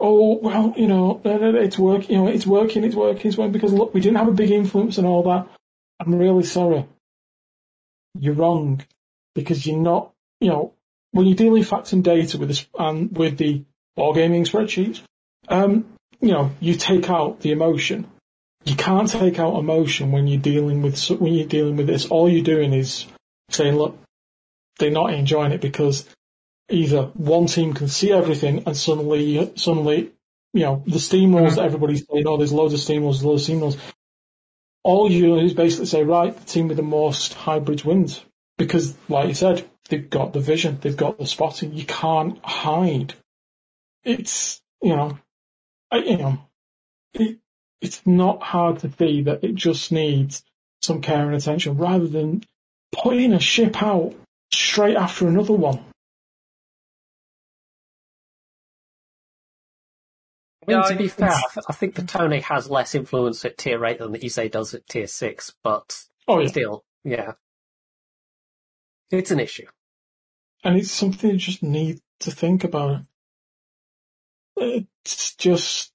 oh 0.00 0.38
well, 0.38 0.72
you 0.76 0.88
know, 0.88 1.20
it's 1.24 1.78
working, 1.78 2.10
you 2.10 2.22
know, 2.22 2.28
it's 2.28 2.46
working, 2.46 2.84
it's 2.84 2.96
working, 2.96 3.28
it's 3.28 3.36
working 3.36 3.52
because 3.52 3.72
look, 3.72 3.92
we 3.94 4.00
didn't 4.00 4.16
have 4.16 4.28
a 4.28 4.32
big 4.32 4.50
influence 4.50 4.98
and 4.98 5.06
all 5.06 5.22
that. 5.24 5.46
I'm 6.00 6.14
really 6.14 6.44
sorry. 6.44 6.86
You're 8.18 8.34
wrong 8.34 8.82
because 9.34 9.66
you're 9.66 9.78
not, 9.78 10.12
you 10.40 10.48
know, 10.48 10.72
when 11.12 11.26
you're 11.26 11.36
dealing 11.36 11.62
facts 11.62 11.92
and 11.92 12.02
data 12.02 12.38
with 12.38 12.48
this 12.48 12.66
and 12.78 13.16
with 13.16 13.36
the 13.36 13.64
wargaming 14.00 14.48
spreadsheets, 14.48 15.02
um, 15.48 15.86
you 16.20 16.32
know, 16.32 16.52
you 16.60 16.74
take 16.74 17.10
out 17.10 17.40
the 17.40 17.52
emotion. 17.52 18.06
You 18.64 18.76
can't 18.76 19.08
take 19.08 19.38
out 19.38 19.58
emotion 19.58 20.12
when 20.12 20.26
you're 20.26 20.40
dealing 20.40 20.82
with 20.82 21.08
when 21.08 21.32
you're 21.32 21.46
dealing 21.46 21.76
with 21.76 21.86
this. 21.86 22.06
All 22.06 22.28
you're 22.28 22.44
doing 22.44 22.72
is 22.72 23.06
saying, 23.48 23.76
look, 23.76 23.98
they're 24.78 24.90
not 24.90 25.14
enjoying 25.14 25.52
it 25.52 25.60
because 25.60 26.08
either 26.68 27.04
one 27.14 27.46
team 27.46 27.72
can 27.72 27.88
see 27.88 28.12
everything 28.12 28.62
and 28.66 28.76
suddenly, 28.76 29.52
suddenly, 29.56 30.12
you 30.52 30.62
know, 30.62 30.82
the 30.86 30.98
steamrolls 30.98 31.56
that 31.56 31.64
everybody's 31.64 32.04
saying, 32.10 32.26
oh, 32.26 32.36
there's 32.36 32.52
loads 32.52 32.74
of 32.74 32.80
steamrolls, 32.80 33.20
there's 33.20 33.24
loads 33.24 33.48
of 33.48 33.54
steamrolls. 33.54 33.78
All 34.82 35.10
you 35.10 35.20
do 35.20 35.36
is 35.38 35.52
basically 35.52 35.86
say, 35.86 36.04
right, 36.04 36.36
the 36.36 36.44
team 36.44 36.68
with 36.68 36.76
the 36.76 36.82
most 36.82 37.34
hybrids 37.34 37.84
wins. 37.84 38.24
Because, 38.56 38.94
like 39.08 39.28
you 39.28 39.34
said, 39.34 39.64
they've 39.88 40.08
got 40.08 40.32
the 40.32 40.40
vision, 40.40 40.78
they've 40.80 40.96
got 40.96 41.18
the 41.18 41.26
spotting. 41.26 41.72
You 41.72 41.84
can't 41.84 42.38
hide. 42.44 43.14
It's, 44.04 44.62
you 44.82 44.96
know, 44.96 45.18
I, 45.90 45.98
you 45.98 46.16
know, 46.16 46.38
it, 47.14 47.38
it's 47.80 48.06
not 48.06 48.42
hard 48.42 48.78
to 48.80 48.92
see 48.98 49.22
that 49.22 49.44
it 49.44 49.54
just 49.54 49.92
needs 49.92 50.42
some 50.82 51.00
care 51.00 51.26
and 51.26 51.34
attention 51.34 51.76
rather 51.76 52.06
than 52.06 52.42
putting 52.92 53.32
a 53.32 53.40
ship 53.40 53.82
out 53.82 54.14
straight 54.52 54.96
after 54.96 55.28
another 55.28 55.52
one. 55.52 55.78
I 60.66 60.72
mean, 60.72 60.80
Yeah, 60.80 60.82
to 60.82 60.96
be 60.96 61.08
fair, 61.08 61.32
I, 61.68 61.72
think 61.72 61.94
the 61.94 62.02
Tone 62.02 62.32
has 62.32 62.70
less 62.70 62.94
influence 62.94 63.44
at 63.44 63.58
tier 63.58 63.84
8 63.84 63.98
than 63.98 64.12
the 64.12 64.24
Ise 64.24 64.50
does 64.50 64.74
at 64.74 64.86
tier 64.86 65.06
6, 65.06 65.54
but 65.64 66.04
Oh 66.28 66.38
yeah, 66.38 66.48
still, 66.48 66.84
yeah. 67.04 67.32
It's 69.10 69.30
an 69.30 69.40
issue. 69.40 69.66
and 70.62 70.76
it's 70.76 70.90
something 70.90 71.30
you 71.30 71.36
just 71.36 71.62
need 71.62 72.00
to 72.20 72.30
think 72.30 72.62
about. 72.62 73.02
It's 74.60 75.36
just 75.36 75.92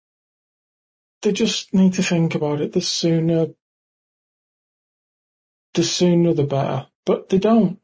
they 1.24 1.34
just 1.34 1.74
need 1.74 1.94
to 1.96 2.04
think 2.04 2.36
about 2.36 2.62
it. 2.62 2.74
The 2.74 2.82
sooner, 2.82 3.48
the 5.76 5.84
sooner 5.84 6.34
the 6.34 6.46
better. 6.46 6.88
But 7.06 7.30
they 7.30 7.40
don't. 7.40 7.80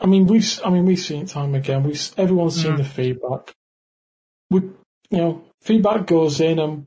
I 0.00 0.06
mean, 0.06 0.26
we've 0.26 0.60
I 0.64 0.70
mean 0.70 0.86
we've 0.86 0.98
seen 0.98 1.24
it 1.24 1.28
time 1.28 1.54
again. 1.54 1.84
We've 1.84 2.10
everyone's 2.18 2.60
seen 2.62 2.74
Mhm. 2.74 2.78
the 2.78 2.84
feedback. 2.84 3.56
We 4.50 4.60
you 5.10 5.18
know, 5.18 5.44
feedback 5.62 6.06
goes 6.06 6.40
in 6.40 6.58
and 6.58 6.86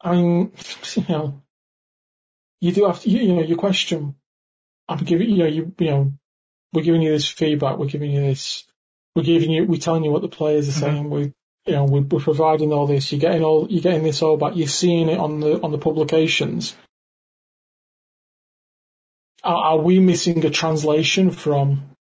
I 0.00 0.12
mean, 0.16 0.52
you 0.96 1.04
know, 1.08 1.42
you 2.60 2.72
do 2.72 2.86
have 2.86 3.00
to, 3.02 3.10
you, 3.10 3.20
you 3.20 3.34
know, 3.36 3.42
you 3.42 3.56
question. 3.56 4.16
I'm 4.88 4.98
giving, 5.04 5.30
you 5.30 5.38
know, 5.38 5.46
you, 5.46 5.74
you 5.78 5.90
know, 5.90 6.14
we're 6.72 6.84
giving 6.84 7.02
you 7.02 7.12
this 7.12 7.28
feedback. 7.28 7.78
We're 7.78 7.86
giving 7.88 8.12
you 8.12 8.20
this. 8.20 8.64
We're 9.18 9.24
giving 9.24 9.50
you. 9.50 9.64
We're 9.64 9.80
telling 9.80 10.04
you 10.04 10.12
what 10.12 10.22
the 10.22 10.28
players 10.28 10.68
are 10.68 10.70
mm-hmm. 10.70 10.80
saying. 10.80 11.10
We, 11.10 11.32
you 11.66 11.72
know, 11.72 11.86
we're, 11.86 12.02
we're, 12.02 12.20
providing 12.20 12.72
all 12.72 12.86
this. 12.86 13.10
You're 13.10 13.18
getting 13.18 13.42
all. 13.42 13.66
You're 13.68 13.82
getting 13.82 14.04
this 14.04 14.22
all 14.22 14.36
back. 14.36 14.52
You're 14.54 14.68
seeing 14.68 15.08
it 15.08 15.18
on 15.18 15.40
the 15.40 15.60
on 15.60 15.72
the 15.72 15.78
publications. 15.78 16.76
Are, 19.42 19.56
are 19.56 19.78
we 19.78 19.98
missing 19.98 20.46
a 20.46 20.50
translation 20.50 21.32
from 21.32 21.96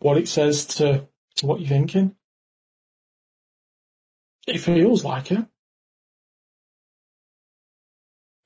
what 0.00 0.18
it 0.18 0.26
says 0.26 0.66
to 0.66 1.06
to 1.36 1.46
what 1.46 1.60
you're 1.60 1.68
thinking? 1.68 2.16
It 4.48 4.58
feels 4.58 5.04
like 5.04 5.30
it. 5.30 5.46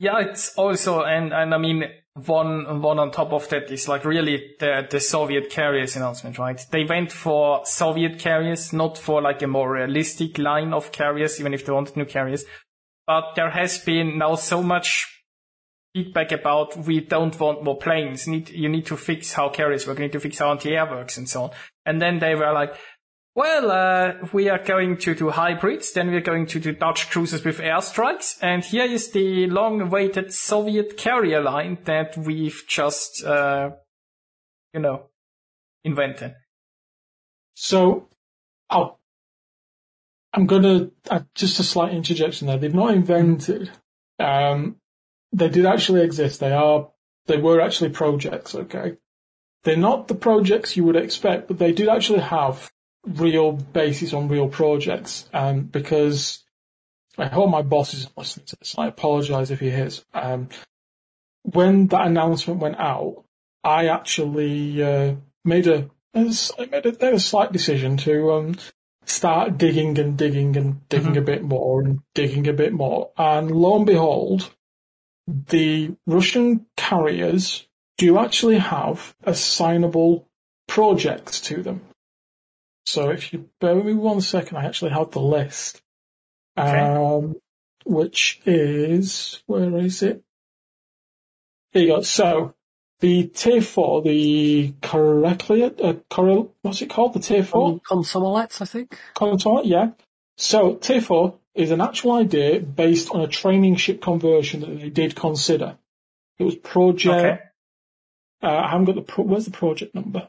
Yeah, 0.03 0.19
it's 0.19 0.53
also, 0.57 1.05
and, 1.05 1.33
and 1.33 1.55
I 1.55 1.59
mean, 1.59 1.85
one, 2.27 2.83
one 2.83 2.99
on 2.99 3.13
top 3.13 3.33
of 3.33 3.49
that 3.51 3.71
is 3.71 3.87
like 3.87 4.05
really 4.05 4.57
the, 4.59 4.85
the 4.91 4.99
Soviet 4.99 5.49
carriers 5.49 5.95
announcement, 5.95 6.41
right? 6.41 6.61
They 6.73 6.83
went 6.83 7.13
for 7.13 7.65
Soviet 7.65 8.19
carriers, 8.19 8.73
not 8.73 8.99
for 8.99 9.23
like 9.23 9.43
a 9.43 9.47
more 9.47 9.73
realistic 9.73 10.39
line 10.39 10.73
of 10.73 10.91
carriers, 10.91 11.39
even 11.39 11.55
if 11.55 11.65
they 11.65 11.71
wanted 11.71 11.97
new 11.97 12.05
carriers. 12.05 12.45
But 13.07 13.37
there 13.37 13.51
has 13.51 13.79
been 13.79 14.19
now 14.19 14.35
so 14.35 14.61
much 14.61 15.07
feedback 15.95 16.33
about 16.33 16.77
we 16.79 16.99
don't 16.99 17.39
want 17.39 17.63
more 17.63 17.79
planes. 17.79 18.27
Need, 18.27 18.49
you 18.51 18.69
need 18.69 18.87
to 18.87 18.97
fix 18.97 19.33
how 19.33 19.51
carriers 19.51 19.87
work. 19.87 19.99
You 19.99 20.07
need 20.07 20.13
to 20.15 20.21
fix 20.21 20.41
how 20.41 20.51
anti-air 20.51 20.91
works 20.91 21.17
and 21.17 21.29
so 21.29 21.45
on. 21.45 21.51
And 21.87 22.03
then 22.03 22.19
they 22.19 22.35
were 22.35 22.53
like, 22.53 22.75
well, 23.35 23.71
uh, 23.71 24.29
we 24.33 24.49
are 24.51 24.63
going 24.63 24.99
to 24.99 25.15
do 25.15 25.31
hybrids, 25.31 25.93
then 25.93 26.11
we're 26.11 26.21
going 26.21 26.47
to 26.47 26.61
do 26.61 26.73
Dutch 26.73 27.11
cruisers 27.11 27.45
with 27.45 27.59
airstrikes, 27.59 28.39
and 28.43 28.65
here 28.65 28.85
is 28.85 29.11
the 29.13 29.47
long-awaited 29.47 30.33
Soviet 30.33 30.97
carrier 30.97 31.41
line 31.41 31.79
that 31.85 32.17
we've 32.17 32.63
just, 32.69 33.25
uh, 33.25 33.71
you 34.75 34.81
know, 34.81 35.07
invented. 35.85 36.35
So, 37.55 38.09
oh, 38.69 38.99
I'm 40.35 40.47
gonna, 40.47 40.91
uh, 41.11 41.21
just 41.35 41.61
a 41.61 41.63
slight 41.63 41.95
interjection 41.95 42.49
there. 42.49 42.59
They've 42.59 42.75
not 42.75 42.95
invented, 42.95 43.71
um, 44.19 44.77
they 45.33 45.49
did 45.49 45.67
actually 45.67 46.03
exist. 46.03 46.41
They 46.41 46.53
are, 46.53 46.91
they 47.27 47.39
were 47.39 47.61
actually 47.61 47.91
projects, 47.91 48.55
okay? 48.55 48.97
They're 49.65 49.77
not 49.77 50.09
the 50.09 50.15
projects 50.15 50.77
you 50.77 50.85
would 50.85 50.97
expect, 50.97 51.49
but 51.49 51.59
they 51.59 51.73
did 51.73 51.89
actually 51.89 52.21
have 52.21 52.72
real 53.07 53.53
basis 53.53 54.13
on 54.13 54.29
real 54.29 54.49
projects. 54.49 55.29
Um, 55.33 55.63
because 55.63 56.43
I 57.19 57.27
hope 57.27 57.51
my 57.51 57.63
boss 57.63 57.95
isn't 57.95 58.17
listening 58.17 58.47
to 58.47 58.57
this. 58.57 58.75
I 58.79 58.89
apologise 58.89 59.51
if 59.51 59.61
he 59.61 59.69
is. 59.69 60.05
Um, 60.15 60.49
when 61.43 61.89
that 61.89 62.07
announcement 62.07 62.61
went 62.61 62.79
out, 62.79 63.25
I 63.65 63.89
actually 63.89 64.83
uh, 64.83 65.15
made 65.45 65.67
a 65.67 65.91
I 66.15 66.69
made 66.71 66.87
a, 66.87 66.93
made 67.01 67.15
a 67.15 67.21
slight 67.21 67.53
decision 67.53 67.97
to 67.99 68.33
um, 68.33 68.57
start 69.07 69.59
digging 69.59 69.99
and 69.99 70.17
digging 70.17 70.57
and 70.57 70.87
digging 70.89 71.11
mm-hmm. 71.11 71.19
a 71.19 71.23
bit 71.23 71.43
more 71.43 71.83
and 71.83 72.01
digging 72.15 72.47
a 72.49 72.53
bit 72.53 72.73
more. 72.73 73.11
And 73.17 73.51
lo 73.51 73.77
and 73.77 73.87
behold, 73.87 74.51
the 75.27 75.97
Russian 76.07 76.67
carriers 76.77 77.67
do 77.99 78.19
actually 78.19 78.59
have 78.59 79.15
assignable 79.25 80.29
projects 80.67 81.41
to 81.43 81.63
them. 81.63 81.83
So 82.85 83.11
if 83.11 83.33
you 83.33 83.49
bear 83.61 83.75
with 83.77 83.87
me 83.87 83.95
one 83.95 84.21
second, 84.21 84.57
I 84.57 84.65
actually 84.65 84.91
have 84.91 85.11
the 85.11 85.21
list. 85.21 85.83
Okay. 86.59 86.79
Um, 86.79 87.37
which 87.85 88.41
is, 88.45 89.43
where 89.47 89.77
is 89.79 90.03
it? 90.03 90.23
Here 91.73 91.83
you 91.83 91.89
go. 91.89 92.03
So 92.03 92.55
the 93.01 93.27
tier 93.29 93.63
four, 93.63 94.03
the 94.03 94.75
correctly, 94.83 95.65
uh, 95.65 95.95
correl, 96.11 96.55
what's 96.63 96.83
it 96.83 96.91
called? 96.91 97.15
The 97.15 97.21
tier 97.21 97.45
four? 97.45 97.81
Komsomolets, 97.81 98.61
I 98.61 98.65
think. 98.65 98.99
Komsomolet, 99.17 99.63
yeah. 99.65 99.91
So 100.37 100.75
tier 100.77 101.01
four 101.01 101.39
is 101.55 101.71
an 101.71 101.81
actual 101.81 102.13
idea 102.13 102.61
based 102.61 103.11
on 103.11 103.21
a 103.21 103.27
training 103.27 103.77
ship 103.77 104.01
conversion 104.01 104.61
that 104.61 104.81
they 104.81 104.91
did 104.91 105.15
consider. 105.15 105.79
It 106.39 106.45
was 106.45 106.57
project, 106.57 107.25
okay. 107.25 107.41
uh, 108.43 108.65
I 108.65 108.71
haven't 108.71 108.87
got 108.87 108.95
the, 108.97 109.03
pro- 109.03 109.25
where's 109.25 109.45
the 109.45 109.51
project 109.51 109.95
number? 109.95 110.29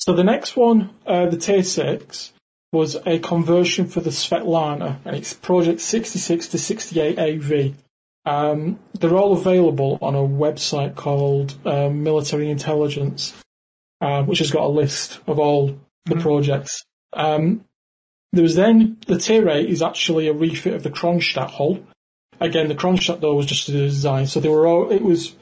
So 0.00 0.14
the 0.14 0.24
next 0.24 0.56
one, 0.56 0.90
uh, 1.06 1.26
the 1.26 1.36
tier 1.36 1.62
six, 1.62 2.32
was 2.72 2.96
a 3.04 3.18
conversion 3.18 3.86
for 3.86 4.00
the 4.00 4.10
Svetlana, 4.10 4.98
and 5.04 5.14
it's 5.14 5.34
project 5.34 5.80
66 5.80 6.48
to 6.48 6.58
68 6.58 7.18
AV. 7.18 7.74
Um, 8.24 8.78
they're 8.94 9.16
all 9.16 9.32
available 9.32 9.98
on 10.00 10.14
a 10.14 10.18
website 10.18 10.94
called 10.94 11.54
uh, 11.66 11.88
Military 11.88 12.50
Intelligence, 12.50 13.34
uh, 14.00 14.22
which 14.22 14.38
has 14.38 14.50
got 14.50 14.64
a 14.64 14.68
list 14.68 15.20
of 15.26 15.38
all 15.38 15.78
the 16.06 16.14
mm-hmm. 16.14 16.20
projects. 16.20 16.84
Um, 17.12 17.64
there 18.32 18.42
was 18.42 18.54
then 18.54 18.98
the 19.06 19.18
tier 19.18 19.48
8 19.48 19.68
is 19.68 19.82
actually 19.82 20.28
a 20.28 20.32
refit 20.32 20.74
of 20.74 20.82
the 20.82 20.90
Kronstadt 20.90 21.50
hull. 21.50 21.84
Again, 22.40 22.68
the 22.68 22.74
Kronstadt 22.74 23.20
though 23.20 23.34
was 23.34 23.46
just 23.46 23.68
a 23.68 23.72
design, 23.72 24.26
so 24.26 24.38
they 24.38 24.48
were 24.48 24.66
all, 24.66 24.90
it 24.92 25.02
was 25.02 25.34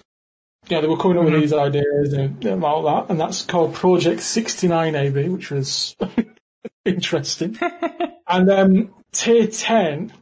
yeah, 0.68 0.80
they 0.80 0.86
were 0.86 0.96
coming 0.96 1.18
up 1.18 1.24
mm-hmm. 1.24 1.32
with 1.32 1.42
these 1.42 1.52
ideas 1.52 2.12
and 2.12 2.44
about 2.44 2.82
that, 2.82 3.10
and 3.10 3.20
that's 3.20 3.42
called 3.42 3.74
Project 3.74 4.20
69 4.20 4.94
AB, 4.94 5.28
which 5.28 5.50
was 5.50 5.96
interesting. 6.84 7.58
and 8.28 8.50
um, 8.50 8.94
Tier 9.12 9.46
10, 9.46 10.12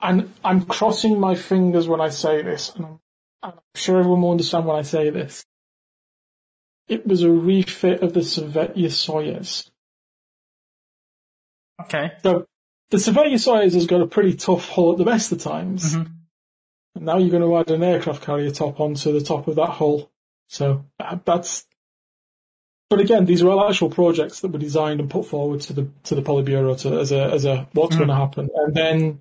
and 0.00 0.32
I'm 0.44 0.64
crossing 0.64 1.20
my 1.20 1.34
fingers 1.34 1.86
when 1.86 2.00
I 2.00 2.08
say 2.08 2.42
this, 2.42 2.74
and 2.74 2.86
I'm, 2.86 3.00
I'm 3.42 3.52
sure 3.74 3.98
everyone 3.98 4.22
will 4.22 4.32
understand 4.32 4.66
when 4.66 4.76
I 4.76 4.82
say 4.82 5.10
this. 5.10 5.44
It 6.88 7.06
was 7.06 7.22
a 7.22 7.30
refit 7.30 8.02
of 8.02 8.14
the 8.14 8.20
Sovetsky 8.20 8.86
Soyuz. 8.86 9.70
Okay. 11.82 12.12
So 12.22 12.46
the 12.90 12.96
Sovetsky 12.96 13.34
Soyuz 13.34 13.74
has 13.74 13.86
got 13.86 14.00
a 14.00 14.06
pretty 14.06 14.34
tough 14.34 14.68
hull 14.68 14.92
at 14.92 14.98
the 14.98 15.04
best 15.04 15.30
of 15.30 15.40
times. 15.40 15.94
Mm-hmm. 15.94 16.12
And 16.98 17.06
now 17.06 17.16
you're 17.16 17.30
going 17.30 17.42
to 17.42 17.56
add 17.56 17.70
an 17.70 17.84
aircraft 17.84 18.24
carrier 18.24 18.50
top 18.50 18.80
onto 18.80 19.12
the 19.12 19.24
top 19.24 19.46
of 19.46 19.54
that 19.54 19.70
hull. 19.70 20.10
So 20.48 20.84
uh, 20.98 21.18
that's. 21.24 21.64
But 22.90 22.98
again, 22.98 23.24
these 23.24 23.40
are 23.42 23.50
all 23.50 23.68
actual 23.68 23.88
projects 23.88 24.40
that 24.40 24.50
were 24.50 24.58
designed 24.58 24.98
and 24.98 25.08
put 25.08 25.26
forward 25.26 25.60
to 25.62 25.74
the 25.74 25.88
to 26.04 26.16
the 26.16 26.22
Politburo 26.22 26.76
to, 26.80 26.98
as 26.98 27.12
a 27.12 27.22
as 27.22 27.44
a 27.44 27.68
what's 27.72 27.94
mm. 27.94 27.98
going 27.98 28.08
to 28.08 28.16
happen. 28.16 28.48
And 28.52 28.74
then 28.74 29.20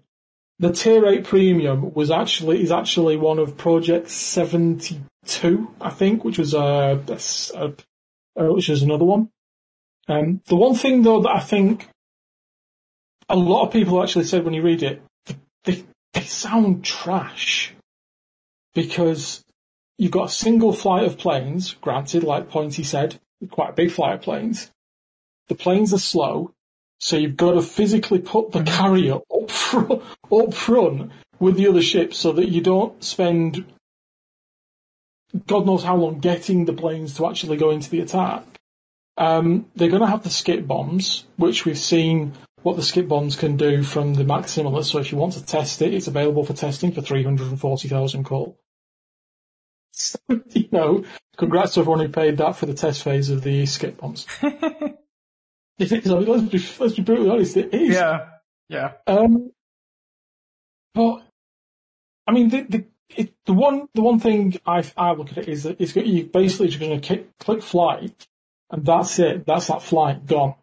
the 0.57 0.71
tier 0.71 1.05
eight 1.05 1.25
premium 1.25 1.93
was 1.93 2.09
actually 2.09 2.63
is 2.63 2.71
actually 2.71 3.15
one 3.15 3.37
of 3.37 3.57
Project 3.57 4.09
seventy 4.09 4.99
two, 5.25 5.69
I 5.79 5.91
think, 5.91 6.23
which 6.23 6.39
was 6.39 6.55
a, 6.55 6.99
a, 7.53 7.73
uh, 8.41 8.53
which 8.53 8.69
is 8.69 8.81
another 8.81 9.05
one. 9.05 9.29
Um, 10.07 10.41
the 10.47 10.55
one 10.55 10.73
thing 10.73 11.03
though 11.03 11.21
that 11.21 11.35
I 11.35 11.41
think 11.41 11.89
a 13.29 13.35
lot 13.35 13.67
of 13.67 13.73
people 13.73 14.01
actually 14.01 14.25
said 14.25 14.45
when 14.45 14.55
you 14.55 14.63
read 14.63 14.81
it, 14.81 15.01
they 15.65 15.83
sound 16.21 16.83
trash 16.83 17.73
because 18.73 19.43
you've 19.97 20.11
got 20.11 20.29
a 20.29 20.33
single 20.33 20.73
flight 20.73 21.05
of 21.05 21.17
planes, 21.17 21.73
granted, 21.81 22.23
like 22.23 22.49
Pointy 22.49 22.83
said, 22.83 23.19
quite 23.49 23.71
a 23.71 23.73
big 23.73 23.91
flight 23.91 24.15
of 24.15 24.21
planes. 24.21 24.71
The 25.47 25.55
planes 25.55 25.93
are 25.93 25.99
slow, 25.99 26.53
so 26.99 27.17
you've 27.17 27.37
got 27.37 27.53
to 27.53 27.61
physically 27.61 28.19
put 28.19 28.51
the 28.51 28.59
mm-hmm. 28.59 28.77
carrier 28.77 29.15
up 29.15 29.51
front, 29.51 30.03
up 30.31 30.53
front 30.53 31.11
with 31.39 31.55
the 31.55 31.67
other 31.67 31.81
ships 31.81 32.17
so 32.17 32.31
that 32.33 32.49
you 32.49 32.61
don't 32.61 33.03
spend 33.03 33.65
God 35.45 35.65
knows 35.65 35.83
how 35.83 35.95
long 35.95 36.19
getting 36.19 36.65
the 36.65 36.73
planes 36.73 37.15
to 37.15 37.27
actually 37.27 37.57
go 37.57 37.69
into 37.69 37.89
the 37.89 37.99
attack. 37.99 38.43
Um, 39.17 39.65
they're 39.75 39.89
going 39.89 40.01
to 40.01 40.07
have 40.07 40.23
the 40.23 40.29
skip 40.29 40.65
bombs, 40.65 41.25
which 41.35 41.65
we've 41.65 41.77
seen 41.77 42.33
what 42.67 42.75
the 42.75 42.83
skip 42.83 43.07
bombs 43.07 43.37
can 43.37 43.55
do 43.55 43.81
from 43.81 44.15
the 44.15 44.25
Max 44.25 44.57
Immelmann. 44.57 44.83
So 44.83 44.99
if 44.99 45.09
you 45.09 45.17
want 45.17 45.31
to 45.33 45.45
test 45.45 45.81
it, 45.81 45.93
it's 45.93 46.07
available 46.07 46.43
for 46.43 46.51
testing 46.51 46.91
for 46.91 47.01
340,000 47.01 48.25
coal. 48.25 48.59
So, 49.93 50.19
you 50.49 50.67
know, 50.73 51.05
congrats 51.37 51.75
to 51.75 51.79
everyone 51.79 52.01
who 52.01 52.09
paid 52.09 52.35
that 52.37 52.57
for 52.57 52.65
the 52.65 52.73
test 52.73 53.03
phase 53.03 53.29
of 53.29 53.41
the 53.41 53.65
skip 53.67 53.97
bombs. 53.97 54.27
let's, 54.41 55.91
be, 55.91 56.65
let's 56.77 56.95
be 56.95 57.03
brutally 57.03 57.29
honest, 57.29 57.55
it 57.55 57.73
is. 57.73 57.95
Yeah, 57.95 58.25
yeah. 58.67 58.91
Um, 59.07 59.53
but, 60.93 61.21
I 62.27 62.33
mean, 62.33 62.49
the, 62.49 62.63
the, 62.63 62.85
it, 63.15 63.33
the 63.45 63.53
one 63.53 63.87
the 63.93 64.01
one 64.01 64.19
thing 64.19 64.59
I, 64.65 64.83
I 64.97 65.13
look 65.13 65.31
at 65.31 65.37
it 65.37 65.47
is 65.47 65.63
that 65.63 65.79
it's 65.79 65.95
you 65.95 66.25
basically 66.25 66.67
just 66.67 66.81
going 66.81 66.99
to 66.99 67.23
click 67.39 67.63
flight, 67.63 68.27
and 68.69 68.85
that's 68.85 69.19
it. 69.19 69.45
That's 69.45 69.67
that 69.67 69.81
flight 69.81 70.25
gone 70.25 70.55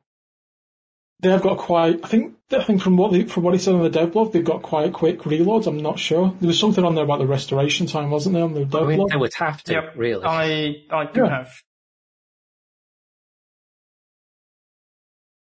they've 1.30 1.42
got 1.42 1.58
quite. 1.58 2.00
I 2.04 2.08
think. 2.08 2.34
I 2.52 2.62
think 2.62 2.82
from 2.82 2.96
what 2.96 3.10
they, 3.10 3.24
from 3.24 3.42
what 3.42 3.54
he 3.54 3.58
said 3.58 3.74
on 3.74 3.82
the 3.82 3.90
dev 3.90 4.12
blog, 4.12 4.32
they've 4.32 4.44
got 4.44 4.62
quite 4.62 4.92
quick 4.92 5.20
reloads. 5.20 5.66
I'm 5.66 5.78
not 5.78 5.98
sure. 5.98 6.32
There 6.40 6.46
was 6.46 6.60
something 6.60 6.84
on 6.84 6.94
there 6.94 7.02
about 7.02 7.18
the 7.18 7.26
restoration 7.26 7.86
time, 7.86 8.10
wasn't 8.10 8.34
there, 8.34 8.44
on 8.44 8.54
the 8.54 8.64
dev 8.64 8.82
I 8.82 8.86
mean, 8.86 8.96
blog? 8.98 9.10
They 9.10 9.16
would 9.16 9.34
have 9.34 9.62
to, 9.64 9.72
yep. 9.72 9.92
really. 9.96 10.24
I 10.24 10.84
I 10.90 11.06
do 11.06 11.22
yeah. 11.22 11.28
have. 11.30 11.52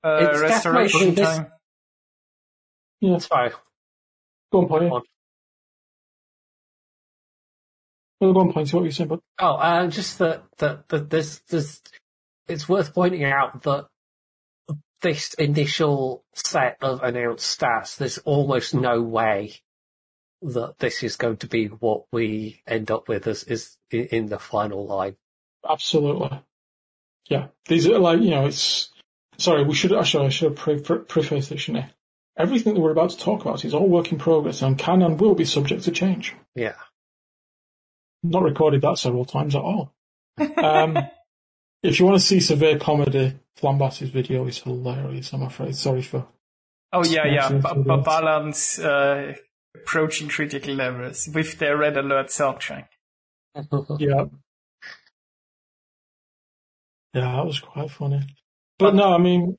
Uh, 0.04 0.38
restoration 0.40 1.14
time. 1.14 1.46
Yeah. 3.00 3.18
So, 3.18 3.50
Go 4.52 4.60
on, 4.60 4.68
Polly. 4.68 4.88
Go 4.88 4.96
on. 4.96 5.02
Well, 8.20 8.32
go 8.32 8.40
on, 8.40 8.52
Polly. 8.52 8.66
See 8.66 8.76
what 8.76 8.82
you're 8.82 8.92
saying, 8.92 9.08
but 9.08 9.20
oh, 9.40 9.54
uh, 9.54 9.86
just 9.88 10.18
that, 10.18 10.44
that, 10.58 10.88
that 10.88 11.10
there's, 11.10 11.40
there's, 11.48 11.80
it's 12.46 12.68
worth 12.68 12.94
pointing 12.94 13.24
out 13.24 13.62
that 13.62 13.86
this 15.02 15.34
initial 15.34 16.24
set 16.34 16.78
of 16.80 17.02
announced 17.02 17.60
stats, 17.60 17.96
there's 17.96 18.18
almost 18.18 18.74
no 18.74 19.02
way 19.02 19.54
that 20.42 20.78
this 20.78 21.02
is 21.02 21.16
going 21.16 21.36
to 21.38 21.46
be 21.46 21.66
what 21.66 22.04
we 22.12 22.62
end 22.66 22.90
up 22.90 23.08
with 23.08 23.26
as 23.26 23.44
is 23.44 23.76
in 23.90 24.06
in 24.06 24.26
the 24.26 24.38
final 24.38 24.86
line. 24.86 25.16
absolutely. 25.68 26.42
Yeah. 27.28 27.48
These 27.68 27.86
are 27.86 27.98
like, 27.98 28.20
you 28.20 28.30
know, 28.30 28.46
it's, 28.46 28.90
sorry, 29.38 29.64
we 29.64 29.74
should, 29.74 29.92
actually, 29.92 30.26
I 30.26 30.30
should 30.30 30.50
have 30.50 30.58
pre- 30.58 30.80
pre- 30.80 30.98
prefaced 30.98 31.50
this, 31.50 31.60
shouldn't 31.60 31.84
I? 31.84 31.90
Everything 32.36 32.74
that 32.74 32.80
we're 32.80 32.90
about 32.90 33.10
to 33.10 33.18
talk 33.18 33.42
about 33.42 33.64
is 33.64 33.74
all 33.74 33.88
work 33.88 34.10
in 34.10 34.18
progress 34.18 34.62
and 34.62 34.78
can 34.78 35.02
and 35.02 35.20
will 35.20 35.34
be 35.34 35.44
subject 35.44 35.84
to 35.84 35.92
change. 35.92 36.34
Yeah. 36.54 36.74
Not 38.22 38.42
recorded 38.42 38.82
that 38.82 38.98
several 38.98 39.24
times 39.24 39.54
at 39.54 39.62
all. 39.62 39.94
Um, 40.56 40.98
if 41.82 41.98
you 41.98 42.06
want 42.06 42.18
to 42.20 42.24
see 42.26 42.40
severe 42.40 42.78
comedy, 42.78 43.34
Flambass's 43.56 44.10
video 44.10 44.46
is 44.46 44.58
hilarious, 44.58 45.32
I'm 45.32 45.42
afraid. 45.42 45.76
Sorry 45.76 46.02
for. 46.02 46.26
Oh 46.92 47.04
yeah, 47.04 47.26
yeah. 47.26 47.48
Smashing 47.48 47.60
Ba- 47.60 47.74
through 47.74 47.84
ba- 47.84 47.96
that. 47.96 48.04
balance 48.04 48.78
uh, 48.78 49.34
approaching 49.74 50.28
critical 50.28 50.74
levels 50.74 51.28
with 51.34 51.58
their 51.58 51.76
red 51.76 51.96
alert 51.96 52.28
soundtrack. 52.28 52.86
Yeah. 53.98 54.24
Yeah, 57.14 57.36
that 57.36 57.44
was 57.46 57.60
quite 57.60 57.90
funny. 57.90 58.22
But 58.78 58.94
no, 58.94 59.12
I 59.14 59.18
mean, 59.18 59.58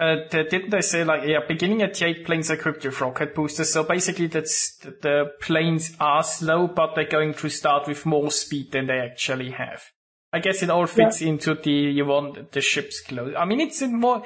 Uh, 0.00 0.28
didn't 0.30 0.70
they 0.70 0.80
say 0.80 1.02
like 1.02 1.22
yeah, 1.26 1.40
beginning 1.48 1.82
at 1.82 2.00
eight 2.02 2.24
planes 2.24 2.50
equipped 2.50 2.84
with 2.84 3.00
rocket 3.00 3.34
boosters? 3.34 3.72
So 3.72 3.82
basically, 3.82 4.28
that's 4.28 4.76
the 4.76 5.32
planes 5.40 5.96
are 5.98 6.22
slow, 6.22 6.68
but 6.68 6.94
they're 6.94 7.08
going 7.08 7.34
to 7.34 7.48
start 7.48 7.88
with 7.88 8.06
more 8.06 8.30
speed 8.30 8.70
than 8.70 8.86
they 8.86 8.98
actually 9.00 9.50
have. 9.50 9.82
I 10.32 10.40
guess 10.40 10.62
it 10.62 10.70
all 10.70 10.86
fits 10.86 11.22
into 11.22 11.54
the 11.54 11.70
you 11.70 12.04
want 12.04 12.52
the 12.52 12.60
ships 12.60 13.00
close. 13.00 13.34
I 13.36 13.44
mean, 13.44 13.60
it's 13.60 13.80
more. 13.82 14.22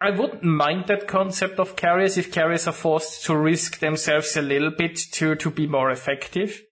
I 0.00 0.10
wouldn't 0.10 0.44
mind 0.44 0.86
that 0.86 1.08
concept 1.08 1.58
of 1.58 1.74
carriers 1.74 2.18
if 2.18 2.32
carriers 2.32 2.68
are 2.68 2.72
forced 2.72 3.24
to 3.26 3.36
risk 3.36 3.80
themselves 3.80 4.36
a 4.36 4.42
little 4.42 4.70
bit 4.70 4.96
to 5.12 5.34
to 5.36 5.50
be 5.50 5.66
more 5.66 5.90
effective. 5.90 6.62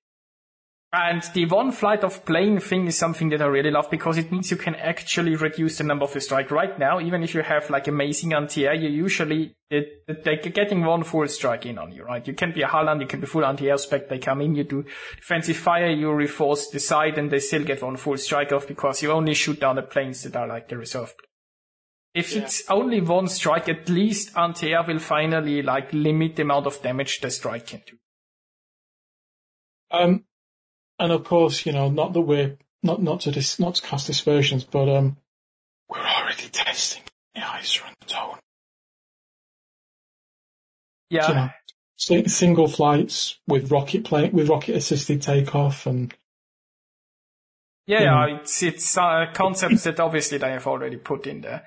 And 0.92 1.22
the 1.34 1.44
one 1.46 1.72
flight 1.72 2.04
of 2.04 2.24
plane 2.24 2.58
thing 2.60 2.86
is 2.86 2.96
something 2.96 3.28
that 3.30 3.42
I 3.42 3.46
really 3.46 3.72
love 3.72 3.90
because 3.90 4.16
it 4.18 4.30
means 4.30 4.50
you 4.50 4.56
can 4.56 4.76
actually 4.76 5.34
reduce 5.34 5.78
the 5.78 5.84
number 5.84 6.04
of 6.04 6.14
your 6.14 6.20
strike. 6.22 6.50
Right 6.50 6.78
now, 6.78 7.00
even 7.00 7.22
if 7.22 7.34
you 7.34 7.42
have 7.42 7.68
like 7.70 7.88
amazing 7.88 8.32
anti-air, 8.32 8.72
you 8.74 8.88
usually, 8.88 9.56
it, 9.68 10.04
it- 10.08 10.22
they're 10.24 10.36
getting 10.36 10.84
one 10.84 11.02
full 11.02 11.26
strike 11.28 11.66
in 11.66 11.76
on 11.76 11.92
you, 11.92 12.04
right? 12.04 12.26
You 12.26 12.34
can 12.34 12.52
be 12.52 12.62
a 12.62 12.68
Harland, 12.68 13.00
you 13.00 13.06
can 13.08 13.20
be 13.20 13.26
full 13.26 13.44
anti-air 13.44 13.76
spec, 13.78 14.08
they 14.08 14.18
come 14.18 14.40
in, 14.40 14.54
you 14.54 14.64
do 14.64 14.84
defensive 15.16 15.56
fire, 15.56 15.90
you 15.90 16.10
reinforce 16.12 16.68
the 16.70 16.78
side 16.80 17.18
and 17.18 17.30
they 17.30 17.40
still 17.40 17.64
get 17.64 17.82
one 17.82 17.96
full 17.96 18.16
strike 18.16 18.52
off 18.52 18.66
because 18.68 19.02
you 19.02 19.10
only 19.10 19.34
shoot 19.34 19.60
down 19.60 19.76
the 19.76 19.82
planes 19.82 20.22
that 20.22 20.36
are 20.36 20.46
like 20.46 20.68
the 20.68 20.78
reserve. 20.78 21.12
If 22.14 22.32
Yeah. 22.32 22.42
it's 22.42 22.62
only 22.70 23.00
one 23.02 23.26
strike, 23.28 23.68
at 23.68 23.88
least 23.90 24.38
anti-air 24.38 24.84
will 24.86 25.00
finally 25.00 25.62
like 25.62 25.92
limit 25.92 26.36
the 26.36 26.42
amount 26.42 26.66
of 26.66 26.80
damage 26.80 27.20
the 27.20 27.30
strike 27.30 27.66
can 27.66 27.82
do. 27.86 27.96
um, 29.90 30.24
and 30.98 31.12
of 31.12 31.24
course, 31.24 31.66
you 31.66 31.72
know, 31.72 31.88
not 31.88 32.12
that 32.12 32.20
we're 32.22 32.56
not 32.82 33.02
not 33.02 33.20
to 33.22 33.30
dis, 33.30 33.58
not 33.58 33.76
to 33.76 33.82
cast 33.82 34.08
aspersions, 34.08 34.64
but 34.64 34.88
um, 34.88 35.16
we're 35.88 35.98
already 35.98 36.48
testing 36.50 37.02
the 37.34 37.46
Ise 37.46 37.80
and 37.86 37.96
the 38.00 38.06
Tone. 38.06 38.38
Yeah. 41.10 41.28
You 41.28 41.34
know, 41.34 41.48
si- 41.96 42.28
single 42.28 42.68
flights 42.68 43.38
with 43.46 43.70
rocket 43.70 44.04
plane 44.04 44.32
with 44.32 44.48
rocket 44.48 44.76
assisted 44.76 45.22
takeoff 45.22 45.86
and 45.86 46.14
Yeah, 47.86 47.98
you 48.00 48.04
yeah, 48.04 48.40
it's 48.40 48.62
it's 48.62 48.98
uh, 48.98 49.26
concepts 49.32 49.84
that 49.84 50.00
obviously 50.00 50.38
they 50.38 50.50
have 50.50 50.66
already 50.66 50.96
put 50.96 51.26
in 51.26 51.42
there. 51.42 51.64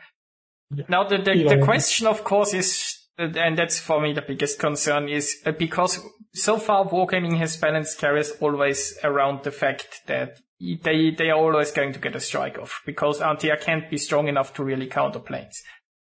Yeah. 0.75 0.85
Now 0.89 1.07
the 1.07 1.17
the, 1.17 1.55
the 1.55 1.63
question, 1.63 2.07
of 2.07 2.23
course, 2.23 2.53
is, 2.53 2.98
and 3.19 3.57
that's 3.57 3.79
for 3.79 4.01
me 4.01 4.13
the 4.13 4.21
biggest 4.21 4.59
concern 4.59 5.09
is 5.09 5.41
uh, 5.45 5.51
because 5.51 5.99
so 6.33 6.57
far 6.57 6.85
wargaming 6.85 7.37
has 7.37 7.57
balanced 7.57 7.99
carriers 7.99 8.31
always 8.39 8.97
around 9.03 9.43
the 9.43 9.51
fact 9.51 10.01
that 10.07 10.39
they 10.59 11.11
they 11.11 11.29
are 11.29 11.37
always 11.37 11.71
going 11.71 11.93
to 11.93 11.99
get 11.99 12.15
a 12.15 12.19
strike 12.19 12.57
off 12.57 12.81
because 12.85 13.21
anti-air 13.21 13.57
can't 13.57 13.89
be 13.89 13.97
strong 13.97 14.27
enough 14.27 14.53
to 14.53 14.63
really 14.63 14.87
counter 14.87 15.19
planes. 15.19 15.63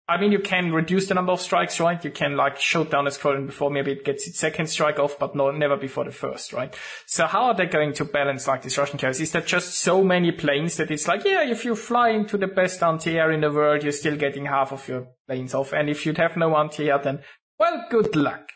I 0.06 0.20
mean, 0.20 0.34
you 0.34 0.40
can 0.40 0.74
reduce 0.74 1.08
the 1.08 1.14
number 1.14 1.32
of 1.32 1.40
strikes, 1.40 1.80
right? 1.80 2.04
You 2.04 2.12
can 2.12 2.36
like 2.36 2.60
shoot 2.60 2.92
down 2.92 3.08
a 3.08 3.12
squadron 3.12 3.46
before 3.46 3.72
maybe 3.72 3.94
it 3.94 4.04
gets 4.04 4.28
its 4.28 4.38
second 4.38 4.68
strike 4.68 5.00
off, 5.00 5.18
but 5.18 5.34
no, 5.34 5.50
never 5.52 5.78
before 5.78 6.04
the 6.04 6.12
first, 6.12 6.52
right? 6.52 6.76
So 7.06 7.26
how 7.26 7.46
are 7.46 7.54
they 7.54 7.68
going 7.68 7.94
to 7.94 8.06
balance 8.06 8.46
like 8.46 8.64
these 8.64 8.78
Russian 8.78 9.00
carriers? 9.00 9.22
Is 9.22 9.32
there 9.32 9.42
just 9.42 9.76
so 9.76 10.04
many 10.04 10.34
planes 10.34 10.76
that 10.76 10.92
it's 10.92 11.08
like, 11.08 11.24
yeah, 11.24 11.44
if 11.50 11.64
you 11.64 11.74
fly 11.76 12.10
into 12.10 12.38
the 12.38 12.48
best 12.48 12.84
anti-air 12.84 13.32
in 13.32 13.40
the 13.40 13.52
world, 13.52 13.84
you're 13.84 13.94
still 13.94 14.18
getting 14.18 14.46
half 14.46 14.74
of 14.74 14.86
your 14.90 15.08
planes 15.26 15.54
off. 15.54 15.72
And 15.72 15.90
if 15.90 16.06
you'd 16.06 16.18
have 16.18 16.36
no 16.36 16.58
anti-air, 16.58 17.00
then, 17.02 17.20
well, 17.58 17.86
good 17.90 18.14
luck. 18.18 18.50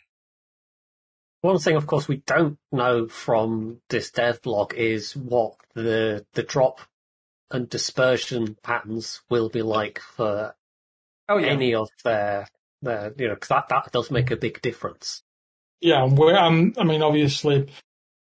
One 1.41 1.59
thing, 1.59 1.77
of 1.77 1.87
course, 1.87 2.09
we 2.09 2.17
don't 2.17 2.57
know 2.73 3.07
from 3.07 3.79
this 3.87 4.11
dev 4.11 4.41
log 4.45 4.73
is 4.73 5.15
what 5.15 5.55
the 5.75 6.25
the 6.33 6.43
drop 6.43 6.81
and 7.49 7.69
dispersion 7.69 8.57
patterns 8.63 9.21
will 9.29 9.47
be 9.47 9.61
like 9.61 9.99
for 9.99 10.56
Oh 11.29 11.37
yeah. 11.37 11.47
any 11.47 11.73
of 11.75 11.89
their 12.03 12.47
their 12.81 13.13
you 13.17 13.27
know 13.27 13.35
'cause 13.35 13.49
that 13.49 13.69
that 13.69 13.91
does 13.91 14.11
make 14.11 14.31
a 14.31 14.37
big 14.37 14.61
difference. 14.61 15.23
yeah, 15.81 16.03
and 16.03 16.17
we're 16.17 16.35
um, 16.37 16.73
I 16.77 16.83
mean, 16.83 17.01
obviously, 17.01 17.67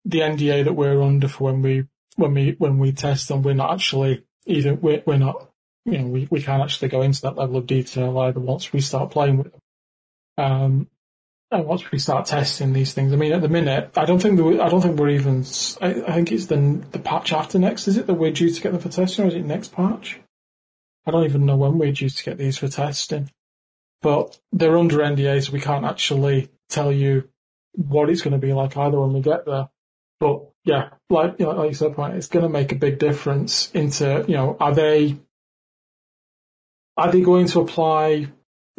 the 0.05 0.19
NDA 0.19 0.63
that 0.65 0.73
we're 0.73 1.01
under 1.01 1.27
for 1.27 1.45
when 1.51 1.61
we 1.61 1.85
when 2.15 2.33
we 2.33 2.55
when 2.57 2.79
we 2.79 2.91
test 2.91 3.27
them, 3.27 3.43
we're 3.43 3.53
not 3.53 3.73
actually 3.73 4.23
either 4.45 4.73
we're, 4.75 5.03
we're 5.05 5.17
not 5.17 5.49
you 5.85 5.97
know 5.99 6.07
we, 6.07 6.27
we 6.29 6.41
can't 6.41 6.61
actually 6.63 6.89
go 6.89 7.01
into 7.01 7.21
that 7.21 7.37
level 7.37 7.57
of 7.57 7.67
detail 7.67 8.17
either 8.19 8.39
once 8.39 8.73
we 8.73 8.81
start 8.81 9.11
playing 9.11 9.37
with 9.37 9.51
them. 9.51 9.61
Um, 10.37 10.87
and 11.51 11.65
once 11.65 11.91
we 11.91 11.99
start 11.99 12.25
testing 12.27 12.71
these 12.71 12.93
things, 12.93 13.11
I 13.11 13.17
mean, 13.17 13.33
at 13.33 13.41
the 13.41 13.49
minute, 13.49 13.91
I 13.97 14.05
don't 14.05 14.19
think 14.19 14.39
I 14.39 14.69
don't 14.69 14.81
think 14.81 14.97
we're 14.97 15.09
even. 15.09 15.39
I 15.81 16.13
think 16.13 16.31
it's 16.31 16.45
the 16.45 16.81
the 16.91 16.99
patch 16.99 17.33
after 17.33 17.59
next. 17.59 17.87
Is 17.87 17.97
it 17.97 18.07
that 18.07 18.13
we're 18.13 18.31
due 18.31 18.49
to 18.49 18.61
get 18.61 18.71
them 18.71 18.81
for 18.81 18.89
testing, 18.89 19.25
or 19.25 19.27
is 19.27 19.35
it 19.35 19.45
next 19.45 19.73
patch? 19.73 20.19
I 21.05 21.11
don't 21.11 21.25
even 21.25 21.45
know 21.45 21.57
when 21.57 21.77
we're 21.77 21.91
due 21.91 22.09
to 22.09 22.23
get 22.23 22.37
these 22.37 22.57
for 22.57 22.67
testing. 22.67 23.31
But 24.01 24.39
they're 24.51 24.77
under 24.77 24.97
NDA, 24.97 25.45
so 25.45 25.51
we 25.51 25.61
can't 25.61 25.85
actually 25.85 26.49
tell 26.69 26.91
you 26.91 27.29
what 27.73 28.09
it's 28.09 28.21
going 28.21 28.39
to 28.39 28.45
be 28.45 28.53
like 28.53 28.75
either 28.75 28.99
when 28.99 29.13
we 29.13 29.21
get 29.21 29.45
there. 29.45 29.69
But 30.19 30.49
yeah, 30.65 30.89
like 31.09 31.35
you 31.39 31.45
know, 31.45 31.53
like 31.53 31.69
you 31.69 31.75
said, 31.75 31.95
point, 31.95 32.15
it's 32.15 32.27
going 32.27 32.43
to 32.43 32.49
make 32.49 32.71
a 32.71 32.75
big 32.75 32.99
difference 32.99 33.71
into 33.71 34.25
you 34.27 34.35
know, 34.35 34.57
are 34.59 34.73
they 34.73 35.17
are 36.97 37.11
they 37.11 37.21
going 37.21 37.47
to 37.47 37.61
apply 37.61 38.27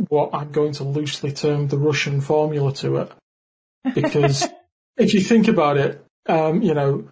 what 0.09 0.31
I'm 0.33 0.53
going 0.53 0.73
to 0.75 0.85
loosely 0.85 1.33
term 1.33 1.69
the 1.69 1.79
Russian 1.79 2.21
formula 2.21 2.73
to 2.75 2.97
it? 2.97 3.13
Because 3.95 4.47
if 4.97 5.15
you 5.15 5.21
think 5.21 5.49
about 5.49 5.77
it, 5.77 6.05
um, 6.29 6.63
you 6.63 6.75
know, 6.75 7.09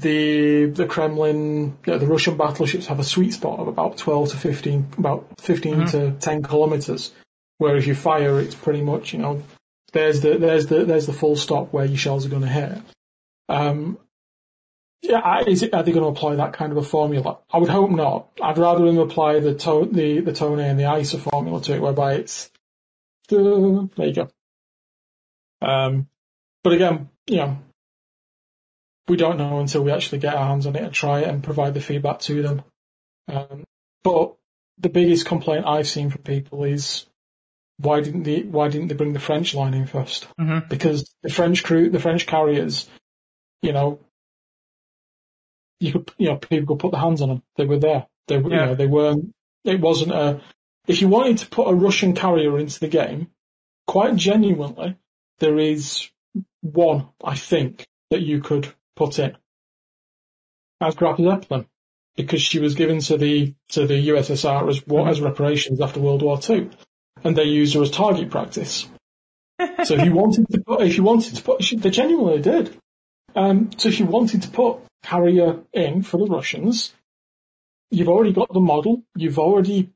the 0.00 0.66
the 0.66 0.86
Kremlin, 0.86 1.76
you 1.86 1.92
know, 1.92 1.98
the 1.98 2.06
Russian 2.06 2.36
battleships 2.36 2.86
have 2.86 3.00
a 3.00 3.04
sweet 3.04 3.32
spot 3.32 3.58
of 3.58 3.68
about 3.68 3.96
12 3.96 4.30
to 4.30 4.36
15, 4.36 4.88
about 4.98 5.26
15 5.40 5.86
to 5.88 6.10
10 6.12 6.42
kilometers, 6.42 7.12
where 7.58 7.76
if 7.76 7.86
you 7.86 7.94
fire, 7.94 8.40
it's 8.40 8.54
pretty 8.54 8.82
much, 8.82 9.12
you 9.12 9.18
know, 9.18 9.42
there's 9.92 10.20
the 10.20 10.38
there's 10.38 10.66
the 10.66 10.84
there's 10.84 11.06
the 11.06 11.12
full 11.12 11.36
stop 11.36 11.72
where 11.72 11.84
your 11.84 11.96
shells 11.96 12.26
are 12.26 12.28
going 12.30 12.42
to 12.42 12.48
hit. 12.48 12.78
Um, 13.48 13.98
yeah, 15.02 15.42
is 15.46 15.62
it, 15.62 15.74
are 15.74 15.82
they 15.82 15.92
going 15.92 16.04
to 16.04 16.10
apply 16.10 16.36
that 16.36 16.52
kind 16.52 16.72
of 16.72 16.78
a 16.78 16.82
formula? 16.82 17.38
I 17.50 17.58
would 17.58 17.70
hope 17.70 17.90
not. 17.90 18.28
I'd 18.42 18.58
rather 18.58 18.84
them 18.84 18.98
apply 18.98 19.40
the 19.40 19.54
to, 19.54 19.88
the 19.90 20.20
the 20.20 20.32
Tone 20.32 20.60
and 20.60 20.78
the 20.78 20.86
Ise 20.86 21.14
formula 21.14 21.60
to 21.62 21.74
it, 21.74 21.80
whereby 21.80 22.14
it's 22.14 22.50
there 23.28 24.06
you 24.06 24.14
go. 24.14 24.28
Um, 25.60 26.08
but 26.62 26.72
again, 26.72 27.10
you 27.26 27.36
know, 27.36 27.58
we 29.08 29.16
don't 29.16 29.38
know 29.38 29.58
until 29.58 29.82
we 29.82 29.90
actually 29.92 30.18
get 30.18 30.34
our 30.34 30.46
hands 30.46 30.66
on 30.66 30.76
it 30.76 30.82
and 30.82 30.92
try 30.92 31.20
it 31.20 31.28
and 31.28 31.42
provide 31.42 31.74
the 31.74 31.80
feedback 31.80 32.20
to 32.20 32.42
them. 32.42 32.62
Um, 33.28 33.64
but 34.04 34.34
the 34.78 34.88
biggest 34.88 35.26
complaint 35.26 35.66
I've 35.66 35.88
seen 35.88 36.10
from 36.10 36.22
people 36.22 36.64
is 36.64 37.06
why 37.78 38.00
didn't 38.00 38.24
they 38.24 38.42
why 38.42 38.68
didn't 38.68 38.88
they 38.88 38.94
bring 38.94 39.12
the 39.12 39.20
French 39.20 39.54
line 39.54 39.74
in 39.74 39.86
1st 39.86 40.26
Mhm. 40.38 40.68
Because 40.68 41.14
the 41.22 41.30
French 41.30 41.62
crew, 41.62 41.90
the 41.90 42.00
French 42.00 42.26
carriers, 42.26 42.88
you 43.62 43.72
know, 43.72 44.00
you 45.80 45.92
could 45.92 46.10
you 46.18 46.28
know 46.28 46.36
people 46.36 46.74
could 46.74 46.80
put 46.80 46.92
their 46.92 47.00
hands 47.00 47.22
on 47.22 47.28
them. 47.28 47.42
They 47.56 47.64
were 47.66 47.78
there. 47.78 48.06
They 48.26 48.38
were 48.38 48.50
you 48.50 48.56
Yeah. 48.56 48.64
know 48.66 48.74
they 48.74 48.86
weren't. 48.86 49.34
It 49.64 49.80
wasn't 49.80 50.12
a. 50.12 50.40
If 50.86 51.00
you 51.02 51.08
wanted 51.08 51.38
to 51.38 51.48
put 51.48 51.68
a 51.68 51.74
Russian 51.74 52.14
carrier 52.14 52.58
into 52.58 52.80
the 52.80 52.88
game, 52.88 53.30
quite 53.86 54.16
genuinely, 54.16 54.96
there 55.38 55.58
is 55.58 56.10
one 56.62 57.08
I 57.22 57.36
think 57.36 57.86
that 58.10 58.22
you 58.22 58.40
could 58.40 58.74
put 58.98 59.18
in 59.18 59.36
as 60.80 60.94
Graf 60.94 61.18
Zeppelin 61.18 61.66
because 62.16 62.42
she 62.42 62.58
was 62.58 62.74
given 62.74 62.98
to 62.98 63.16
the 63.16 63.54
to 63.70 63.86
the 63.86 64.08
USSR 64.08 64.68
as 64.68 64.86
what 64.86 65.08
as 65.08 65.20
reparations 65.20 65.80
after 65.80 66.00
World 66.00 66.22
War 66.22 66.38
Two, 66.38 66.70
and 67.24 67.36
they 67.36 67.44
used 67.44 67.74
her 67.74 67.82
as 67.82 67.90
target 67.90 68.30
practice. 68.30 68.88
so 69.84 69.94
if 69.94 70.04
you 70.04 70.12
wanted 70.22 70.46
to 70.50 70.60
put, 70.60 70.82
if 70.82 70.96
you 70.96 71.04
wanted 71.04 71.36
to 71.36 71.42
put, 71.42 71.64
they 71.78 71.90
genuinely 71.90 72.42
did. 72.42 72.76
Um, 73.34 73.70
so 73.76 73.88
if 73.88 74.00
you 74.00 74.06
wanted 74.06 74.42
to 74.42 74.48
put 74.48 74.78
Carrier 75.02 75.60
in 75.72 76.02
for 76.02 76.18
the 76.18 76.26
Russians, 76.26 76.92
you've 77.90 78.08
already 78.08 78.32
got 78.32 78.52
the 78.52 78.60
model. 78.60 79.04
You've 79.14 79.38
already, 79.38 79.90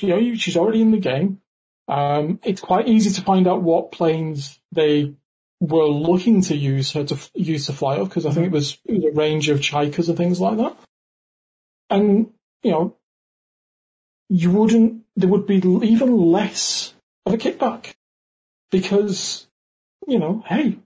you 0.00 0.08
know, 0.08 0.34
she's 0.34 0.56
already 0.56 0.80
in 0.80 0.92
the 0.92 0.98
game. 0.98 1.40
Um, 1.88 2.40
it's 2.42 2.60
quite 2.60 2.88
easy 2.88 3.10
to 3.10 3.22
find 3.22 3.46
out 3.46 3.62
what 3.62 3.92
planes 3.92 4.58
they 4.72 5.14
were 5.60 5.86
looking 5.86 6.42
to 6.42 6.56
use 6.56 6.92
her 6.92 7.04
to 7.04 7.18
use 7.34 7.66
to 7.66 7.72
fly 7.72 7.98
off 7.98 8.08
because 8.08 8.26
I 8.26 8.32
think 8.32 8.46
it 8.46 8.52
was, 8.52 8.78
it 8.84 8.94
was 8.94 9.04
a 9.04 9.16
range 9.16 9.48
of 9.48 9.60
Chaikas 9.60 10.08
and 10.08 10.16
things 10.16 10.40
like 10.40 10.58
that. 10.58 10.76
And 11.88 12.32
you 12.62 12.70
know, 12.70 12.96
you 14.28 14.50
wouldn't. 14.50 15.02
There 15.16 15.28
would 15.28 15.46
be 15.46 15.56
even 15.56 16.16
less 16.16 16.92
of 17.24 17.34
a 17.34 17.38
kickback 17.38 17.94
because 18.70 19.46
you 20.06 20.18
know, 20.18 20.42
hey, 20.46 20.78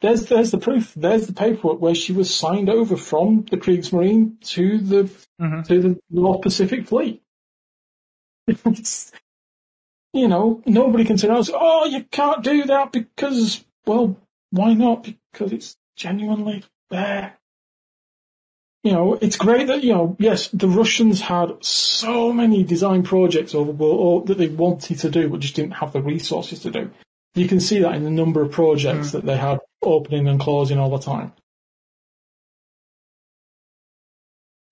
there's 0.00 0.26
there's 0.26 0.50
the 0.50 0.58
proof. 0.58 0.94
There's 0.94 1.26
the 1.26 1.32
paperwork 1.32 1.80
where 1.80 1.94
she 1.94 2.12
was 2.12 2.34
signed 2.34 2.70
over 2.70 2.96
from 2.96 3.44
the 3.50 3.56
Kriegsmarine 3.56 4.40
to 4.48 4.78
the 4.78 5.10
mm-hmm. 5.40 5.62
to 5.62 5.80
the 5.80 6.00
North 6.10 6.42
Pacific 6.42 6.86
Fleet. 6.86 7.22
it's, 8.46 9.12
you 10.12 10.28
know, 10.28 10.62
nobody 10.66 11.04
can 11.04 11.16
turn 11.16 11.30
around 11.30 11.38
and 11.38 11.46
say, 11.46 11.54
"Oh, 11.56 11.84
you 11.86 12.04
can't 12.04 12.42
do 12.42 12.64
that 12.64 12.92
because, 12.92 13.64
well, 13.86 14.16
why 14.50 14.74
not? 14.74 15.08
Because 15.32 15.52
it's 15.52 15.76
genuinely 15.96 16.64
there." 16.90 17.38
You 18.82 18.92
know, 18.92 19.18
it's 19.20 19.36
great 19.36 19.66
that 19.66 19.84
you 19.84 19.92
know, 19.92 20.16
yes, 20.18 20.48
the 20.48 20.68
Russians 20.68 21.20
had 21.20 21.62
so 21.62 22.32
many 22.32 22.64
design 22.64 23.02
projects 23.02 23.54
over 23.54 23.72
that 24.24 24.38
they 24.38 24.48
wanted 24.48 24.98
to 25.00 25.10
do, 25.10 25.28
but 25.28 25.40
just 25.40 25.54
didn't 25.54 25.72
have 25.72 25.92
the 25.92 26.02
resources 26.02 26.60
to 26.60 26.70
do. 26.70 26.90
You 27.34 27.46
can 27.46 27.60
see 27.60 27.80
that 27.80 27.94
in 27.94 28.04
the 28.04 28.10
number 28.10 28.42
of 28.42 28.50
projects 28.50 29.08
mm. 29.08 29.12
that 29.12 29.26
they 29.26 29.36
had 29.36 29.60
opening 29.82 30.28
and 30.28 30.40
closing 30.40 30.78
all 30.78 30.90
the 30.90 30.98
time. 30.98 31.32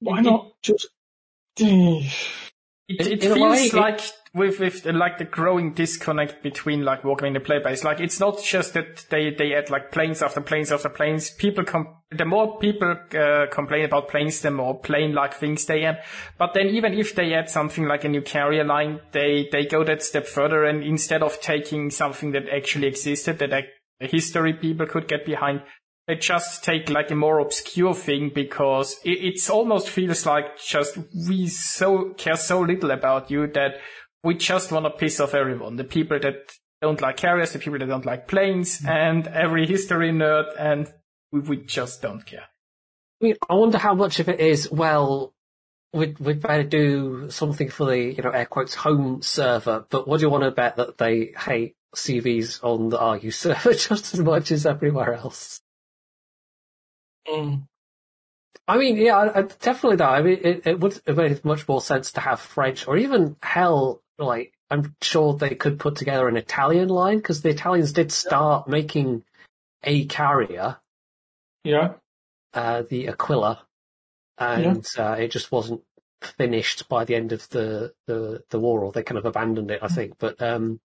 Why 0.00 0.20
not 0.20 0.52
just? 0.62 0.88
It, 2.88 3.06
it 3.06 3.22
feels 3.22 3.74
like 3.74 4.00
with 4.32 4.60
with 4.60 4.86
like 4.86 5.18
the 5.18 5.24
growing 5.24 5.74
disconnect 5.74 6.42
between 6.42 6.84
like 6.84 7.02
Wargaming 7.02 7.34
the 7.34 7.40
player 7.40 7.60
base. 7.60 7.84
Like 7.84 8.00
it's 8.00 8.18
not 8.18 8.42
just 8.42 8.72
that 8.74 9.04
they 9.10 9.30
they 9.30 9.54
add 9.54 9.68
like 9.68 9.92
planes 9.92 10.22
after 10.22 10.40
planes 10.40 10.72
after 10.72 10.88
planes. 10.88 11.30
People 11.30 11.64
com- 11.64 11.96
the 12.10 12.24
more 12.24 12.58
people 12.58 12.96
uh, 13.14 13.46
complain 13.50 13.84
about 13.84 14.08
planes, 14.08 14.40
the 14.40 14.50
more 14.50 14.78
plane 14.78 15.12
like 15.12 15.34
things 15.34 15.66
they 15.66 15.84
add. 15.84 16.02
But 16.38 16.54
then 16.54 16.68
even 16.68 16.94
if 16.94 17.14
they 17.14 17.34
add 17.34 17.50
something 17.50 17.86
like 17.86 18.04
a 18.04 18.08
new 18.08 18.22
carrier 18.22 18.64
line, 18.64 19.00
they 19.12 19.48
they 19.52 19.66
go 19.66 19.84
that 19.84 20.02
step 20.02 20.26
further 20.26 20.64
and 20.64 20.82
instead 20.82 21.22
of 21.22 21.40
taking 21.42 21.90
something 21.90 22.32
that 22.32 22.48
actually 22.48 22.86
existed 22.86 23.38
that 23.40 23.52
a 23.52 23.64
history 24.00 24.54
people 24.54 24.86
could 24.86 25.08
get 25.08 25.26
behind, 25.26 25.62
they 26.08 26.16
just 26.16 26.64
take 26.64 26.88
like 26.88 27.10
a 27.10 27.14
more 27.14 27.38
obscure 27.38 27.94
thing 27.94 28.32
because 28.34 28.98
it 29.04 29.18
it's 29.22 29.50
almost 29.50 29.90
feels 29.90 30.24
like 30.24 30.58
just 30.58 30.98
we 31.28 31.46
so 31.46 32.14
care 32.14 32.36
so 32.36 32.60
little 32.60 32.90
about 32.90 33.30
you 33.30 33.46
that 33.48 33.74
we 34.24 34.34
just 34.34 34.72
want 34.72 34.86
to 34.86 34.90
piss 34.90 35.20
off 35.20 35.34
everyone. 35.34 35.76
The 35.76 35.84
people 35.84 36.18
that 36.18 36.50
don't 36.80 37.00
like 37.00 37.18
carriers, 37.18 37.52
the 37.52 37.58
people 37.58 37.78
that 37.78 37.86
don't 37.86 38.06
like 38.06 38.26
planes, 38.26 38.78
mm-hmm. 38.78 38.88
and 38.88 39.26
every 39.28 39.66
history 39.66 40.10
nerd, 40.10 40.46
and 40.58 40.88
we, 41.30 41.40
we 41.40 41.56
just 41.58 42.00
don't 42.02 42.24
care. 42.24 42.46
I 43.20 43.24
mean, 43.24 43.36
I 43.48 43.54
wonder 43.54 43.78
how 43.78 43.94
much 43.94 44.18
of 44.18 44.28
it 44.28 44.40
is, 44.40 44.70
well, 44.70 45.34
we'd, 45.92 46.18
we'd 46.20 46.40
better 46.40 46.62
do 46.62 47.30
something 47.30 47.68
for 47.68 47.86
the, 47.86 47.98
you 47.98 48.22
know, 48.22 48.30
air 48.30 48.46
quotes, 48.46 48.74
home 48.74 49.22
server, 49.22 49.84
but 49.90 50.08
what 50.08 50.18
do 50.18 50.26
you 50.26 50.30
want 50.30 50.44
to 50.44 50.52
bet 50.52 50.76
that 50.76 50.98
they 50.98 51.32
hate 51.36 51.76
CVs 51.96 52.62
on 52.62 52.88
the 52.88 52.98
RU 52.98 53.30
server 53.30 53.72
just 53.74 54.14
as 54.14 54.20
much 54.20 54.52
as 54.52 54.66
everywhere 54.66 55.14
else? 55.14 55.60
Mm. 57.28 57.62
I 58.66 58.76
mean, 58.76 58.96
yeah, 58.96 59.46
definitely 59.60 59.96
that. 59.96 60.10
I 60.10 60.22
mean, 60.22 60.38
it, 60.42 60.66
it 60.66 60.80
would 60.80 61.00
have 61.06 61.16
made 61.16 61.44
much 61.44 61.66
more 61.66 61.80
sense 61.80 62.12
to 62.12 62.20
have 62.20 62.40
French 62.40 62.86
or 62.86 62.96
even 62.98 63.36
hell, 63.42 64.02
like, 64.18 64.52
I'm 64.70 64.94
sure 65.00 65.32
they 65.32 65.54
could 65.54 65.78
put 65.78 65.96
together 65.96 66.28
an 66.28 66.36
Italian 66.36 66.88
line 66.88 67.16
because 67.16 67.40
the 67.40 67.48
Italians 67.48 67.92
did 67.92 68.12
start 68.12 68.68
making 68.68 69.24
a 69.82 70.04
carrier. 70.04 70.76
Yeah. 71.64 71.94
Uh, 72.52 72.82
the 72.88 73.08
Aquila. 73.08 73.62
And 74.36 74.86
yeah. 74.96 75.12
uh, 75.12 75.14
it 75.14 75.28
just 75.28 75.50
wasn't 75.50 75.80
finished 76.20 76.88
by 76.90 77.04
the 77.06 77.14
end 77.14 77.32
of 77.32 77.48
the, 77.48 77.94
the, 78.06 78.44
the 78.50 78.60
war, 78.60 78.84
or 78.84 78.92
they 78.92 79.02
kind 79.02 79.18
of 79.18 79.24
abandoned 79.24 79.70
it, 79.70 79.80
I 79.82 79.88
think. 79.88 80.18
But, 80.18 80.42
um, 80.42 80.78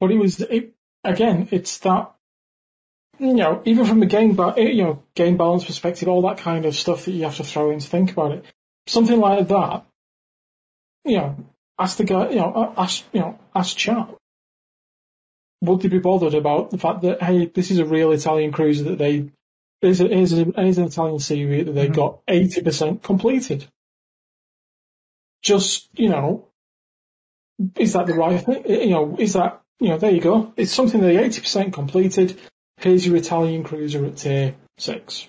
but 0.00 0.10
it 0.10 0.16
was, 0.16 0.40
it, 0.40 0.74
again, 1.04 1.48
it's 1.50 1.78
that 1.80 2.14
you 3.18 3.34
know, 3.34 3.62
even 3.64 3.84
from 3.86 4.00
the 4.00 4.06
game, 4.06 4.38
you 4.56 4.82
know, 4.82 5.02
game 5.14 5.36
balance 5.36 5.64
perspective, 5.64 6.08
all 6.08 6.22
that 6.22 6.38
kind 6.38 6.64
of 6.64 6.74
stuff 6.74 7.04
that 7.04 7.12
you 7.12 7.24
have 7.24 7.36
to 7.36 7.44
throw 7.44 7.70
in 7.70 7.78
to 7.78 7.86
think 7.86 8.12
about 8.12 8.32
it. 8.32 8.44
Something 8.86 9.18
like 9.20 9.48
that, 9.48 9.84
you 11.04 11.16
know, 11.18 11.36
ask 11.78 11.96
the 11.96 12.04
guy, 12.04 12.30
you 12.30 12.36
know, 12.36 12.74
ask, 12.76 13.04
you 13.12 13.20
know, 13.20 13.38
ask 13.54 13.76
chat. 13.76 14.08
Would 15.62 15.80
they 15.80 15.88
be 15.88 15.98
bothered 15.98 16.34
about 16.34 16.70
the 16.70 16.78
fact 16.78 17.02
that, 17.02 17.22
hey, 17.22 17.46
this 17.46 17.70
is 17.70 17.78
a 17.78 17.86
real 17.86 18.12
Italian 18.12 18.52
cruiser 18.52 18.84
that 18.84 18.98
they, 18.98 19.30
is, 19.80 20.00
a, 20.00 20.10
is, 20.10 20.32
a, 20.32 20.60
is 20.60 20.78
an 20.78 20.84
Italian 20.84 21.16
CV 21.16 21.64
that 21.64 21.72
they 21.72 21.86
mm-hmm. 21.86 21.94
got 21.94 22.24
80% 22.26 23.02
completed? 23.02 23.66
Just, 25.42 25.88
you 25.98 26.08
know, 26.08 26.46
is 27.76 27.94
that 27.94 28.06
the 28.06 28.14
right 28.14 28.40
thing? 28.40 28.64
You 28.68 28.90
know, 28.90 29.16
is 29.18 29.32
that, 29.32 29.62
you 29.80 29.88
know, 29.88 29.98
there 29.98 30.10
you 30.10 30.20
go. 30.20 30.52
It's 30.56 30.72
something 30.72 31.00
that 31.00 31.08
80% 31.08 31.72
completed 31.72 32.38
Here's 32.86 33.04
your 33.04 33.16
Italian 33.16 33.64
cruiser 33.64 34.06
at 34.06 34.16
tier 34.16 34.54
six. 34.78 35.26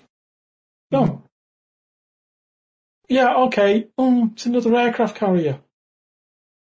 No. 0.92 1.24
Yeah, 3.08 3.34
okay. 3.46 3.88
Um, 3.98 4.30
it's 4.34 4.46
another 4.46 4.76
aircraft 4.76 5.16
carrier. 5.16 5.58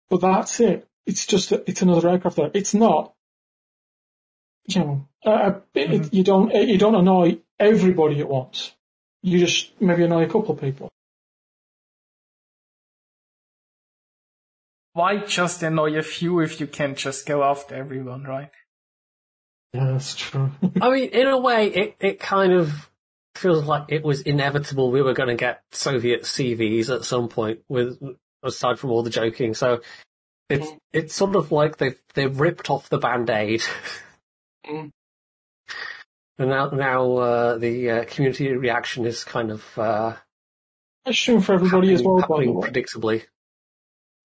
But 0.10 0.22
that's 0.22 0.60
it. 0.60 0.88
It's 1.06 1.28
just 1.28 1.52
a, 1.52 1.64
it's 1.70 1.84
another 1.84 2.10
aircraft 2.10 2.36
there. 2.36 2.50
It's 2.56 2.74
not. 2.74 3.14
You 4.66 4.82
know, 4.82 5.08
uh, 5.24 5.60
it, 5.76 5.90
mm-hmm. 5.90 6.16
you 6.16 6.24
don't 6.24 6.52
you 6.52 6.80
don't 6.80 6.96
annoy 6.96 7.38
everybody 7.60 8.20
at 8.20 8.28
once. 8.28 8.72
You 9.22 9.38
just 9.38 9.80
maybe 9.80 10.06
annoy 10.06 10.24
a 10.24 10.28
couple 10.28 10.56
of 10.56 10.62
people. 10.62 10.90
Why 14.94 15.18
just 15.18 15.62
annoy 15.62 15.96
a 15.96 16.02
few 16.02 16.40
if 16.40 16.60
you 16.60 16.66
can 16.66 16.96
just 16.96 17.28
go 17.28 17.44
after 17.44 17.76
everyone, 17.76 18.24
right? 18.24 18.50
Yeah, 19.74 19.92
that's 19.92 20.16
true. 20.16 20.52
I 20.82 20.90
mean, 20.90 21.10
in 21.10 21.28
a 21.28 21.38
way, 21.38 21.68
it, 21.68 21.96
it 22.00 22.20
kind 22.20 22.54
of 22.54 22.90
feels 23.36 23.64
like 23.64 23.86
it 23.90 24.04
was 24.04 24.22
inevitable 24.22 24.92
we 24.92 25.02
were 25.02 25.14
going 25.14 25.30
to 25.30 25.36
get 25.36 25.64
Soviet 25.72 26.24
CVs 26.24 26.94
at 26.94 27.06
some 27.06 27.30
point, 27.30 27.62
with 27.70 27.98
aside 28.44 28.80
from 28.80 28.92
all 28.92 29.04
the 29.04 29.10
joking. 29.10 29.54
So 29.54 29.82
it's 30.50 30.68
mm. 30.68 30.78
it's 30.92 31.16
sort 31.16 31.36
of 31.36 31.52
like 31.52 31.78
they've 31.78 32.00
they've 32.14 32.40
ripped 32.40 32.70
off 32.70 32.90
the 32.90 32.98
band 32.98 33.30
aid. 33.30 33.64
Mm. 34.66 34.92
And 36.38 36.50
now, 36.50 36.70
now 36.70 37.18
uh, 37.18 37.58
the 37.60 37.92
uh, 37.92 38.06
community 38.06 38.52
reaction 38.54 39.06
is 39.06 39.24
kind 39.24 39.52
of 39.52 39.78
uh, 39.78 40.16
question 41.06 41.40
for 41.40 41.54
everybody 41.54 41.94
as 41.94 42.02
well. 42.02 42.26
By 42.28 42.46
the 42.46 42.52
way. 42.52 42.68
predictably. 42.68 43.24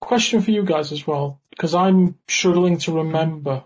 Question 0.01 0.41
for 0.41 0.51
you 0.51 0.63
guys 0.63 0.93
as 0.93 1.07
well, 1.07 1.43
because 1.51 1.75
I'm 1.75 2.17
struggling 2.27 2.79
to 2.79 2.93
remember 2.93 3.65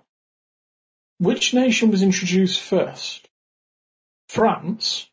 which 1.21 1.53
nation 1.53 1.91
was 1.91 2.03
introduced 2.03 2.61
first? 2.61 3.29
France 4.29 5.11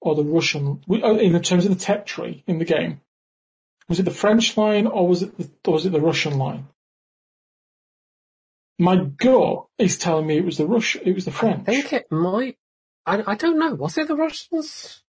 or 0.00 0.14
the 0.14 0.24
Russian, 0.24 0.80
uh, 0.90 1.14
in 1.14 1.40
terms 1.42 1.66
of 1.66 1.70
the 1.70 1.84
tech 1.84 2.06
tree 2.06 2.42
in 2.46 2.58
the 2.58 2.64
game? 2.64 3.00
Was 3.88 4.00
it 4.00 4.04
the 4.04 4.10
French 4.10 4.56
line 4.56 4.86
or 4.86 5.06
was 5.06 5.22
it 5.22 5.36
the, 5.36 5.50
or 5.66 5.74
was 5.74 5.86
it 5.86 5.92
the 5.92 6.00
Russian 6.00 6.38
line? 6.38 6.66
My 8.78 8.96
gut 8.96 9.66
is 9.78 9.98
telling 9.98 10.26
me 10.26 10.38
it 10.38 10.44
was 10.44 10.56
the 10.56 10.66
Rush, 10.66 10.96
it 10.96 11.14
was 11.14 11.26
the 11.26 11.30
French. 11.30 11.68
I 11.68 11.72
think 11.72 11.92
it 11.92 12.10
might. 12.10 12.56
I, 13.04 13.22
I 13.26 13.34
don't 13.34 13.58
know. 13.58 13.74
Was 13.74 13.98
it 13.98 14.08
the 14.08 14.16
Russians? 14.16 15.02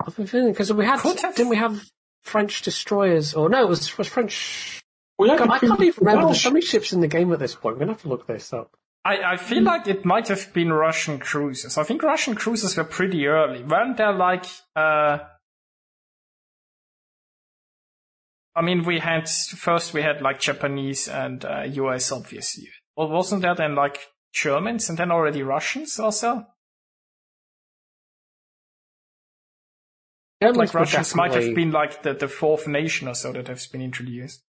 I've 0.00 0.16
been 0.16 0.26
feeling 0.26 0.52
because 0.52 0.72
we 0.72 0.84
had 0.84 1.00
didn't 1.02 1.48
we 1.48 1.56
have 1.56 1.90
French 2.22 2.62
destroyers 2.62 3.34
or 3.34 3.48
no? 3.48 3.62
It 3.62 3.68
was 3.68 3.96
was 3.96 4.08
French 4.08 4.82
well, 5.18 5.36
God, 5.36 5.50
I 5.50 5.58
can't 5.58 5.80
even 5.82 5.94
remember. 6.04 6.26
There's 6.26 6.42
so 6.42 6.50
many 6.50 6.64
ships 6.64 6.92
in 6.92 7.00
the 7.00 7.08
game 7.08 7.32
at 7.32 7.40
this 7.40 7.54
point. 7.54 7.76
We're 7.76 7.80
gonna 7.80 7.92
have 7.92 8.02
to 8.02 8.08
look 8.08 8.26
this 8.26 8.52
up. 8.52 8.70
I, 9.04 9.32
I 9.32 9.36
feel 9.36 9.62
like 9.62 9.86
it 9.86 10.04
might 10.04 10.28
have 10.28 10.52
been 10.52 10.72
Russian 10.72 11.18
cruisers. 11.18 11.78
I 11.78 11.84
think 11.84 12.02
Russian 12.02 12.34
cruisers 12.34 12.76
were 12.76 12.84
pretty 12.84 13.26
early. 13.26 13.62
Weren't 13.62 13.96
there 13.96 14.12
like 14.12 14.44
uh 14.76 15.18
I 18.54 18.62
mean 18.62 18.84
we 18.84 18.98
had 18.98 19.28
first 19.28 19.94
we 19.94 20.02
had 20.02 20.20
like 20.20 20.40
Japanese 20.40 21.08
and 21.08 21.44
uh, 21.44 21.62
US 21.62 22.12
obviously. 22.12 22.68
Well 22.96 23.08
wasn't 23.08 23.42
there 23.42 23.54
then 23.54 23.74
like 23.74 23.98
Germans 24.32 24.88
and 24.88 24.98
then 24.98 25.10
already 25.10 25.42
Russians 25.42 25.98
also? 25.98 26.46
Germans 30.42 30.58
like 30.58 30.74
Russians 30.74 31.14
might 31.14 31.34
have 31.34 31.54
been 31.54 31.72
like 31.72 32.02
the, 32.02 32.14
the 32.14 32.28
fourth 32.28 32.68
nation 32.68 33.08
or 33.08 33.14
so 33.14 33.32
that 33.32 33.48
has 33.48 33.66
been 33.66 33.82
introduced. 33.82 34.42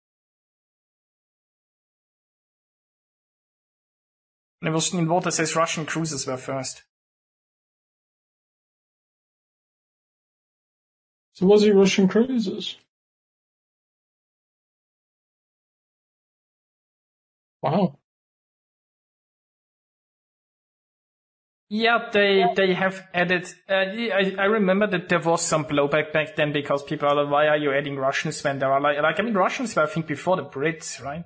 It 4.62 4.70
was 4.70 4.92
in 4.92 5.08
water 5.08 5.30
says 5.30 5.54
Russian 5.54 5.86
cruisers 5.86 6.26
were 6.26 6.36
first. 6.36 6.82
So 11.34 11.46
was 11.46 11.64
it 11.64 11.74
Russian 11.74 12.08
cruisers? 12.08 12.76
Wow. 17.62 17.98
Yeah, 21.70 22.08
they 22.12 22.44
they 22.56 22.72
have 22.72 23.06
added. 23.12 23.44
Uh, 23.68 23.74
I 23.74 24.34
I 24.38 24.44
remember 24.46 24.86
that 24.86 25.08
there 25.10 25.20
was 25.20 25.42
some 25.42 25.66
blowback 25.66 26.12
back 26.12 26.34
then 26.34 26.50
because 26.52 26.82
people 26.82 27.08
are 27.08 27.14
like, 27.22 27.30
"Why 27.30 27.46
are 27.48 27.58
you 27.58 27.72
adding 27.74 27.96
Russians 27.96 28.42
when 28.42 28.58
there 28.58 28.72
are 28.72 28.80
like 28.80 28.96
like 29.02 29.20
I 29.20 29.22
mean 29.22 29.34
Russians 29.34 29.76
were 29.76 29.82
I 29.82 29.86
think 29.86 30.06
before 30.06 30.36
the 30.36 30.44
Brits, 30.44 31.02
right? 31.02 31.24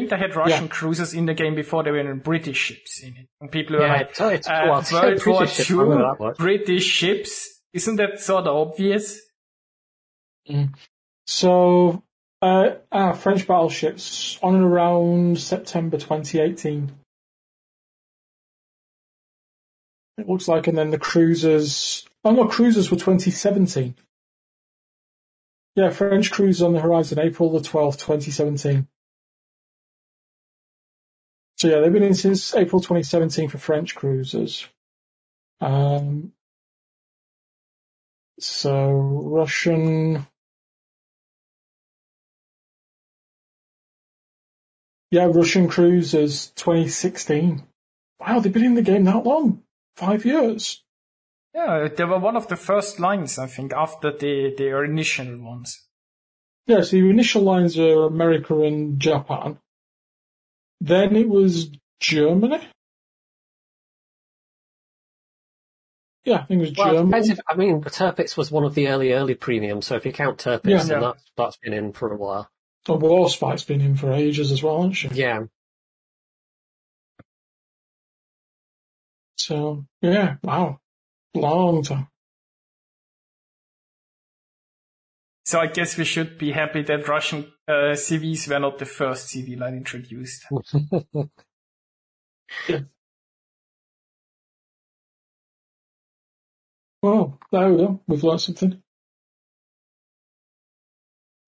I 0.00 0.02
think 0.02 0.10
they 0.10 0.16
had 0.18 0.34
Russian 0.34 0.64
Yeah. 0.64 0.70
cruisers 0.70 1.12
in 1.12 1.26
the 1.26 1.34
game 1.34 1.54
before 1.54 1.82
there 1.82 1.92
were 1.92 1.98
in 2.00 2.18
British 2.20 2.56
ships 2.56 3.02
in 3.02 3.16
it, 3.18 3.28
and 3.40 3.52
people 3.52 3.76
were 3.76 3.82
Yeah, 3.82 3.92
like, 3.92 4.10
it's- 4.12 4.20
it's- 4.20 4.48
uh, 4.48 4.62
well, 4.64 4.82
"World 4.90 4.90
War 5.26 5.38
British 5.40 5.56
ships, 5.56 5.70
II, 5.70 5.76
that. 5.76 6.34
British 6.38 6.84
ships." 6.84 7.60
Isn't 7.74 7.96
that 7.96 8.18
sort 8.18 8.46
of 8.46 8.56
obvious? 8.56 9.20
So, 11.26 12.02
uh, 12.40 12.70
ah, 12.90 13.12
French 13.12 13.46
battleships 13.46 14.38
on 14.42 14.54
and 14.54 14.64
around 14.64 15.38
September 15.38 15.98
2018. 15.98 16.92
It 20.16 20.28
looks 20.28 20.48
like, 20.48 20.66
and 20.66 20.76
then 20.78 20.90
the 20.90 20.98
cruisers. 20.98 22.06
Oh 22.24 22.32
no, 22.32 22.46
cruisers 22.46 22.90
were 22.90 22.96
2017. 22.96 23.94
Yeah, 25.76 25.90
French 25.90 26.30
cruisers 26.30 26.62
on 26.62 26.72
the 26.72 26.80
horizon, 26.80 27.18
April 27.18 27.50
the 27.50 27.60
12th, 27.60 27.98
2017. 27.98 28.88
So 31.60 31.68
yeah, 31.68 31.80
they've 31.80 31.92
been 31.92 32.02
in 32.02 32.14
since 32.14 32.54
April 32.54 32.80
2017 32.80 33.50
for 33.50 33.58
French 33.58 33.94
cruisers. 33.94 34.66
Um, 35.60 36.32
so 38.38 38.90
Russian. 39.26 40.26
Yeah, 45.10 45.26
Russian 45.26 45.68
cruisers 45.68 46.46
2016. 46.52 47.62
Wow, 48.20 48.40
they've 48.40 48.50
been 48.50 48.64
in 48.64 48.74
the 48.74 48.80
game 48.80 49.04
that 49.04 49.26
long. 49.26 49.62
Five 49.96 50.24
years. 50.24 50.82
Yeah, 51.54 51.88
they 51.94 52.04
were 52.04 52.18
one 52.18 52.36
of 52.36 52.48
the 52.48 52.56
first 52.56 52.98
lines, 52.98 53.38
I 53.38 53.46
think, 53.46 53.74
after 53.74 54.10
the 54.10 54.54
the 54.56 54.82
initial 54.82 55.36
ones. 55.36 55.86
Yeah, 56.66 56.80
so 56.80 56.96
the 56.96 57.10
initial 57.10 57.42
lines 57.42 57.78
are 57.78 58.06
America 58.06 58.58
and 58.62 58.98
Japan. 58.98 59.58
Then 60.80 61.16
it 61.16 61.28
was 61.28 61.70
Germany. 62.00 62.60
Yeah, 66.24 66.36
I 66.36 66.42
think 66.44 66.62
it 66.62 66.68
was 66.70 66.76
Well, 66.76 66.94
Germany. 66.94 67.30
if, 67.30 67.40
I 67.48 67.54
mean, 67.54 67.82
Tirpitz 67.82 68.36
was 68.36 68.50
one 68.50 68.64
of 68.64 68.74
the 68.74 68.88
early, 68.88 69.12
early 69.12 69.34
premiums, 69.34 69.86
so 69.86 69.96
if 69.96 70.04
you 70.04 70.12
count 70.12 70.38
Tirpitz, 70.38 70.68
Yeah. 70.68 70.78
then 70.78 70.88
Yeah. 70.88 71.00
that's, 71.00 71.24
that's 71.36 71.56
been 71.58 71.72
in 71.72 71.92
for 71.92 72.12
a 72.12 72.16
while. 72.16 72.50
Oh, 72.88 72.96
the 72.98 73.06
Warspite's 73.06 73.64
been 73.64 73.80
in 73.80 73.96
for 73.96 74.12
ages 74.12 74.50
as 74.50 74.62
well, 74.62 74.78
hasn't 74.78 74.96
she? 74.96 75.08
Yeah. 75.08 75.44
So, 79.36 79.86
yeah, 80.02 80.36
wow. 80.42 80.80
Long 81.34 81.82
time. 81.82 82.08
So 85.44 85.58
I 85.58 85.66
guess 85.66 85.96
we 85.96 86.04
should 86.04 86.38
be 86.38 86.52
happy 86.52 86.82
that 86.82 87.08
Russian 87.08 87.52
uh, 87.70 87.94
CVs 87.94 88.48
were 88.48 88.58
not 88.58 88.78
the 88.78 88.86
first 88.86 89.28
CV 89.28 89.58
line 89.58 89.74
introduced. 89.76 90.46
Well, 97.02 97.38
there 97.50 97.70
we 97.70 97.76
go. 97.78 98.00
We've 98.06 98.22
learned 98.24 98.42
something. 98.42 98.82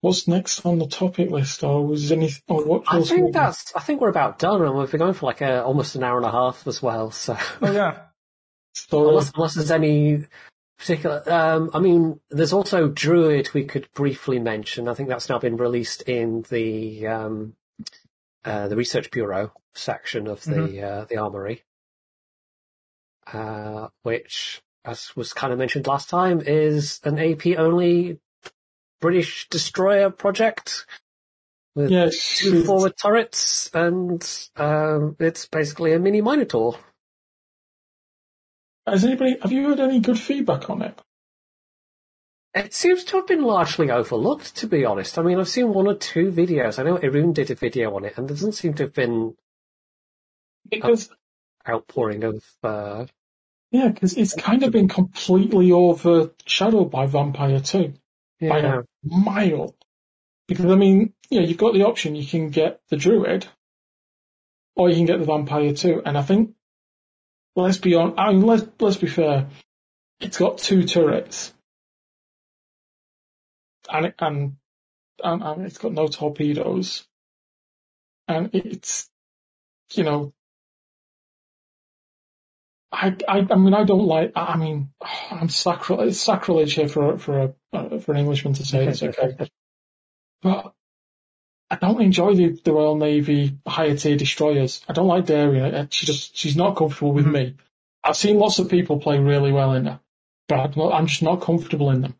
What's 0.01 0.27
next 0.27 0.65
on 0.65 0.79
the 0.79 0.87
topic 0.87 1.29
list, 1.29 1.63
or 1.63 1.85
was 1.85 2.11
any, 2.11 2.29
or 2.47 2.65
what 2.65 2.83
I 2.87 3.01
think 3.03 3.25
we- 3.25 3.31
that's, 3.31 3.73
I 3.75 3.79
think 3.79 4.01
we're 4.01 4.09
about 4.09 4.39
done, 4.39 4.61
and 4.61 4.75
we've 4.75 4.89
been 4.91 4.99
going 4.99 5.13
for 5.13 5.27
like 5.27 5.41
a, 5.41 5.63
almost 5.63 5.95
an 5.95 6.03
hour 6.03 6.17
and 6.17 6.25
a 6.25 6.31
half 6.31 6.65
as 6.67 6.81
well, 6.81 7.11
so. 7.11 7.37
Oh 7.61 7.71
yeah. 7.71 7.97
So, 8.75 9.07
unless, 9.07 9.31
unless 9.35 9.53
there's 9.53 9.69
any 9.69 10.25
particular, 10.77 11.23
um, 11.31 11.71
I 11.73 11.79
mean, 11.79 12.19
there's 12.29 12.53
also 12.53 12.87
Druid 12.87 13.53
we 13.53 13.65
could 13.65 13.87
briefly 13.93 14.39
mention. 14.39 14.87
I 14.87 14.93
think 14.93 15.09
that's 15.09 15.29
now 15.29 15.39
been 15.39 15.57
released 15.57 16.03
in 16.03 16.43
the, 16.49 17.07
um, 17.07 17.55
uh, 18.43 18.67
the 18.67 18.75
Research 18.75 19.11
Bureau 19.11 19.51
section 19.73 20.27
of 20.27 20.43
the, 20.43 20.81
uh, 20.81 21.05
the 21.05 21.17
Armory. 21.17 21.63
Uh, 23.25 23.87
which, 24.03 24.61
as 24.83 25.15
was 25.15 25.31
kind 25.31 25.53
of 25.53 25.59
mentioned 25.59 25.87
last 25.87 26.09
time, 26.09 26.41
is 26.45 26.99
an 27.05 27.17
AP 27.17 27.57
only 27.57 28.19
British 28.99 29.47
destroyer 29.49 30.09
project 30.09 30.85
with 31.75 31.89
yes, 31.89 32.37
two 32.37 32.63
forward 32.63 32.93
turrets, 32.97 33.69
and 33.73 34.21
um, 34.55 35.15
it's 35.19 35.45
basically 35.47 35.93
a 35.93 35.99
mini 35.99 36.21
Minotaur. 36.21 36.77
Has 38.85 39.05
anybody, 39.05 39.37
have 39.41 39.51
you 39.51 39.67
heard 39.67 39.79
any 39.79 39.99
good 39.99 40.19
feedback 40.19 40.69
on 40.69 40.81
it? 40.81 40.99
It 42.53 42.73
seems 42.73 43.03
to 43.05 43.17
have 43.17 43.27
been 43.27 43.43
largely 43.43 43.89
overlooked, 43.89 44.55
to 44.57 44.67
be 44.67 44.85
honest. 44.85 45.17
I 45.17 45.23
mean, 45.23 45.39
I've 45.39 45.49
seen 45.49 45.73
one 45.73 45.87
or 45.87 45.95
two 45.95 46.31
videos. 46.31 46.77
I 46.77 46.83
know 46.83 46.97
Irun 46.97 47.33
did 47.33 47.49
a 47.49 47.55
video 47.55 47.95
on 47.95 48.05
it, 48.05 48.13
and 48.17 48.27
there 48.27 48.35
doesn't 48.35 48.51
seem 48.53 48.75
to 48.75 48.83
have 48.83 48.93
been 48.93 49.35
Because 50.69 51.09
outpouring 51.67 52.23
of. 52.23 52.43
Uh, 52.63 53.05
Yeah, 53.71 53.87
because 53.87 54.15
it's 54.15 54.35
kind 54.35 54.61
of 54.63 54.71
been 54.71 54.87
completely 54.87 55.71
overshadowed 55.71 56.91
by 56.91 57.07
Vampire 57.07 57.59
2 57.59 57.93
by 58.41 58.59
a 58.59 58.83
mile. 59.03 59.75
Because, 60.47 60.65
I 60.65 60.75
mean, 60.75 61.13
yeah, 61.31 61.41
you've 61.41 61.57
got 61.57 61.73
the 61.73 61.83
option, 61.83 62.15
you 62.15 62.27
can 62.27 62.49
get 62.49 62.81
the 62.89 62.97
Druid, 62.97 63.47
or 64.75 64.89
you 64.89 64.95
can 64.95 65.05
get 65.05 65.19
the 65.19 65.25
Vampire 65.25 65.73
2. 65.73 66.03
And 66.05 66.17
I 66.17 66.21
think, 66.21 66.53
let's 67.55 67.77
be 67.77 67.95
on, 67.95 68.17
I 68.17 68.31
mean, 68.31 68.41
let's, 68.41 68.65
let's 68.79 68.97
be 68.97 69.07
fair, 69.07 69.47
it's 70.19 70.37
got 70.37 70.57
two 70.57 70.83
turrets. 70.83 71.53
And, 73.91 74.07
it, 74.07 74.15
and, 74.19 74.55
and, 75.23 75.43
and 75.43 75.65
it's 75.65 75.77
got 75.77 75.93
no 75.93 76.07
torpedoes. 76.07 77.05
And 78.27 78.49
it's, 78.53 79.09
you 79.93 80.03
know, 80.03 80.33
I, 82.93 83.15
I, 83.27 83.47
I 83.49 83.55
mean, 83.55 83.73
I 83.73 83.83
don't 83.83 84.05
like. 84.05 84.31
I 84.35 84.55
mean, 84.55 84.89
I'm 85.31 85.49
sacrilege. 85.49 86.09
It's 86.09 86.21
sacrilege 86.21 86.73
here 86.73 86.87
for 86.87 87.17
for 87.17 87.39
a 87.39 87.53
uh, 87.73 87.99
for 87.99 88.13
an 88.13 88.19
Englishman 88.19 88.53
to 88.53 88.65
say 88.65 88.85
it's 88.85 89.01
okay? 89.01 89.35
but 90.41 90.73
I 91.73 91.77
don't 91.87 92.01
enjoy 92.01 92.35
the, 92.35 92.49
the 92.63 92.71
Royal 92.71 92.95
Navy 92.95 93.57
higher 93.65 93.97
tier 93.97 94.15
destroyers. 94.15 94.81
I 94.87 94.93
don't 94.93 95.07
like 95.07 95.25
Daring. 95.25 95.63
Uh, 95.63 95.87
She 95.89 96.05
just 96.05 96.37
she's 96.37 96.55
not 96.55 96.75
comfortable 96.75 97.13
with 97.13 97.25
me. 97.25 97.55
I've 98.03 98.15
seen 98.15 98.37
lots 98.37 98.59
of 98.59 98.69
people 98.69 98.99
play 98.99 99.17
really 99.17 99.51
well 99.51 99.73
in 99.73 99.85
her, 99.85 99.99
but 100.47 100.59
I'm, 100.59 100.73
not, 100.75 100.93
I'm 100.93 101.07
just 101.07 101.23
not 101.23 101.41
comfortable 101.41 101.89
in 101.89 102.01
them. 102.01 102.15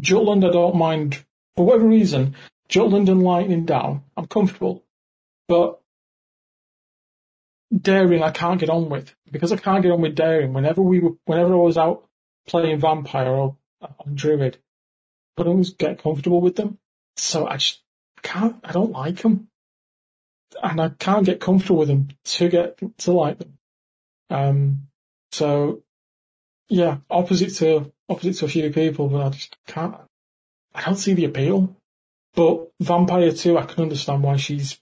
Jutland, 0.00 0.44
I 0.44 0.50
don't 0.50 0.76
mind 0.76 1.22
for 1.54 1.66
whatever 1.66 1.86
reason. 1.86 2.34
Jutland 2.68 3.10
and 3.10 3.22
Lightning 3.22 3.66
down, 3.66 4.04
I'm 4.16 4.26
comfortable, 4.26 4.82
but 5.48 5.80
Daring 7.78 8.22
I 8.22 8.30
can't 8.30 8.60
get 8.60 8.70
on 8.70 8.88
with 8.88 9.14
because 9.30 9.52
I 9.52 9.56
can't 9.56 9.82
get 9.82 9.92
on 9.92 10.00
with 10.00 10.14
Daring. 10.14 10.54
Whenever 10.54 10.80
we 10.80 11.00
were, 11.00 11.12
whenever 11.26 11.52
I 11.52 11.58
was 11.58 11.76
out 11.76 12.08
playing 12.46 12.80
Vampire 12.80 13.28
or 13.28 13.56
on 13.82 14.14
Druid, 14.14 14.56
I 15.36 15.42
don't 15.42 15.76
get 15.76 16.02
comfortable 16.02 16.40
with 16.40 16.56
them. 16.56 16.78
So 17.16 17.46
I 17.46 17.58
just 17.58 17.81
can't. 18.22 18.56
I 18.64 18.72
don't 18.72 18.92
like 18.92 19.22
them, 19.22 19.48
and 20.62 20.80
I 20.80 20.90
can't 20.90 21.26
get 21.26 21.40
comfortable 21.40 21.78
with 21.80 21.88
them 21.88 22.08
to 22.24 22.48
get 22.48 22.78
to 22.98 23.12
like 23.12 23.38
them. 23.38 23.58
Um. 24.30 24.88
So 25.32 25.82
yeah, 26.68 26.98
opposite 27.10 27.54
to 27.56 27.92
opposite 28.08 28.34
to 28.38 28.44
a 28.46 28.48
few 28.48 28.70
people, 28.70 29.08
but 29.08 29.26
I 29.26 29.28
just 29.30 29.56
can't. 29.66 29.96
I 30.74 30.82
don't 30.84 30.96
see 30.96 31.14
the 31.14 31.26
appeal. 31.26 31.76
But 32.34 32.70
Vampire 32.80 33.30
2, 33.30 33.58
I 33.58 33.66
can 33.66 33.82
understand 33.82 34.22
why 34.22 34.36
she's 34.38 34.80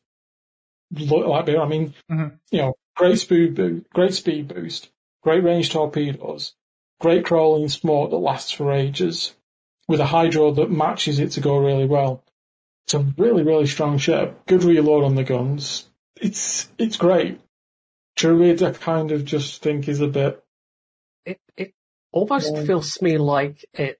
look 0.92 1.26
like 1.26 1.46
better. 1.46 1.60
I 1.60 1.66
mean, 1.66 1.94
Mhm. 2.08 2.38
you 2.52 2.58
know, 2.58 2.74
great 2.94 3.18
speed, 3.18 3.56
boo- 3.56 3.84
great 3.92 4.14
speed 4.14 4.48
boost, 4.48 4.90
great 5.22 5.42
range 5.42 5.70
torpedoes, 5.70 6.54
great 7.00 7.24
crawling 7.24 7.68
smoke 7.68 8.10
that 8.10 8.18
lasts 8.18 8.52
for 8.52 8.72
ages, 8.72 9.34
with 9.88 9.98
a 9.98 10.06
hydro 10.06 10.52
that 10.52 10.70
matches 10.70 11.18
it 11.18 11.30
to 11.32 11.40
go 11.40 11.56
really 11.58 11.86
well. 11.86 12.22
It's 12.86 12.94
a 12.94 13.00
really, 13.16 13.42
really 13.42 13.66
strong 13.66 13.98
ship. 13.98 14.46
Good 14.46 14.64
reload 14.64 15.04
on 15.04 15.14
the 15.14 15.24
guns. 15.24 15.88
It's 16.20 16.68
it's 16.78 16.96
great. 16.96 17.40
Druid, 18.16 18.62
I 18.62 18.72
kind 18.72 19.12
of 19.12 19.24
just 19.24 19.62
think 19.62 19.88
is 19.88 20.00
a 20.00 20.08
bit. 20.08 20.42
it 21.24 21.38
it 21.56 21.72
almost 22.12 22.56
feels 22.66 22.94
to 22.94 23.04
me 23.04 23.18
like 23.18 23.64
it 23.74 23.98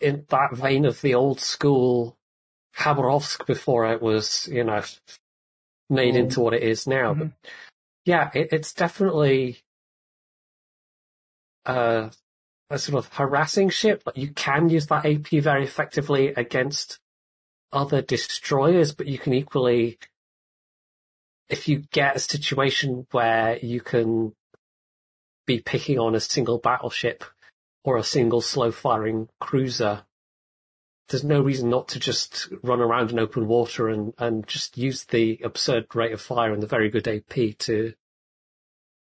in 0.00 0.24
that 0.28 0.54
vein 0.56 0.84
of 0.84 1.00
the 1.00 1.14
old 1.14 1.40
school 1.40 2.16
Khabarovsk 2.76 3.46
before 3.46 3.90
it 3.90 4.00
was, 4.02 4.48
you 4.50 4.64
know, 4.64 4.82
made 5.90 6.14
into 6.16 6.40
what 6.40 6.54
it 6.54 6.62
is 6.62 6.86
now. 6.86 7.14
Mhm. 7.14 7.18
But 7.18 7.50
yeah, 8.04 8.30
it, 8.34 8.52
it's 8.52 8.72
definitely 8.72 9.60
uh, 11.66 12.10
a 12.70 12.78
sort 12.78 13.04
of 13.04 13.12
harassing 13.12 13.70
ship. 13.70 14.02
Like 14.06 14.16
you 14.16 14.32
can 14.32 14.68
use 14.68 14.86
that 14.86 15.06
AP 15.06 15.42
very 15.42 15.64
effectively 15.64 16.28
against 16.28 16.98
other 17.72 18.02
destroyers, 18.02 18.94
but 18.94 19.06
you 19.06 19.18
can 19.18 19.32
equally, 19.32 19.98
if 21.48 21.68
you 21.68 21.84
get 21.92 22.16
a 22.16 22.20
situation 22.20 23.06
where 23.10 23.58
you 23.58 23.80
can 23.80 24.34
be 25.46 25.60
picking 25.60 25.98
on 25.98 26.14
a 26.14 26.20
single 26.20 26.58
battleship 26.58 27.24
or 27.84 27.96
a 27.96 28.04
single 28.04 28.40
slow 28.40 28.70
firing 28.70 29.28
cruiser, 29.40 30.04
there's 31.08 31.24
no 31.24 31.40
reason 31.40 31.70
not 31.70 31.88
to 31.88 31.98
just 31.98 32.48
run 32.62 32.80
around 32.80 33.10
in 33.10 33.18
open 33.18 33.46
water 33.46 33.88
and, 33.88 34.12
and 34.18 34.46
just 34.46 34.76
use 34.76 35.04
the 35.04 35.40
absurd 35.42 35.86
rate 35.94 36.12
of 36.12 36.20
fire 36.20 36.52
and 36.52 36.62
the 36.62 36.66
very 36.66 36.90
good 36.90 37.08
AP 37.08 37.56
to 37.58 37.94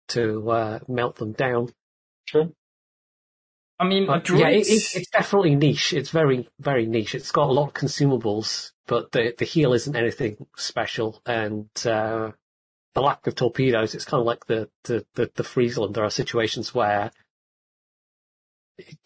to 0.09 0.51
uh, 0.51 0.79
melt 0.89 1.17
them 1.17 1.33
down. 1.33 1.71
Sure. 2.25 2.51
I 3.83 3.85
mean, 3.85 4.07
But, 4.07 4.29
yeah, 4.31 4.49
it, 4.49 4.67
it's, 4.69 4.95
it's 4.95 5.11
definitely 5.11 5.57
niche. 5.57 5.93
It's 5.93 6.11
very, 6.11 6.49
very 6.61 6.87
niche. 6.87 7.17
It's 7.17 7.33
got 7.33 7.49
a 7.49 7.53
lot 7.53 7.69
of 7.69 7.75
consumables, 7.75 8.73
but 8.87 9.11
the 9.11 9.35
the 9.37 9.45
heal 9.45 9.73
isn't 9.73 9.97
anything 9.97 10.47
special. 10.57 11.21
And 11.27 11.69
uh, 11.85 12.31
the 12.95 13.01
lack 13.01 13.27
of 13.27 13.35
torpedoes, 13.35 13.95
it's 13.97 14.05
kind 14.05 14.21
of 14.21 14.27
like 14.27 14.47
the 14.47 14.71
the 14.85 15.05
the, 15.15 15.31
the 15.35 15.43
Friesland. 15.45 15.95
There 15.95 16.05
are 16.05 16.11
situations 16.11 16.73
where 16.73 17.11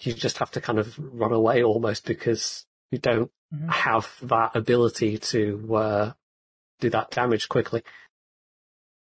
you 0.00 0.12
just 0.12 0.38
have 0.38 0.50
to 0.52 0.60
kind 0.60 0.78
of 0.78 0.94
run 0.98 1.32
away 1.32 1.62
almost 1.62 2.04
because 2.04 2.66
you 2.90 2.98
don't 2.98 3.30
Mhm. 3.54 3.70
have 3.70 4.10
that 4.22 4.56
ability 4.56 5.18
to 5.18 5.76
uh, 5.76 6.12
do 6.80 6.90
that 6.90 7.12
damage 7.12 7.48
quickly. 7.48 7.82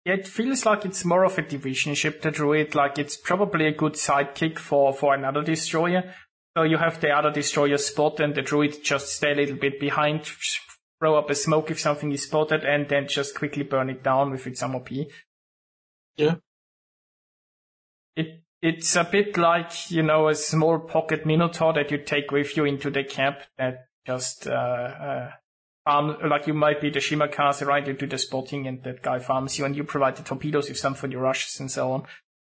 Yeah, 0.06 0.14
it 0.14 0.28
feels 0.28 0.66
like 0.68 0.86
it's 0.86 1.04
more 1.04 1.26
of 1.26 1.38
a 1.40 1.42
division 1.42 1.96
ship, 1.96 2.22
the 2.22 2.30
Druid. 2.30 2.76
Like 2.76 3.00
it's 3.00 3.18
probably 3.18 3.66
a 3.66 3.72
good 3.72 3.94
sidekick 3.94 4.60
for, 4.60 4.94
for 4.94 5.16
another 5.16 5.42
destroyer. 5.42 6.14
So 6.56 6.64
you 6.64 6.78
have 6.78 7.02
the 7.02 7.10
other 7.10 7.32
destroyer 7.32 7.78
spot 7.78 8.20
and 8.20 8.36
the 8.36 8.44
Druid 8.44 8.84
just 8.84 9.10
stay 9.10 9.32
a 9.32 9.36
little 9.36 9.58
bit 9.58 9.80
behind, 9.80 10.30
throw 11.00 11.18
up 11.18 11.30
a 11.32 11.36
smoke 11.36 11.72
if 11.72 11.80
something 11.80 12.12
is 12.12 12.24
spotted 12.24 12.64
and 12.64 12.88
then 12.88 13.08
just 13.08 13.36
quickly 13.36 13.64
burn 13.64 13.90
it 13.90 14.04
down 14.04 14.32
with 14.32 14.46
its 14.46 14.62
MOP. 14.62 14.90
Yeah. 16.16 16.36
It, 18.16 18.44
it's 18.62 18.96
a 18.96 19.04
bit 19.04 19.38
like, 19.38 19.90
you 19.90 20.04
know, 20.04 20.30
a 20.30 20.36
small 20.36 20.80
pocket 20.80 21.26
Minotaur 21.26 21.74
that 21.74 21.90
you 21.90 21.98
take 21.98 22.32
with 22.32 22.56
you 22.56 22.66
into 22.66 22.92
the 22.92 23.04
camp 23.04 23.40
that 23.58 23.88
just, 24.06 24.48
uh, 24.48 24.52
uh, 24.52 25.32
farm, 25.86 26.18
like 26.28 26.48
you 26.48 26.54
might 26.54 26.82
be 26.82 26.90
the 26.90 27.00
Shimakaze 27.00 27.66
right 27.66 27.88
into 27.88 28.08
the 28.08 28.18
spotting 28.18 28.68
and 28.68 28.84
that 28.84 29.02
guy 29.02 29.20
farms 29.20 29.58
you 29.58 29.66
and 29.66 29.76
you 29.76 29.84
provide 29.84 30.16
the 30.16 30.24
torpedoes 30.24 30.70
if 30.70 30.78
some 30.78 30.96
for 30.96 31.08
your 31.08 31.22
rushes 31.22 31.60
and 31.60 31.72
so 31.72 31.92
on. 31.92 32.04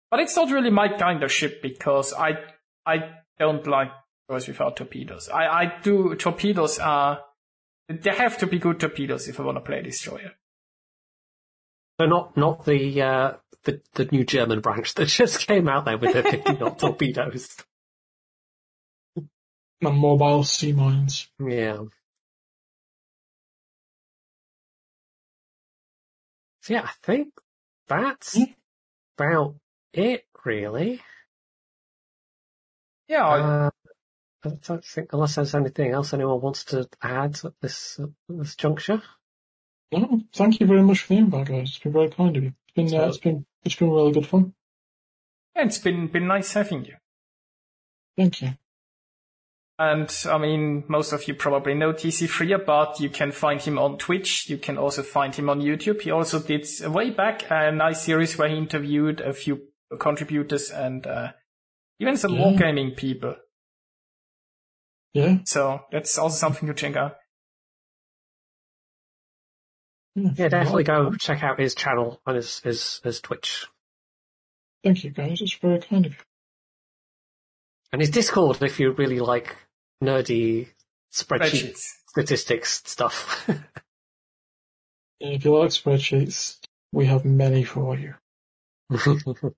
But 0.10 0.22
it's 0.22 0.36
not 0.36 0.52
really 0.52 0.70
my 0.70 0.88
kind 0.98 1.24
of 1.24 1.32
ship 1.32 1.62
because 1.62 2.14
I, 2.14 2.40
I 2.86 3.10
don't 3.40 3.66
like 3.68 3.92
destroyers 4.28 4.48
without 4.48 4.78
torpedoes. 4.78 5.30
I, 5.30 5.48
I 5.48 5.74
do, 5.82 6.16
torpedoes 6.16 6.80
are, 6.80 7.20
they 7.88 8.16
have 8.16 8.38
to 8.40 8.48
be 8.48 8.60
good 8.60 8.80
torpedoes 8.80 9.28
if 9.28 9.40
I 9.40 9.44
want 9.44 9.58
to 9.58 9.62
play 9.62 9.80
a 9.80 9.84
destroyer. 9.84 10.34
So 12.00 12.06
not 12.06 12.38
not 12.38 12.64
the 12.66 13.02
uh, 13.02 13.34
the 13.64 13.82
the 13.94 14.06
new 14.12 14.24
German 14.24 14.60
branch 14.60 14.94
that 14.96 15.08
just 15.08 15.48
came 15.48 15.68
out 15.68 15.86
there 15.86 15.98
with 15.98 16.14
their 16.14 16.24
50 16.24 16.54
knot 16.54 16.80
torpedoes. 16.80 17.56
And 19.16 19.98
mobile 19.98 20.44
sea 20.44 20.74
mines. 20.74 21.28
Yeah. 21.40 21.84
So 26.68 26.74
yeah, 26.74 26.82
I 26.84 26.92
think 27.02 27.34
that's 27.88 28.38
Mm. 28.38 28.54
about 29.18 29.56
it, 29.94 30.28
really. 30.44 31.02
Yeah, 33.08 33.26
I- 33.26 33.40
Uh, 33.40 33.72
I 34.44 34.50
don't 34.50 34.84
think, 34.84 35.14
unless 35.14 35.36
there's 35.36 35.56
anything 35.56 35.92
else 35.92 36.14
anyone 36.14 36.42
wants 36.42 36.66
to 36.66 36.90
add 37.02 37.40
at 37.46 37.54
this 37.62 37.98
at 38.02 38.10
this 38.28 38.58
juncture. 38.58 39.02
No, 39.94 40.24
thank 40.34 40.60
you 40.60 40.68
very 40.68 40.82
much 40.84 41.04
for 41.04 41.14
the 41.14 41.20
invite, 41.20 41.48
guys. 41.48 41.70
It's 41.70 41.80
been 41.80 41.94
very 41.94 42.10
kind 42.10 42.36
of 42.36 42.44
you. 42.44 42.54
It's 42.68 42.74
been, 42.92 43.00
uh, 43.00 43.08
it's 43.08 43.18
been, 43.18 43.46
it's 43.64 43.76
been 43.76 43.90
really 43.90 44.12
good 44.12 44.28
fun. 44.28 44.54
it's 45.56 45.78
been, 45.78 46.08
been 46.08 46.28
nice 46.28 46.52
having 46.52 46.84
you. 46.84 46.98
Thank 48.18 48.42
you. 48.42 48.58
And 49.80 50.10
I 50.28 50.40
mean, 50.40 50.84
most 50.88 51.14
of 51.14 51.28
you 51.28 51.36
probably 51.36 51.76
know 51.76 51.94
TC 51.94 52.28
Freer, 52.28 52.58
but 52.58 53.00
you 53.00 53.10
can 53.10 53.32
find 53.32 53.62
him 53.62 53.78
on 53.78 54.00
Twitch. 54.00 54.50
You 54.50 54.58
can 54.58 54.78
also 54.78 55.04
find 55.04 55.36
him 55.36 55.50
on 55.50 55.62
YouTube. 55.62 56.02
He 56.02 56.10
also 56.10 56.40
did 56.40 56.66
uh, 56.84 56.90
way 56.90 57.12
back 57.12 57.44
a 57.52 57.72
nice 57.72 58.02
series 58.02 58.38
where 58.38 58.50
he 58.50 58.58
interviewed 58.58 59.22
a 59.22 59.34
few 59.34 59.62
contributors 60.00 60.72
and 60.72 61.06
uh, 61.06 61.34
even 62.00 62.18
some 62.18 62.34
Yeah. 62.34 62.42
wargaming 62.42 62.98
people. 62.98 63.36
Yeah. 65.14 65.38
So 65.46 65.82
that's 65.92 66.18
also 66.18 66.36
something 66.36 66.68
to 66.68 66.74
check 66.74 66.96
out. 66.96 67.18
Yeah, 70.16 70.48
definitely 70.50 70.84
go 70.84 71.14
check 71.14 71.44
out 71.44 71.60
his 71.60 71.76
channel 71.76 72.20
on 72.26 72.34
his 72.36 72.60
his, 72.62 73.00
his 73.04 73.22
Twitch 73.22 73.68
Thank 74.84 75.04
you, 75.04 75.12
guys. 75.12 75.40
It's 75.42 75.54
very 75.56 75.80
kind 75.80 76.06
of 76.08 76.14
you. 76.14 76.18
and 77.92 78.02
his 78.02 78.10
Discord 78.10 78.62
if 78.64 78.80
you 78.80 78.92
really 78.92 79.20
like 79.20 79.56
nerdy 80.04 80.68
spreadsheet 81.14 81.74
Spreadsheets. 81.74 81.84
statistics 82.08 82.82
stuff. 82.86 83.50
If 85.20 85.46
you 85.46 85.58
like 85.58 85.70
spreadsheets, 85.72 86.60
we 86.92 87.06
have 87.08 87.26
many 87.26 87.64
for 87.64 87.98
you. 87.98 88.16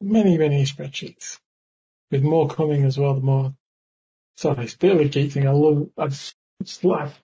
Many, 0.00 0.36
many 0.36 0.64
spreadsheets. 0.64 1.38
With 2.10 2.22
more 2.22 2.48
coming 2.48 2.84
as 2.84 2.98
well, 2.98 3.14
the 3.14 3.20
more. 3.22 3.54
Sorry, 4.36 4.64
it's 4.64 4.74
a 4.74 4.78
bit 4.78 4.92
of 4.94 5.00
a 5.00 5.08
geek 5.08 5.32
thing. 5.32 5.48
I 5.48 5.52
love, 5.52 5.88
I 5.96 6.08
just, 6.08 6.34
just 6.62 6.84
laugh. 6.84 7.22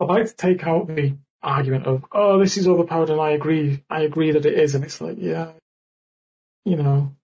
I'd 0.00 0.08
like 0.08 0.26
to 0.26 0.34
take 0.36 0.66
out 0.66 0.88
the 0.88 1.16
argument 1.42 1.86
of, 1.86 2.04
oh, 2.12 2.38
this 2.38 2.56
is 2.58 2.68
overpowered 2.68 3.10
and 3.10 3.20
I 3.20 3.30
agree, 3.30 3.82
I 3.88 4.02
agree 4.02 4.32
that 4.32 4.44
it 4.44 4.58
is. 4.58 4.74
And 4.74 4.84
it's 4.84 5.00
like, 5.00 5.16
yeah, 5.18 5.52
you 6.64 6.76
know, 6.76 7.14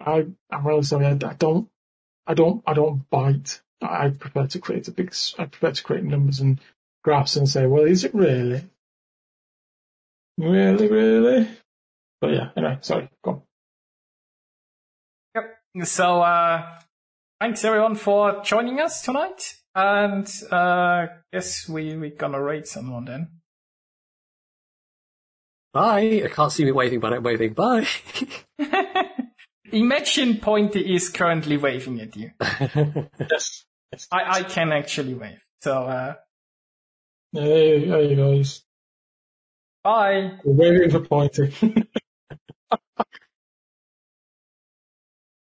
I, 0.00 0.26
I'm 0.50 0.66
really 0.66 0.82
sorry. 0.82 1.06
I, 1.06 1.12
I 1.12 1.34
don't, 1.34 1.68
I 2.28 2.34
don't, 2.34 2.62
I 2.66 2.74
don't 2.74 3.08
bite. 3.10 3.62
I 3.80 4.10
prefer 4.10 4.46
to 4.48 4.58
create 4.58 4.86
a 4.86 4.92
big, 4.92 5.08
s- 5.08 5.34
I 5.38 5.46
prefer 5.46 5.72
to 5.72 5.82
create 5.82 6.04
numbers 6.04 6.40
and 6.40 6.60
graphs 7.02 7.36
and 7.36 7.48
say, 7.48 7.66
well, 7.66 7.84
is 7.84 8.04
it 8.04 8.14
really? 8.14 8.62
Really, 10.36 10.88
really? 10.88 11.48
But 12.20 12.32
yeah, 12.34 12.50
anyway, 12.56 12.78
sorry, 12.82 13.08
go 13.24 13.30
on. 13.30 13.42
Yep. 15.34 15.86
So, 15.88 16.20
uh, 16.22 16.78
thanks 17.40 17.64
everyone 17.64 17.94
for 17.94 18.42
joining 18.44 18.78
us 18.80 19.02
tonight. 19.02 19.54
And, 19.74 20.28
uh, 20.50 21.06
guess 21.32 21.68
we, 21.68 21.96
we're 21.96 22.10
gonna 22.10 22.42
raid 22.42 22.66
someone 22.66 23.06
then. 23.06 23.28
Bye. 25.72 26.22
I 26.24 26.28
can't 26.28 26.52
see 26.52 26.64
me 26.64 26.72
waving, 26.72 27.00
but 27.00 27.12
I'm 27.12 27.22
waving. 27.22 27.52
Bye. 27.54 27.86
Imagine 29.72 30.38
Pointy 30.38 30.94
is 30.94 31.08
currently 31.10 31.56
waving 31.56 32.00
at 32.00 32.16
you. 32.16 32.30
Yes. 33.30 33.64
yes. 33.92 34.08
I, 34.12 34.38
I 34.40 34.42
can 34.44 34.72
actually 34.72 35.14
wave. 35.14 35.40
So, 35.62 35.84
uh, 35.84 36.14
Hey, 37.32 37.86
there 37.88 38.02
you 38.02 38.16
go. 38.16 38.32
He's 38.32 38.64
bye. 39.84 40.32
waving 40.44 40.90
for 40.90 41.00
pointing. 41.00 41.52